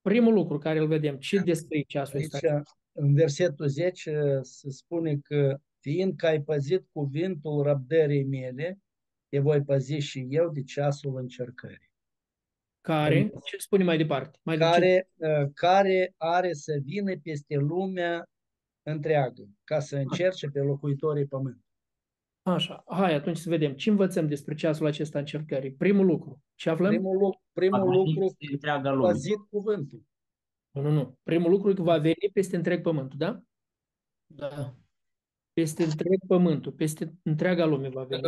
Primul 0.00 0.34
lucru 0.34 0.58
care 0.58 0.78
îl 0.78 0.86
vedem, 0.86 1.16
ce 1.16 1.38
descrie 1.38 1.82
ceasul 1.86 2.18
ăsta? 2.18 2.38
Aici, 2.42 2.62
în 2.92 3.14
versetul 3.14 3.68
10 3.68 4.38
se 4.42 4.70
spune 4.70 5.18
că 5.22 5.58
fiindcă 5.80 6.26
ai 6.26 6.42
păzit 6.42 6.86
cuvântul 6.92 7.62
răbdării 7.62 8.24
mele, 8.24 8.78
te 9.28 9.38
voi 9.38 9.62
păzi 9.62 9.94
și 9.94 10.26
eu 10.30 10.50
de 10.50 10.62
ceasul 10.62 11.16
încercării. 11.16 11.90
Care? 12.80 13.32
Ce 13.44 13.56
spune 13.56 13.84
mai 13.84 13.96
departe? 13.96 14.38
Mai 14.42 14.56
care, 14.56 15.10
de 15.14 15.50
care 15.54 16.14
are 16.16 16.52
să 16.52 16.78
vină 16.82 17.18
peste 17.22 17.56
lumea 17.56 18.28
întreagă, 18.82 19.48
ca 19.64 19.80
să 19.80 19.96
încerce 19.96 20.48
pe 20.48 20.60
locuitorii 20.60 21.26
pământului. 21.26 21.66
Așa, 22.42 22.84
hai 22.86 23.14
atunci 23.14 23.36
să 23.36 23.48
vedem. 23.48 23.74
Ce 23.74 23.90
învățăm 23.90 24.28
despre 24.28 24.54
ceasul 24.54 24.86
acesta 24.86 25.18
încercării? 25.18 25.72
Primul 25.72 26.06
lucru. 26.06 26.42
Ce 26.54 26.70
aflăm? 26.70 26.90
Primul, 26.90 27.16
lucru, 27.16 27.42
primul 27.52 27.90
lucru, 27.90 28.36
păzit 29.00 29.38
cuvântul. 29.50 30.02
Nu, 30.70 30.82
nu, 30.82 30.90
nu. 30.90 31.18
Primul 31.22 31.50
lucru 31.50 31.70
e 31.70 31.74
că 31.74 31.82
va 31.82 31.98
veni 31.98 32.30
peste 32.32 32.56
întreg 32.56 32.82
pământul, 32.82 33.18
da? 33.18 33.42
Da. 34.26 34.76
Peste 35.58 35.82
întreg 35.82 36.18
pământul, 36.26 36.72
peste 36.72 37.14
întreaga 37.22 37.64
lume 37.66 37.88
va 37.88 38.02
veni. 38.02 38.22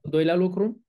Doilea 0.00 0.36
lucru? 0.36 0.84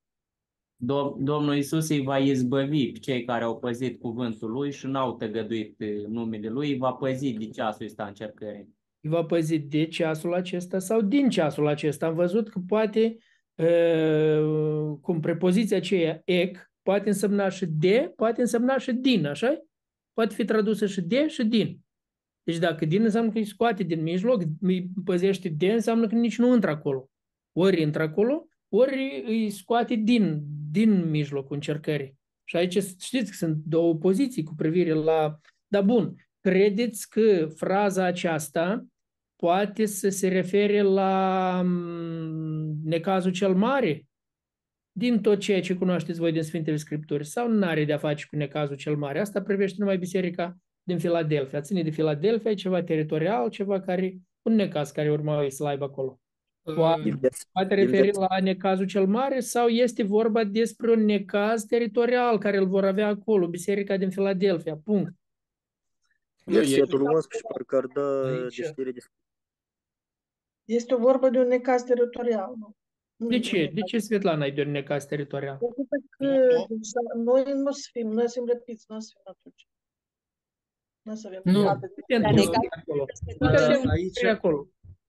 Dom- 0.75 1.15
Domnul 1.17 1.55
Isus 1.55 1.89
îi 1.89 2.01
va 2.01 2.17
izbăvi 2.17 2.91
pe 2.91 2.99
cei 2.99 3.23
care 3.23 3.43
au 3.43 3.59
păzit 3.59 3.99
cuvântul 3.99 4.51
lui 4.51 4.71
și 4.71 4.87
n-au 4.87 5.15
tăgăduit 5.15 5.83
numele 6.07 6.49
lui, 6.49 6.71
îi 6.71 6.77
va 6.77 6.91
păzi 6.91 7.31
de 7.31 7.47
ceasul 7.47 7.85
ăsta 7.85 8.05
încercării 8.05 8.75
îi 9.01 9.09
va 9.09 9.23
păzi 9.23 9.59
de 9.59 9.85
ceasul 9.85 10.33
acesta 10.33 10.79
sau 10.79 11.01
din 11.01 11.29
ceasul 11.29 11.67
acesta. 11.67 12.05
Am 12.05 12.15
văzut 12.15 12.49
că 12.49 12.59
poate, 12.67 13.17
uh, 13.55 14.97
cum 15.01 15.19
prepoziția 15.19 15.77
aceea 15.77 16.21
ec, 16.25 16.71
poate 16.81 17.07
însemna 17.07 17.49
și 17.49 17.65
de, 17.65 18.13
poate 18.15 18.41
însemna 18.41 18.77
și 18.77 18.91
din, 18.91 19.25
așa 19.25 19.61
Poate 20.13 20.33
fi 20.33 20.45
tradusă 20.45 20.85
și 20.85 21.01
de 21.01 21.27
și 21.27 21.43
din. 21.43 21.79
Deci 22.47 22.57
dacă 22.57 22.85
din 22.85 23.03
înseamnă 23.03 23.31
că 23.31 23.37
îi 23.37 23.45
scoate 23.45 23.83
din 23.83 24.01
mijloc, 24.01 24.43
îi 24.61 24.89
păzește 25.03 25.49
de, 25.49 25.71
înseamnă 25.71 26.07
că 26.07 26.15
nici 26.15 26.37
nu 26.37 26.53
intră 26.53 26.69
acolo. 26.69 27.09
Ori 27.51 27.81
intră 27.81 28.01
acolo, 28.01 28.47
ori 28.69 29.23
îi 29.25 29.49
scoate 29.49 29.95
din, 29.95 30.43
din 30.71 31.09
mijlocul 31.09 31.55
încercării. 31.55 32.15
Și 32.43 32.55
aici 32.55 32.83
știți 32.99 33.29
că 33.29 33.35
sunt 33.37 33.55
două 33.65 33.95
poziții 33.95 34.43
cu 34.43 34.55
privire 34.55 34.93
la... 34.93 35.39
Dar 35.67 35.83
bun, 35.83 36.15
credeți 36.41 37.09
că 37.09 37.47
fraza 37.55 38.03
aceasta 38.03 38.85
poate 39.35 39.85
să 39.85 40.09
se 40.09 40.27
refere 40.27 40.81
la 40.81 41.61
necazul 42.83 43.31
cel 43.31 43.55
mare 43.55 44.05
din 44.91 45.21
tot 45.21 45.39
ceea 45.39 45.61
ce 45.61 45.75
cunoașteți 45.75 46.19
voi 46.19 46.31
din 46.31 46.43
Sfintele 46.43 46.75
Scripturi 46.75 47.25
sau 47.25 47.49
nu 47.51 47.65
are 47.65 47.85
de-a 47.85 47.97
face 47.97 48.25
cu 48.29 48.35
necazul 48.35 48.75
cel 48.75 48.95
mare? 48.95 49.19
Asta 49.19 49.41
privește 49.41 49.75
numai 49.79 49.97
biserica 49.97 50.57
din 50.87 50.99
Filadelfia. 50.99 51.61
Ține 51.61 51.83
de 51.83 51.89
Filadelfia, 51.89 52.51
e 52.51 52.53
ceva 52.53 52.83
teritorial, 52.83 53.49
ceva 53.49 53.81
care, 53.81 54.17
un 54.41 54.53
necaz 54.53 54.91
care 54.91 55.11
urma 55.11 55.45
să-l 55.49 55.65
aibă 55.65 55.83
acolo. 55.83 56.19
Poate, 56.61 57.19
poate 57.51 57.75
referi 57.75 58.11
la 58.13 58.39
necazul 58.41 58.85
cel 58.85 59.07
mare 59.07 59.39
sau 59.39 59.67
este 59.67 60.03
vorba 60.03 60.43
despre 60.43 60.91
un 60.91 61.05
necaz 61.05 61.63
teritorial 61.63 62.37
care 62.37 62.57
îl 62.57 62.67
vor 62.67 62.85
avea 62.85 63.07
acolo, 63.07 63.47
biserica 63.47 63.97
din 63.97 64.09
Filadelfia, 64.09 64.79
punct. 64.83 65.13
Versetul 66.43 67.01
11 67.01 67.27
parcă 67.47 67.75
ar 67.75 67.85
da 67.85 68.41
deschidere 68.41 68.91
de 68.91 68.99
este 70.65 70.93
o 70.93 70.97
vorbă 70.97 71.29
de 71.29 71.39
un 71.39 71.47
necaz 71.47 71.83
teritorial. 71.83 72.53
Nu? 73.15 73.27
De 73.27 73.39
ce? 73.39 73.71
De 73.73 73.81
ce, 73.81 73.97
Svetlana, 73.99 74.45
e 74.45 74.51
de 74.51 74.61
un 74.61 74.71
necaz 74.71 75.05
teritorial? 75.05 75.57
Pentru 75.57 76.07
că 76.17 77.15
noi 77.15 77.43
nu 77.53 77.71
să 77.71 77.89
fim, 77.91 78.07
noi 78.07 78.29
suntem 78.29 78.55
răpiți, 78.55 78.85
nu 78.87 78.99
să 78.99 79.11
fim 79.13 79.21
atunci. 79.25 79.66
Nu 81.07 81.15
să 81.15 81.27
avem 81.27 81.41
Nu, 81.43 81.67
aici, 83.89 84.23
acolo. 84.23 84.67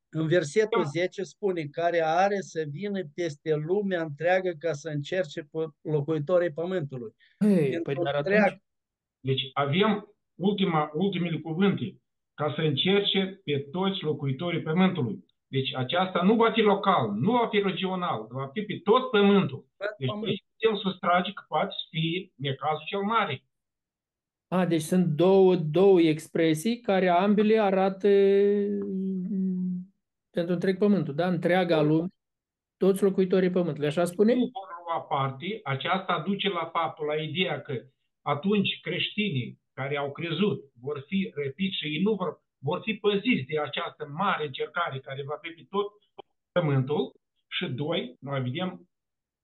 În 0.08 0.28
versetul 0.28 0.84
10 0.84 1.22
spune 1.22 1.62
care 1.64 2.00
are 2.04 2.40
să 2.40 2.64
vină 2.70 3.00
peste 3.14 3.54
lumea 3.54 4.02
întreagă 4.02 4.50
ca 4.58 4.72
să 4.72 4.88
încerce 4.88 5.40
pe 5.40 5.58
locuitorii 5.82 6.52
pământului. 6.52 7.14
Hey, 7.38 7.80
păi 7.82 7.94
dar 7.94 8.14
atunci... 8.14 8.62
Deci 9.20 9.50
avem 9.52 10.14
ultima, 10.34 10.90
ultimele 10.94 11.38
cuvinte 11.38 12.00
ca 12.34 12.52
să 12.54 12.60
încerce 12.60 13.40
pe 13.44 13.58
toți 13.70 14.02
locuitorii 14.02 14.62
pământului. 14.62 15.24
Deci 15.46 15.74
aceasta 15.74 16.22
nu 16.22 16.34
va 16.34 16.50
fi 16.52 16.60
local, 16.60 17.10
nu 17.10 17.30
va 17.30 17.48
fi 17.48 17.58
regional, 17.62 18.26
va 18.30 18.50
fi 18.52 18.62
pe 18.62 18.80
tot 18.84 19.10
pământul. 19.10 19.66
Deci 19.98 20.10
aici 20.24 20.44
putem 20.50 20.76
sustrage 20.76 21.32
că 21.32 21.42
poate 21.48 21.74
fi 21.90 22.32
necazul 22.36 22.84
cel 22.86 23.00
mare. 23.00 23.42
A, 24.48 24.66
deci 24.66 24.80
sunt 24.80 25.06
două, 25.06 25.56
două 25.56 26.00
expresii 26.00 26.80
care 26.80 27.08
ambele 27.08 27.58
arată 27.60 28.08
pentru 30.30 30.52
întreg 30.52 30.78
pământul, 30.78 31.14
da? 31.14 31.28
Întreaga 31.28 31.80
lume, 31.80 32.08
toți 32.76 33.02
locuitorii 33.02 33.50
pământului, 33.50 33.88
așa 33.88 34.04
spune? 34.04 34.34
Nu 34.34 34.50
vor 34.52 34.68
lua 34.86 35.00
parte, 35.00 35.60
aceasta 35.64 36.22
duce 36.26 36.48
la 36.48 36.70
faptul, 36.72 37.06
la 37.06 37.14
ideea 37.14 37.60
că 37.60 37.74
atunci 38.22 38.80
creștinii 38.80 39.60
care 39.72 39.96
au 39.96 40.12
crezut 40.12 40.72
vor 40.80 41.04
fi 41.06 41.32
răpiți 41.34 41.76
și 41.76 41.86
ei 41.86 42.02
nu 42.02 42.14
vor 42.14 42.46
vor 42.60 42.80
fi 42.82 42.94
păziți 42.94 43.46
de 43.46 43.58
această 43.58 44.06
mare 44.06 44.46
încercare 44.46 44.98
care 44.98 45.22
va 45.22 45.38
fi 45.42 45.48
pe 45.48 45.66
tot 45.70 45.92
pământul 46.52 47.12
și 47.48 47.66
doi, 47.66 48.16
noi 48.20 48.40
vedem 48.40 48.88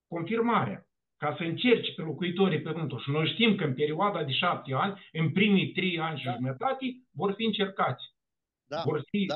confirmarea 0.08 0.86
ca 1.16 1.34
să 1.38 1.42
încerci 1.42 1.94
pe 1.94 2.02
locuitorii 2.02 2.60
pământului. 2.60 3.02
Și 3.02 3.10
noi 3.10 3.26
știm 3.26 3.56
că 3.56 3.64
în 3.64 3.74
perioada 3.74 4.24
de 4.24 4.32
șapte 4.32 4.72
ani, 4.74 5.00
în 5.12 5.32
primii 5.32 5.72
trei 5.72 5.98
ani 6.00 6.18
și 6.18 6.24
da. 6.24 6.34
jumătate, 6.34 6.84
vor 7.10 7.32
fi 7.32 7.44
încercați. 7.44 8.04
Da. 8.64 8.82
Vor 8.84 9.04
fi, 9.10 9.26
da. 9.26 9.34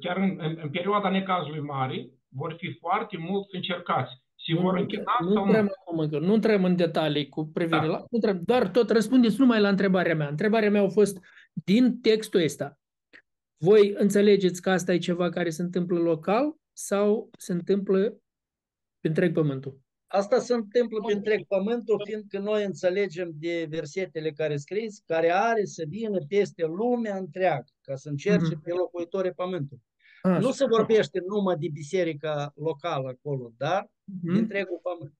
chiar 0.00 0.16
în, 0.16 0.36
în, 0.40 0.58
în 0.62 0.70
perioada 0.70 1.08
necazului 1.08 1.60
mare, 1.60 2.10
vor 2.28 2.54
fi 2.58 2.72
foarte 2.72 3.16
mult 3.16 3.52
încercați. 3.52 4.24
Se 4.46 4.52
Nu, 4.52 4.60
vor 4.60 4.74
nu, 4.74 4.80
închina 4.80 5.16
nu 5.20 5.32
sau 5.32 5.44
intrăm 5.46 5.64
nu? 5.64 5.70
acum 5.80 5.98
încă, 5.98 6.18
nu 6.18 6.32
intrăm 6.32 6.64
în 6.64 6.76
detalii 6.76 7.28
cu 7.28 7.46
privire 7.46 7.78
Da. 7.78 7.86
la... 7.86 7.98
nu 7.98 8.06
intrăm, 8.10 8.40
Doar 8.44 8.68
tot 8.68 8.90
răspundeți 8.90 9.40
numai 9.40 9.60
la 9.60 9.68
întrebarea 9.68 10.14
mea. 10.14 10.28
Întrebarea 10.28 10.70
mea 10.70 10.82
a 10.82 10.88
fost 10.88 11.24
din 11.52 12.00
textul 12.00 12.42
ăsta. 12.42 12.78
Voi 13.56 13.94
înțelegeți 13.96 14.62
că 14.62 14.70
asta 14.70 14.92
e 14.92 14.98
ceva 14.98 15.28
care 15.28 15.50
se 15.50 15.62
întâmplă 15.62 15.98
local 15.98 16.56
sau 16.72 17.30
se 17.38 17.52
întâmplă 17.52 17.98
pe 19.00 19.08
întreg 19.08 19.32
pământul? 19.32 19.78
Asta 20.06 20.38
se 20.38 20.54
întâmplă 20.54 20.98
pe 21.06 21.12
întreg 21.12 21.44
pământul, 21.46 22.02
fiindcă 22.04 22.38
noi 22.38 22.64
înțelegem 22.64 23.30
de 23.34 23.66
versetele 23.70 24.30
care 24.30 24.56
scris, 24.56 25.02
care 25.06 25.30
are 25.30 25.64
să 25.64 25.84
vină 25.88 26.18
peste 26.28 26.64
lumea 26.64 27.16
întreagă, 27.16 27.64
ca 27.80 27.94
să 27.96 28.08
încerce 28.08 28.54
Mhm. 28.54 28.62
pe 28.62 28.70
locuitorii 28.72 29.32
pământului. 29.32 29.82
Așa. 30.22 30.38
Nu 30.38 30.50
se 30.50 30.64
vorbește 30.66 31.22
numai 31.26 31.56
de 31.56 31.68
biserica 31.72 32.52
locală 32.54 33.08
acolo, 33.08 33.52
dar 33.56 33.90
de 34.04 34.30
Mhm. 34.30 34.38
întregul 34.38 34.80
pământ. 34.82 35.14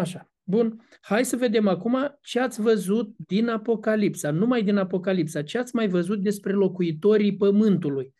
Așa. 0.00 0.26
Bun. 0.44 0.86
Hai 1.00 1.24
să 1.24 1.36
vedem 1.36 1.68
acum 1.68 2.18
ce 2.22 2.40
ați 2.40 2.60
văzut 2.60 3.14
din 3.26 3.48
Apocalipsa. 3.48 4.30
Numai 4.30 4.62
din 4.62 4.76
Apocalipsa. 4.76 5.42
Ce 5.42 5.58
ați 5.58 5.74
mai 5.74 5.88
văzut 5.88 6.22
despre 6.22 6.52
locuitorii 6.52 7.36
pământului? 7.36 8.14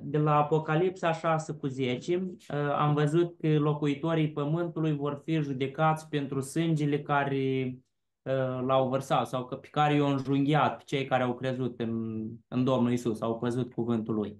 De 0.00 0.18
la 0.18 0.36
Apocalipsa 0.36 1.12
6 1.12 1.52
cu 1.52 1.66
10 1.66 2.16
uh, 2.16 2.36
am 2.76 2.94
văzut 2.94 3.36
că 3.40 3.58
locuitorii 3.58 4.32
pământului 4.32 4.96
vor 4.96 5.20
fi 5.24 5.40
judecați 5.40 6.08
pentru 6.08 6.40
sângele 6.40 7.02
care 7.02 7.78
uh, 8.22 8.60
l-au 8.66 8.88
vărsat 8.88 9.28
sau 9.28 9.44
că, 9.44 9.54
pe 9.56 9.68
care 9.70 9.94
i-au 9.94 10.10
înjunghiat 10.10 10.76
pe 10.76 10.82
cei 10.86 11.04
care 11.04 11.22
au 11.22 11.34
crezut 11.34 11.80
în, 11.80 12.22
în 12.48 12.64
Domnul 12.64 12.92
Isus, 12.92 13.20
au 13.20 13.38
căzut 13.38 13.72
cuvântul 13.72 14.14
lui. 14.14 14.36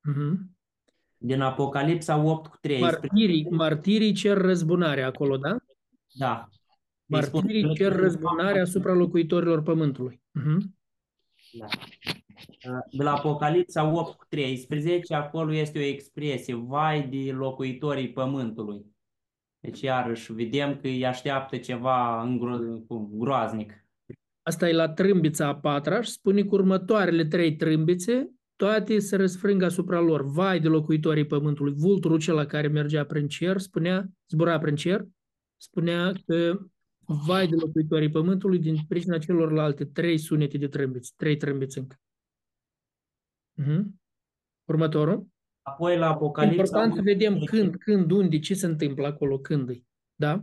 Mhm. 0.00 0.56
Din 1.16 1.40
Apocalipsa 1.40 2.16
8 2.16 2.46
cu 2.46 2.56
13. 2.60 2.98
Martirii, 3.00 3.46
martirii 3.50 4.12
cer 4.12 4.36
răzbunare 4.38 5.02
acolo, 5.02 5.36
da? 5.36 5.56
Da. 6.12 6.48
Îi 7.06 7.22
spun- 7.22 7.32
Martirii 7.42 7.74
cer 7.74 7.92
răzbunare 7.92 8.60
asupra 8.60 8.92
locuitorilor 8.92 9.62
pământului. 9.62 10.22
Mhm. 10.30 10.76
Da. 11.52 11.66
De 12.90 13.02
la 13.02 13.12
Apocalipsa 13.12 13.84
8 13.84 14.16
cu 14.16 14.24
13, 14.28 15.14
acolo 15.14 15.52
este 15.52 15.78
o 15.78 15.82
expresie, 15.82 16.54
vai 16.54 17.08
de 17.08 17.32
locuitorii 17.32 18.12
pământului. 18.12 18.86
Deci 19.60 19.80
iarăși 19.80 20.32
vedem 20.32 20.76
că 20.76 20.86
îi 20.86 21.06
așteaptă 21.06 21.56
ceva 21.56 22.26
îngro- 22.26 22.86
cum, 22.86 23.10
groaznic. 23.12 23.84
Asta 24.42 24.68
e 24.68 24.72
la 24.72 24.88
trâmbița 24.88 25.46
a 25.46 25.56
patra 25.56 26.00
și 26.00 26.10
spune 26.10 26.42
că 26.42 26.48
următoarele 26.50 27.24
trei 27.24 27.56
trâmbițe, 27.56 28.30
toate 28.56 28.98
se 28.98 29.16
răsfrâng 29.16 29.62
asupra 29.62 30.00
lor. 30.00 30.22
Vai 30.24 30.60
de 30.60 30.68
locuitorii 30.68 31.26
pământului. 31.26 31.74
Vulturul 31.76 32.16
acela 32.16 32.46
care 32.46 32.68
mergea 32.68 33.04
prin 33.04 33.28
cer, 33.28 33.58
spunea, 33.58 34.08
zbura 34.28 34.58
prin 34.58 34.74
cer, 34.74 35.06
spunea 35.56 36.12
că 36.26 36.58
vai 37.26 37.46
de 37.46 37.54
locuitorii 37.54 38.10
pământului 38.10 38.58
din 38.58 38.76
pricina 38.88 39.18
celorlalte 39.18 39.84
trei 39.84 40.18
sunete 40.18 40.58
de 40.58 40.68
trâmbiți, 40.68 41.12
trei 41.16 41.36
trâmbiți 41.36 41.78
încă. 41.78 41.96
Mhm. 43.58 44.00
Următorul. 44.64 45.26
Apoi 45.62 45.98
la 45.98 46.08
Apocalipsa 46.08 46.62
Important 46.62 46.94
să 46.94 47.00
vedem 47.02 47.32
11, 47.32 47.60
când, 47.60 47.82
când, 47.82 48.10
unde, 48.10 48.38
ce 48.38 48.54
se 48.54 48.66
întâmplă 48.66 49.06
acolo, 49.06 49.38
când 49.38 49.68
e. 49.68 49.82
Da? 50.14 50.42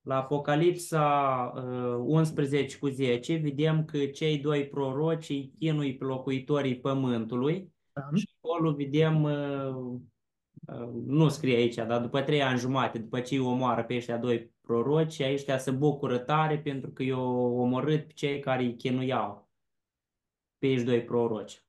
La 0.00 0.16
Apocalipsa 0.16 1.52
uh, 1.56 2.04
11 2.06 2.78
cu 2.78 2.88
10 2.88 3.36
vedem 3.36 3.84
că 3.84 4.06
cei 4.06 4.38
doi 4.38 4.68
proroci 4.68 5.28
îi 5.28 5.52
chinui 5.58 5.96
pe 5.96 6.04
locuitorii 6.04 6.80
pământului 6.80 7.72
Da. 7.92 8.08
și 8.14 8.28
acolo 8.40 8.72
vedem, 8.72 9.22
uh, 9.22 10.00
uh, 10.66 10.88
nu 11.06 11.28
scrie 11.28 11.56
aici, 11.56 11.74
dar 11.74 12.00
după 12.00 12.22
trei 12.22 12.42
ani 12.42 12.58
jumate, 12.58 12.98
după 12.98 13.20
ce 13.20 13.34
îi 13.34 13.40
omoară 13.40 13.84
pe 13.84 13.94
ăștia 13.94 14.18
doi 14.18 14.54
proroci, 14.60 15.20
ăștia 15.20 15.58
se 15.58 15.70
bucură 15.70 16.18
tare 16.18 16.58
pentru 16.58 16.90
că 16.90 17.02
i-au 17.02 17.58
omorât 17.58 18.06
pe 18.06 18.12
cei 18.12 18.40
care 18.40 18.62
îi 18.62 18.76
chinuiau 18.76 19.50
pe 20.58 20.66
ei 20.66 20.84
doi 20.84 21.04
proroci. 21.04 21.65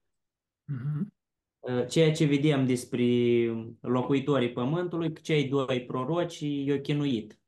Mhm. 0.68 1.12
Uh, 1.60 1.86
Ceea 1.88 2.12
ce 2.12 2.26
vedem 2.26 2.66
despre 2.66 3.04
locuitorii 3.82 4.52
pământului, 4.52 5.14
că 5.14 5.22
cei 5.22 5.50
doi 5.50 5.86
proroci 5.86 6.40
i-au 6.40 6.80
chinuit. 6.80 7.40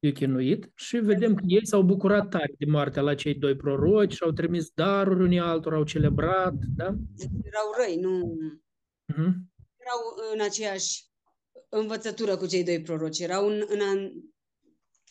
e 0.00 0.10
chinuit 0.12 0.72
și 0.74 0.96
vedem 0.96 1.34
că 1.34 1.42
ei 1.46 1.66
s-au 1.66 1.82
bucurat 1.82 2.28
tare 2.28 2.54
de 2.58 2.64
moartea 2.70 3.02
la 3.02 3.14
cei 3.14 3.34
doi 3.34 3.56
proroci 3.56 4.12
și 4.12 4.22
au 4.22 4.30
trimis 4.30 4.70
daruri 4.70 5.22
unii 5.22 5.38
altora, 5.38 5.76
au 5.76 5.84
celebrat, 5.84 6.54
da? 6.54 6.84
Erau 7.42 7.72
răi, 7.76 7.96
nu 8.00 8.36
Mhm. 9.06 9.52
erau 9.76 10.00
în 10.32 10.40
aceeași 10.40 11.04
învățătură 11.68 12.36
cu 12.36 12.46
cei 12.46 12.64
doi 12.64 12.82
proroci. 12.82 13.18
Erau 13.18 13.46
în, 13.46 13.64
în 13.68 13.80
an... 13.80 14.10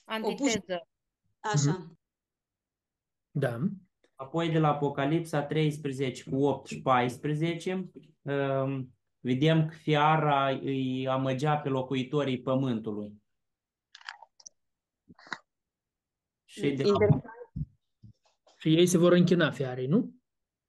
Antiteză. 0.05 0.87
Așa. 1.39 1.97
Da. 3.31 3.59
Apoi 4.23 4.49
de 4.49 4.59
la 4.59 4.67
Apocalipsa 4.67 5.41
13 5.41 6.29
cu 6.29 6.43
8 6.45 6.67
și 6.67 6.81
14, 6.81 7.91
um, 8.21 8.95
vedem 9.19 9.65
că 9.65 9.75
fiara 9.75 10.49
îi 10.49 11.07
amăgea 11.07 11.57
pe 11.57 11.69
locuitorii 11.69 12.41
pământului. 12.41 13.13
Și 16.45 16.71
de 16.71 16.83
la, 16.83 16.89
Interesant. 16.89 17.23
Și 18.57 18.75
ei 18.75 18.85
se 18.85 18.97
vor 18.97 19.11
închina 19.11 19.51
fiarei, 19.51 19.87
nu? 19.87 20.13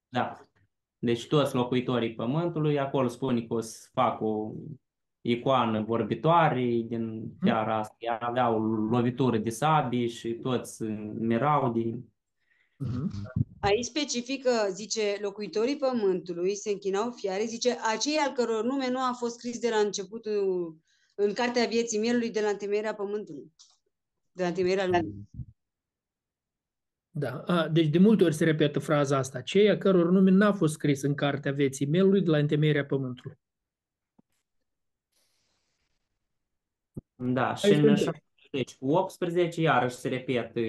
da. 0.08 0.38
Deci 0.98 1.26
toți 1.26 1.54
locuitorii 1.54 2.14
pământului, 2.14 2.78
acolo 2.78 3.08
spune 3.08 3.42
că 3.42 3.54
o 3.54 3.60
să 3.60 3.88
fac 3.92 4.20
o 4.20 4.52
icoană 5.20 5.82
vorbitoare 5.82 6.64
din 6.64 7.32
fiara 7.40 7.78
asta. 7.78 7.96
Ea 7.98 8.18
aveau 8.18 8.62
lovitură 8.64 9.38
de 9.38 9.50
sabie 9.50 10.06
și 10.06 10.32
toți 10.32 10.82
mirau 11.18 11.72
de... 12.76 13.10
Aici 13.60 13.84
specifică, 13.84 14.50
zice, 14.70 15.18
locuitorii 15.20 15.76
pământului 15.76 16.54
se 16.54 16.70
închinau 16.70 17.10
fiare, 17.10 17.44
zice, 17.44 17.76
acei 17.94 18.16
al 18.16 18.32
căror 18.32 18.64
nume 18.64 18.90
nu 18.90 18.98
a 18.98 19.12
fost 19.12 19.34
scris 19.34 19.58
de 19.58 19.68
la 19.68 19.76
începutul 19.76 20.76
în 21.14 21.32
cartea 21.32 21.66
vieții 21.66 21.98
mielului 21.98 22.30
de 22.30 22.40
la 22.40 22.48
întemeierea 22.48 22.94
pământului. 22.94 23.52
De 24.32 24.42
la 24.42 24.48
întemeierea 24.48 24.86
lumii. 24.86 25.28
Da. 27.10 27.42
A, 27.46 27.68
deci 27.68 27.88
de 27.88 27.98
multe 27.98 28.24
ori 28.24 28.34
se 28.34 28.44
repetă 28.44 28.78
fraza 28.78 29.16
asta. 29.16 29.40
Cei 29.40 29.70
a 29.70 29.78
căror 29.78 30.10
nume 30.10 30.30
n-a 30.30 30.52
fost 30.52 30.72
scris 30.72 31.02
în 31.02 31.14
cartea 31.14 31.52
vieții 31.52 31.86
mielului 31.86 32.22
de 32.22 32.30
la 32.30 32.38
întemeierea 32.38 32.84
pământului. 32.84 33.38
Da, 37.14 37.54
și 37.54 37.72
Hai 37.72 37.84
în 37.84 37.96
să 37.96 38.04
70 38.50 38.76
cu 38.76 38.90
18 38.90 39.60
iarăși 39.60 39.96
se 39.96 40.08
repetă 40.08 40.60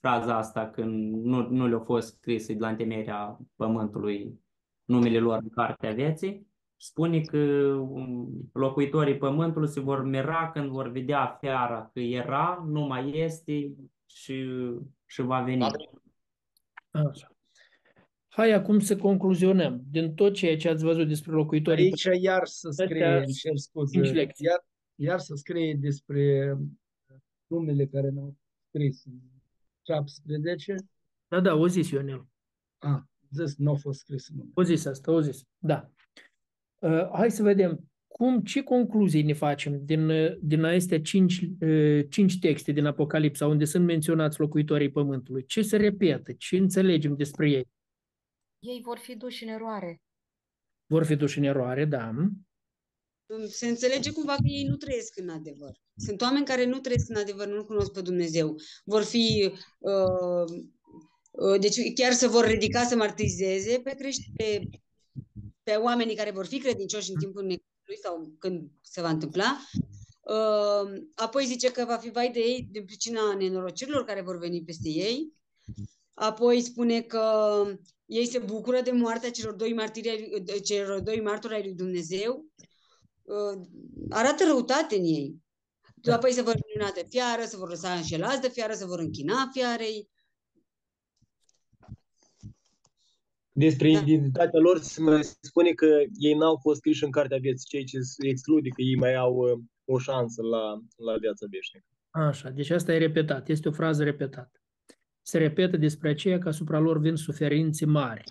fraza 0.00 0.36
asta 0.36 0.70
când 0.70 1.24
nu, 1.24 1.48
nu 1.48 1.66
le-au 1.66 1.82
fost 1.84 2.14
scrise 2.14 2.52
de 2.52 2.58
la 2.58 2.68
întemeierea 2.68 3.38
pământului 3.56 4.40
numele 4.84 5.18
lor 5.18 5.38
în 5.42 5.48
cartea 5.48 5.92
vieții. 5.92 6.48
Spune 6.76 7.20
că 7.20 7.38
um, 7.38 8.50
locuitorii 8.52 9.16
pământului 9.16 9.68
se 9.68 9.80
vor 9.80 10.04
mira 10.04 10.50
când 10.50 10.70
vor 10.70 10.88
vedea 10.90 11.36
fiara 11.40 11.90
că 11.92 12.00
era, 12.00 12.64
nu 12.68 12.80
mai 12.80 13.18
este 13.18 13.72
și, 14.06 14.46
și 15.06 15.22
va 15.22 15.40
veni. 15.40 15.66
Așa. 16.90 17.34
Hai 18.28 18.50
acum 18.52 18.78
să 18.78 18.96
concluzionăm. 18.96 19.82
Din 19.90 20.14
tot 20.14 20.34
ceea 20.34 20.56
ce 20.56 20.68
ați 20.68 20.84
văzut 20.84 21.08
despre 21.08 21.32
locuitorii 21.32 21.84
Aici 21.84 22.08
iar 22.20 22.46
să 22.46 22.68
scrie, 22.70 23.04
Astea 23.04 23.16
îmi 23.16 23.32
cer 23.32 23.56
scuze, 23.56 23.92
cinci 23.92 24.12
lecții. 24.12 24.46
iar, 24.46 24.66
iar 24.94 25.18
să 25.18 25.34
scrie 25.34 25.74
despre 25.74 26.56
numele 27.46 27.86
care 27.86 28.08
ne-au 28.08 28.36
scris 28.68 29.04
în 29.04 29.12
17. 29.82 30.74
Da, 31.28 31.40
da, 31.40 31.54
o 31.54 31.66
zis 31.66 31.90
Ionel. 31.90 32.26
Ah, 32.78 33.00
zis, 33.30 33.56
nu 33.56 33.70
a 33.70 33.74
fost 33.74 33.98
scris 33.98 34.28
în 34.28 34.36
numele. 34.36 34.52
O 34.54 34.62
zis 34.62 34.84
asta, 34.84 35.12
o 35.12 35.20
zis. 35.20 35.42
Da. 35.58 35.90
Uh, 36.78 37.08
hai 37.12 37.30
să 37.30 37.42
vedem 37.42 37.90
cum, 38.06 38.40
ce 38.40 38.62
concluzii 38.62 39.22
ne 39.22 39.32
facem 39.32 39.84
din, 39.84 40.08
uh, 40.08 40.36
din 40.40 40.64
acestea 40.64 41.00
cinci, 41.00 41.40
uh, 41.60 42.06
cinci 42.08 42.38
texte 42.38 42.72
din 42.72 42.86
Apocalipsa 42.86 43.46
unde 43.46 43.64
sunt 43.64 43.84
menționați 43.84 44.40
locuitorii 44.40 44.90
pământului. 44.90 45.44
Ce 45.44 45.62
se 45.62 45.76
repetă? 45.76 46.32
Ce 46.32 46.56
înțelegem 46.56 47.16
despre 47.16 47.50
ei? 47.50 47.68
Ei 48.58 48.80
vor 48.82 48.98
fi 48.98 49.16
duși 49.16 49.44
în 49.44 49.48
eroare. 49.48 50.02
Vor 50.86 51.04
fi 51.04 51.16
duși 51.16 51.38
în 51.38 51.44
eroare, 51.44 51.84
da. 51.84 52.14
Se 53.48 53.68
înțelege 53.68 54.12
cumva 54.12 54.34
că 54.34 54.46
ei 54.46 54.64
nu 54.64 54.76
trăiesc 54.76 55.16
în 55.16 55.28
adevăr. 55.28 55.80
Sunt 55.96 56.20
oameni 56.20 56.44
care 56.44 56.64
nu 56.64 56.78
trăiesc 56.78 57.08
în 57.08 57.16
adevăr, 57.16 57.46
nu 57.46 57.64
cunosc 57.64 57.92
pe 57.92 58.00
Dumnezeu. 58.00 58.56
Vor 58.84 59.02
fi 59.02 59.52
uh, 59.78 60.44
uh, 61.30 61.60
deci 61.60 61.92
chiar 61.94 62.12
se 62.12 62.26
vor 62.26 62.44
ridica 62.44 62.84
să 62.84 62.96
martirizeze 62.96 63.80
pe, 63.84 63.94
crești, 63.94 64.30
pe, 64.36 64.60
pe 65.62 65.72
oamenii 65.72 66.16
care 66.16 66.30
vor 66.30 66.46
fi 66.46 66.58
credincioși 66.58 67.10
în 67.10 67.16
timpul 67.18 67.42
necazului 67.42 67.98
sau 68.02 68.34
când 68.38 68.70
se 68.80 69.00
va 69.00 69.08
întâmpla. 69.08 69.60
Uh, 70.20 71.02
apoi 71.14 71.44
zice 71.44 71.72
că 71.72 71.84
va 71.84 71.96
fi 71.96 72.10
vai 72.10 72.30
de 72.30 72.38
ei 72.38 72.68
din 72.70 72.84
pricina 72.84 73.34
nenorocirilor 73.34 74.04
care 74.04 74.20
vor 74.22 74.38
veni 74.38 74.62
peste 74.62 74.88
ei. 74.88 75.32
Apoi 76.14 76.60
spune 76.60 77.00
că 77.00 77.64
ei 78.06 78.26
se 78.26 78.38
bucură 78.38 78.80
de 78.80 78.90
moartea 78.90 79.30
celor 79.30 79.54
doi, 79.54 79.72
martiri, 79.72 80.08
ai 80.08 80.28
lui- 80.30 80.62
celor 80.62 81.00
doi 81.00 81.20
martori 81.20 81.54
ai 81.54 81.62
lui 81.62 81.74
Dumnezeu. 81.74 82.46
Uh, 83.30 83.60
arată 84.10 84.44
răutate 84.46 84.96
în 84.96 85.04
ei. 85.04 85.42
Da. 85.94 86.14
Apoi 86.14 86.32
se 86.32 86.42
vor 86.42 86.54
închina 86.54 86.90
de 86.94 87.06
fiară, 87.08 87.42
se 87.44 87.56
vor 87.56 87.68
lăsa 87.68 87.92
înșelați 87.92 88.40
de 88.40 88.48
fiară, 88.48 88.72
se 88.72 88.86
vor 88.86 88.98
închina 88.98 89.48
fiarei. 89.52 90.08
Despre 93.52 93.92
da. 93.92 93.98
identitatea 93.98 94.60
lor 94.60 94.78
se 94.78 95.00
mai 95.00 95.24
spune 95.40 95.72
că 95.72 95.86
ei 96.18 96.34
n-au 96.34 96.58
fost 96.62 96.78
scriși 96.78 97.04
în 97.04 97.10
cartea 97.10 97.38
vieții, 97.38 97.68
cei 97.68 97.84
ce 97.84 97.98
exclude 98.18 98.68
că 98.68 98.82
ei 98.82 98.96
mai 98.96 99.14
au 99.14 99.34
uh, 99.34 99.58
o 99.84 99.98
șansă 99.98 100.42
la, 100.42 100.80
la 100.96 101.16
viața 101.16 101.46
veșnică. 101.50 101.86
Așa, 102.10 102.50
deci 102.50 102.70
asta 102.70 102.92
e 102.92 102.98
repetat, 102.98 103.48
este 103.48 103.68
o 103.68 103.72
frază 103.72 104.04
repetată. 104.04 104.62
Se 105.22 105.38
repetă 105.38 105.76
despre 105.76 106.08
aceea 106.08 106.38
că 106.38 106.48
asupra 106.48 106.78
lor 106.78 106.98
vin 106.98 107.16
suferințe 107.16 107.86
mari. 107.86 108.22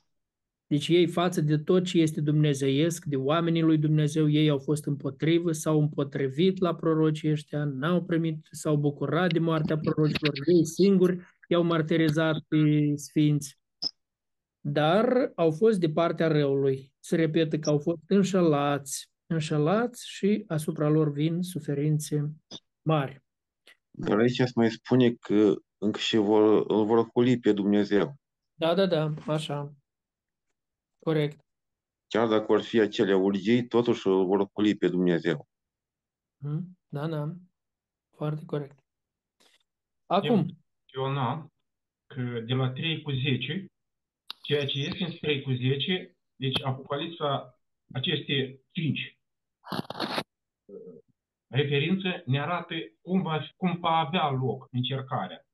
Deci 0.69 0.87
ei 0.87 1.07
față 1.07 1.41
de 1.41 1.57
tot 1.57 1.85
ce 1.85 1.99
este 1.99 2.21
dumnezeiesc, 2.21 3.05
de 3.05 3.15
oamenii 3.15 3.61
lui 3.61 3.77
Dumnezeu, 3.77 4.29
ei 4.29 4.49
au 4.49 4.59
fost 4.59 4.85
împotrivă, 4.85 5.51
s-au 5.51 5.79
împotrivit 5.79 6.59
la 6.59 6.75
prorocii 6.75 7.31
ăștia, 7.31 7.63
n-au 7.63 8.03
primit, 8.03 8.47
s-au 8.51 8.75
bucurat 8.75 9.33
de 9.33 9.39
moartea 9.39 9.77
prorocilor, 9.77 10.33
ei 10.45 10.65
singuri 10.65 11.19
i-au 11.47 11.63
martirizat 11.63 12.39
pe 12.47 12.57
sfinți, 12.95 13.59
dar 14.59 15.31
au 15.35 15.51
fost 15.51 15.79
de 15.79 15.89
partea 15.89 16.27
răului. 16.27 16.93
Se 16.99 17.15
repetă 17.15 17.59
că 17.59 17.69
au 17.69 17.77
fost 17.77 18.01
înșelați, 18.07 19.11
înșelați 19.25 20.09
și 20.09 20.43
asupra 20.47 20.89
lor 20.89 21.11
vin 21.11 21.41
suferințe 21.41 22.31
mari. 22.81 23.23
Dar 23.91 24.17
aici 24.17 24.35
se 24.35 24.51
mai 24.55 24.71
spune 24.71 25.11
că 25.11 25.53
încă 25.77 25.99
și 25.99 26.17
vor, 26.17 26.65
îl 26.67 26.85
vor 26.85 27.09
huli 27.13 27.39
pe 27.39 27.51
Dumnezeu. 27.51 28.15
Da, 28.53 28.73
da, 28.73 28.85
da, 28.85 29.13
așa. 29.27 29.73
Corect. 30.99 31.45
Chiar 32.07 32.27
dacă 32.27 32.45
vor 32.45 32.61
fi 32.61 32.79
acele 32.79 33.15
urgii, 33.15 33.67
totuși 33.67 34.07
îl 34.07 34.25
vor 34.25 34.49
huli 34.53 34.75
pe 34.75 34.87
Dumnezeu. 34.87 35.47
Mhm. 36.37 36.77
Da, 36.87 37.07
da. 37.07 37.33
Foarte 38.15 38.45
corect. 38.45 38.79
Acum. 40.05 40.45
Ionat 40.93 41.47
că 42.05 42.39
de 42.39 42.53
la 42.53 42.71
3 42.71 43.01
cu 43.01 43.11
10, 43.11 43.65
ceea 44.41 44.65
ce 44.65 44.79
este 44.79 45.03
în 45.03 45.11
3 45.11 45.41
cu 45.41 45.51
10, 45.51 46.17
deci 46.35 46.61
Apocalipsa, 46.63 47.59
aceste 47.93 48.61
5 48.71 49.19
referințe 51.47 52.23
ne 52.25 52.41
arată 52.41 52.75
cum 53.01 53.21
va, 53.21 53.39
cum 53.57 53.79
va 53.79 53.89
avea 53.89 54.29
loc 54.29 54.67
încercarea 54.71 55.47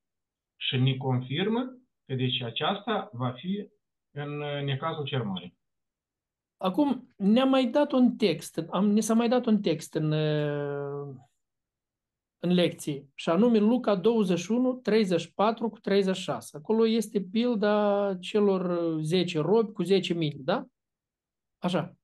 și 0.55 0.77
ne 0.77 0.97
confirmă 0.97 1.61
că 2.05 2.15
deci 2.15 2.41
aceasta 2.41 3.09
va 3.13 3.31
fi 3.31 3.69
în 4.15 4.37
necazul 4.65 5.05
cel 5.05 5.23
mare. 5.23 5.55
Acum, 6.57 7.13
ne-a 7.15 7.45
mai 7.45 7.65
dat 7.65 7.91
un 7.91 8.15
text, 8.15 8.61
am, 8.69 8.89
ne 8.89 8.99
s-a 8.99 9.13
mai 9.13 9.29
dat 9.29 9.45
un 9.45 9.61
text 9.61 9.93
în, 9.93 10.11
în 12.39 12.53
lecții, 12.53 13.11
și 13.13 13.29
anume 13.29 13.57
Luca 13.57 13.95
21, 13.95 14.73
34 14.73 15.69
cu 15.69 15.79
36. 15.79 16.57
Acolo 16.57 16.87
este 16.87 17.21
pilda 17.21 18.17
celor 18.19 18.93
10 19.01 19.39
robi 19.39 19.71
cu 19.71 19.83
10 19.83 20.13
mii, 20.13 20.35
da? 20.39 20.65
Așa. 21.57 21.95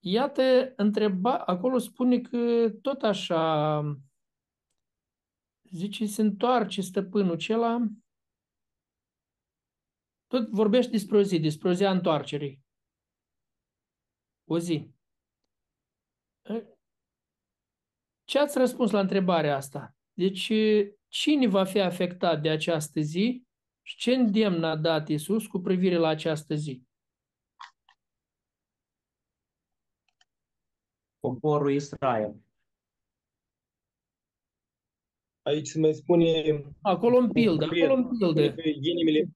Iată, 0.00 0.72
întreba, 0.76 1.38
acolo 1.38 1.78
spune 1.78 2.20
că 2.20 2.70
tot 2.82 3.02
așa, 3.02 3.82
zice, 5.70 6.06
se 6.06 6.22
întoarce 6.22 6.80
stăpânul 6.80 7.36
cela, 7.36 7.86
tot 10.28 10.48
vorbește 10.48 10.90
despre 10.90 11.16
o 11.16 11.22
zi, 11.22 11.38
despre 11.40 11.68
o 11.68 11.72
zi 11.72 11.84
a 11.84 11.90
întoarcerii. 11.90 12.60
O 14.44 14.58
zi. 14.58 14.90
Ce 18.24 18.38
ați 18.38 18.58
răspuns 18.58 18.90
la 18.90 19.00
întrebarea 19.00 19.56
asta? 19.56 19.96
Deci, 20.12 20.52
cine 21.08 21.46
va 21.46 21.64
fi 21.64 21.80
afectat 21.80 22.42
de 22.42 22.48
această 22.48 23.00
zi 23.00 23.46
și 23.82 23.96
ce 23.96 24.14
îndemn 24.14 24.64
a 24.64 24.76
dat 24.76 25.08
Isus 25.08 25.46
cu 25.46 25.58
privire 25.58 25.96
la 25.96 26.08
această 26.08 26.54
zi? 26.54 26.82
Poporul 31.20 31.72
Israel. 31.72 32.36
Aici 35.42 35.66
se 35.66 35.78
mai 35.78 35.94
spune... 35.94 36.62
Acolo 36.82 37.16
în 37.16 37.32
pildă, 37.32 37.64
acolo 37.64 37.94
în 37.94 38.08
pildă. 38.08 38.40
Inimile, 38.70 39.28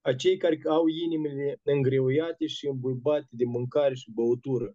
acei 0.00 0.36
care 0.36 0.60
au 0.68 0.86
inimile 0.86 1.60
îngreuiate 1.62 2.46
și 2.46 2.66
îmbuibate 2.66 3.28
de 3.30 3.44
mâncare 3.44 3.94
și 3.94 4.10
băutură. 4.10 4.74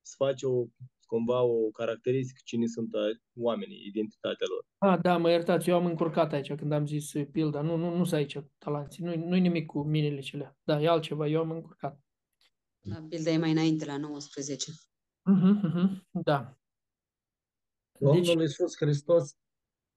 Se 0.00 0.14
face 0.16 0.46
o, 0.46 0.66
cumva 1.06 1.42
o 1.42 1.70
caracteristică 1.70 2.40
cine 2.44 2.66
sunt 2.66 2.90
oamenii, 3.34 3.86
identitatea 3.86 4.46
lor. 4.48 4.92
Ah, 4.92 5.00
da, 5.02 5.16
mă 5.16 5.30
iertați, 5.30 5.68
eu 5.68 5.76
am 5.76 5.86
încurcat 5.86 6.32
aici 6.32 6.54
când 6.54 6.72
am 6.72 6.86
zis 6.86 7.12
pilda. 7.32 7.60
Nu, 7.60 7.76
nu, 7.76 7.96
nu 7.96 8.04
sunt 8.04 8.12
aici 8.12 8.38
talanții, 8.58 9.04
nu, 9.04 9.14
nu-i 9.14 9.40
nimic 9.40 9.66
cu 9.66 9.82
minele 9.82 10.20
cele. 10.20 10.56
Da, 10.62 10.80
e 10.80 10.88
altceva, 10.88 11.26
eu 11.26 11.40
am 11.40 11.50
încurcat. 11.50 12.00
La 12.80 13.06
pilda 13.08 13.30
e 13.30 13.38
mai 13.38 13.50
înainte, 13.50 13.84
la 13.84 13.96
19. 13.96 14.72
Uh-huh, 14.72 15.70
uh-huh, 15.70 16.02
da. 16.10 16.58
Domnul 17.98 18.24
deci... 18.24 18.34
Iisus 18.34 18.76
Hristos, 18.76 19.36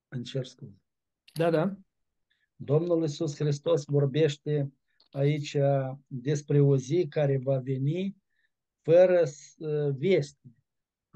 încerc 0.08 0.46
scuze. 0.46 0.82
Da, 1.34 1.50
da. 1.50 1.78
Domnul 2.56 3.02
Iisus 3.02 3.36
Hristos 3.36 3.84
vorbește 3.86 4.74
aici 5.12 5.58
despre 6.08 6.60
o 6.60 6.78
zi 6.78 7.08
care 7.10 7.40
va 7.44 7.58
veni 7.58 8.16
fără 8.82 9.24
veste. 9.98 10.50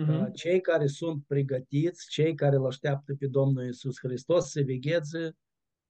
Uh-huh. 0.04 0.32
Cei 0.34 0.62
care 0.62 0.88
sunt 0.88 1.24
pregătiți, 1.28 2.10
cei 2.10 2.36
care 2.36 2.56
îl 2.56 2.66
așteaptă 2.66 3.16
pe 3.16 3.28
Domnul 3.28 3.66
Iisus 3.66 4.00
Hristos 4.00 4.52
să 4.52 4.62
vegheze 4.66 5.38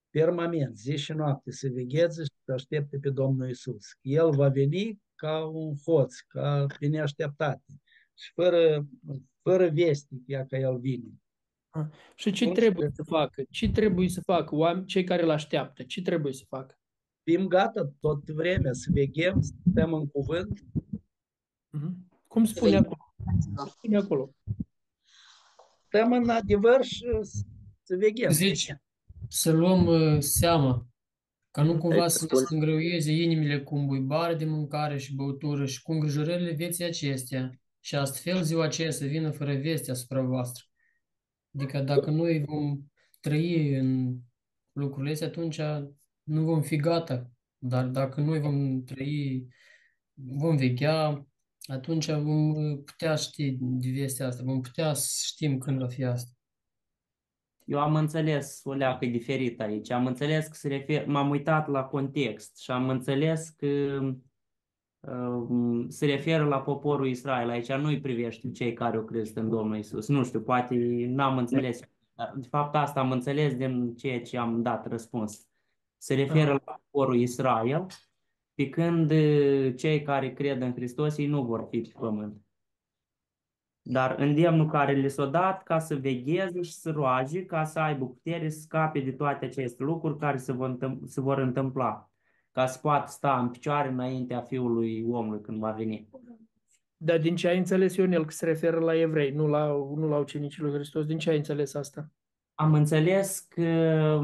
permanent, 0.09 0.77
zi 0.77 0.95
și 0.95 1.11
noapte, 1.11 1.51
să 1.51 1.69
vegheze 1.71 2.23
și 2.23 2.29
să 2.45 2.51
aștepte 2.51 2.99
pe 2.99 3.09
Domnul 3.09 3.47
Iisus. 3.47 3.85
El 4.01 4.29
va 4.29 4.49
veni 4.49 5.01
ca 5.15 5.45
un 5.45 5.75
hoț, 5.85 6.15
ca 6.15 6.65
pe 6.79 6.87
neașteptate 6.87 7.81
și 8.13 8.31
fără, 8.33 8.87
fără 9.41 9.69
veste, 9.69 10.15
ea 10.25 10.45
că 10.45 10.55
el 10.55 10.79
vine. 10.79 11.21
Și 12.15 12.31
ce 12.31 12.47
trebuie 12.47 12.89
să 12.93 13.03
facă? 13.03 13.43
Ce 13.49 13.71
trebuie 13.71 14.09
să 14.09 14.21
facă 14.21 14.55
oameni, 14.55 14.85
cei 14.85 15.03
care 15.03 15.23
îl 15.23 15.29
așteaptă? 15.29 15.83
Ce 15.83 16.01
trebuie 16.01 16.33
să 16.33 16.43
facă? 16.47 16.79
Fim 17.23 17.47
gata 17.47 17.93
tot 17.99 18.29
vremea 18.29 18.73
să 18.73 18.89
veghem, 18.93 19.41
să 19.41 19.53
stăm 19.69 19.93
în 19.93 20.07
cuvânt. 20.07 20.59
Cum 22.27 22.45
spune 22.45 22.75
acolo? 22.75 23.13
Spune 23.67 23.97
acolo. 23.97 24.35
Stăm 25.85 26.11
în 26.11 26.29
adevăr 26.29 26.83
și 26.83 27.05
să 27.81 27.95
veghem. 27.95 28.31
Zice, 28.31 28.83
să 29.27 29.51
luăm 29.51 29.85
uh, 29.85 30.19
seama 30.19 30.87
ca 31.51 31.63
nu 31.63 31.77
cumva 31.77 32.07
să 32.07 32.27
ne 32.31 32.55
îngreuieze 32.55 33.11
inimile 33.11 33.61
cu 33.61 33.75
îmbuibare 33.75 34.35
de 34.35 34.45
mâncare 34.45 34.97
și 34.97 35.15
băutură 35.15 35.65
și 35.65 35.81
cu 35.81 35.91
îngrijorările 35.91 36.51
vieții 36.51 36.85
acestea 36.85 37.61
și 37.79 37.95
astfel 37.95 38.43
ziua 38.43 38.63
aceea 38.63 38.91
să 38.91 39.05
vină 39.05 39.31
fără 39.31 39.55
veste 39.55 39.91
asupra 39.91 40.21
voastră. 40.21 40.63
Adică 41.55 41.79
dacă 41.79 42.09
noi 42.09 42.43
vom 42.45 42.79
trăi 43.19 43.75
în 43.75 44.17
lucrurile 44.71 45.11
astea, 45.11 45.27
atunci 45.27 45.61
nu 46.23 46.43
vom 46.43 46.61
fi 46.61 46.75
gata. 46.75 47.31
Dar 47.57 47.85
dacă 47.87 48.21
noi 48.21 48.39
vom 48.39 48.83
trăi, 48.83 49.47
vom 50.13 50.55
veghea, 50.55 51.27
atunci 51.61 52.11
vom 52.11 52.53
putea 52.83 53.15
ști 53.15 53.57
de 53.59 53.89
vestea 53.91 54.27
asta, 54.27 54.43
vom 54.43 54.61
putea 54.61 54.93
să 54.93 55.09
știm 55.23 55.57
când 55.57 55.79
va 55.79 55.87
fi 55.87 56.03
asta. 56.03 56.31
Eu 57.65 57.79
am 57.79 57.95
înțeles 57.95 58.61
o 58.63 58.73
leacă 58.73 59.05
diferit 59.05 59.61
aici. 59.61 59.91
Am 59.91 60.05
înțeles 60.05 60.47
că 60.47 60.53
se 60.53 60.67
refer, 60.67 61.05
m-am 61.05 61.29
uitat 61.29 61.67
la 61.67 61.83
context 61.83 62.57
și 62.57 62.71
am 62.71 62.89
înțeles 62.89 63.49
că 63.49 63.67
uh, 63.67 64.15
se 65.87 66.05
referă 66.05 66.45
la 66.45 66.61
poporul 66.61 67.07
Israel. 67.07 67.49
Aici 67.49 67.73
nu-i 67.73 67.99
privește 67.99 68.51
cei 68.51 68.73
care 68.73 68.97
au 68.97 69.03
crezut 69.03 69.37
în 69.37 69.49
Domnul 69.49 69.77
Isus. 69.77 70.07
Nu 70.07 70.23
știu, 70.23 70.41
poate 70.41 70.75
n-am 71.07 71.37
înțeles. 71.37 71.79
Dar, 72.13 72.33
de 72.35 72.47
fapt, 72.47 72.75
asta 72.75 72.99
am 72.99 73.11
înțeles 73.11 73.55
din 73.55 73.95
ceea 73.95 74.21
ce 74.21 74.37
am 74.37 74.61
dat 74.61 74.87
răspuns. 74.87 75.47
Se 75.97 76.13
referă 76.15 76.51
la 76.51 76.81
poporul 76.81 77.15
Israel, 77.15 77.85
pe 78.53 78.69
când 78.69 79.11
uh, 79.11 79.75
cei 79.75 80.01
care 80.01 80.33
cred 80.33 80.61
în 80.61 80.73
Hristos, 80.73 81.17
ei 81.17 81.27
nu 81.27 81.43
vor 81.43 81.67
fi 81.69 81.81
pe 81.81 81.93
pământ. 81.99 82.41
Dar 83.81 84.15
îndemnul 84.19 84.69
care 84.69 84.95
le 84.95 85.07
s-a 85.07 85.25
dat 85.25 85.63
ca 85.63 85.79
să 85.79 85.95
vegheze 85.95 86.61
și 86.61 86.73
să 86.73 86.91
roage, 86.91 87.45
ca 87.45 87.63
să 87.63 87.79
aibă 87.79 88.07
putere 88.07 88.49
să 88.49 88.59
scape 88.59 88.99
de 88.99 89.11
toate 89.11 89.45
aceste 89.45 89.83
lucruri 89.83 90.17
care 90.17 90.37
se 90.37 90.51
vor, 90.51 90.77
se 91.05 91.21
vor 91.21 91.37
întâmpla, 91.37 92.08
ca 92.51 92.65
să 92.65 92.79
poată 92.81 93.11
sta 93.11 93.39
în 93.39 93.49
picioare 93.49 93.89
înaintea 93.89 94.41
Fiului 94.41 95.05
omului 95.09 95.41
când 95.41 95.59
va 95.59 95.71
veni. 95.71 96.09
Dar 96.97 97.19
din 97.19 97.35
ce 97.35 97.47
ai 97.47 97.57
înțeles, 97.57 97.95
Ionel, 97.95 98.25
că 98.25 98.31
se 98.31 98.45
referă 98.45 98.79
la 98.79 98.95
evrei, 98.95 99.31
nu 99.31 99.47
la, 99.47 99.67
nu 99.95 100.07
la 100.07 100.17
ucenicii 100.17 100.61
lui 100.61 100.73
Hristos? 100.73 101.05
Din 101.05 101.17
ce 101.17 101.29
ai 101.29 101.37
înțeles 101.37 101.73
asta? 101.73 102.11
Am 102.53 102.73
înțeles 102.73 103.39
că 103.39 104.19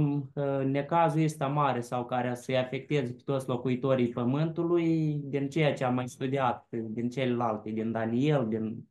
necazul 0.65 1.21
este 1.21 1.45
mare 1.45 1.81
sau 1.81 2.05
care 2.05 2.35
să-i 2.35 2.57
afecteze 2.57 3.11
pe 3.11 3.21
toți 3.25 3.47
locuitorii 3.47 4.09
pământului 4.09 5.19
din 5.23 5.49
ceea 5.49 5.73
ce 5.73 5.83
am 5.83 5.93
mai 5.93 6.09
studiat, 6.09 6.67
din 6.69 7.09
celelalte, 7.09 7.69
din 7.69 7.91
Daniel, 7.91 8.47
din 8.47 8.89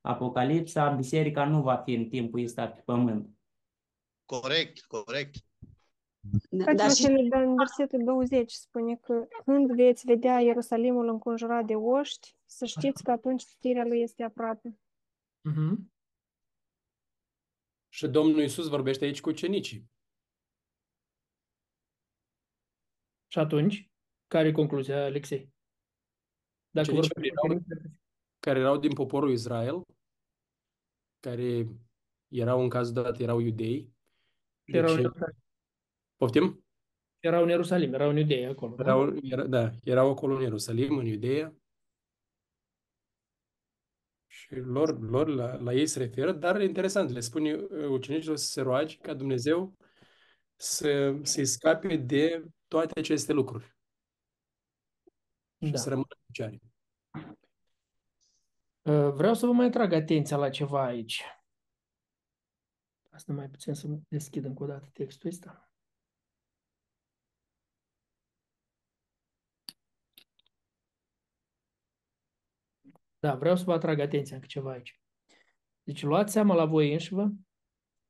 Apocalipsa, 0.00 0.88
biserica 0.88 1.44
nu 1.44 1.62
va 1.62 1.76
fi 1.76 1.94
în 1.94 2.08
timpul 2.08 2.42
ăsta 2.42 2.66
pe 2.66 2.82
pământ. 2.84 3.28
Corect, 4.24 4.80
corect. 4.84 5.36
Da, 6.50 6.64
Frate 6.64 6.76
dar 6.76 6.90
și 6.90 7.02
Vasile, 7.02 7.28
dar 7.28 7.42
în 7.42 7.56
versetul 7.56 8.04
20 8.04 8.52
spune 8.52 8.96
că 8.96 9.26
când 9.44 9.74
veți 9.74 10.06
vedea 10.06 10.40
Ierusalimul 10.40 11.08
înconjurat 11.08 11.64
de 11.64 11.74
oști, 11.74 12.36
să 12.46 12.64
știți 12.64 13.02
că 13.02 13.10
atunci 13.10 13.40
știrea 13.40 13.84
lui 13.84 14.00
este 14.00 14.22
aproape. 14.22 14.78
Mhm. 15.40 15.92
Și 17.88 18.06
Domnul 18.06 18.40
Iisus 18.40 18.68
vorbește 18.68 19.04
aici 19.04 19.20
cu 19.20 19.28
ucenicii. 19.28 19.90
Și 23.26 23.38
atunci, 23.38 23.90
care 24.26 24.48
e 24.48 24.52
concluzia, 24.52 25.04
Alexei? 25.04 25.52
Dacă 26.70 26.90
Ucenicii 26.90 27.10
vorbim 27.12 27.32
care 27.34 27.52
erau, 27.52 27.64
care 28.38 28.58
erau 28.58 28.78
din 28.78 28.92
poporul 28.92 29.30
Israel, 29.30 29.82
care 31.20 31.66
erau 32.28 32.62
în 32.62 32.68
cazul 32.68 32.94
dat, 32.94 33.18
erau 33.20 33.40
iudei. 33.40 33.94
erau 34.64 34.90
în 34.90 34.96
Deci, 34.96 35.04
Ierusalim. 35.04 35.45
Poftim? 36.16 36.64
Erau 37.20 37.42
în 37.42 37.48
Ierusalim, 37.48 37.94
erau 37.94 38.08
în 38.08 38.16
Iudeea 38.16 38.50
acolo. 38.50 38.74
da? 38.74 38.82
Erau, 38.82 39.16
era, 39.22 39.46
da, 39.46 39.70
erau 39.84 40.10
acolo 40.10 40.34
în 40.34 40.42
Ierusalim, 40.42 40.98
în 40.98 41.06
Iudeea. 41.06 41.54
Și 44.26 44.54
lor, 44.54 45.00
lor 45.00 45.28
la, 45.28 45.54
la 45.56 45.72
ei 45.72 45.86
se 45.86 45.98
referă, 45.98 46.32
dar 46.32 46.60
interesant, 46.60 47.10
le 47.10 47.20
spune 47.20 47.54
uh, 47.54 47.86
ucenicilor 47.88 48.36
să 48.36 48.46
se 48.46 48.60
roage 48.60 48.96
ca 48.96 49.14
Dumnezeu 49.14 49.76
să, 50.56 51.18
să-i 51.22 51.46
scape 51.46 51.96
de 51.96 52.44
toate 52.68 52.98
aceste 52.98 53.32
lucruri 53.32 53.76
și 55.64 55.70
Da. 55.70 55.78
să 55.78 55.88
rămână 55.88 56.06
în 56.08 56.22
picioare. 56.26 56.60
Uh, 58.82 59.12
Vreau 59.14 59.34
să 59.34 59.46
vă 59.46 59.52
mai 59.52 59.66
atrag 59.66 59.92
atenția 59.92 60.36
la 60.36 60.48
ceva 60.50 60.84
aici. 60.84 61.22
Asta 63.10 63.32
mai 63.32 63.48
puțin 63.48 63.74
să 63.74 63.86
deschid 64.08 64.44
încă 64.44 64.62
o 64.62 64.66
dată 64.66 64.88
textul 64.92 65.28
ăsta. 65.28 65.65
Da, 73.18 73.34
vreau 73.34 73.56
să 73.56 73.64
vă 73.64 73.72
atrag 73.72 73.98
atenția 73.98 74.36
încă 74.36 74.48
ceva 74.48 74.70
aici. 74.70 75.00
Deci 75.82 76.02
luați 76.02 76.32
seama 76.32 76.54
la 76.54 76.64
voi 76.64 76.92
înșivă 76.92 77.32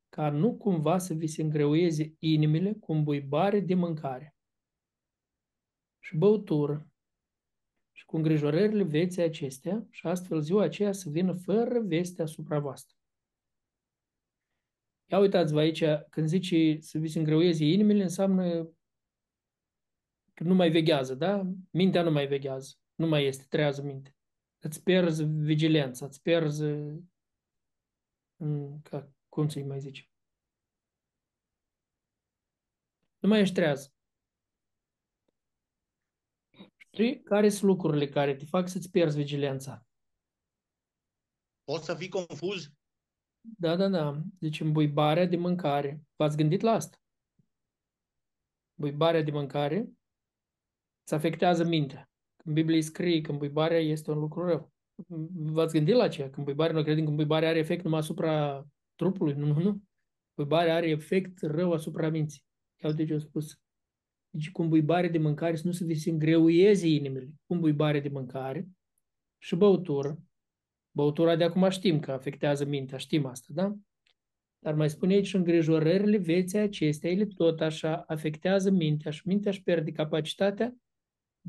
ca 0.09 0.29
nu 0.29 0.57
cumva 0.57 0.97
să 0.97 1.13
vi 1.13 1.27
se 1.27 1.41
îngreuieze 1.41 2.15
inimile 2.19 2.73
cu 2.73 2.91
îmbuibare 2.91 3.59
de 3.59 3.73
mâncare 3.73 4.35
și 5.99 6.17
băutură 6.17 6.87
și 7.91 8.05
cu 8.05 8.15
îngrijorările 8.15 8.83
vieții 8.83 9.21
acestea 9.21 9.87
și 9.89 10.07
astfel 10.07 10.41
ziua 10.41 10.63
aceea 10.63 10.91
să 10.91 11.09
vină 11.09 11.33
fără 11.33 11.79
veste 11.79 12.21
asupra 12.21 12.59
voastră. 12.59 12.97
Ia 15.05 15.19
uitați-vă 15.19 15.59
aici, 15.59 15.83
când 16.09 16.27
zice 16.27 16.77
să 16.79 16.97
vi 16.97 17.07
se 17.07 17.19
îngreuieze 17.19 17.65
inimile, 17.65 18.03
înseamnă 18.03 18.69
că 20.33 20.43
nu 20.43 20.53
mai 20.53 20.69
veghează, 20.69 21.15
da? 21.15 21.51
Mintea 21.71 22.03
nu 22.03 22.11
mai 22.11 22.27
veghează, 22.27 22.75
nu 22.95 23.07
mai 23.07 23.25
este 23.25 23.45
trează 23.49 23.81
minte. 23.81 24.16
Îți 24.59 24.83
pierzi 24.83 25.23
vigilența, 25.23 26.05
îți 26.05 26.21
pierzi, 26.21 26.63
mm, 28.35 28.81
ca, 28.81 29.11
cum 29.29 29.49
să-i 29.49 29.63
mai 29.63 29.79
zice? 29.79 30.09
Nu 33.19 33.29
mai 33.29 33.39
ești 33.39 33.53
treaz. 33.53 33.91
Știi 36.77 37.23
care 37.23 37.49
sunt 37.49 37.63
lucrurile 37.63 38.09
care 38.09 38.35
te 38.35 38.45
fac 38.45 38.67
să-ți 38.67 38.91
pierzi 38.91 39.17
vigilența? 39.17 39.85
Poți 41.63 41.85
să 41.85 41.95
fii 41.95 42.09
confuz? 42.09 42.71
Da, 43.39 43.75
da, 43.75 43.87
da. 43.87 44.21
Deci 44.39 44.59
îmbuibarea 44.59 45.25
de 45.25 45.35
mâncare. 45.35 46.01
V-ați 46.15 46.37
gândit 46.37 46.61
la 46.61 46.71
asta? 46.71 46.97
Îmbuibarea 48.75 49.21
de 49.21 49.31
mâncare 49.31 49.77
îți 51.03 51.13
afectează 51.13 51.63
mintea. 51.63 52.11
În 52.47 52.53
Biblie 52.53 52.81
scrie 52.81 53.21
că 53.21 53.31
îmbuibarea 53.31 53.79
este 53.79 54.11
un 54.11 54.19
lucru 54.19 54.45
rău. 54.45 54.71
V-ați 55.33 55.73
gândit 55.73 55.95
la 55.95 56.03
aceea? 56.03 56.29
Că 56.29 56.37
îmbuibarea, 56.37 56.73
noi 56.73 56.83
credem 56.83 57.03
că 57.03 57.09
îmbuibarea 57.09 57.49
are 57.49 57.59
efect 57.59 57.83
numai 57.83 57.99
asupra 57.99 58.65
trupului. 58.95 59.33
Nu, 59.33 59.45
nu, 59.45 59.59
nu. 59.59 59.81
Îmbuibarea 60.33 60.75
are 60.75 60.89
efect 60.89 61.41
rău 61.41 61.73
asupra 61.73 62.09
minții. 62.09 62.43
Iau 62.83 62.93
de 62.93 63.05
ce 63.05 63.13
am 63.13 63.19
spus. 63.19 63.59
Deci 64.29 64.51
cu 64.51 64.61
îmbuibare 64.61 65.07
de 65.07 65.17
mâncare 65.17 65.55
să 65.55 65.61
nu 65.65 65.71
se 65.71 65.85
vi 65.85 65.93
se 65.93 66.09
îngreuieze 66.09 66.87
inimile. 66.87 67.29
Cu 67.45 67.53
îmbuibare 67.53 67.99
de 67.99 68.09
mâncare 68.09 68.67
și 69.37 69.55
băutură. 69.55 70.23
Băutura 70.91 71.35
de 71.35 71.43
acum 71.43 71.69
știm 71.69 71.99
că 71.99 72.11
afectează 72.11 72.65
mintea, 72.65 72.97
știm 72.97 73.25
asta, 73.25 73.47
da? 73.49 73.75
Dar 74.59 74.73
mai 74.73 74.89
spune 74.89 75.13
aici 75.13 75.33
îngrijorările 75.33 76.17
vieții 76.17 76.59
acestea, 76.59 77.09
ele 77.09 77.25
tot 77.25 77.61
așa 77.61 78.03
afectează 78.07 78.71
mintea 78.71 79.11
și 79.11 79.27
mintea 79.27 79.51
își 79.51 79.63
pierde 79.63 79.91
capacitatea 79.91 80.75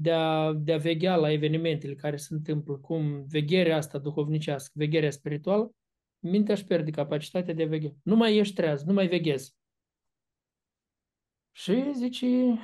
de 0.01 0.13
a, 0.13 0.53
de 0.53 0.73
a 0.73 0.79
veghea 0.79 1.17
la 1.17 1.33
evenimentele 1.33 1.95
care 1.95 2.17
se 2.17 2.35
întâmplă, 2.35 2.77
cum 2.77 3.25
vegherea 3.27 3.77
asta 3.77 3.99
duhovnicească, 3.99 4.73
vegherea 4.77 5.11
spirituală, 5.11 5.75
mintea 6.19 6.55
își 6.55 6.65
pierde 6.65 6.91
capacitatea 6.91 7.55
de 7.55 7.63
a 7.63 7.67
veghea. 7.67 7.95
Nu 8.03 8.17
mai 8.17 8.37
ești 8.37 8.55
treaz, 8.55 8.85
nu 8.85 8.93
mai 8.93 9.07
veghezi. 9.07 9.57
Și 11.53 11.95
zice, 11.95 12.59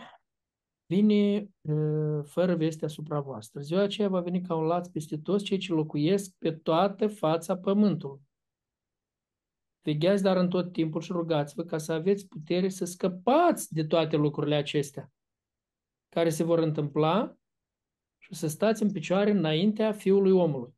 vine 0.86 1.48
uh, 1.60 2.24
fără 2.24 2.54
veste 2.54 2.84
asupra 2.84 3.20
voastră. 3.20 3.60
Ziua 3.60 3.82
aceea 3.82 4.08
va 4.08 4.20
veni 4.20 4.40
ca 4.40 4.54
un 4.54 4.64
laț 4.64 4.88
peste 4.88 5.18
toți 5.18 5.44
cei 5.44 5.58
ce 5.58 5.72
locuiesc 5.72 6.34
pe 6.38 6.52
toată 6.52 7.06
fața 7.06 7.56
pământului. 7.56 8.20
Vegheați 9.82 10.22
dar 10.22 10.36
în 10.36 10.48
tot 10.48 10.72
timpul 10.72 11.00
și 11.00 11.12
rugați-vă 11.12 11.62
ca 11.62 11.78
să 11.78 11.92
aveți 11.92 12.28
putere 12.28 12.68
să 12.68 12.84
scăpați 12.84 13.74
de 13.74 13.84
toate 13.84 14.16
lucrurile 14.16 14.54
acestea 14.54 15.13
care 16.14 16.28
se 16.28 16.44
vor 16.44 16.58
întâmpla 16.58 17.36
și 18.18 18.34
să 18.34 18.46
stați 18.46 18.82
în 18.82 18.92
picioare 18.92 19.30
înaintea 19.30 19.92
Fiului 19.92 20.32
omului. 20.32 20.72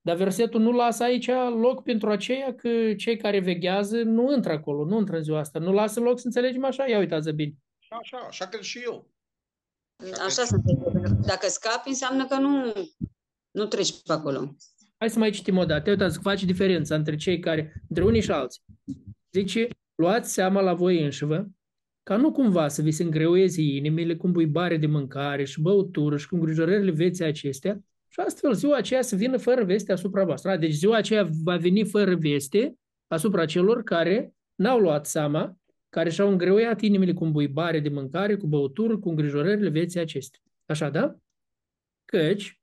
Dar 0.00 0.16
versetul 0.16 0.60
nu 0.60 0.72
lasă 0.72 1.02
aici 1.02 1.30
loc 1.60 1.82
pentru 1.82 2.10
aceea 2.10 2.54
că 2.54 2.94
cei 2.94 3.16
care 3.16 3.40
veghează 3.40 4.02
nu 4.02 4.32
intră 4.34 4.52
acolo, 4.52 4.84
nu 4.84 4.98
intră 4.98 5.16
în 5.16 5.22
ziua 5.22 5.38
asta. 5.38 5.58
Nu 5.58 5.72
lasă 5.72 6.00
loc 6.00 6.18
să 6.18 6.26
înțelegem 6.26 6.64
așa? 6.64 6.88
Ia 6.88 6.98
uitați 6.98 7.32
bine. 7.32 7.54
Așa, 7.88 8.16
așa 8.16 8.46
cred 8.46 8.60
și 8.60 8.82
eu. 8.84 9.10
Așa 10.26 10.44
sunt. 10.44 10.62
Dacă 11.26 11.48
scapi, 11.48 11.88
înseamnă 11.88 12.26
că 12.26 12.36
nu, 12.36 12.72
nu 13.50 13.66
treci 13.66 14.02
pe 14.02 14.12
acolo. 14.12 14.54
Hai 14.98 15.10
să 15.10 15.18
mai 15.18 15.30
citim 15.30 15.56
o 15.56 15.64
dată. 15.64 15.90
Uitați, 15.90 16.18
face 16.18 16.44
diferența 16.46 16.94
între 16.94 17.16
cei 17.16 17.38
care, 17.38 17.82
între 17.88 18.04
unii 18.04 18.22
și 18.22 18.30
alții. 18.30 18.62
Zice, 19.32 19.68
luați 19.94 20.32
seama 20.32 20.60
la 20.60 20.74
voi 20.74 21.02
înșivă, 21.02 21.46
ca 22.04 22.16
nu 22.16 22.32
cumva 22.32 22.68
să 22.68 22.82
vi 22.82 22.90
se 22.90 23.02
îngreuieze 23.02 23.62
inimile 23.62 24.16
cu 24.16 24.28
buibare 24.28 24.76
de 24.76 24.86
mâncare 24.86 25.44
și 25.44 25.60
băutură 25.60 26.16
și 26.16 26.28
cu 26.28 26.34
îngrijorările 26.34 26.90
vieții 26.90 27.24
acestea 27.24 27.80
și 28.08 28.20
astfel 28.20 28.54
ziua 28.54 28.76
aceea 28.76 29.02
să 29.02 29.16
vină 29.16 29.36
fără 29.36 29.64
veste 29.64 29.92
asupra 29.92 30.24
voastră. 30.24 30.50
A, 30.50 30.56
Deci 30.56 30.72
ziua 30.72 30.96
aceea 30.96 31.28
va 31.42 31.56
veni 31.56 31.84
fără 31.84 32.14
veste 32.14 32.78
asupra 33.06 33.44
celor 33.44 33.82
care 33.82 34.34
n-au 34.54 34.78
luat 34.78 35.06
seama, 35.06 35.58
care 35.88 36.10
și-au 36.10 36.30
îngreuiat 36.30 36.80
inimile 36.80 37.12
cu 37.12 37.26
buibare 37.26 37.80
de 37.80 37.88
mâncare, 37.88 38.36
cu 38.36 38.46
băutură, 38.46 38.98
cu 38.98 39.08
îngrijorările 39.08 39.68
vieții 39.68 40.00
acestea. 40.00 40.40
Așa, 40.66 40.90
da? 40.90 41.16
Căci 42.04 42.60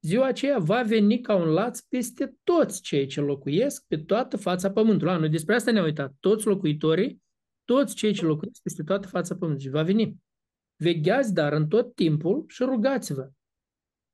ziua 0.00 0.26
aceea 0.26 0.58
va 0.58 0.82
veni 0.82 1.20
ca 1.20 1.34
un 1.34 1.48
laț 1.48 1.80
peste 1.80 2.34
toți 2.42 2.82
cei 2.82 3.06
ce 3.06 3.20
locuiesc 3.20 3.84
pe 3.86 3.96
toată 3.96 4.36
fața 4.36 4.70
pământului. 4.70 5.12
A, 5.12 5.16
noi 5.16 5.28
despre 5.28 5.54
asta 5.54 5.70
ne-am 5.70 5.84
uitat. 5.84 6.14
Toți 6.20 6.46
locuitorii, 6.46 7.22
toți 7.72 7.94
cei 7.94 8.12
ce 8.12 8.24
locuiesc 8.24 8.62
peste 8.62 8.82
toată 8.82 9.08
fața 9.08 9.36
pământului. 9.36 9.72
Va 9.72 9.82
veni. 9.82 10.16
Vegheați 10.76 11.34
dar 11.34 11.52
în 11.52 11.68
tot 11.68 11.94
timpul 11.94 12.44
și 12.48 12.62
rugați-vă 12.62 13.30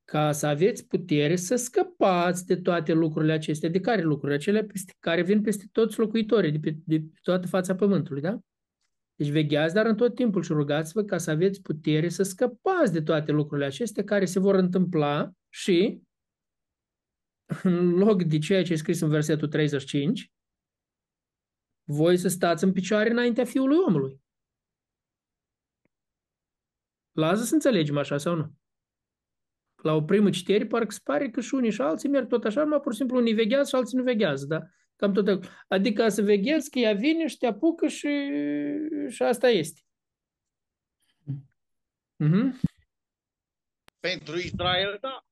ca 0.04 0.32
să 0.32 0.46
aveți 0.46 0.86
putere 0.86 1.36
să 1.36 1.56
scăpați 1.56 2.46
de 2.46 2.56
toate 2.56 2.92
lucrurile 2.92 3.32
acestea. 3.32 3.68
De 3.68 3.80
care 3.80 4.02
lucruri? 4.02 4.34
Acelea 4.34 4.64
peste, 4.64 4.94
care 4.98 5.22
vin 5.22 5.42
peste 5.42 5.64
toți 5.72 5.98
locuitorii, 5.98 6.52
de 6.52 6.58
pe, 6.58 6.76
de 6.84 6.98
pe 6.98 7.18
toată 7.22 7.46
fața 7.46 7.74
pământului, 7.74 8.22
da? 8.22 8.38
Deci 9.14 9.28
vegheați, 9.28 9.74
dar 9.74 9.86
în 9.86 9.96
tot 9.96 10.14
timpul 10.14 10.42
și 10.42 10.52
rugați-vă 10.52 11.02
ca 11.02 11.18
să 11.18 11.30
aveți 11.30 11.62
putere 11.62 12.08
să 12.08 12.22
scăpați 12.22 12.92
de 12.92 13.02
toate 13.02 13.32
lucrurile 13.32 13.66
acestea 13.66 14.04
care 14.04 14.24
se 14.24 14.38
vor 14.38 14.54
întâmpla 14.54 15.30
și 15.48 16.00
în 17.62 17.90
loc 17.90 18.22
de 18.22 18.38
ceea 18.38 18.62
ce 18.62 18.72
e 18.72 18.76
scris 18.76 19.00
în 19.00 19.08
versetul 19.08 19.48
35, 19.48 20.30
voi 21.86 22.16
să 22.16 22.28
stați 22.28 22.64
în 22.64 22.72
picioare 22.72 23.10
înaintea 23.10 23.44
Fiului 23.44 23.76
omului. 23.86 24.20
Lasă 27.12 27.44
să 27.44 27.54
înțelegem 27.54 27.96
așa 27.98 28.18
sau 28.18 28.34
nu? 28.34 28.52
La 29.82 29.92
o 29.92 30.02
primă 30.02 30.30
citere 30.30 30.66
parcă 30.66 30.90
se 30.90 31.00
pare 31.04 31.30
că 31.30 31.40
și 31.40 31.54
unii 31.54 31.70
și 31.70 31.80
alții 31.80 32.08
merg 32.08 32.28
tot 32.28 32.44
așa, 32.44 32.62
numai 32.62 32.80
pur 32.80 32.92
și 32.92 32.98
simplu 32.98 33.16
unii 33.16 33.34
veghează 33.34 33.68
și 33.68 33.74
alții 33.74 33.98
nu 33.98 34.02
veghează, 34.02 34.46
da? 34.46 34.62
Cam 34.96 35.12
tot. 35.12 35.46
Adică 35.68 36.08
să 36.08 36.22
veghezi 36.22 36.70
că 36.70 36.78
ea 36.78 36.94
vine 36.94 37.26
și 37.26 37.36
te 37.36 37.46
apucă 37.46 37.86
și, 37.86 38.08
și 39.08 39.22
asta 39.22 39.48
este. 39.48 39.80
Mhm. 42.16 42.60
Pentru 44.00 44.36
Israel, 44.36 44.98
da. 45.00 45.25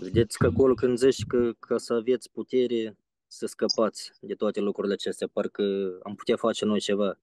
Vedeți 0.00 0.38
că 0.38 0.46
acolo 0.46 0.74
când 0.74 0.98
zici 0.98 1.24
că 1.26 1.52
ca 1.58 1.78
să 1.78 1.92
aveți 1.92 2.30
putere 2.30 2.96
să 3.26 3.46
scăpați 3.46 4.12
de 4.20 4.34
toate 4.34 4.60
lucrurile 4.60 4.94
acestea, 4.94 5.28
parcă 5.32 5.62
am 6.02 6.14
putea 6.14 6.36
face 6.36 6.64
noi 6.64 6.80
ceva. 6.80 7.18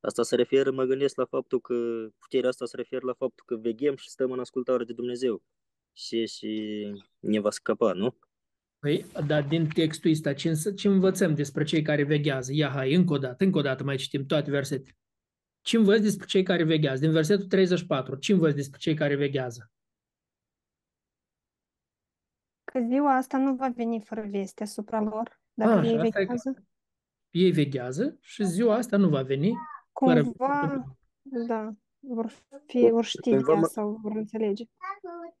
Asta 0.00 0.22
se 0.22 0.36
referă, 0.36 0.70
mă 0.70 0.84
gândesc 0.84 1.16
la 1.16 1.24
faptul 1.24 1.60
că 1.60 1.74
puterea 2.18 2.48
asta 2.48 2.66
se 2.66 2.76
referă 2.76 3.06
la 3.06 3.12
faptul 3.12 3.44
că 3.46 3.56
veghem 3.56 3.96
și 3.96 4.10
stăm 4.10 4.30
în 4.30 4.38
ascultare 4.40 4.84
de 4.84 4.92
Dumnezeu. 4.92 5.42
Și, 5.92 6.26
și 6.26 6.82
ne 7.18 7.40
va 7.40 7.50
scăpa, 7.50 7.92
nu? 7.92 8.18
Păi, 8.78 9.06
dar 9.26 9.42
din 9.42 9.68
textul 9.68 10.10
ăsta, 10.10 10.32
ce, 10.32 10.52
ce 10.76 10.88
învățăm 10.88 11.34
despre 11.34 11.64
cei 11.64 11.82
care 11.82 12.04
veghează? 12.04 12.52
Ia, 12.54 12.68
hai, 12.68 12.94
încă 12.94 13.12
o 13.12 13.18
dată, 13.18 13.44
încă 13.44 13.58
o 13.58 13.62
dată 13.62 13.84
mai 13.84 13.96
citim 13.96 14.26
toate 14.26 14.50
versete. 14.50 14.96
Ce 15.60 15.76
învăț 15.76 16.00
despre 16.00 16.26
cei 16.26 16.42
care 16.42 16.64
veghează? 16.64 17.00
Din 17.00 17.12
versetul 17.12 17.46
34, 17.46 18.16
ce 18.16 18.32
învăț 18.32 18.54
despre 18.54 18.78
cei 18.78 18.94
care 18.94 19.16
veghează? 19.16 19.70
Că 22.72 22.80
ziua 22.88 23.14
asta 23.16 23.38
nu 23.38 23.54
va 23.54 23.68
veni 23.68 24.00
fără 24.00 24.26
veste 24.30 24.62
asupra 24.62 25.00
lor, 25.00 25.40
dacă 25.54 25.70
A, 25.70 25.84
ei 25.84 25.94
asta 25.98 26.06
e- 26.06 26.10
veghează. 26.24 26.64
Ei 27.30 27.50
veghează 27.50 28.16
și 28.20 28.44
ziua 28.44 28.74
asta 28.74 28.96
nu 28.96 29.08
va 29.08 29.22
veni 29.22 29.52
Cumva, 29.92 30.84
da, 31.46 31.72
vor, 31.98 32.32
fi, 32.66 32.88
vor 32.90 33.04
ști 33.04 33.30
Cumva 33.30 33.52
ea 33.52 33.58
mă- 33.58 33.66
sau 33.66 33.98
vor 34.02 34.12
înțelege. 34.16 34.64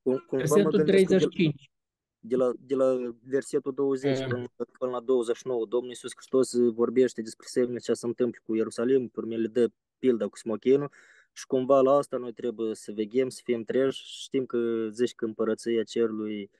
Cum, 0.02 0.12
cumva 0.12 0.24
mă 0.30 0.36
Versetul 0.36 0.70
gândesc 0.70 0.84
că 0.84 0.84
de, 0.84 0.90
35. 0.90 1.70
de, 2.18 2.36
la, 2.36 2.52
de 2.58 2.74
la 2.74 3.14
versetul 3.22 3.72
20 3.74 4.18
Eh. 4.18 4.26
până, 4.26 4.46
până 4.78 4.90
la 4.90 5.00
29, 5.00 5.66
Domnul 5.66 5.88
Iisus 5.88 6.12
Hristos 6.14 6.56
vorbește 6.72 7.22
despre 7.22 7.46
semne 7.48 7.78
ce 7.78 7.92
se 7.92 8.06
întâmplă 8.06 8.40
cu 8.44 8.54
Ierusalim, 8.54 9.08
pe 9.08 9.20
urmă 9.20 9.34
le 9.36 9.46
dă 9.46 9.70
pilda 9.98 10.26
cu 10.26 10.36
smochinul 10.36 10.90
și 11.32 11.46
cumva 11.46 11.80
la 11.80 11.92
asta 11.92 12.16
noi 12.16 12.32
trebuie 12.32 12.74
să 12.74 12.92
veghem, 12.92 13.28
să 13.28 13.40
fim 13.44 13.62
treji. 13.64 14.02
Știm 14.04 14.46
că 14.46 14.88
zici 14.90 15.14
că 15.14 15.24
împărăția 15.24 15.82
cerului, 15.82 16.50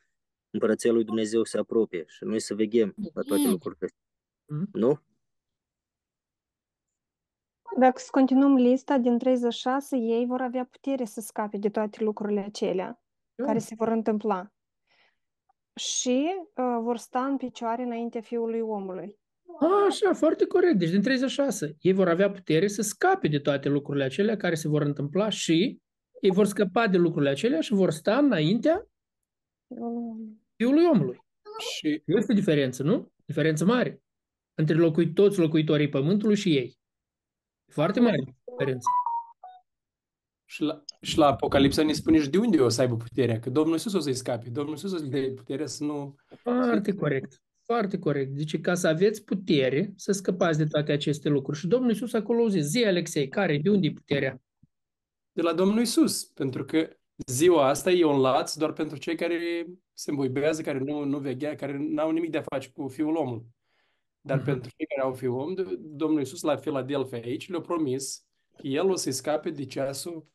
împărăția 0.51 0.93
lui 0.93 1.05
Dumnezeu 1.05 1.45
se 1.45 1.59
apropie 1.59 2.05
și 2.07 2.25
noi 2.25 2.41
să 2.41 2.55
veghem 2.55 2.95
la 3.15 3.23
toate 3.23 3.43
Mm. 3.43 3.51
lucrurile 3.51 3.85
astea. 3.87 4.01
Nu? 4.73 5.01
Dacă 7.79 7.99
să 7.99 8.09
continuăm 8.11 8.55
lista 8.55 8.99
din 8.99 9.19
36, 9.19 9.97
ei 9.97 10.27
vor 10.27 10.41
avea 10.41 10.65
putere 10.65 11.05
să 11.05 11.21
scape 11.21 11.57
de 11.57 11.69
toate 11.69 12.05
lucrurile 12.05 12.41
acelea 12.41 13.03
care 13.37 13.59
se 13.59 13.75
vor 13.75 13.89
întâmpla. 13.89 14.53
Și 15.75 16.35
uh, 16.57 16.79
vor 16.81 16.97
sta 16.97 17.25
în 17.25 17.37
picioare 17.37 17.83
înaintea 17.83 18.21
Fiului 18.21 18.61
Omului. 18.61 19.19
A, 19.61 19.85
așa, 19.89 20.13
foarte 20.13 20.47
corect. 20.47 20.79
Deci 20.79 20.91
din 20.91 21.03
36. 21.03 21.77
Ei 21.81 21.93
vor 21.93 22.09
avea 22.09 22.31
putere 22.31 22.67
să 22.67 22.83
scape 22.83 23.29
de 23.29 23.39
toate 23.39 23.69
lucrurile 23.69 24.05
acelea 24.05 24.37
care 24.37 24.55
se 24.55 24.69
vor 24.69 24.83
întâmpla 24.83 25.29
și 25.29 25.81
ei 26.21 26.31
vor 26.31 26.45
scăpa 26.47 26.87
de 26.89 26.97
lucrurile 26.97 27.31
acelea 27.31 27.61
și 27.61 27.73
vor 27.73 27.91
sta 27.91 28.19
înaintea 28.19 28.87
Fiului 29.67 29.97
Omului. 29.97 30.40
Și 31.59 32.03
Este 32.05 32.33
diferență, 32.33 32.83
nu? 32.83 33.13
Diferență 33.25 33.65
mare 33.65 34.03
între 34.55 34.75
locui, 34.75 35.13
toți 35.13 35.39
locuitorii 35.39 35.89
Pământului 35.89 36.37
și 36.37 36.57
ei. 36.57 36.79
Foarte 37.73 38.01
mare 38.01 38.17
diferență. 38.51 38.89
Și 40.45 40.63
la, 40.63 40.85
și 41.01 41.19
la 41.19 41.27
Apocalipsa 41.27 41.83
ne 41.83 41.93
spune 41.93 42.21
și 42.21 42.31
de 42.31 42.39
unde 42.39 42.61
o 42.61 42.69
să 42.69 42.81
aibă 42.81 42.97
puterea, 42.97 43.39
că 43.39 43.51
Domnul 43.51 43.73
Iisus 43.73 43.93
o 43.93 44.01
să-i 44.01 44.15
scape. 44.15 44.51
Domnul 44.51 44.73
Iisus 44.73 44.93
o 44.93 44.97
să-i 44.97 45.09
dea 45.09 45.33
puterea 45.35 45.67
să 45.67 45.85
nu... 45.85 46.17
Foarte 46.37 46.95
corect. 46.95 47.43
Foarte 47.65 47.99
corect. 47.99 48.37
Zice 48.37 48.61
ca 48.61 48.75
să 48.75 48.89
aveți 48.89 49.25
putere 49.25 49.93
să 49.97 50.13
scăpați 50.13 50.59
de 50.59 50.67
toate 50.67 50.93
aceste 50.93 51.29
lucruri. 51.29 51.59
Și 51.59 51.67
Domnul 51.67 51.91
Iisus 51.91 52.13
acolo 52.13 52.49
zice, 52.49 52.63
zi 52.63 52.85
Alexei, 52.85 53.29
care, 53.29 53.59
de 53.59 53.71
unde 53.71 53.87
e 53.87 53.93
puterea? 53.93 54.43
De 55.33 55.43
la 55.43 55.53
Domnul 55.53 55.79
Iisus, 55.79 56.25
pentru 56.25 56.65
că 56.65 56.89
ziua 57.27 57.69
asta 57.69 57.91
e 57.91 58.05
un 58.05 58.21
laț 58.21 58.55
doar 58.55 58.73
pentru 58.73 58.97
cei 58.99 59.17
care 59.17 59.67
se 59.95 60.11
îmbuibează, 60.11 60.63
care 60.63 60.79
nu, 60.79 61.05
nu 61.05 61.19
veghea, 61.19 61.55
care 61.55 61.77
n-au 61.81 62.11
nimic 62.11 62.31
de 62.31 62.39
a 62.39 62.43
face 62.43 62.69
cu 62.71 62.89
Fiul 62.89 63.17
omului. 63.17 63.47
Dar 64.21 64.37
Mhm. 64.37 64.47
pentru 64.47 64.71
cei 64.77 64.87
care 64.87 65.01
au 65.07 65.15
Fiul 65.15 65.39
om, 65.39 65.55
Domnul 65.79 66.19
Iisus 66.19 66.41
la 66.43 66.57
Filadelfia 66.57 67.19
aici 67.19 67.49
le-a 67.49 67.61
promis 67.61 68.25
că 68.57 68.67
El 68.67 68.91
o 68.91 68.95
să-i 68.95 69.13
scape 69.13 69.51
de 69.51 69.65
ceasul, 69.65 70.27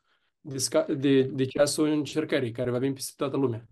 de, 0.42 0.58
sca- 0.58 0.96
de, 0.98 1.22
de 1.22 1.46
ceasul 1.46 1.88
încercării, 1.88 2.52
care 2.52 2.70
va 2.70 2.78
veni 2.78 2.94
peste 2.94 3.14
toată 3.16 3.38
lumea. 3.38 3.68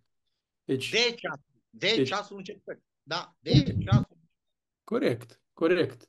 Deci, 0.64 0.90
De 0.90 0.98
ceasul. 0.98 1.44
De 1.70 1.94
Deci- 1.96 2.08
ceasul 2.08 2.38
încercării. 2.38 2.84
Da, 3.04 3.36
de 3.40 3.52
ceasul. 3.84 4.18
Corect, 4.84 5.42
corect. 5.54 6.08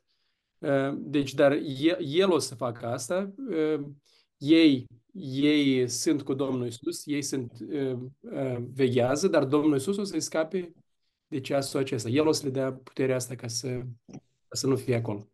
Uh, 0.59 0.95
Deci, 0.97 1.35
dar 1.35 1.53
el, 1.53 1.97
el 2.01 2.31
o 2.31 2.39
să 2.39 2.55
facă 2.55 2.87
asta. 2.87 3.33
Uh, 3.49 3.81
Ei, 4.39 4.87
ei 5.19 5.89
sunt 5.89 6.23
cu 6.23 6.35
Domnul 6.35 6.67
Isus, 6.67 7.07
ei 7.07 7.23
sunt 7.23 7.53
uh, 7.61 7.99
uh, 8.21 8.57
veghează, 8.73 9.29
dar 9.29 9.45
Domnul 9.45 9.77
Isus 9.77 9.97
o 9.97 10.05
să-i 10.05 10.21
scape 10.21 10.73
de 11.27 11.41
ceasul 11.41 11.81
acesta. 11.81 12.09
El 12.09 12.27
o 12.27 12.33
să 12.33 12.45
le 12.47 12.51
dea 12.53 12.73
puterea 12.73 13.17
asta 13.17 13.35
ca 13.35 13.47
să, 13.49 13.69
ca 14.49 14.57
să 14.57 14.67
nu 14.67 14.77
fie 14.77 14.95
acolo. 14.95 15.29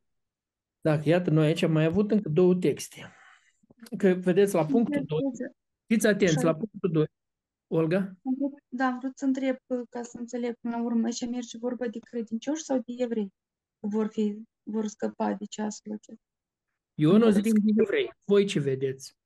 Dacă, 0.81 1.09
iată, 1.09 1.31
noi 1.31 1.47
aici 1.47 1.63
am 1.63 1.73
mai 1.73 1.85
avut 1.85 2.11
încă 2.11 2.29
două 2.29 2.55
texte. 2.55 3.13
Că, 3.99 4.09
vedeți, 4.09 4.55
la 4.55 4.67
punctul 4.67 5.03
2, 5.07 5.19
fiți 5.87 6.07
atenți, 6.07 6.45
la 6.45 6.55
punctul 6.55 6.91
2. 6.93 7.07
Olga? 7.67 7.97
Am 7.99 8.35
vrut- 8.39 8.63
Da, 8.69 8.87
am 8.87 8.99
vrut 8.99 9.19
să 9.19 9.25
întreb 9.25 9.57
uh, 9.67 9.81
ca 9.91 10.03
să 10.03 10.17
înțeleg 10.19 10.55
până 10.61 10.77
la 10.77 10.83
urmă, 10.83 11.05
aici 11.05 11.27
merge 11.27 11.59
vorba 11.59 11.87
de 11.87 11.99
credincioși 11.99 12.63
sau 12.63 12.77
de 12.79 12.93
evrei? 12.97 13.33
Vor 13.79 14.07
fi, 14.07 14.37
vor 14.63 14.87
scăpa 14.87 15.33
de 15.35 15.45
ceasul 15.45 15.93
acesta. 15.93 16.23
Eu 16.95 17.17
nu 17.17 17.31
zic 17.31 17.43
că 17.43 17.61
evrei. 17.77 18.11
Voi 18.25 18.45
ce 18.45 18.61
vedeți? 18.61 19.17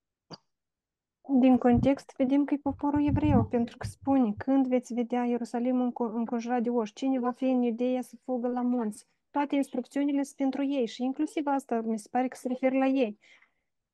Din 1.28 1.56
context, 1.58 2.14
vedem 2.16 2.44
că 2.44 2.54
e 2.54 2.58
poporul 2.62 3.06
evreu, 3.06 3.44
pentru 3.44 3.76
că 3.76 3.86
spune, 3.86 4.34
când 4.36 4.66
veți 4.66 4.94
vedea 4.94 5.24
Ierusalimul 5.24 5.90
înco- 5.92 6.14
înconjurat 6.14 6.62
de 6.62 6.70
oști, 6.70 6.94
cine 6.94 7.18
va 7.18 7.30
fi 7.30 7.44
în 7.44 7.62
Iudeea 7.62 8.02
să 8.02 8.16
fugă 8.24 8.48
la 8.48 8.60
munți? 8.60 9.06
Toate 9.30 9.54
instrucțiunile 9.54 10.22
sunt 10.22 10.36
pentru 10.36 10.64
ei 10.64 10.86
și 10.86 11.02
inclusiv 11.02 11.46
asta 11.46 11.80
mi 11.80 11.98
se 11.98 12.08
pare 12.10 12.28
că 12.28 12.36
se 12.36 12.48
referă 12.48 12.76
la 12.78 12.86
ei. 12.86 13.18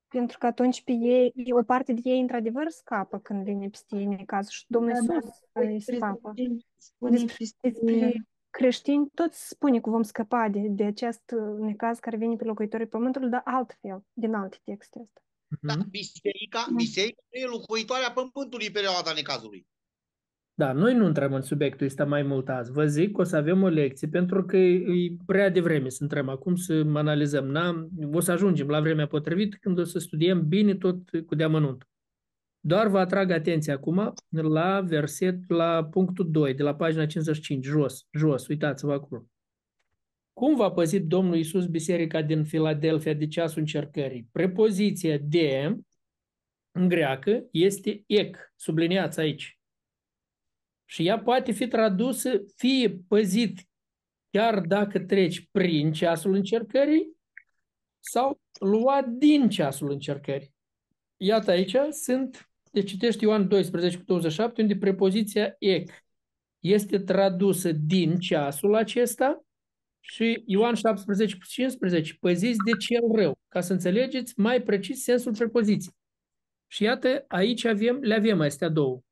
Pentru 0.08 0.38
că 0.38 0.46
atunci 0.46 0.82
pe 0.84 0.92
ei, 0.92 1.32
o 1.50 1.62
parte 1.62 1.92
de 1.92 2.00
ei 2.04 2.20
într-adevăr 2.20 2.68
scapă 2.68 3.18
când 3.18 3.44
vine 3.44 3.68
peste 3.68 3.96
ei 3.96 4.04
necazul 4.06 4.50
și 4.50 4.64
Domnul 4.68 4.92
Da, 4.92 4.98
da, 5.06 5.14
Iisus 5.14 5.86
îi 5.88 5.96
scapă. 5.96 6.32
spune 6.76 7.10
Despre, 7.10 7.34
despre- 7.38 7.70
despre 7.70 8.24
creștini 8.50 9.08
toți 9.14 9.48
spune 9.48 9.80
că 9.80 9.90
vom 9.90 10.02
scăpa 10.02 10.48
de, 10.48 10.60
de 10.68 10.84
acest 10.84 11.34
uh, 11.36 11.58
necaz 11.58 11.98
care 11.98 12.16
vine 12.16 12.36
pe 12.36 12.44
locuitorii 12.44 12.86
pământului, 12.86 13.28
dar 13.30 13.40
altfel, 13.44 14.04
din 14.12 14.34
alte 14.34 14.56
texte 14.64 14.98
astea. 15.02 15.22
Da, 15.60 15.74
biserica, 15.90 16.66
biserica 16.76 17.22
nu 17.30 17.40
e 17.40 17.44
locuitoarea 17.44 18.10
pământului 18.10 18.66
în 18.66 18.72
perioada 18.72 19.12
necazului. 19.14 19.66
Da, 20.54 20.72
noi 20.72 20.94
nu 20.94 21.06
intrăm 21.06 21.32
în 21.32 21.42
subiectul 21.42 21.86
ăsta 21.86 22.04
mai 22.04 22.22
mult 22.22 22.48
azi. 22.48 22.72
Vă 22.72 22.86
zic 22.86 23.12
că 23.12 23.20
o 23.20 23.24
să 23.24 23.36
avem 23.36 23.62
o 23.62 23.68
lecție 23.68 24.08
pentru 24.08 24.44
că 24.44 24.56
e 24.56 25.16
prea 25.26 25.50
devreme 25.50 25.88
să 25.88 25.98
intrăm 26.02 26.28
acum 26.28 26.56
să 26.56 26.86
analizăm. 26.94 27.46
N-am, 27.46 27.90
o 28.12 28.20
să 28.20 28.32
ajungem 28.32 28.68
la 28.68 28.80
vremea 28.80 29.06
potrivită 29.06 29.56
când 29.60 29.78
o 29.78 29.84
să 29.84 29.98
studiem 29.98 30.48
bine 30.48 30.74
tot 30.74 30.98
cu 31.26 31.34
deamănunt. 31.34 31.88
Doar 32.60 32.88
vă 32.88 32.98
atrag 32.98 33.30
atenția 33.30 33.74
acum 33.74 34.12
la 34.28 34.80
verset, 34.80 35.50
la 35.50 35.84
punctul 35.84 36.30
2, 36.30 36.54
de 36.54 36.62
la 36.62 36.74
pagina 36.74 37.06
55, 37.06 37.64
jos, 37.64 38.06
jos, 38.10 38.46
uitați-vă 38.46 38.92
acolo. 38.92 39.29
Cum 40.32 40.56
va 40.56 40.70
păzi 40.70 41.00
Domnul 41.00 41.36
Iisus 41.36 41.66
biserica 41.66 42.22
din 42.22 42.44
Filadelfia 42.44 43.12
de 43.12 43.26
ceasul 43.26 43.58
încercării? 43.58 44.28
Prepoziția 44.32 45.18
de 45.18 45.76
în 46.72 46.88
greacă 46.88 47.44
este 47.50 48.02
ec, 48.06 48.52
subliniați 48.56 49.20
aici. 49.20 49.58
Și 50.84 51.06
ea 51.06 51.18
poate 51.18 51.52
fi 51.52 51.68
tradusă 51.68 52.44
fie 52.56 52.90
păzit 53.08 53.68
chiar 54.30 54.60
dacă 54.60 54.98
treci 54.98 55.48
prin 55.50 55.92
ceasul 55.92 56.34
încercării 56.34 57.16
sau 57.98 58.40
luat 58.60 59.08
din 59.08 59.48
ceasul 59.48 59.90
încercării. 59.90 60.54
Iată 61.16 61.50
aici 61.50 61.76
sunt, 61.90 62.50
deci 62.70 62.88
citești 62.88 63.24
Ioan 63.24 63.48
12 63.48 63.96
cu 63.96 64.04
27, 64.04 64.62
unde 64.62 64.76
prepoziția 64.76 65.54
ec 65.58 65.90
este 66.58 66.98
tradusă 66.98 67.72
din 67.72 68.18
ceasul 68.18 68.74
acesta 68.74 69.44
și 70.00 70.42
Ioan 70.46 70.74
17 70.74 71.36
cu 71.36 71.44
15, 71.44 72.14
păziți 72.14 72.58
de 72.64 72.70
cel 72.70 73.02
rău, 73.14 73.38
ca 73.48 73.60
să 73.60 73.72
înțelegeți 73.72 74.40
mai 74.40 74.62
precis 74.62 75.02
sensul 75.02 75.32
prepoziției. 75.32 75.94
Și 76.66 76.82
iată, 76.82 77.24
aici 77.28 77.64
avem, 77.64 77.96
le 77.96 78.14
avem 78.14 78.40
astea 78.40 78.68
două. 78.68 79.02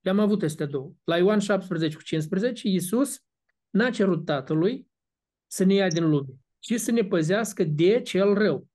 Le-am 0.00 0.18
avut 0.18 0.42
astea 0.42 0.66
două. 0.66 0.92
La 1.04 1.16
Ioan 1.16 1.38
17 1.38 1.96
cu 1.96 2.02
15, 2.02 2.68
Iisus 2.68 3.22
n-a 3.70 3.90
cerut 3.90 4.24
Tatălui 4.24 4.86
să 5.46 5.64
ne 5.64 5.74
ia 5.74 5.88
din 5.88 6.08
lume, 6.08 6.34
ci 6.58 6.74
să 6.74 6.90
ne 6.90 7.04
păzească 7.04 7.64
de 7.64 8.00
cel 8.00 8.34
rău. 8.34 8.68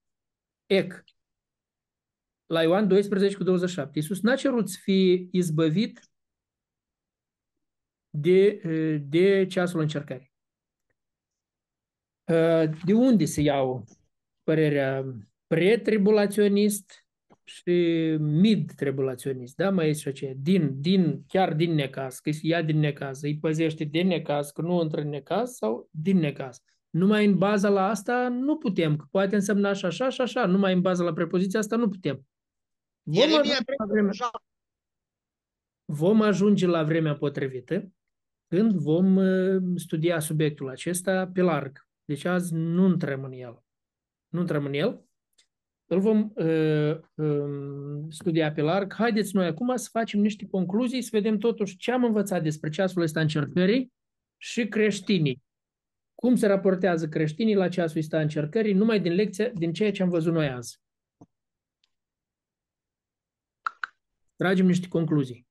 Ec. 0.66 1.04
La 2.46 2.62
Ioan 2.62 2.88
12 2.88 3.36
cu 3.36 3.44
27, 3.44 4.00
Iisus 4.00 4.22
n-a 4.22 4.36
cerut 4.36 4.70
să 4.70 4.78
fie 4.82 5.28
izbăvit 5.32 6.12
de, 8.10 8.62
de 8.98 9.46
ceasul 9.46 9.80
încercării. 9.80 10.33
De 12.86 12.94
unde 12.94 13.26
se 13.26 13.42
iau 13.42 13.86
părerea 14.44 15.06
pretribulaționist 15.48 17.06
și 17.44 17.72
mid-tribulaționist, 18.20 19.56
da, 19.56 19.70
mai 19.70 19.90
este 19.90 20.02
și 20.02 20.08
aceea, 20.08 20.34
din, 20.38 20.82
din, 20.82 21.24
chiar 21.28 21.54
din 21.54 21.74
necaz, 21.74 22.20
că 22.20 22.30
ia 22.42 22.62
din 22.62 22.80
necaz, 22.80 23.22
îi 23.22 23.38
păzește 23.38 23.84
din 23.84 24.08
necaz, 24.08 24.52
că 24.52 24.62
nu 24.62 24.82
intră 24.82 25.02
în 25.02 25.10
necaz 25.10 25.52
sau 25.52 25.90
din 25.92 26.18
necaz. 26.18 26.62
Numai 26.90 27.26
în 27.26 27.38
baza 27.38 27.70
la 27.70 27.88
asta 27.88 28.28
nu 28.28 28.58
putem, 28.58 28.96
că 28.96 29.06
poate 29.12 29.36
însemna 29.36 29.74
și 29.74 29.86
așa 29.86 30.10
și 30.10 30.22
așa, 30.22 30.46
numai 30.46 30.74
în 30.74 30.82
baza 30.82 31.04
la 31.04 31.14
prepoziția 31.14 31.60
asta 31.60 31.76
nu 31.76 31.90
putem. 31.90 32.28
Vom 33.04 33.16
Ieremia 33.16 33.40
ajunge, 33.40 33.74
la 33.78 33.86
vremea, 33.86 34.12
vom 35.86 36.22
ajunge 36.22 36.68
la 36.68 36.84
vremea 36.84 37.16
potrivită 37.16 37.92
când 38.48 38.72
vom 38.72 39.16
uh, 39.16 39.62
studia 39.76 40.20
subiectul 40.20 40.70
acesta 40.70 41.28
pe 41.34 41.42
larg. 41.42 41.88
Deci 42.06 42.26
azi 42.26 42.54
nu 42.54 42.88
intrăm 42.88 43.24
în 43.24 43.32
el. 43.32 43.64
Nu 44.28 44.40
intrăm 44.40 44.66
în 44.66 44.74
el. 44.74 45.06
Îl 45.86 46.00
vom 46.00 46.32
uh, 46.36 47.00
um, 47.14 48.10
studia 48.10 48.52
pe 48.52 48.62
larg. 48.62 48.94
Haideți 48.94 49.36
noi 49.36 49.46
acum 49.46 49.76
să 49.76 49.90
facem 49.92 50.20
niște 50.20 50.48
concluzii, 50.48 51.02
să 51.02 51.10
vedem 51.12 51.38
totuși 51.38 51.78
ce 51.78 51.92
am 51.92 52.04
învățat 52.04 52.44
despre 52.44 52.70
ceasul 52.70 53.02
ăsta 53.02 53.20
încercării 53.22 53.94
și 54.38 54.68
creștinii. 54.68 55.44
Cum 56.16 56.36
se 56.36 56.48
raportează 56.48 57.08
creștinii 57.08 57.56
la 57.56 57.70
ceasul 57.70 58.00
ăsta 58.00 58.22
încercării, 58.22 58.74
numai 58.74 59.00
din 59.00 59.14
lecția, 59.14 59.50
din 59.50 59.74
ceea 59.74 59.92
ce 59.92 60.04
am 60.04 60.10
văzut 60.10 60.34
noi 60.34 60.50
azi. 60.50 60.82
Tragem 64.36 64.66
niște 64.66 64.88
concluzii. 64.88 65.48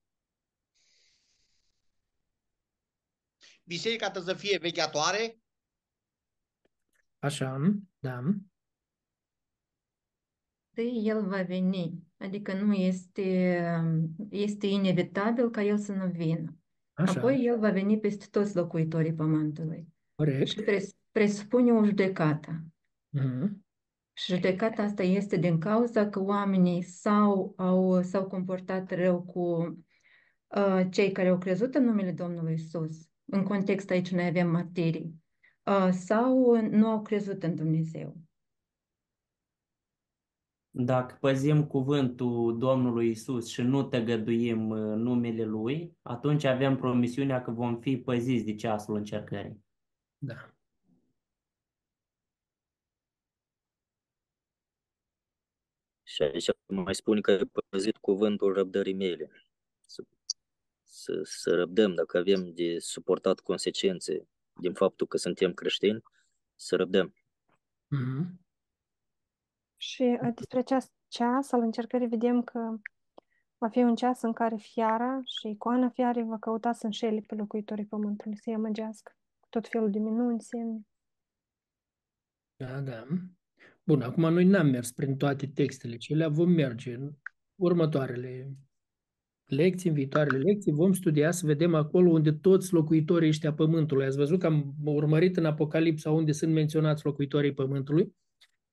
Biserica 3.65 4.11
trebuie 4.11 4.35
să 4.35 4.41
fie 4.41 4.59
vegheatoare, 4.59 5.42
Așa, 7.23 7.77
da. 7.99 8.19
Întâi 10.69 11.03
el 11.05 11.27
va 11.27 11.43
veni, 11.43 12.03
adică 12.17 12.55
nu 12.55 12.73
este, 12.73 13.57
este 14.31 14.67
inevitabil 14.67 15.51
ca 15.51 15.63
el 15.63 15.79
să 15.79 15.93
nu 15.93 16.07
vină. 16.07 16.57
Așa. 16.93 17.19
Apoi 17.19 17.45
el 17.45 17.59
va 17.59 17.71
veni 17.71 17.99
peste 17.99 18.27
toți 18.31 18.57
locuitorii 18.57 19.15
pământului 19.15 19.89
Corect. 20.15 20.47
și 20.47 20.63
pres- 20.63 20.97
presupune 21.11 21.73
o 21.73 21.85
judecată. 21.85 22.65
Mhm. 23.09 23.67
Și 24.13 24.35
judecata 24.35 24.83
asta 24.83 25.03
este 25.03 25.37
din 25.37 25.59
cauza 25.59 26.09
că 26.09 26.21
oamenii 26.21 26.83
sau 26.83 27.55
au, 27.57 28.03
s-au 28.03 28.27
comportat 28.27 28.91
rău 28.91 29.23
cu 29.23 29.41
uh, 30.57 30.87
cei 30.91 31.13
care 31.13 31.29
au 31.29 31.39
crezut 31.39 31.75
în 31.75 31.85
numele 31.85 32.13
Domnului 32.13 32.53
Isus. 32.53 33.09
În 33.25 33.43
context 33.43 33.91
aici 33.91 34.11
noi 34.11 34.27
avem 34.27 34.51
materii. 34.51 35.22
Uh, 35.67 35.91
sau 35.91 36.61
nu 36.61 36.87
au 36.87 37.03
crezut 37.03 37.43
în 37.43 37.57
Dumnezeu. 37.57 38.17
Dacă 40.75 41.17
păzim 41.21 41.67
cuvântul 41.67 42.59
Domnului 42.59 43.11
Isus 43.11 43.49
și 43.49 43.63
nu 43.63 43.83
tăgăduim 43.83 44.69
uh, 44.69 44.97
numele 44.97 45.45
Lui, 45.45 45.97
atunci 46.03 46.45
avem 46.45 46.77
promisiunea 46.77 47.43
că 47.43 47.51
vom 47.51 47.81
fi 47.81 47.97
păziți 47.97 48.45
de 48.45 48.55
ceasul 48.55 48.97
încercării. 48.97 49.65
Da. 50.19 50.55
Și 56.03 56.23
aici 56.23 56.51
mai 56.67 56.95
spune 56.95 57.21
că 57.21 57.31
ai 57.31 57.51
păzit 57.69 57.97
cuvântul 57.97 58.53
răbdării 58.53 58.95
mele. 58.95 59.31
Să, 59.81 60.05
să, 60.83 61.21
să 61.25 61.55
răbdăm 61.55 61.95
dacă 61.95 62.19
avem 62.19 62.53
de 62.55 62.79
suportat 62.79 63.41
consecințe 63.41 64.27
din 64.63 64.73
faptul 64.73 65.07
că 65.07 65.17
suntem 65.17 65.53
creștini, 65.53 66.03
să 66.55 66.77
răbdăm. 66.77 67.15
Mhm. 67.87 68.41
Și 69.77 70.19
uh, 70.23 70.31
despre 70.35 70.59
acest 70.59 70.93
ceas 71.09 71.53
al 71.53 71.61
încercării 71.61 72.07
vedem 72.07 72.43
că 72.43 72.59
va 73.59 73.69
fi 73.69 73.79
un 73.79 73.95
ceas 73.95 74.23
în 74.23 74.33
care 74.33 74.57
fiara 74.57 75.21
și 75.25 75.49
icoana 75.49 75.89
fiarei 75.89 76.25
va 76.25 76.39
căuta 76.39 76.73
să 76.73 76.87
înșele 76.87 77.21
pe 77.27 77.35
locuitorii 77.35 77.87
pământului, 77.87 78.37
să-i 78.37 78.55
amăgească 78.55 79.13
cu 79.41 79.47
tot 79.51 79.69
felul 79.69 79.91
de 79.91 79.99
minunți, 79.99 80.47
semne. 80.47 80.81
Da, 82.57 82.81
da. 82.81 83.07
Bun, 83.83 84.03
acum 84.03 84.33
noi 84.33 84.45
n-am 84.45 84.67
mers 84.67 84.93
prin 84.93 85.17
toate 85.17 85.47
textele 85.47 85.97
cele, 85.97 86.27
vom 86.27 86.51
merge 86.51 86.95
în 86.95 87.13
următoarele 87.55 88.57
lecții, 89.55 89.89
în 89.89 89.95
viitoarele 89.95 90.39
lecții, 90.39 90.73
vom 90.73 90.93
studia 90.93 91.31
să 91.31 91.47
vedem 91.47 91.75
acolo 91.75 92.11
unde 92.11 92.33
toți 92.33 92.73
locuitorii 92.73 93.29
ăștia 93.29 93.53
pământului. 93.53 94.05
Ați 94.05 94.17
văzut 94.17 94.39
că 94.39 94.47
am 94.47 94.75
urmărit 94.85 95.37
în 95.37 95.45
Apocalipsa 95.45 96.11
unde 96.11 96.33
sunt 96.33 96.53
menționați 96.53 97.05
locuitorii 97.05 97.53
pământului. 97.53 98.15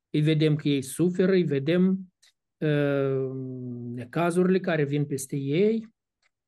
Îi 0.09 0.21
vedem 0.21 0.55
că 0.55 0.67
ei 0.67 0.81
suferă, 0.81 1.31
îi 1.31 1.43
vedem 1.43 2.13
uh, 2.57 3.29
necazurile 3.93 4.59
care 4.59 4.83
vin 4.83 5.05
peste 5.05 5.35
ei, 5.35 5.87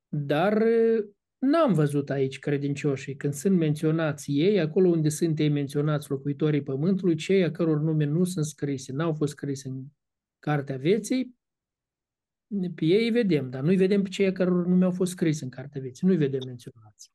dar 0.07 0.57
uh, 0.57 1.05
n-am 1.37 1.73
văzut 1.73 2.09
aici 2.09 2.39
credincioșii. 2.39 3.15
Când 3.15 3.33
sunt 3.33 3.57
menționați 3.57 4.31
ei, 4.31 4.59
acolo 4.59 4.89
unde 4.89 5.09
sunt 5.09 5.39
ei 5.39 5.49
menționați 5.49 6.09
locuitorii 6.09 6.63
pământului, 6.63 7.15
cei 7.15 7.43
a 7.43 7.51
căror 7.51 7.81
nume 7.81 8.05
nu 8.05 8.23
sunt 8.23 8.45
scrise, 8.45 8.93
n-au 8.93 9.13
fost 9.13 9.31
scrise 9.31 9.67
în 9.67 9.83
Cartea 10.39 10.77
Vieții, 10.77 11.39
pe 12.75 12.85
ei 12.85 13.03
îi 13.03 13.11
vedem, 13.11 13.49
dar 13.49 13.61
nu-i 13.63 13.75
vedem 13.75 14.01
pe 14.03 14.09
cei 14.09 14.25
a 14.25 14.31
căror 14.31 14.65
nume 14.65 14.85
au 14.85 14.91
fost 14.91 15.11
scrise 15.11 15.43
în 15.43 15.49
Cartea 15.49 15.81
Vieții. 15.81 16.07
Nu-i 16.07 16.17
vedem 16.17 16.39
menționați. 16.45 17.11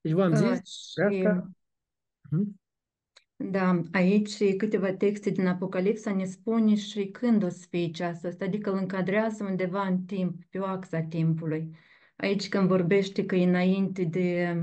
Deci 0.00 0.12
v-am 0.12 0.32
Uh, 0.32 0.36
zis, 0.38 0.90
și, 0.90 1.00
asta... 1.00 1.50
Mhm. 2.30 2.60
da, 3.36 3.80
aici 3.92 4.56
câteva 4.56 4.92
texte 4.92 5.30
din 5.30 5.46
Apocalipsa 5.46 6.14
ne 6.14 6.24
spune 6.24 6.74
și 6.74 7.06
când 7.06 7.42
o 7.42 7.48
să 7.48 7.66
fie 7.70 7.90
ceasul 7.90 8.28
ăsta, 8.28 8.44
adică 8.44 8.72
îl 8.72 8.78
încadrează 8.78 9.44
undeva 9.44 9.86
în 9.86 10.04
timp, 10.04 10.44
pe 10.50 10.58
o 10.58 10.64
axa 10.64 11.00
timpului. 11.02 11.70
Aici 12.16 12.48
când 12.48 12.68
vorbește 12.68 13.26
că 13.26 13.36
e 13.36 13.44
înainte 13.44 14.04
de 14.04 14.56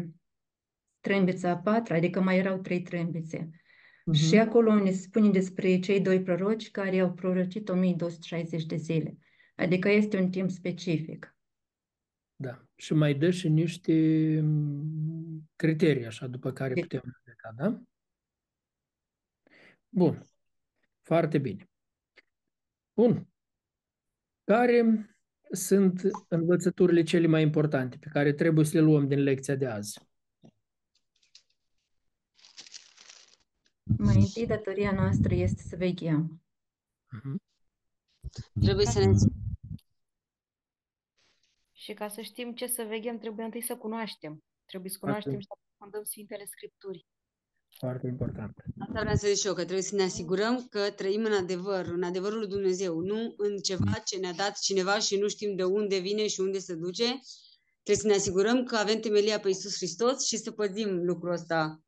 trâmbița 1.00 1.50
a 1.50 1.58
patra, 1.58 1.96
adică 1.96 2.22
mai 2.22 2.38
erau 2.38 2.58
trei 2.58 2.82
trâmbițe. 2.82 3.50
Și 4.12 4.36
Mhm. 4.36 4.48
acolo 4.48 4.76
ne 4.76 4.92
spune 4.92 5.30
despre 5.30 5.80
cei 5.80 6.02
doi 6.02 6.22
proroci 6.22 6.72
care 6.72 7.00
au 7.00 7.14
prorocit 7.14 7.70
1260 7.70 8.66
de 8.66 8.76
zile. 8.76 9.18
Adică 9.56 9.90
este 9.90 10.18
un 10.18 10.30
timp 10.30 10.50
specific. 10.50 11.36
Da. 12.36 12.66
Și 12.76 12.94
mai 12.94 13.14
dă 13.14 13.30
și 13.30 13.50
niște 13.50 13.94
mm, 14.42 15.50
criterii, 15.56 16.06
așa, 16.06 16.28
după 16.28 16.52
care 16.52 16.74
putem 16.74 17.02
judeca, 17.04 17.52
da? 17.56 17.82
Bun. 19.90 20.28
Foarte 21.02 21.38
bine. 21.38 21.70
Bun. 22.94 23.28
Care 24.44 25.08
sunt 25.52 26.02
învățăturile 26.28 27.04
cele 27.04 27.28
mai 27.28 27.42
importante 27.42 27.98
pe 27.98 28.10
care 28.10 28.34
trebuie 28.34 28.66
să 28.66 28.78
le 28.78 28.84
luăm 28.84 29.08
din 29.08 29.20
lecția 29.20 29.56
de 29.56 29.66
azi? 29.66 30.00
Mai 33.98 34.16
întâi, 34.16 34.46
datoria 34.46 34.92
noastră 34.92 35.34
este 35.34 35.62
să 35.62 35.76
veghem. 35.76 36.44
Trebuie 38.62 38.86
să 38.86 39.00
ne 39.00 39.14
Și 41.72 41.94
ca 41.94 42.08
să 42.08 42.22
știm 42.22 42.54
ce 42.54 42.68
să 42.68 42.84
veghem, 42.88 43.18
trebuie 43.18 43.46
întâi 43.46 43.62
să 43.64 43.76
cunoaștem. 43.76 44.44
Trebuie 44.66 44.92
să 44.92 44.98
Foarte- 45.00 45.20
cunoaștem 45.22 45.40
și 45.40 45.48
să 45.48 45.54
aprofundăm 45.58 46.04
Sfintele 46.04 46.46
Scripturi. 46.46 47.06
Foarte 47.78 48.08
important. 48.08 48.58
Asta 48.80 49.00
vreau 49.00 49.16
să 49.16 49.28
zic 49.28 49.38
și 49.38 49.48
eu, 49.48 49.54
că 49.54 49.62
trebuie 49.62 49.82
să 49.82 49.96
ne 49.96 50.04
asigurăm 50.04 50.68
că 50.70 50.92
trăim 50.92 51.24
în 51.24 51.34
adevăr, 51.34 51.86
în 51.86 52.04
adevărul 52.04 52.38
lui 52.40 52.48
Dumnezeu, 52.48 53.00
nu 53.00 53.34
în 53.38 53.58
ceva 53.58 53.92
ce 54.06 54.18
ne-a 54.18 54.34
dat 54.34 54.60
cineva 54.60 55.00
și 55.00 55.18
nu 55.18 55.28
știm 55.28 55.56
de 55.56 55.64
unde 55.64 55.98
vine 56.00 56.28
și 56.28 56.40
unde 56.40 56.60
se 56.60 56.76
duce. 56.76 57.20
Trebuie 57.84 58.04
să 58.04 58.08
ne 58.08 58.14
asigurăm 58.14 58.64
că 58.64 58.76
avem 58.76 59.00
temelia 59.00 59.40
pe 59.40 59.48
Iisus 59.48 59.76
Hristos 59.76 60.26
și 60.26 60.38
să 60.38 60.52
păzim 60.52 61.04
lucrul 61.04 61.32
ăsta, 61.32 61.84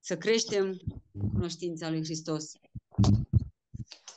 să 0.00 0.16
creștem 0.16 0.76
cunoștința 1.32 1.90
lui 1.90 2.04
Hristos. 2.04 2.52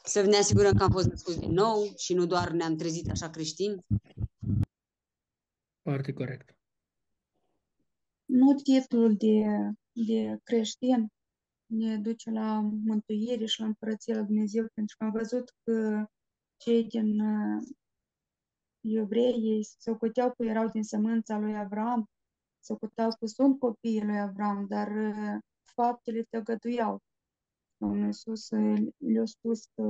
Să 0.06 0.22
ne 0.22 0.36
asigurăm 0.36 0.74
că 0.78 0.84
am 0.84 0.92
fost 0.92 1.08
născuți 1.08 1.40
din 1.40 1.52
nou 1.52 1.94
și 1.98 2.14
nu 2.14 2.26
doar 2.26 2.52
ne-am 2.52 2.76
trezit 2.76 3.10
așa 3.10 3.30
creștini. 3.30 3.86
Foarte 5.82 6.14
corect. 6.14 6.58
Nu 8.26 8.54
titlul 8.54 9.16
de, 9.16 9.44
de 9.92 10.38
creștin 10.44 11.12
ne 11.66 11.98
duce 11.98 12.30
la 12.32 12.60
mântuire 12.62 13.46
și 13.46 13.60
la 13.60 13.66
împărăția 13.66 14.16
lui 14.16 14.26
Dumnezeu, 14.26 14.66
pentru 14.74 14.96
că 14.98 15.04
am 15.04 15.12
văzut 15.12 15.54
că 15.64 16.06
cei 16.58 16.84
din 16.84 17.20
uh, 17.20 17.64
evrei 18.82 19.34
ei 19.34 19.64
se 19.64 19.76
socoteau 19.80 20.34
că 20.34 20.44
erau 20.44 20.68
din 20.68 20.84
sămânța 20.84 21.38
lui 21.38 21.58
Avram, 21.58 22.10
se 22.60 22.74
socoteau 22.74 23.10
că 23.20 23.26
sunt 23.26 23.60
copiii 23.60 24.04
lui 24.04 24.20
Avram, 24.20 24.66
dar 24.68 24.88
uh, 24.92 25.40
faptele 25.64 26.24
tăgăduiau. 26.24 27.02
Domnul 27.84 28.06
Iisus 28.06 28.50
uh, 28.50 28.88
le-a 28.98 29.26
spus 29.26 29.66
că 29.66 29.84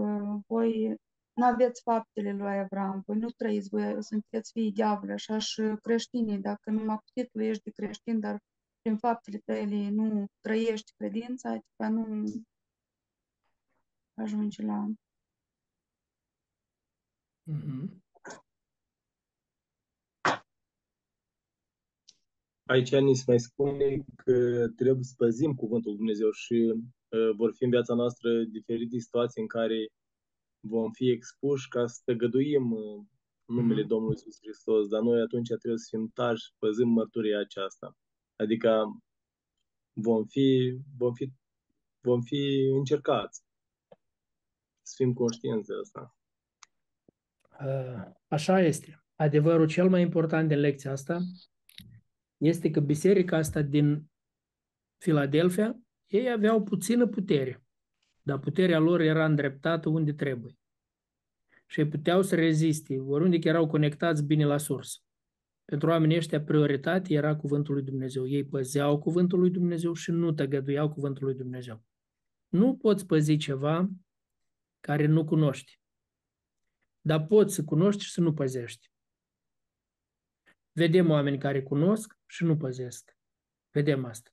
voi 0.47 0.95
nu 1.33 1.45
aveți 1.45 1.81
faptele 1.81 2.31
lui 2.33 2.59
Avram, 2.59 3.03
voi 3.05 3.17
nu 3.17 3.29
trăiți, 3.29 3.69
voi 3.69 4.03
sunteți 4.03 4.51
fiii 4.51 4.71
diavolului, 4.71 5.13
așa 5.13 5.37
și 5.37 5.61
creștinii, 5.81 6.39
dacă 6.39 6.71
numai 6.71 6.95
cu 6.95 7.09
titlul 7.13 7.43
ești 7.43 7.63
de 7.63 7.71
creștin, 7.71 8.19
dar 8.19 8.39
prin 8.81 8.97
faptele 8.97 9.37
tale 9.45 9.89
nu 9.89 10.25
trăiești 10.41 10.93
credința, 10.97 11.49
adică 11.49 11.87
nu 11.89 12.25
ajungi 14.13 14.61
la 14.61 14.87
Mhm. 17.45 18.03
Aici 22.65 22.95
ni 22.95 23.15
se 23.15 23.23
mai 23.27 23.39
spune 23.39 24.03
că 24.15 24.67
trebuie 24.75 25.03
să 25.03 25.13
păzim 25.17 25.53
cuvântul 25.53 25.89
lui 25.89 25.97
Dumnezeu 25.97 26.31
și 26.31 26.53
uh, 26.53 26.83
vor 27.35 27.53
fi 27.55 27.63
în 27.63 27.69
viața 27.69 27.93
noastră 27.93 28.43
diferite 28.43 28.97
situații 28.97 29.41
în 29.41 29.47
care 29.47 29.87
vom 30.59 30.91
fi 30.91 31.09
expuși 31.09 31.67
ca 31.67 31.87
să 31.87 32.01
tăgăduim 32.05 32.71
uh, 32.71 33.05
numele 33.45 33.79
Mhm. 33.79 33.87
Domnului 33.87 34.15
Iisus 34.15 34.37
Hristos, 34.41 34.87
dar 34.87 35.01
noi 35.01 35.21
atunci 35.21 35.47
trebuie 35.47 35.77
să 35.77 35.87
fim 35.89 36.07
tari 36.13 36.39
și 36.39 36.51
păzim 36.57 36.87
mărturia 36.87 37.39
aceasta. 37.39 37.97
Adică 38.35 38.83
vom 39.93 40.25
fi, 40.25 40.77
vom 40.97 41.13
fi, 41.13 41.31
vom 41.99 42.21
fi 42.21 42.71
încercați 42.77 43.43
să 44.81 44.93
fim 44.95 45.13
conștienți 45.13 45.67
de 45.67 45.73
asta. 45.81 46.15
Uh, 47.65 48.11
Așa 48.27 48.59
este. 48.59 49.05
Adevărul 49.15 49.67
cel 49.67 49.89
mai 49.89 50.01
important 50.01 50.47
din 50.47 50.59
lecția 50.59 50.91
asta 50.91 51.19
este 52.37 52.69
că 52.71 52.79
biserica 52.79 53.37
asta 53.37 53.61
din 53.61 54.11
Filadelfia, 54.97 55.82
ei 56.07 56.31
aveau 56.31 56.63
puțină 56.63 57.07
putere, 57.07 57.63
dar 58.21 58.39
puterea 58.39 58.79
lor 58.79 58.99
era 58.99 59.25
îndreptată 59.25 59.89
unde 59.89 60.13
trebuie. 60.13 60.57
Și 61.65 61.79
ei 61.79 61.87
puteau 61.87 62.21
să 62.21 62.35
reziste, 62.35 62.99
oriunde 62.99 63.39
că 63.39 63.47
erau 63.47 63.67
conectați 63.67 64.23
bine 64.23 64.45
la 64.45 64.57
sursă. 64.57 64.99
Pentru 65.65 65.89
oamenii 65.89 66.17
ăștia, 66.17 66.43
prioritate 66.43 67.13
era 67.13 67.35
cuvântul 67.35 67.73
lui 67.73 67.83
Dumnezeu. 67.83 68.27
Ei 68.27 68.45
păzeau 68.45 68.99
cuvântul 68.99 69.39
lui 69.39 69.49
Dumnezeu 69.49 69.93
și 69.93 70.11
nu 70.11 70.31
tăgăduiau 70.31 70.89
cuvântul 70.93 71.25
lui 71.25 71.35
Dumnezeu. 71.35 71.83
Nu 72.47 72.77
poți 72.77 73.05
păzi 73.05 73.37
ceva 73.37 73.89
care 74.79 75.05
nu 75.05 75.25
cunoști. 75.25 75.79
Dar 77.01 77.25
poți 77.25 77.53
să 77.55 77.63
cunoști 77.63 78.03
și 78.03 78.11
să 78.11 78.21
nu 78.21 78.33
păzești. 78.33 78.91
Vedem 80.71 81.09
oameni 81.09 81.37
care 81.37 81.63
cunosc 81.63 82.19
și 82.25 82.43
nu 82.43 82.57
păzesc. 82.57 83.17
Vedem 83.71 84.05
asta. 84.05 84.31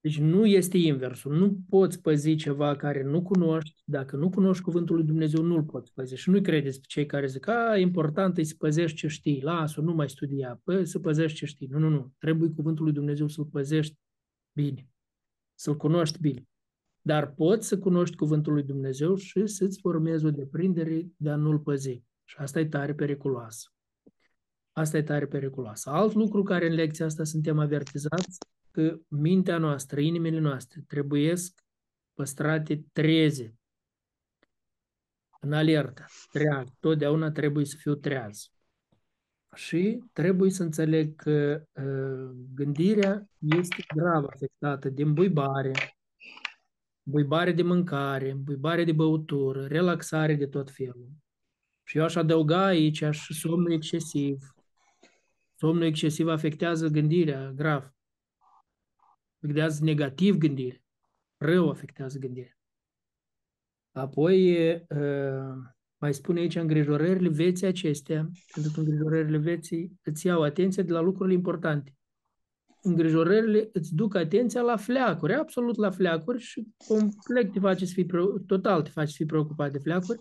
Deci 0.00 0.18
nu 0.18 0.46
este 0.46 0.78
inversul. 0.78 1.36
Nu 1.36 1.58
poți 1.68 2.00
păzi 2.00 2.34
ceva 2.34 2.76
care 2.76 3.02
nu 3.02 3.22
cunoști. 3.22 3.82
Dacă 3.84 4.16
nu 4.16 4.30
cunoști 4.30 4.62
cuvântul 4.62 4.96
lui 4.96 5.04
Dumnezeu, 5.04 5.42
nu-l 5.42 5.62
poți 5.62 5.92
păzi. 5.92 6.14
Și 6.14 6.30
nu-i 6.30 6.42
credeți 6.42 6.80
pe 6.80 6.84
cei 6.88 7.06
care 7.06 7.26
zic, 7.26 7.46
a, 7.46 7.78
important 7.78 8.38
e 8.38 8.42
să 8.42 8.54
păzești 8.58 8.96
ce 8.96 9.08
știi. 9.08 9.42
Lasă, 9.42 9.80
nu 9.80 9.94
mai 9.94 10.08
studia. 10.08 10.60
Păi, 10.64 10.86
să 10.86 10.98
păzești 10.98 11.38
ce 11.38 11.46
știi. 11.46 11.66
Nu, 11.66 11.78
nu, 11.78 11.88
nu. 11.88 12.12
Trebuie 12.18 12.50
cuvântul 12.50 12.84
lui 12.84 12.92
Dumnezeu 12.92 13.28
să-l 13.28 13.44
păzești 13.44 13.98
bine. 14.52 14.88
Să-l 15.54 15.76
cunoști 15.76 16.20
bine. 16.20 16.48
Dar 17.00 17.32
poți 17.34 17.68
să 17.68 17.78
cunoști 17.78 18.16
cuvântul 18.16 18.52
lui 18.52 18.62
Dumnezeu 18.62 19.14
și 19.14 19.46
să-ți 19.46 19.80
formezi 19.80 20.24
o 20.24 20.30
deprindere 20.30 21.08
de 21.16 21.30
a 21.30 21.36
nu-l 21.36 21.58
păzi. 21.58 22.02
Și 22.24 22.36
asta 22.38 22.60
e 22.60 22.66
tare 22.66 22.94
periculoasă. 22.94 23.70
Asta 24.78 24.96
e 24.96 25.02
tare 25.02 25.26
periculoasă. 25.26 25.90
Alt 25.90 26.14
lucru 26.14 26.42
care 26.42 26.66
în 26.66 26.74
lecția 26.74 27.06
asta 27.06 27.24
suntem 27.24 27.58
avertizați, 27.58 28.38
că 28.70 28.98
mintea 29.08 29.58
noastră, 29.58 30.00
inimile 30.00 30.38
noastre 30.38 30.80
trebuiesc 30.86 31.60
păstrate 32.14 32.84
treze, 32.92 33.54
în 35.40 35.52
alertă, 35.52 36.04
treaz. 36.30 36.68
Totdeauna 36.80 37.30
trebuie 37.30 37.64
să 37.64 37.76
fiu 37.78 37.94
treaz. 37.94 38.50
Și 39.54 40.02
trebuie 40.12 40.50
să 40.50 40.62
înțeleg 40.62 41.14
că 41.14 41.62
uh, 41.72 42.36
gândirea 42.54 43.28
este 43.38 43.84
grav 43.94 44.24
afectată 44.24 44.88
de 44.88 45.02
îmbuibare, 45.02 45.72
buibare 47.02 47.52
de 47.52 47.62
mâncare, 47.62 48.32
buibare 48.32 48.84
de 48.84 48.92
băutură, 48.92 49.66
relaxare 49.66 50.34
de 50.34 50.46
tot 50.46 50.70
felul. 50.70 51.08
Și 51.82 51.98
eu 51.98 52.04
aș 52.04 52.14
adăuga 52.14 52.64
aici 52.64 53.04
și 53.10 53.34
somnul 53.34 53.72
excesiv. 53.72 54.55
Somnul 55.58 55.82
excesiv 55.82 56.28
afectează 56.28 56.88
gândirea 56.88 57.52
grav. 57.52 57.94
Afectează 59.42 59.84
negativ 59.84 60.36
gândirea. 60.36 60.80
Rău 61.36 61.70
afectează 61.70 62.18
gândirea. 62.18 62.58
Apoi, 63.92 64.56
mai 65.98 66.14
spune 66.14 66.40
aici, 66.40 66.54
îngrijorările 66.54 67.28
vieții 67.28 67.66
acestea, 67.66 68.30
pentru 68.54 68.72
că 68.72 68.80
îngrijorările 68.80 69.38
vieții 69.38 70.00
îți 70.02 70.26
iau 70.26 70.42
atenția 70.42 70.82
de 70.82 70.92
la 70.92 71.00
lucrurile 71.00 71.34
importante. 71.34 71.96
Îngrijorările 72.82 73.68
îți 73.72 73.94
duc 73.94 74.14
atenția 74.14 74.62
la 74.62 74.76
fleacuri, 74.76 75.34
absolut 75.34 75.76
la 75.76 75.90
fleacuri 75.90 76.40
și 76.40 76.66
complet 76.86 77.52
te 77.52 77.58
face 77.58 77.86
să 77.86 77.92
fii, 77.92 78.06
total 78.46 78.82
te 78.82 78.90
face 78.90 79.10
să 79.10 79.14
fii 79.16 79.26
preocupat 79.26 79.72
de 79.72 79.78
fleacuri, 79.78 80.18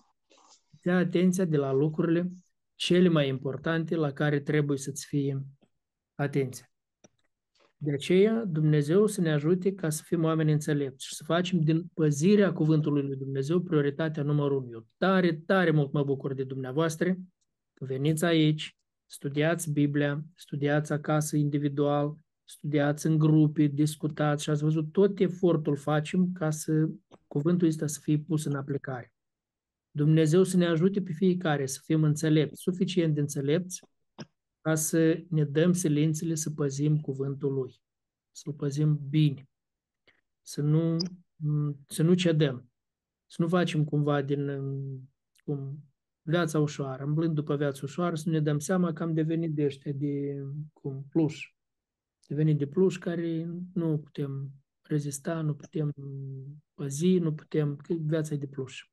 îți 0.72 0.88
ia 0.88 0.98
atenția 0.98 1.45
de 1.45 1.57
la 1.57 1.72
lucrurile 1.72 2.32
cele 2.76 3.07
mai 3.07 3.27
importante 3.27 3.95
la 3.95 4.11
care 4.11 4.39
trebuie 4.39 4.77
să-ți 4.77 5.06
fie 5.06 5.45
atenția. 6.15 6.69
De 7.77 7.91
aceea, 7.91 8.45
Dumnezeu 8.45 9.07
să 9.07 9.22
ne 9.22 9.31
ajute 9.31 9.73
ca 9.73 9.89
să 9.89 10.02
fim 10.06 10.23
oameni 10.23 10.52
înțelepți 10.52 11.06
și 11.06 11.15
să 11.15 11.23
facem 11.23 11.60
din 11.60 11.85
păzirea 11.93 12.53
cuvântului 12.53 13.02
lui 13.02 13.15
Dumnezeu 13.15 13.61
prioritatea 13.61 14.23
numărul 14.23 14.57
unu. 14.57 14.69
Eu 14.72 14.88
tare, 14.97 15.34
tare 15.45 15.72
mult 15.72 15.93
mă 15.93 16.03
bucur 16.03 16.34
de 16.34 16.43
dumneavoastră 16.43 17.18
că 17.73 17.85
veniți 17.85 18.26
aici, 18.26 18.77
studiați 19.06 19.72
Biblia, 19.72 20.23
studiați 20.35 20.93
acasă 20.93 21.38
individual, 21.38 22.18
studiați 22.43 23.06
în 23.06 23.18
grupe, 23.18 23.65
discutați 23.65 24.43
și 24.43 24.49
ați 24.49 24.64
văzut 24.64 24.91
tot 24.91 25.19
efortul 25.19 25.76
facem 25.76 26.31
ca 26.31 26.49
să 26.49 26.89
cuvântul 27.27 27.68
ăsta 27.68 27.88
să 27.88 27.99
fie 28.02 28.18
pus 28.18 28.45
în 28.45 28.56
aplicare. 28.56 29.14
Dumnezeu 29.95 30.43
să 30.43 30.57
ne 30.57 30.65
ajute 30.65 31.01
pe 31.01 31.11
fiecare 31.11 31.65
să 31.65 31.80
fim 31.84 32.03
înțelepți, 32.03 32.61
suficient 32.61 33.13
de 33.13 33.19
înțelepți, 33.19 33.81
ca 34.61 34.76
să 34.76 35.23
ne 35.30 35.43
dăm 35.43 35.73
silințele 35.73 36.35
să 36.35 36.51
păzim 36.51 36.99
cuvântul 36.99 37.53
Lui, 37.53 37.81
să-L 38.31 38.53
păzim 38.53 38.99
bine, 39.09 39.49
să 40.41 40.61
nu, 40.61 40.97
să 41.88 42.03
nu 42.03 42.13
cedăm, 42.13 42.72
să 43.26 43.41
nu 43.41 43.47
facem 43.47 43.84
cumva 43.84 44.22
din 44.22 44.49
cum, 45.43 45.84
viața 46.22 46.59
ușoară, 46.59 47.03
îmblând 47.03 47.35
după 47.35 47.55
viața 47.55 47.80
ușoară, 47.84 48.15
să 48.15 48.30
ne 48.30 48.39
dăm 48.39 48.59
seama 48.59 48.93
că 48.93 49.03
am 49.03 49.13
devenit 49.13 49.53
de 49.53 49.65
ăștia 49.65 49.91
de 49.91 50.43
cum, 50.73 51.05
pluș, 51.09 51.53
devenit 52.27 52.57
de 52.57 52.67
pluș 52.67 52.97
care 52.97 53.49
nu 53.73 53.99
putem 53.99 54.51
rezista, 54.81 55.41
nu 55.41 55.55
putem 55.55 55.93
păzi, 56.73 57.17
nu 57.17 57.34
putem, 57.34 57.76
că 57.76 57.93
viața 57.93 58.34
e 58.34 58.38
de 58.38 58.47
pluș. 58.47 58.89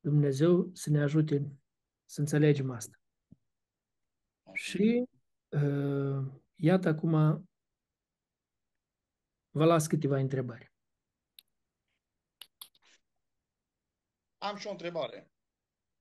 Dumnezeu 0.00 0.70
să 0.72 0.90
ne 0.90 1.02
ajute 1.02 1.58
să 2.04 2.20
înțelegem 2.20 2.70
asta. 2.70 3.00
Și 4.52 5.04
uh, 5.48 6.32
iată 6.54 6.88
acum 6.88 7.12
vă 9.50 9.64
las 9.64 9.86
câteva 9.86 10.18
întrebări. 10.18 10.72
Am 14.38 14.56
și 14.56 14.66
o 14.66 14.70
întrebare. 14.70 15.30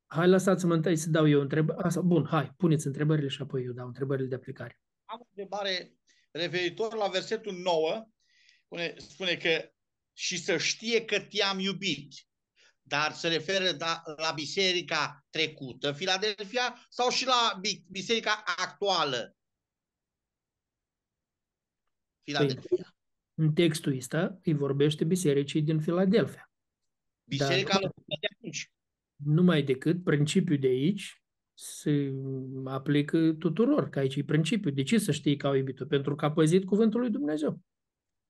Hai, 0.06 0.28
lăsați-mă 0.28 0.74
întâi 0.74 0.98
să 0.98 1.10
dau 1.10 1.28
eu 1.28 1.42
întrebări. 1.42 1.80
Asta, 1.80 2.02
bun, 2.02 2.26
hai, 2.26 2.54
puneți 2.58 2.88
întrebările 2.88 3.28
și 3.28 3.42
apoi 3.42 3.64
eu 3.64 3.72
dau 3.72 3.88
întrebările 3.88 4.28
de 4.28 4.36
aplicare. 4.36 4.80
Am 5.06 5.20
o 5.20 5.28
întrebare 5.28 5.98
referitor 6.32 6.96
la 6.96 7.08
versetul 7.08 7.54
9. 7.54 8.08
Spune, 8.64 8.94
spune 8.98 9.36
că 9.36 9.72
și 10.14 10.38
să 10.38 10.58
știe 10.58 11.06
că 11.06 11.20
te-am 11.20 11.60
iubit 11.60 12.14
dar 12.88 13.12
se 13.12 13.28
referă 13.28 13.72
da, 13.72 14.04
la 14.06 14.32
biserica 14.32 15.26
trecută, 15.30 15.92
Filadelfia, 15.92 16.86
sau 16.90 17.10
și 17.10 17.26
la 17.26 17.60
biserica 17.90 18.44
actuală, 18.58 19.36
Filadelfia? 22.24 22.62
Păi, 22.70 22.86
în 23.34 23.54
textul 23.54 23.96
ăsta 23.96 24.40
îi 24.44 24.54
vorbește 24.54 25.04
bisericii 25.04 25.62
din 25.62 25.80
Filadelfia. 25.80 26.52
Biserica 27.24 27.80
dar, 27.80 27.92
de 28.06 28.28
atunci. 28.36 28.72
Numai 29.16 29.64
decât 29.64 30.04
principiul 30.04 30.60
de 30.60 30.68
aici 30.68 31.22
se 31.54 32.14
aplică 32.66 33.34
tuturor, 33.34 33.90
că 33.90 34.00
aici 34.00 34.16
e 34.16 34.24
principiul. 34.24 34.74
De 34.74 34.84
ce 34.84 34.98
să 34.98 35.12
știi 35.12 35.38
că 35.38 35.48
au 35.48 35.54
iubit-o? 35.54 35.86
Pentru 35.86 36.16
că 36.16 36.26
a 36.26 36.32
păzit 36.32 36.66
cuvântul 36.66 37.00
lui 37.00 37.10
Dumnezeu. 37.10 37.62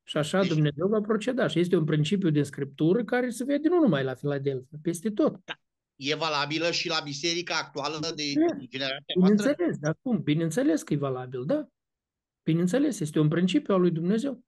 Și 0.09 0.17
așa 0.17 0.39
deci, 0.39 0.49
Dumnezeu 0.49 0.87
va 0.87 1.01
proceda. 1.01 1.47
Și 1.47 1.59
este 1.59 1.75
un 1.75 1.85
principiu 1.85 2.29
din 2.29 2.43
Scriptură 2.43 3.03
care 3.03 3.29
se 3.29 3.43
vede 3.43 3.67
nu 3.67 3.79
numai 3.79 4.03
la 4.03 4.13
Filadelfia, 4.13 4.77
peste 4.81 5.11
tot. 5.11 5.41
Da. 5.45 5.53
E 5.95 6.15
valabilă 6.15 6.71
și 6.71 6.87
la 6.87 6.99
biserica 7.03 7.55
actuală 7.57 7.99
de 8.15 8.23
e. 8.23 8.65
generația 8.65 9.13
noastră? 9.15 9.37
Bineînțeles, 9.37 9.77
dar 9.77 9.97
cum? 10.01 10.21
Bineînțeles 10.21 10.83
că 10.83 10.93
e 10.93 10.97
valabil, 10.97 11.45
da. 11.45 11.67
Bineînțeles, 12.43 12.99
este 12.99 13.19
un 13.19 13.27
principiu 13.27 13.73
al 13.73 13.79
lui 13.79 13.91
Dumnezeu. 13.91 14.43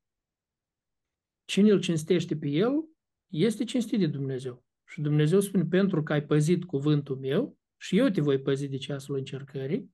Cine 1.46 1.72
îl 1.72 1.80
cinstește 1.80 2.38
pe 2.38 2.48
el, 2.48 2.90
este 3.28 3.64
cinstit 3.64 4.00
de 4.00 4.08
Dumnezeu. 4.08 4.64
Și 4.88 5.02
Dumnezeu 5.02 5.40
spune, 5.40 5.66
pentru 5.66 6.04
că 6.04 6.14
ai 6.14 6.26
păzit 6.26 6.66
cuvântul 6.66 7.18
meu 7.18 7.58
și 7.78 7.98
eu 7.98 8.10
te 8.10 8.22
voi 8.22 8.42
păzi 8.42 8.68
de 8.68 8.78
ceasul 8.78 9.16
încercării. 9.16 9.94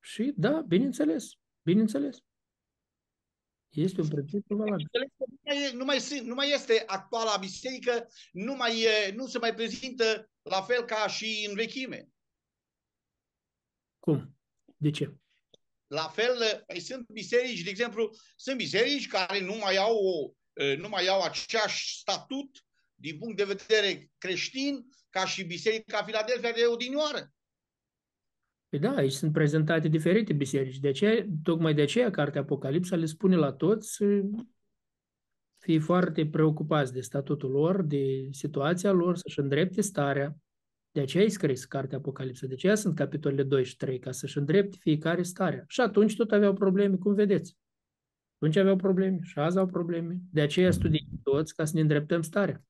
Și 0.00 0.32
da, 0.36 0.64
bineînțeles, 0.68 1.32
bineînțeles. 1.62 2.18
Este 3.74 4.00
un 4.00 4.08
principiu 4.08 4.56
valabil. 4.56 4.88
Nu 4.92 5.38
mai, 5.44 5.72
nu, 5.72 5.84
mai, 5.84 6.00
sunt- 6.00 6.26
nu 6.26 6.34
mai 6.34 6.50
este 6.50 6.82
actuala 6.86 7.36
biserică, 7.36 8.08
nu, 8.32 8.54
mai, 8.54 8.80
e- 8.80 9.12
nu 9.14 9.26
se 9.26 9.38
mai 9.38 9.54
prezintă 9.54 10.30
la 10.42 10.62
fel 10.62 10.84
ca 10.84 11.06
și 11.08 11.46
în 11.48 11.54
vechime. 11.54 12.08
Cum? 13.98 14.36
De 14.76 14.90
ce? 14.90 15.14
La 15.86 16.08
fel, 16.08 16.64
păi 16.66 16.80
sunt 16.80 17.08
biserici, 17.08 17.62
de 17.62 17.70
exemplu, 17.70 18.10
sunt 18.36 18.56
biserici 18.56 19.08
care 19.08 19.40
nu 19.40 19.54
mai 19.56 19.76
au, 19.76 19.96
o, 19.96 20.32
nu 20.76 20.88
mai 20.88 21.06
au 21.06 21.22
aceeași 21.22 21.98
statut 21.98 22.64
din 22.94 23.18
punct 23.18 23.36
de 23.36 23.44
vedere 23.44 24.10
creștin 24.18 24.86
ca 25.10 25.26
și 25.26 25.42
Biserica 25.44 26.04
Filadelfia 26.04 26.52
de 26.52 26.66
odinioară. 26.66 27.32
Păi 28.74 28.82
da, 28.82 28.94
aici 28.94 29.12
sunt 29.12 29.32
prezentate 29.32 29.88
diferite 29.88 30.32
biserici. 30.32 30.78
De 30.78 30.88
aceea, 30.88 31.26
tocmai 31.42 31.74
de 31.74 31.82
aceea, 31.82 32.10
Cartea 32.10 32.40
Apocalipsa 32.40 32.96
le 32.96 33.06
spune 33.06 33.36
la 33.36 33.52
toți 33.52 33.92
să 33.92 34.20
fie 35.58 35.78
foarte 35.78 36.26
preocupați 36.26 36.92
de 36.92 37.00
statutul 37.00 37.50
lor, 37.50 37.82
de 37.82 38.28
situația 38.30 38.92
lor, 38.92 39.16
să-și 39.16 39.38
îndrepte 39.38 39.80
starea. 39.80 40.36
De 40.90 41.00
aceea 41.00 41.24
e 41.24 41.28
scris 41.28 41.64
Cartea 41.64 41.98
Apocalipsa. 41.98 42.46
De 42.46 42.54
aceea 42.54 42.74
sunt 42.74 42.94
capitolele 42.94 43.42
2 43.42 43.64
și 43.64 43.76
3, 43.76 43.98
ca 43.98 44.12
să-și 44.12 44.38
îndrepte 44.38 44.76
fiecare 44.80 45.22
starea. 45.22 45.64
Și 45.68 45.80
atunci 45.80 46.16
tot 46.16 46.32
aveau 46.32 46.54
probleme, 46.54 46.96
cum 46.96 47.14
vedeți. 47.14 47.56
Atunci 48.34 48.56
aveau 48.56 48.76
probleme 48.76 49.18
și 49.22 49.38
azi 49.38 49.58
au 49.58 49.66
probleme. 49.66 50.18
De 50.32 50.40
aceea 50.40 50.70
studiem 50.70 51.20
toți 51.22 51.54
ca 51.54 51.64
să 51.64 51.72
ne 51.74 51.80
îndreptăm 51.80 52.22
starea. 52.22 52.64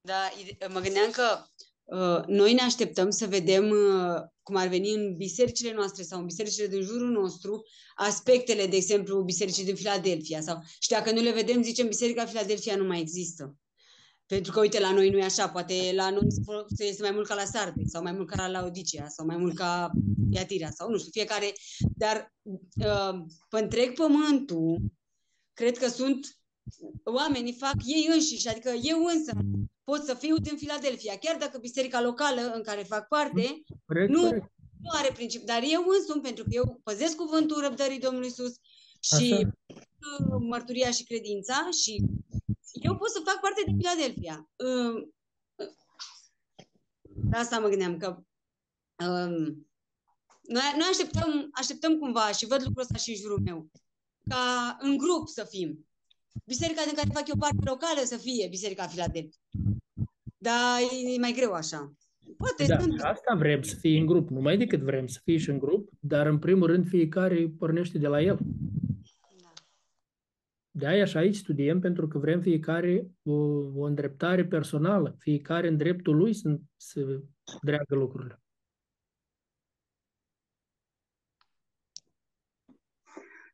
Da, 0.00 0.30
ide- 0.40 0.66
mă 0.72 0.80
gândeam 0.80 1.10
că 1.10 1.22
uh, 1.22 1.65
noi 2.26 2.52
ne 2.52 2.60
așteptăm 2.60 3.10
să 3.10 3.26
vedem 3.26 3.70
uh, 3.70 4.22
cum 4.42 4.56
ar 4.56 4.68
veni 4.68 4.94
în 4.94 5.16
bisericile 5.16 5.72
noastre 5.72 6.02
sau 6.02 6.18
în 6.18 6.24
bisericile 6.24 6.66
din 6.66 6.82
jurul 6.82 7.10
nostru 7.10 7.62
aspectele, 7.94 8.66
de 8.66 8.76
exemplu, 8.76 9.22
bisericii 9.22 9.64
din 9.64 9.74
Filadelfia. 9.74 10.40
Sau, 10.40 10.62
și 10.78 10.88
dacă 10.88 11.12
nu 11.12 11.20
le 11.20 11.32
vedem, 11.32 11.62
zicem, 11.62 11.86
Biserica 11.86 12.24
Filadelfia 12.24 12.76
nu 12.76 12.84
mai 12.84 13.00
există. 13.00 13.56
Pentru 14.26 14.52
că, 14.52 14.60
uite, 14.60 14.80
la 14.80 14.92
noi 14.92 15.10
nu 15.10 15.18
e 15.18 15.24
așa. 15.24 15.48
Poate 15.48 15.92
la 15.94 16.10
noi 16.10 16.32
se 16.32 16.40
fo- 16.40 16.66
se 16.76 16.84
este 16.84 17.02
mai 17.02 17.10
mult 17.10 17.26
ca 17.26 17.34
la 17.34 17.44
Sarde, 17.44 17.82
sau 17.84 18.02
mai 18.02 18.12
mult 18.12 18.28
ca 18.28 18.36
la 18.36 18.60
Laodicea, 18.60 19.08
sau 19.08 19.26
mai 19.26 19.36
mult 19.36 19.54
ca 19.54 19.90
Iatira, 20.30 20.70
sau 20.70 20.90
nu 20.90 20.98
știu, 20.98 21.10
fiecare. 21.10 21.52
Dar 21.96 22.34
uh, 22.42 23.24
pe 23.48 23.60
întreg 23.60 23.92
pământul, 23.92 24.78
cred 25.52 25.78
că 25.78 25.88
sunt 25.88 26.38
oamenii 27.04 27.52
fac 27.52 27.74
ei 27.84 28.08
înșiși, 28.12 28.48
adică 28.48 28.70
eu 28.82 29.04
însă 29.04 29.32
pot 29.90 30.04
să 30.04 30.14
fiu 30.14 30.36
din 30.36 30.56
Filadelfia, 30.56 31.18
chiar 31.18 31.36
dacă 31.36 31.58
biserica 31.58 32.00
locală 32.00 32.40
în 32.54 32.62
care 32.62 32.82
fac 32.82 33.08
parte 33.08 33.64
Corect, 33.86 34.10
nu, 34.10 34.22
corect. 34.22 34.52
nu 34.82 34.90
are 34.92 35.12
principiu, 35.12 35.46
dar 35.46 35.62
eu 35.62 35.84
însumi, 35.98 36.22
pentru 36.22 36.44
că 36.44 36.50
eu 36.52 36.80
păzesc 36.84 37.16
cuvântul 37.16 37.60
răbdării 37.60 37.98
Domnului 37.98 38.28
Isus 38.28 38.54
și 39.00 39.32
Așa. 39.32 39.56
uh, 40.28 40.36
mărturia 40.40 40.90
și 40.90 41.04
credința 41.04 41.68
și 41.82 42.04
eu 42.72 42.96
pot 42.96 43.10
să 43.10 43.22
fac 43.24 43.40
parte 43.40 43.62
din 43.66 43.76
Filadelfia. 43.76 44.50
Uh, 44.56 45.02
uh, 45.54 45.72
La 47.30 47.38
asta 47.38 47.58
mă 47.58 47.68
gândeam, 47.68 47.96
că 47.96 48.08
um, 49.04 49.68
noi, 50.42 50.72
noi 50.78 50.88
așteptăm, 50.90 51.48
așteptăm 51.52 51.98
cumva 51.98 52.32
și 52.32 52.46
văd 52.46 52.62
lucrul 52.62 52.82
ăsta 52.82 52.96
și 52.96 53.10
în 53.10 53.16
jurul 53.16 53.40
meu, 53.40 53.70
ca 54.28 54.76
în 54.80 54.96
grup 54.96 55.28
să 55.28 55.44
fim. 55.44 55.88
Biserica 56.44 56.84
din 56.84 56.94
care 56.94 57.10
fac 57.12 57.28
eu 57.28 57.36
parte 57.38 57.62
locală 57.64 58.00
să 58.04 58.16
fie 58.16 58.48
Biserica 58.48 58.86
Filadelfia. 58.86 59.40
Dar 60.46 60.80
e 61.14 61.20
mai 61.20 61.32
greu 61.36 61.52
așa. 61.52 61.92
Poate 62.36 62.66
Da, 62.66 62.78
sunt 62.78 62.92
și 62.92 63.00
asta 63.00 63.34
vrem 63.34 63.62
să 63.62 63.76
fie 63.76 63.98
în 63.98 64.06
grup. 64.06 64.28
Numai 64.28 64.56
decât 64.56 64.80
vrem 64.80 65.06
să 65.06 65.20
fie 65.24 65.36
și 65.36 65.50
în 65.50 65.58
grup, 65.58 65.88
dar 66.00 66.26
în 66.26 66.38
primul 66.38 66.66
rând 66.66 66.88
fiecare 66.88 67.48
pornește 67.58 67.98
de 67.98 68.06
la 68.06 68.20
el. 68.20 68.38
De 70.70 70.86
aia 70.86 71.04
și 71.04 71.16
aici 71.16 71.36
studiem, 71.36 71.80
pentru 71.80 72.08
că 72.08 72.18
vrem 72.18 72.40
fiecare 72.40 73.10
o, 73.22 73.32
o 73.74 73.84
îndreptare 73.84 74.44
personală, 74.44 75.16
fiecare 75.18 75.68
în 75.68 75.76
dreptul 75.76 76.16
lui 76.16 76.34
să, 76.34 76.58
să 76.76 77.20
dreagă 77.62 77.94
lucrurile. 77.94 78.40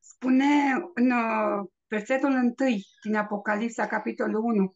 Spune 0.00 0.44
în 0.94 1.10
uh, 1.10 1.68
versetul 1.88 2.30
1 2.30 2.54
din 3.02 3.14
Apocalipsa, 3.14 3.86
capitolul 3.86 4.42
1, 4.44 4.74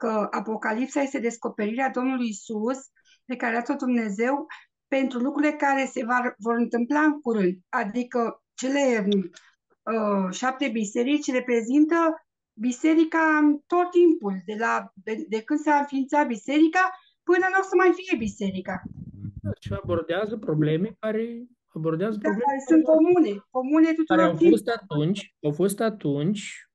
că 0.00 0.28
Apocalipsa 0.30 1.00
este 1.00 1.18
descoperirea 1.18 1.90
Domnului 1.90 2.28
Isus, 2.28 2.78
pe 3.24 3.36
care 3.36 3.56
a 3.56 3.62
tot 3.62 3.78
Dumnezeu, 3.78 4.46
pentru 4.88 5.18
lucrurile 5.18 5.52
care 5.52 5.84
se 5.84 6.04
va, 6.04 6.34
vor 6.38 6.56
întâmpla 6.56 7.00
în 7.00 7.20
curând. 7.20 7.54
Adică 7.68 8.42
cele 8.54 9.08
uh, 9.08 10.26
șapte 10.30 10.68
biserici 10.68 11.32
reprezintă 11.32 11.96
biserica 12.52 13.24
în 13.42 13.58
tot 13.66 13.90
timpul, 13.90 14.34
de, 14.46 14.56
la, 14.58 14.92
de, 14.94 15.24
de 15.28 15.42
când 15.42 15.60
s-a 15.60 15.76
înființat 15.76 16.26
biserica 16.26 16.90
până 17.22 17.46
nu 17.50 17.58
o 17.60 17.62
să 17.62 17.74
mai 17.76 17.92
fie 17.98 18.16
biserica. 18.26 18.82
Și 19.60 19.72
abordează 19.82 20.36
probleme 20.36 20.96
care 20.98 21.46
abordează 21.74 22.16
Dar 22.16 22.30
probleme 22.30 22.52
care 22.52 22.64
sunt 22.70 22.84
comune, 22.84 23.32
comune 23.50 23.84
care 23.84 23.96
tuturor 23.96 24.24
au 24.24 24.36
fost 24.36 24.64
timpului. 24.64 24.76
atunci, 24.82 25.34
au 25.42 25.52
fost 25.52 25.80
atunci 25.80 26.42
mm, 26.52 26.69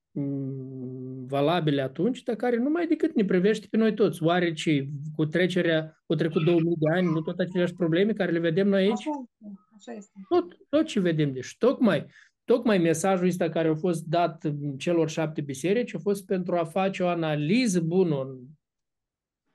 valabile 1.27 1.81
atunci, 1.81 2.23
dar 2.23 2.35
care 2.35 2.57
numai 2.57 2.87
decât 2.87 3.15
ne 3.15 3.25
privește 3.25 3.67
pe 3.69 3.77
noi 3.77 3.93
toți. 3.93 4.23
Oare 4.23 4.53
ce, 4.53 4.87
cu 5.15 5.25
trecerea, 5.25 6.03
au 6.05 6.15
trecut 6.15 6.43
2000 6.43 6.75
de 6.77 6.97
ani, 6.97 7.07
nu 7.07 7.21
tot 7.21 7.39
aceleași 7.39 7.73
probleme 7.73 8.13
care 8.13 8.31
le 8.31 8.39
vedem 8.39 8.67
noi 8.67 8.81
aici? 8.81 8.91
Așa 8.91 9.11
este, 9.41 9.59
așa 9.75 9.91
este. 9.91 10.11
Tot, 10.29 10.57
tot 10.69 10.85
ce 10.85 10.99
vedem. 10.99 11.33
Deci 11.33 11.55
tocmai, 11.57 12.05
tocmai 12.43 12.77
mesajul 12.77 13.27
ăsta 13.27 13.49
care 13.49 13.67
a 13.67 13.75
fost 13.75 14.05
dat 14.05 14.51
celor 14.77 15.09
șapte 15.09 15.41
biserici 15.41 15.95
a 15.95 15.99
fost 15.99 16.25
pentru 16.25 16.55
a 16.55 16.63
face 16.63 17.03
o 17.03 17.07
analiză 17.07 17.79
bună, 17.79 18.15
un 18.15 18.37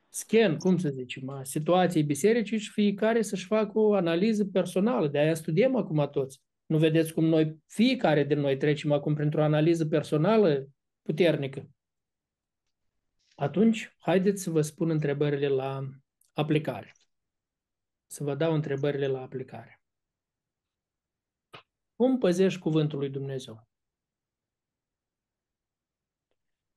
scan, 0.08 0.56
cum 0.56 0.78
să 0.78 0.88
zicem, 0.88 1.28
a 1.28 1.42
situației 1.42 2.02
bisericii 2.02 2.58
și 2.58 2.70
fiecare 2.70 3.22
să-și 3.22 3.46
facă 3.46 3.78
o 3.78 3.94
analiză 3.94 4.44
personală. 4.44 5.08
De 5.08 5.18
aia 5.18 5.34
studiem 5.34 5.76
acum 5.76 6.08
toți. 6.12 6.40
Nu 6.70 6.78
vedeți 6.78 7.12
cum 7.12 7.24
noi, 7.24 7.62
fiecare 7.66 8.24
din 8.24 8.38
noi 8.38 8.56
trecem 8.56 8.92
acum 8.92 9.14
printr-o 9.14 9.42
analiză 9.42 9.86
personală 9.86 10.68
puternică. 11.02 11.68
Atunci, 13.34 13.96
haideți 13.98 14.42
să 14.42 14.50
vă 14.50 14.60
spun 14.60 14.90
întrebările 14.90 15.48
la 15.48 15.88
aplicare. 16.32 16.94
Să 18.06 18.24
vă 18.24 18.34
dau 18.34 18.54
întrebările 18.54 19.06
la 19.06 19.20
aplicare. 19.20 19.82
Cum 21.96 22.18
păzești 22.18 22.60
cuvântul 22.60 22.98
lui 22.98 23.10
Dumnezeu? 23.10 23.68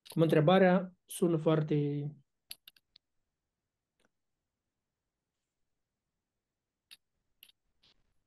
Cum 0.07 0.21
întrebarea 0.21 0.93
sună 1.05 1.37
foarte 1.37 2.07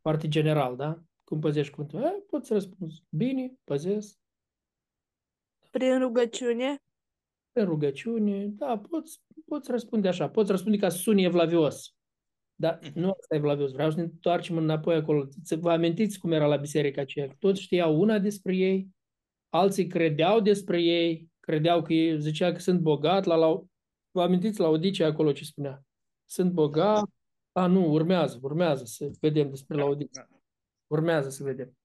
foarte 0.00 0.28
general, 0.28 0.76
da? 0.76 1.05
Cum 1.28 1.40
păzești 1.40 1.74
cuvântul? 1.74 2.02
E, 2.02 2.24
poți 2.26 2.46
să 2.46 2.52
răspunzi. 2.52 3.02
Bine, 3.08 3.52
păzesc. 3.64 4.18
Prin 5.70 5.98
rugăciune? 5.98 6.82
În 7.52 7.64
rugăciune, 7.64 8.46
da, 8.46 8.78
poți, 8.78 9.20
poți 9.46 9.70
răspunde 9.70 10.08
așa. 10.08 10.28
Poți 10.28 10.50
răspunde 10.50 10.76
ca 10.76 10.88
să 10.88 10.96
suni 10.96 11.24
evlavios. 11.24 11.94
Dar 12.54 12.78
nu 12.94 13.10
asta 13.10 13.34
e 13.34 13.36
evlavios. 13.36 13.72
Vreau 13.72 13.90
să 13.90 13.96
ne 13.96 14.02
întoarcem 14.02 14.56
înapoi 14.56 14.94
acolo. 14.94 15.28
Să 15.42 15.56
vă 15.56 15.70
amintiți 15.70 16.18
cum 16.18 16.32
era 16.32 16.46
la 16.46 16.56
biserica 16.56 17.00
aceea. 17.00 17.28
Toți 17.38 17.60
știau 17.60 18.00
una 18.00 18.18
despre 18.18 18.56
ei, 18.56 18.88
alții 19.48 19.86
credeau 19.86 20.40
despre 20.40 20.82
ei, 20.82 21.30
credeau 21.40 21.82
că 21.82 21.92
ei 21.92 22.20
zicea 22.20 22.52
că 22.52 22.58
sunt 22.58 22.80
bogat. 22.80 23.24
La, 23.24 23.34
la, 23.34 23.62
vă 24.10 24.22
amintiți 24.22 24.60
la 24.60 24.68
Odicea 24.68 25.06
acolo 25.06 25.32
ce 25.32 25.44
spunea? 25.44 25.84
Sunt 26.24 26.52
bogat. 26.52 27.04
A, 27.52 27.66
nu, 27.66 27.92
urmează, 27.92 28.38
urmează 28.42 28.84
să 28.84 29.10
vedem 29.20 29.50
despre 29.50 29.76
la 29.76 29.84
Odicea. 29.84 30.28
Urmează 30.86 31.28
să 31.28 31.42
vedem. 31.42 31.76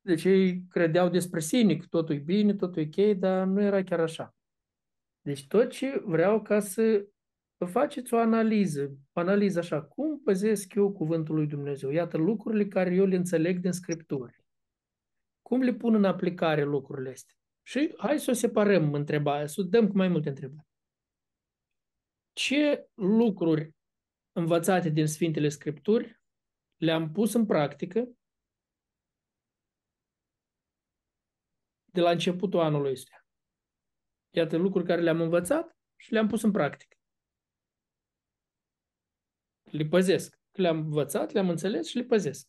Deci 0.00 0.24
ei 0.24 0.66
credeau 0.68 1.08
despre 1.08 1.40
sine 1.40 1.76
că 1.76 1.86
totul 1.90 2.14
e 2.14 2.18
bine, 2.18 2.54
totul 2.54 2.82
e 2.82 2.86
ok, 2.86 3.18
dar 3.18 3.46
nu 3.46 3.62
era 3.62 3.82
chiar 3.82 4.00
așa. 4.00 4.34
Deci 5.20 5.46
tot 5.46 5.70
ce 5.70 6.02
vreau 6.04 6.42
ca 6.42 6.60
să 6.60 7.06
faceți 7.64 8.14
o 8.14 8.18
analiză, 8.18 8.96
o 9.12 9.20
analiză 9.20 9.58
așa, 9.58 9.82
cum 9.82 10.20
păzesc 10.20 10.74
eu 10.74 10.92
cuvântul 10.92 11.34
lui 11.34 11.46
Dumnezeu? 11.46 11.90
Iată 11.90 12.16
lucrurile 12.16 12.66
care 12.66 12.94
eu 12.94 13.04
le 13.04 13.16
înțeleg 13.16 13.58
din 13.58 13.72
Scripturi. 13.72 14.44
Cum 15.42 15.60
le 15.62 15.74
pun 15.74 15.94
în 15.94 16.04
aplicare 16.04 16.62
lucrurile 16.62 17.10
astea? 17.10 17.34
Și 17.62 17.94
hai 17.96 18.18
să 18.18 18.30
o 18.30 18.34
separăm 18.34 18.92
întrebarea, 18.92 19.46
să 19.46 19.60
o 19.60 19.64
dăm 19.64 19.88
cu 19.88 19.96
mai 19.96 20.08
multe 20.08 20.28
întrebări. 20.28 20.66
Ce 22.32 22.88
lucruri 22.94 23.74
învățate 24.32 24.88
din 24.88 25.06
Sfintele 25.06 25.48
Scripturi 25.48 26.20
le-am 26.76 27.12
pus 27.12 27.32
în 27.32 27.46
practică 27.46 28.08
de 31.96 32.02
la 32.02 32.10
începutul 32.10 32.60
anului 32.60 32.90
ăsta? 32.90 33.26
Iată 34.30 34.56
lucruri 34.56 34.86
care 34.86 35.00
le-am 35.00 35.20
învățat 35.20 35.76
și 35.96 36.12
le-am 36.12 36.28
pus 36.28 36.42
în 36.42 36.50
practică. 36.50 36.96
Le 39.62 39.84
păzesc. 39.84 40.40
Le-am 40.52 40.78
învățat, 40.78 41.32
le-am 41.32 41.48
înțeles 41.48 41.88
și 41.88 41.96
le 41.96 42.04
păzesc. 42.04 42.48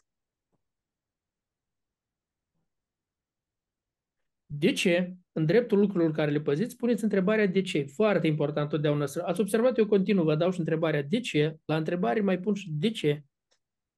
De 4.46 4.72
ce? 4.72 5.16
În 5.32 5.46
dreptul 5.46 5.80
lucrurilor 5.80 6.14
care 6.14 6.32
le 6.32 6.42
păziți, 6.42 6.76
puneți 6.76 7.04
întrebarea 7.04 7.48
de 7.48 7.62
ce. 7.62 7.84
Foarte 7.84 8.28
important 8.28 8.70
totdeauna 8.70 9.06
să... 9.06 9.22
Ați 9.22 9.40
observat, 9.40 9.78
eu 9.78 9.88
continuu, 9.88 10.24
vă 10.24 10.36
dau 10.36 10.52
și 10.52 10.60
întrebarea 10.60 11.04
de 11.04 11.20
ce. 11.20 11.58
La 11.66 11.78
întrebare 11.78 12.22
mai 12.22 12.40
pun 12.40 12.54
și 12.54 12.70
de 12.72 12.92
ce. 12.92 13.24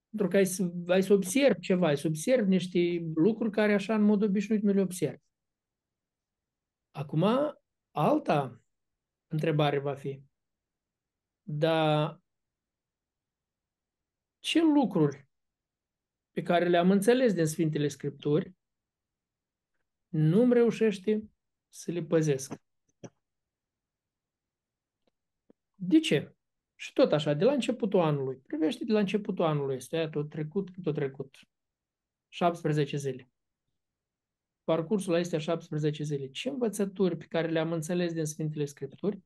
Pentru 0.09 0.27
că 0.27 0.37
ai 0.37 0.45
să, 0.45 0.71
ai 0.87 1.03
să 1.03 1.13
observi 1.13 1.59
ceva, 1.59 1.87
ai 1.87 1.97
să 1.97 2.07
observi 2.07 2.49
niște 2.49 3.11
lucruri 3.15 3.51
care 3.51 3.73
așa 3.73 3.95
în 3.95 4.01
mod 4.01 4.21
obișnuit 4.21 4.61
nu 4.61 4.71
le 4.71 4.81
observi. 4.81 5.23
Acum, 6.99 7.23
alta 7.91 8.61
întrebare 9.27 9.79
va 9.79 9.95
fi. 9.95 10.23
Dar 11.41 12.21
ce 14.39 14.61
lucruri 14.61 15.27
pe 16.31 16.41
care 16.41 16.67
le-am 16.67 16.91
înțeles 16.91 17.33
din 17.33 17.45
Sfintele 17.45 17.87
Scripturi 17.87 18.53
nu-mi 20.07 20.53
reușește 20.53 21.29
să 21.69 21.91
le 21.91 22.03
păzesc. 22.03 22.61
De 25.75 25.99
ce? 25.99 26.35
Și 26.75 26.93
tot 26.93 27.11
așa, 27.11 27.33
de 27.33 27.43
la 27.43 27.51
începutul 27.51 27.99
anului. 27.99 28.37
Privește 28.37 28.83
de 28.83 28.91
la 28.91 28.99
începutul 28.99 29.45
anului. 29.45 29.75
Este 29.75 30.07
tot 30.11 30.29
trecut, 30.29 30.69
tot 30.83 30.93
trecut. 30.93 31.37
17 32.27 32.97
zile. 32.97 33.29
Parcursul 34.69 35.15
este 35.15 35.37
17 35.37 36.03
zile. 36.03 36.29
Ce 36.29 36.49
învățături 36.49 37.17
pe 37.17 37.25
care 37.25 37.47
le-am 37.47 37.71
înțeles 37.71 38.13
din 38.13 38.25
Sfintele 38.25 38.65
Scripturi 38.65 39.19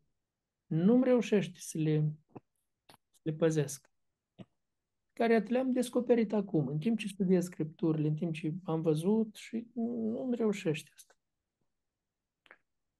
nu-mi 0.65 1.03
reușește 1.03 1.59
să 1.59 1.77
le, 1.77 2.13
să 3.11 3.21
le 3.21 3.33
păzesc. 3.33 3.91
Care 5.13 5.37
le-am 5.37 5.71
descoperit 5.71 6.33
acum, 6.33 6.67
în 6.67 6.79
timp 6.79 6.97
ce 6.97 7.07
studiez 7.07 7.43
Scripturile, 7.43 8.07
în 8.07 8.15
timp 8.15 8.33
ce 8.33 8.53
am 8.63 8.81
văzut 8.81 9.35
și 9.35 9.67
nu-mi 9.73 10.35
reușește 10.35 10.91
asta. 10.95 11.13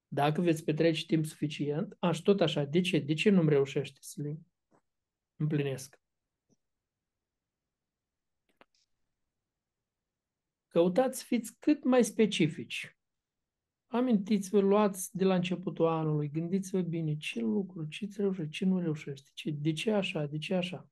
Dacă 0.07 0.41
veți 0.41 0.63
petrece 0.63 1.05
timp 1.05 1.25
suficient, 1.25 1.97
aș 1.99 2.19
tot 2.19 2.41
așa, 2.41 2.63
de 2.63 2.81
ce? 2.81 2.99
De 2.99 3.13
ce 3.13 3.29
nu-mi 3.29 3.49
reușește 3.49 3.99
să 4.01 4.21
le 4.21 4.39
împlinesc? 5.35 6.02
Căutați 10.73 11.23
fiți 11.23 11.55
cât 11.59 11.83
mai 11.83 12.03
specifici. 12.03 12.97
Amintiți-vă, 13.87 14.59
luați 14.59 15.17
de 15.17 15.23
la 15.23 15.35
începutul 15.35 15.87
anului, 15.87 16.29
gândiți-vă 16.29 16.81
bine 16.81 17.17
ce 17.17 17.39
lucru, 17.39 17.85
ce 17.85 18.07
reușește, 18.15 18.49
ce 18.49 18.65
nu 18.65 18.79
reușește, 18.79 19.29
ce, 19.33 19.51
de 19.51 19.73
ce 19.73 19.91
așa, 19.91 20.25
de 20.25 20.37
ce 20.37 20.53
așa. 20.53 20.89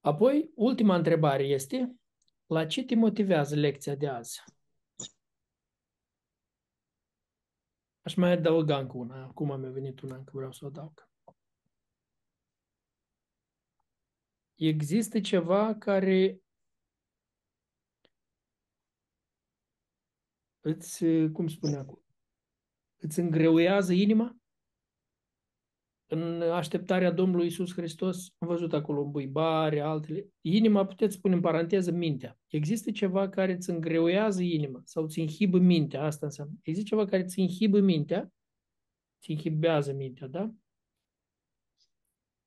Apoi, 0.00 0.50
ultima 0.54 0.96
întrebare 0.96 1.42
este, 1.42 1.96
la 2.46 2.66
ce 2.66 2.84
te 2.84 2.94
motivează 2.94 3.54
lecția 3.54 3.94
de 3.94 4.08
azi? 4.08 4.42
Aș 8.02 8.14
mai 8.14 8.30
adăuga 8.30 8.78
încă 8.78 8.96
una. 8.96 9.24
Acum 9.24 9.60
mi-a 9.60 9.70
venit 9.70 10.00
una, 10.00 10.16
încă 10.16 10.32
vreau 10.34 10.52
să 10.52 10.64
o 10.64 10.66
adaug. 10.66 11.11
Există 14.66 15.20
ceva 15.20 15.74
care 15.74 16.40
îți, 20.60 21.04
cum 21.32 21.48
spune 21.48 21.76
acum, 21.76 22.02
îți 22.96 23.18
îngreuiază 23.18 23.92
inima? 23.92 24.36
în 26.12 26.42
așteptarea 26.42 27.10
Domnului 27.10 27.46
Isus 27.46 27.72
Hristos, 27.72 28.34
am 28.38 28.48
văzut 28.48 28.72
acolo 28.72 29.04
buibare, 29.04 29.80
altele. 29.80 30.28
Inima, 30.40 30.86
puteți 30.86 31.14
spune 31.14 31.34
în 31.34 31.40
paranteză, 31.40 31.90
mintea. 31.90 32.38
Există 32.46 32.90
ceva 32.90 33.28
care 33.28 33.52
îți 33.52 33.70
îngreuiază 33.70 34.42
inima 34.42 34.80
sau 34.84 35.02
îți 35.02 35.20
inhibă 35.20 35.58
mintea, 35.58 36.02
asta 36.02 36.26
înseamnă. 36.26 36.54
Există 36.62 36.88
ceva 36.88 37.04
care 37.04 37.22
îți 37.22 37.40
inhibă 37.40 37.80
mintea, 37.80 38.32
îți 39.18 39.30
inhibează 39.30 39.92
mintea, 39.92 40.26
da? 40.26 40.52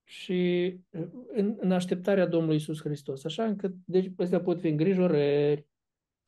Și 0.07 0.71
în, 1.27 1.55
în 1.59 1.71
așteptarea 1.71 2.25
Domnului 2.25 2.55
Isus 2.55 2.81
Hristos, 2.81 3.23
așa 3.23 3.45
încât, 3.45 3.75
deci, 3.85 4.11
astea 4.17 4.41
pot 4.41 4.59
fi 4.59 4.67
îngrijorări, 4.67 5.67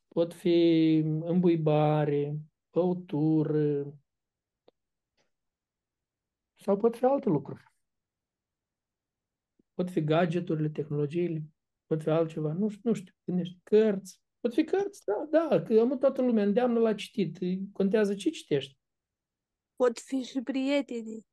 pot 0.08 0.34
fi 0.34 0.95
îmbuibare, 1.22 2.38
băutură, 2.72 3.94
sau 6.56 6.78
pot 6.78 6.98
fi 6.98 7.06
alte 7.06 7.30
lucruri. 7.30 7.64
Pot 9.74 9.90
fi 9.90 10.04
gadgeturile, 10.04 10.70
tehnologiile, 10.70 11.44
pot 11.86 12.02
fi 12.02 12.10
altceva, 12.10 12.54
nu 12.54 12.70
știu, 12.70 12.90
nu 12.90 12.95
știu, 12.95 13.14
gândești, 13.26 13.60
cărți, 13.64 14.22
pot 14.40 14.54
fi 14.54 14.64
cărți, 14.64 15.04
da, 15.06 15.28
da, 15.30 15.62
că 15.62 15.80
am 15.80 15.98
toată 15.98 16.22
lumea 16.22 16.44
îndeamnă 16.44 16.80
la 16.80 16.94
citit, 16.94 17.38
contează 17.74 18.16
ce 18.16 18.30
citești. 18.30 18.78
Pot 19.76 19.99
fi 19.99 20.22
și 20.22 20.41
prietenii. 20.41 21.26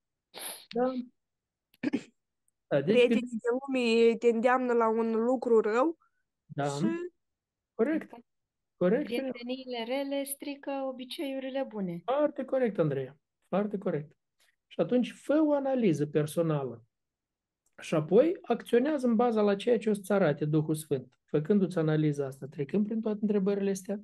Da. 0.74 0.92
Da 2.80 2.86
deci 2.86 2.94
prietenii 2.94 3.38
de 3.42 3.48
lume 3.50 4.16
te 4.16 4.28
îndeamnă 4.28 4.72
la 4.72 4.88
un 4.88 5.24
lucru 5.24 5.60
rău 5.60 5.98
da. 6.44 6.64
și... 6.64 6.86
Corect. 7.74 8.10
Corect. 8.76 9.04
Prieteniile 9.04 9.84
rele 9.86 10.24
strică 10.24 10.70
obiceiurile 10.88 11.66
bune. 11.68 12.02
Foarte 12.04 12.44
corect, 12.44 12.78
Andreea. 12.78 13.18
Foarte 13.48 13.78
corect. 13.78 14.16
Și 14.66 14.80
atunci 14.80 15.12
fă 15.12 15.42
o 15.46 15.52
analiză 15.52 16.06
personală. 16.06 16.84
Și 17.82 17.94
apoi 17.94 18.38
acționează 18.42 19.06
în 19.06 19.16
baza 19.16 19.40
la 19.40 19.56
ceea 19.56 19.78
ce 19.78 19.90
o 19.90 19.92
să-ți 19.92 20.12
arate 20.12 20.44
Duhul 20.44 20.74
Sfânt. 20.74 21.18
Făcându-ți 21.24 21.78
analiza 21.78 22.26
asta, 22.26 22.46
trecând 22.46 22.86
prin 22.86 23.00
toate 23.00 23.18
întrebările 23.20 23.70
astea, 23.70 24.02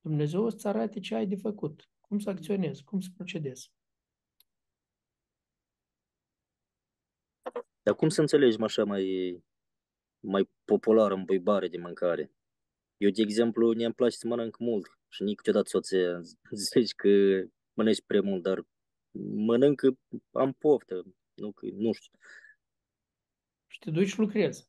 Dumnezeu 0.00 0.42
o 0.44 0.48
să-ți 0.48 0.66
arate 0.66 1.00
ce 1.00 1.14
ai 1.14 1.26
de 1.26 1.36
făcut, 1.36 1.90
cum 2.00 2.18
să 2.18 2.30
acționezi, 2.30 2.84
cum 2.84 3.00
să 3.00 3.08
procedezi. 3.16 3.72
Dar 7.82 7.94
cum 7.94 8.08
să 8.08 8.20
înțelegem 8.20 8.62
așa 8.62 8.84
mai, 8.84 9.36
mai 10.20 10.50
popular 10.64 11.12
în 11.12 11.24
băibare 11.24 11.68
de 11.68 11.76
mâncare? 11.76 12.32
Eu, 12.96 13.10
de 13.10 13.22
exemplu, 13.22 13.72
ne-mi 13.72 13.94
place 13.94 14.16
să 14.16 14.26
mănânc 14.26 14.58
mult 14.58 14.98
și 15.08 15.22
niciodată 15.22 15.68
soția 15.68 16.20
zici 16.72 16.94
că 16.94 17.08
mănânci 17.72 18.02
prea 18.06 18.22
mult, 18.22 18.42
dar 18.42 18.66
mănânc, 19.34 19.80
am 20.30 20.52
poftă, 20.52 21.02
nu, 21.34 21.52
nu 21.72 21.92
știu. 21.92 22.18
Și 23.66 23.78
te 23.78 23.90
duci 23.90 24.08
și 24.08 24.18
lucrezi. 24.18 24.68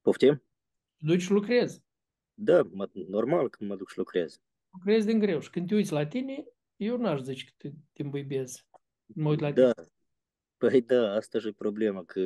Poftim? 0.00 0.34
Te 0.96 1.04
duci 1.06 1.20
și 1.20 1.30
lucrezi. 1.30 1.82
Da, 2.34 2.62
mă, 2.62 2.88
normal 2.92 3.48
că 3.48 3.64
mă 3.64 3.76
duc 3.76 3.90
și 3.90 3.98
lucrez. 3.98 4.40
Lucrezi 4.70 5.06
din 5.06 5.18
greu 5.18 5.40
și 5.40 5.50
când 5.50 5.68
te 5.68 5.74
uiți 5.74 5.92
la 5.92 6.06
tine, 6.06 6.46
eu 6.76 6.96
n-aș 6.96 7.20
zice 7.20 7.44
că 7.44 7.52
te, 7.56 7.70
te 7.92 8.02
îmbuibezi. 8.02 8.66
Mă 9.06 9.28
uit 9.28 9.40
la 9.40 9.52
da. 9.52 9.72
tine. 9.72 9.86
Păi 10.58 10.82
da, 10.82 11.12
asta 11.12 11.38
e 11.38 11.52
problema, 11.52 12.04
că 12.04 12.20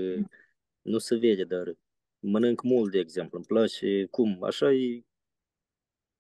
nu 0.83 0.99
se 0.99 1.17
vede, 1.17 1.45
dar 1.45 1.75
mănânc 2.19 2.63
mult, 2.63 2.91
de 2.91 2.99
exemplu, 2.99 3.37
îmi 3.37 3.47
place, 3.47 4.07
cum, 4.11 4.43
așa 4.43 4.73
e, 4.73 5.05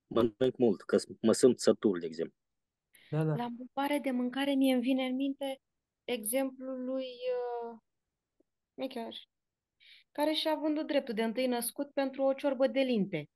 mănânc 0.07 0.57
mult, 0.57 0.81
ca 0.83 0.99
să 0.99 1.09
mă 1.21 1.33
simt 1.33 1.61
satul, 1.61 1.99
de 1.99 2.07
exemplu. 2.07 2.37
Da, 3.11 3.25
da. 3.25 3.35
La 3.35 3.49
mâncare 3.49 3.99
de 3.99 4.11
mâncare 4.11 4.55
mie 4.55 4.73
îmi 4.73 4.83
vine 4.83 5.05
în 5.05 5.15
minte 5.15 5.61
exemplul 6.05 6.85
lui 6.85 7.05
uh, 7.05 7.79
Micheaș, 8.75 9.17
care 10.13 10.33
și-a 10.33 10.55
vândut 10.55 10.87
dreptul 10.87 11.15
de 11.15 11.23
întâi 11.23 11.47
născut 11.47 11.93
pentru 11.93 12.23
o 12.23 12.33
ciorbă 12.33 12.67
de 12.67 12.81
linte. 12.81 13.31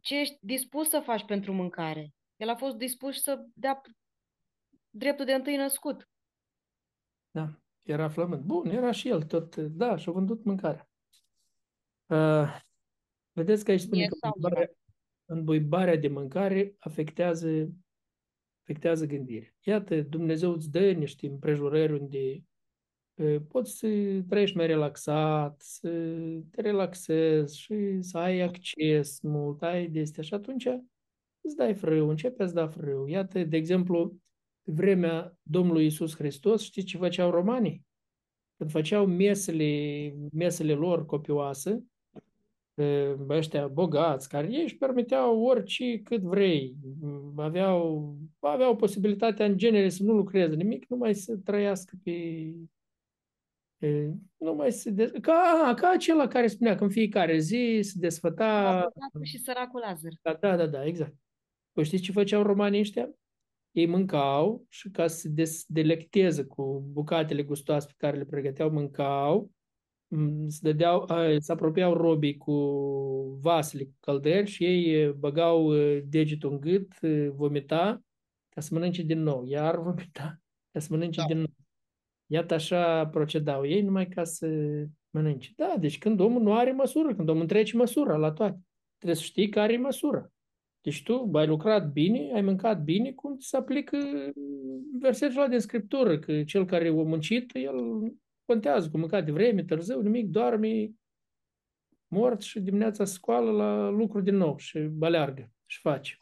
Ce 0.00 0.18
ești 0.18 0.36
dispus 0.40 0.88
să 0.88 1.00
faci 1.00 1.24
pentru 1.24 1.52
mâncare? 1.52 2.14
El 2.36 2.48
a 2.48 2.56
fost 2.56 2.76
dispus 2.76 3.22
să 3.22 3.44
dea 3.54 3.80
dreptul 4.90 5.24
de 5.24 5.34
întâi 5.34 5.56
născut. 5.56 6.08
Da, 7.30 7.60
era 7.82 8.08
flământ. 8.08 8.42
Bun, 8.42 8.68
era 8.68 8.90
și 8.90 9.08
el 9.08 9.22
tot, 9.22 9.56
da, 9.56 9.96
și-a 9.96 10.12
vândut 10.12 10.44
mâncarea. 10.44 10.90
Uh, 12.06 12.60
vedeți 13.32 13.64
că 13.64 13.70
aici 13.70 13.80
spune 13.80 14.02
E 14.02 14.06
că 14.06 14.16
sau 14.20 14.32
îmbuibarea, 14.34 14.70
îmbuibarea 15.24 15.96
de 15.96 16.08
mâncare 16.08 16.74
afectează 16.78 17.68
afectează 18.68 19.06
gândirea. 19.06 19.54
Iată, 19.62 20.00
Dumnezeu 20.00 20.52
îți 20.52 20.70
dă 20.70 20.90
niște 20.90 21.26
împrejurări 21.26 21.92
unde 21.92 22.42
poți 23.48 23.76
să 23.76 23.88
trăiești 24.28 24.56
mai 24.56 24.66
relaxat, 24.66 25.60
să 25.60 25.88
te 26.50 26.60
relaxezi 26.60 27.58
și 27.58 27.98
să 28.00 28.18
ai 28.18 28.40
acces 28.40 29.20
mult, 29.20 29.62
ai 29.62 29.88
de 29.88 30.00
astea. 30.00 30.22
Și 30.22 30.34
atunci 30.34 30.68
îți 31.40 31.56
dai 31.56 31.74
frâu, 31.74 32.08
începe 32.08 32.46
să 32.46 32.52
da 32.52 32.68
frâu. 32.68 33.06
Iată, 33.06 33.44
de 33.44 33.56
exemplu, 33.56 34.16
vremea 34.70 35.36
Domnului 35.42 35.86
Isus 35.86 36.16
Hristos, 36.16 36.62
știți 36.62 36.86
ce 36.86 36.96
făceau 36.96 37.30
romanii? 37.30 37.86
Când 38.56 38.70
făceau 38.70 39.06
mesele, 39.06 40.14
mesele 40.32 40.72
lor 40.72 41.06
copioase, 41.06 41.84
ăștia 43.28 43.66
bogați, 43.68 44.28
care 44.28 44.48
ei 44.50 44.62
își 44.62 44.76
permiteau 44.76 45.42
orice 45.42 45.98
cât 45.98 46.20
vrei. 46.20 46.76
Aveau, 47.36 48.16
aveau 48.40 48.76
posibilitatea 48.76 49.46
în 49.46 49.56
genere 49.56 49.88
să 49.88 50.02
nu 50.02 50.12
lucreze 50.12 50.54
nimic, 50.54 50.88
numai 50.88 51.14
să 51.14 51.36
trăiască 51.36 51.98
pe, 52.02 52.12
E, 53.78 54.10
nu 54.36 54.54
mai 54.54 54.72
se 54.72 54.90
de... 54.90 55.10
ca, 55.20 55.74
ca 55.76 55.88
acela 55.88 56.26
care 56.26 56.46
spunea 56.46 56.74
că 56.74 56.84
în 56.84 56.90
fiecare 56.90 57.38
zi 57.38 57.78
se 57.82 57.94
desfăta... 57.96 58.72
Bogatul 58.94 59.24
și 59.24 59.38
săracul 59.38 59.80
Lazar. 59.80 60.12
Da, 60.22 60.32
da, 60.40 60.56
da, 60.56 60.66
da, 60.66 60.84
exact. 60.84 61.14
Păi 61.72 61.84
știți 61.84 62.02
ce 62.02 62.12
făceau 62.12 62.42
romanii 62.42 62.80
ăștia? 62.80 63.10
Ei 63.78 63.86
mâncau 63.86 64.64
și 64.68 64.90
ca 64.90 65.06
să 65.06 65.16
se 65.16 65.28
des- 65.28 65.64
delecteze 65.66 66.44
cu 66.44 66.84
bucatele 66.92 67.42
gustoase 67.42 67.86
pe 67.86 67.94
care 67.96 68.16
le 68.16 68.24
pregăteau, 68.24 68.70
mâncau, 68.70 69.50
m, 70.08 70.48
se 70.48 70.58
dădeau, 70.62 71.04
a, 71.08 71.36
se 71.38 71.52
apropiau 71.52 71.94
robii 71.94 72.36
cu 72.36 72.54
vasele, 73.40 73.84
cu 73.84 73.96
căldări 74.00 74.50
și 74.50 74.64
ei 74.64 74.94
e, 74.94 75.10
băgau 75.10 75.76
e, 75.76 76.00
degetul 76.00 76.50
în 76.50 76.60
gât, 76.60 77.02
e, 77.02 77.28
vomita, 77.28 78.02
ca 78.48 78.60
să 78.60 78.74
mănânce 78.74 79.02
din 79.02 79.22
nou, 79.22 79.46
iar 79.46 79.78
vomita, 79.84 80.40
ca 80.70 80.78
să 80.78 80.88
mănânce 80.90 81.24
din 81.26 81.36
nou. 81.36 81.54
Iată 82.26 82.54
așa 82.54 83.06
procedau 83.06 83.66
ei 83.66 83.82
numai 83.82 84.08
ca 84.08 84.24
să 84.24 84.46
mănânce. 85.10 85.52
Da, 85.56 85.74
deci 85.78 85.98
când 85.98 86.20
omul 86.20 86.42
nu 86.42 86.54
are 86.54 86.72
măsură, 86.72 87.14
când 87.14 87.28
omul 87.28 87.40
întrece 87.40 87.76
măsura 87.76 88.16
la 88.16 88.32
toate, 88.32 88.60
trebuie 88.96 89.18
să 89.18 89.24
știi 89.24 89.48
care 89.48 89.72
e 89.72 89.76
măsura. 89.76 90.30
Deci 90.80 91.02
tu 91.02 91.30
ai 91.32 91.46
lucrat 91.46 91.92
bine, 91.92 92.30
ai 92.34 92.40
mâncat 92.40 92.82
bine, 92.82 93.12
cum 93.12 93.36
ți 93.36 93.48
se 93.48 93.56
aplică 93.56 93.98
versetul 95.00 95.38
ăla 95.38 95.48
din 95.48 95.58
Scriptură, 95.58 96.18
că 96.18 96.42
cel 96.42 96.66
care 96.66 96.88
a 96.88 96.92
muncit, 96.92 97.54
el 97.54 97.74
contează, 98.44 98.90
cu 98.90 98.98
mâncat 98.98 99.24
de 99.24 99.32
vreme, 99.32 99.64
târziu, 99.64 100.00
nimic, 100.00 100.28
doarme, 100.28 100.90
mort 102.08 102.40
și 102.40 102.60
dimineața 102.60 103.04
se 103.04 103.12
scoală 103.12 103.50
la 103.50 103.88
lucru 103.88 104.20
din 104.20 104.36
nou 104.36 104.56
și 104.56 104.78
baleargă 104.78 105.50
și 105.66 105.80
face. 105.80 106.16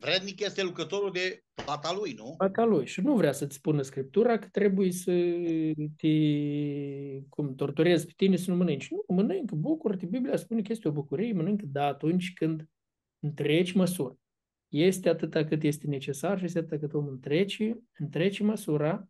Vrednic 0.00 0.40
este 0.40 0.62
lucrătorul 0.62 1.10
de 1.12 1.44
plata 1.64 1.92
lui, 1.98 2.12
nu? 2.12 2.34
Plata 2.36 2.64
lui. 2.64 2.86
Și 2.86 3.00
nu 3.00 3.14
vrea 3.14 3.32
să-ți 3.32 3.56
spună 3.56 3.82
Scriptura 3.82 4.38
că 4.38 4.48
trebuie 4.50 4.92
să 4.92 5.12
te 5.96 6.08
cum, 7.28 7.54
torturezi 7.54 8.06
pe 8.06 8.12
tine 8.16 8.36
să 8.36 8.50
nu 8.50 8.56
mănânci. 8.56 8.90
Nu, 8.90 9.04
mănâncă, 9.14 9.54
bucură-te. 9.54 10.06
Biblia 10.06 10.36
spune 10.36 10.62
că 10.62 10.72
este 10.72 10.88
o 10.88 10.92
bucurie, 10.92 11.32
mănâncă, 11.32 11.64
da, 11.66 11.86
atunci 11.86 12.32
când 12.32 12.68
întreci 13.18 13.72
măsură. 13.72 14.18
Este 14.68 15.08
atâta 15.08 15.44
cât 15.44 15.62
este 15.62 15.86
necesar 15.86 16.38
și 16.38 16.44
este 16.44 16.58
atâta 16.58 16.78
cât 16.78 16.94
omul 16.94 17.12
întrece, 17.12 17.78
întrece 17.98 18.44
măsura 18.44 19.08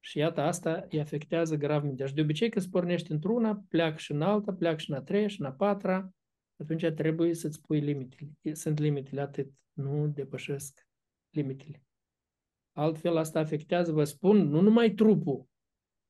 și 0.00 0.18
iată, 0.18 0.40
asta 0.40 0.86
îi 0.90 1.00
afectează 1.00 1.56
grav 1.56 1.84
mintea. 1.84 2.06
Și 2.06 2.14
de 2.14 2.20
obicei 2.20 2.48
când 2.48 2.66
pornești 2.66 3.12
într-una, 3.12 3.64
pleacă 3.68 3.98
și 3.98 4.12
în 4.12 4.22
alta, 4.22 4.52
pleacă 4.52 4.78
și 4.78 4.90
în 4.90 4.96
a 4.96 5.00
treia 5.00 5.26
și 5.26 5.40
în 5.40 5.46
a 5.46 5.52
patra, 5.52 6.14
atunci 6.56 6.86
trebuie 6.86 7.34
să-ți 7.34 7.60
pui 7.60 7.80
limitele. 7.80 8.30
Sunt 8.52 8.78
limitele, 8.78 9.20
atât. 9.20 9.50
Nu 9.72 10.08
depășesc 10.08 10.86
limitele. 11.30 11.82
Altfel, 12.72 13.16
asta 13.16 13.38
afectează, 13.38 13.92
vă 13.92 14.04
spun, 14.04 14.36
nu 14.36 14.60
numai 14.60 14.90
trupul. 14.90 15.48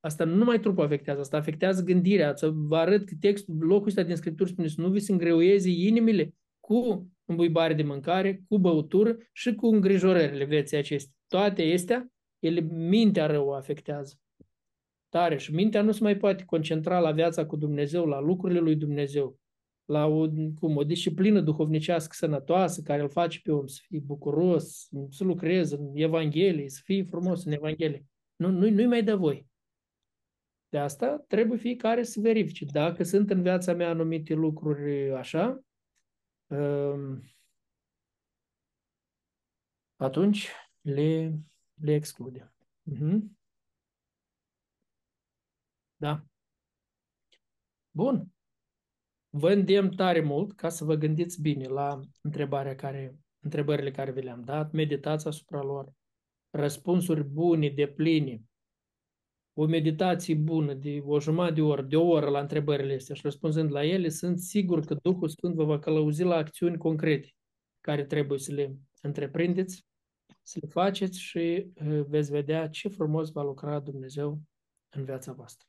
Asta 0.00 0.24
nu 0.24 0.34
numai 0.34 0.60
trupul 0.60 0.84
afectează, 0.84 1.20
asta 1.20 1.36
afectează 1.36 1.82
gândirea. 1.82 2.34
Să 2.34 2.50
vă 2.50 2.76
arăt 2.76 3.04
că 3.04 3.14
textul, 3.20 3.56
locul 3.58 3.86
ăsta 3.86 4.02
din 4.02 4.16
Scriptură 4.16 4.48
spune 4.48 4.68
să 4.68 4.80
nu 4.80 4.90
vi 4.90 4.98
se 4.98 5.12
îngreuieze 5.12 5.70
inimile 5.70 6.34
cu 6.60 7.08
îmbuibare 7.27 7.74
de 7.74 7.82
mâncare, 7.82 8.43
cu 8.48 8.59
băutură 8.59 9.16
și 9.32 9.55
cu 9.55 9.66
îngrijorările 9.66 10.44
vieții 10.44 10.77
acestea. 10.77 11.15
Toate 11.27 11.62
acestea, 11.62 12.09
ele, 12.39 12.61
mintea 12.61 13.27
rău 13.27 13.47
o 13.47 13.53
afectează. 13.53 14.15
Tare. 15.09 15.36
Și 15.36 15.55
mintea 15.55 15.82
nu 15.82 15.93
se 15.93 16.03
mai 16.03 16.16
poate 16.16 16.44
concentra 16.44 16.98
la 16.98 17.12
viața 17.12 17.47
cu 17.47 17.57
Dumnezeu, 17.57 18.07
la 18.07 18.20
lucrurile 18.20 18.61
lui 18.61 18.77
Dumnezeu, 18.77 19.39
la 19.85 20.07
o, 20.07 20.28
cum, 20.61 20.77
o 20.77 20.85
disciplină 20.85 21.40
duhovnicească 21.40 22.12
sănătoasă 22.15 22.82
care 22.82 23.03
îl 23.03 23.09
face 23.09 23.40
pe 23.43 23.53
om 23.53 23.66
să 23.66 23.81
fie 23.86 23.98
bucuros, 23.98 24.89
să 25.11 25.24
lucreze 25.24 25.77
în 25.77 25.90
Evanghelie, 25.94 26.69
să 26.69 26.81
fie 26.85 27.05
frumos 27.05 27.44
în 27.44 27.53
Evanghelie. 27.53 28.05
Nu, 28.36 28.51
nu, 28.51 28.70
nu-i 28.70 28.86
mai 28.86 29.03
dă 29.03 29.16
voi. 29.16 29.47
De 30.69 30.78
asta 30.78 31.24
trebuie 31.28 31.59
fiecare 31.59 32.03
să 32.03 32.20
verifice. 32.20 32.65
Dacă 32.65 33.03
sunt 33.03 33.31
în 33.31 33.43
viața 33.43 33.74
mea 33.74 33.89
anumite 33.89 34.35
lucruri 34.35 35.11
așa, 35.11 35.61
atunci 39.97 40.51
le, 40.81 41.39
le 41.74 41.94
exclude. 41.94 42.52
Uh-huh. 42.90 43.20
Da. 45.97 46.24
Bun. 47.90 48.31
Vă 49.31 49.52
îndemn 49.52 49.97
tare 49.97 50.20
mult 50.20 50.56
ca 50.56 50.68
să 50.68 50.85
vă 50.85 50.94
gândiți 50.94 51.40
bine 51.40 51.66
la 51.66 52.01
întrebarea 52.20 52.74
care, 52.74 53.18
întrebările 53.40 53.90
care 53.90 54.12
vi 54.12 54.23
le-am 54.23 54.44
dat, 54.44 54.73
meditați 54.73 55.27
asupra 55.27 55.62
lor, 55.62 55.93
răspunsuri 56.51 57.24
bune, 57.24 57.68
de 57.68 57.86
pline, 57.86 58.43
o 59.59 59.66
meditație 59.66 60.35
bună 60.35 60.74
de 60.74 61.03
o 61.05 61.20
jumătate 61.20 61.55
de 61.55 61.61
oră, 61.61 61.83
de 61.83 61.97
o 61.97 62.07
oră 62.07 62.28
la 62.28 62.41
întrebările 62.41 62.95
astea 62.95 63.15
și 63.15 63.20
răspunzând 63.23 63.73
la 63.73 63.85
ele, 63.85 64.09
sunt 64.09 64.39
sigur 64.39 64.85
că 64.85 64.97
Duhul 65.03 65.28
Sfânt 65.28 65.55
vă 65.55 65.65
va 65.65 65.78
călăuzi 65.78 66.23
la 66.23 66.37
acțiuni 66.37 66.78
concrete 66.78 67.35
care 67.81 68.05
trebuie 68.05 68.39
să 68.39 68.53
le 68.53 68.77
întreprindeți, 69.03 69.85
să 70.43 70.59
le 70.62 70.69
faceți 70.69 71.20
și 71.20 71.66
veți 72.07 72.31
vedea 72.31 72.69
ce 72.69 72.89
frumos 72.89 73.31
va 73.31 73.43
lucra 73.43 73.81
Dumnezeu 73.81 74.41
în 74.97 75.05
viața 75.05 75.33
voastră. 75.33 75.69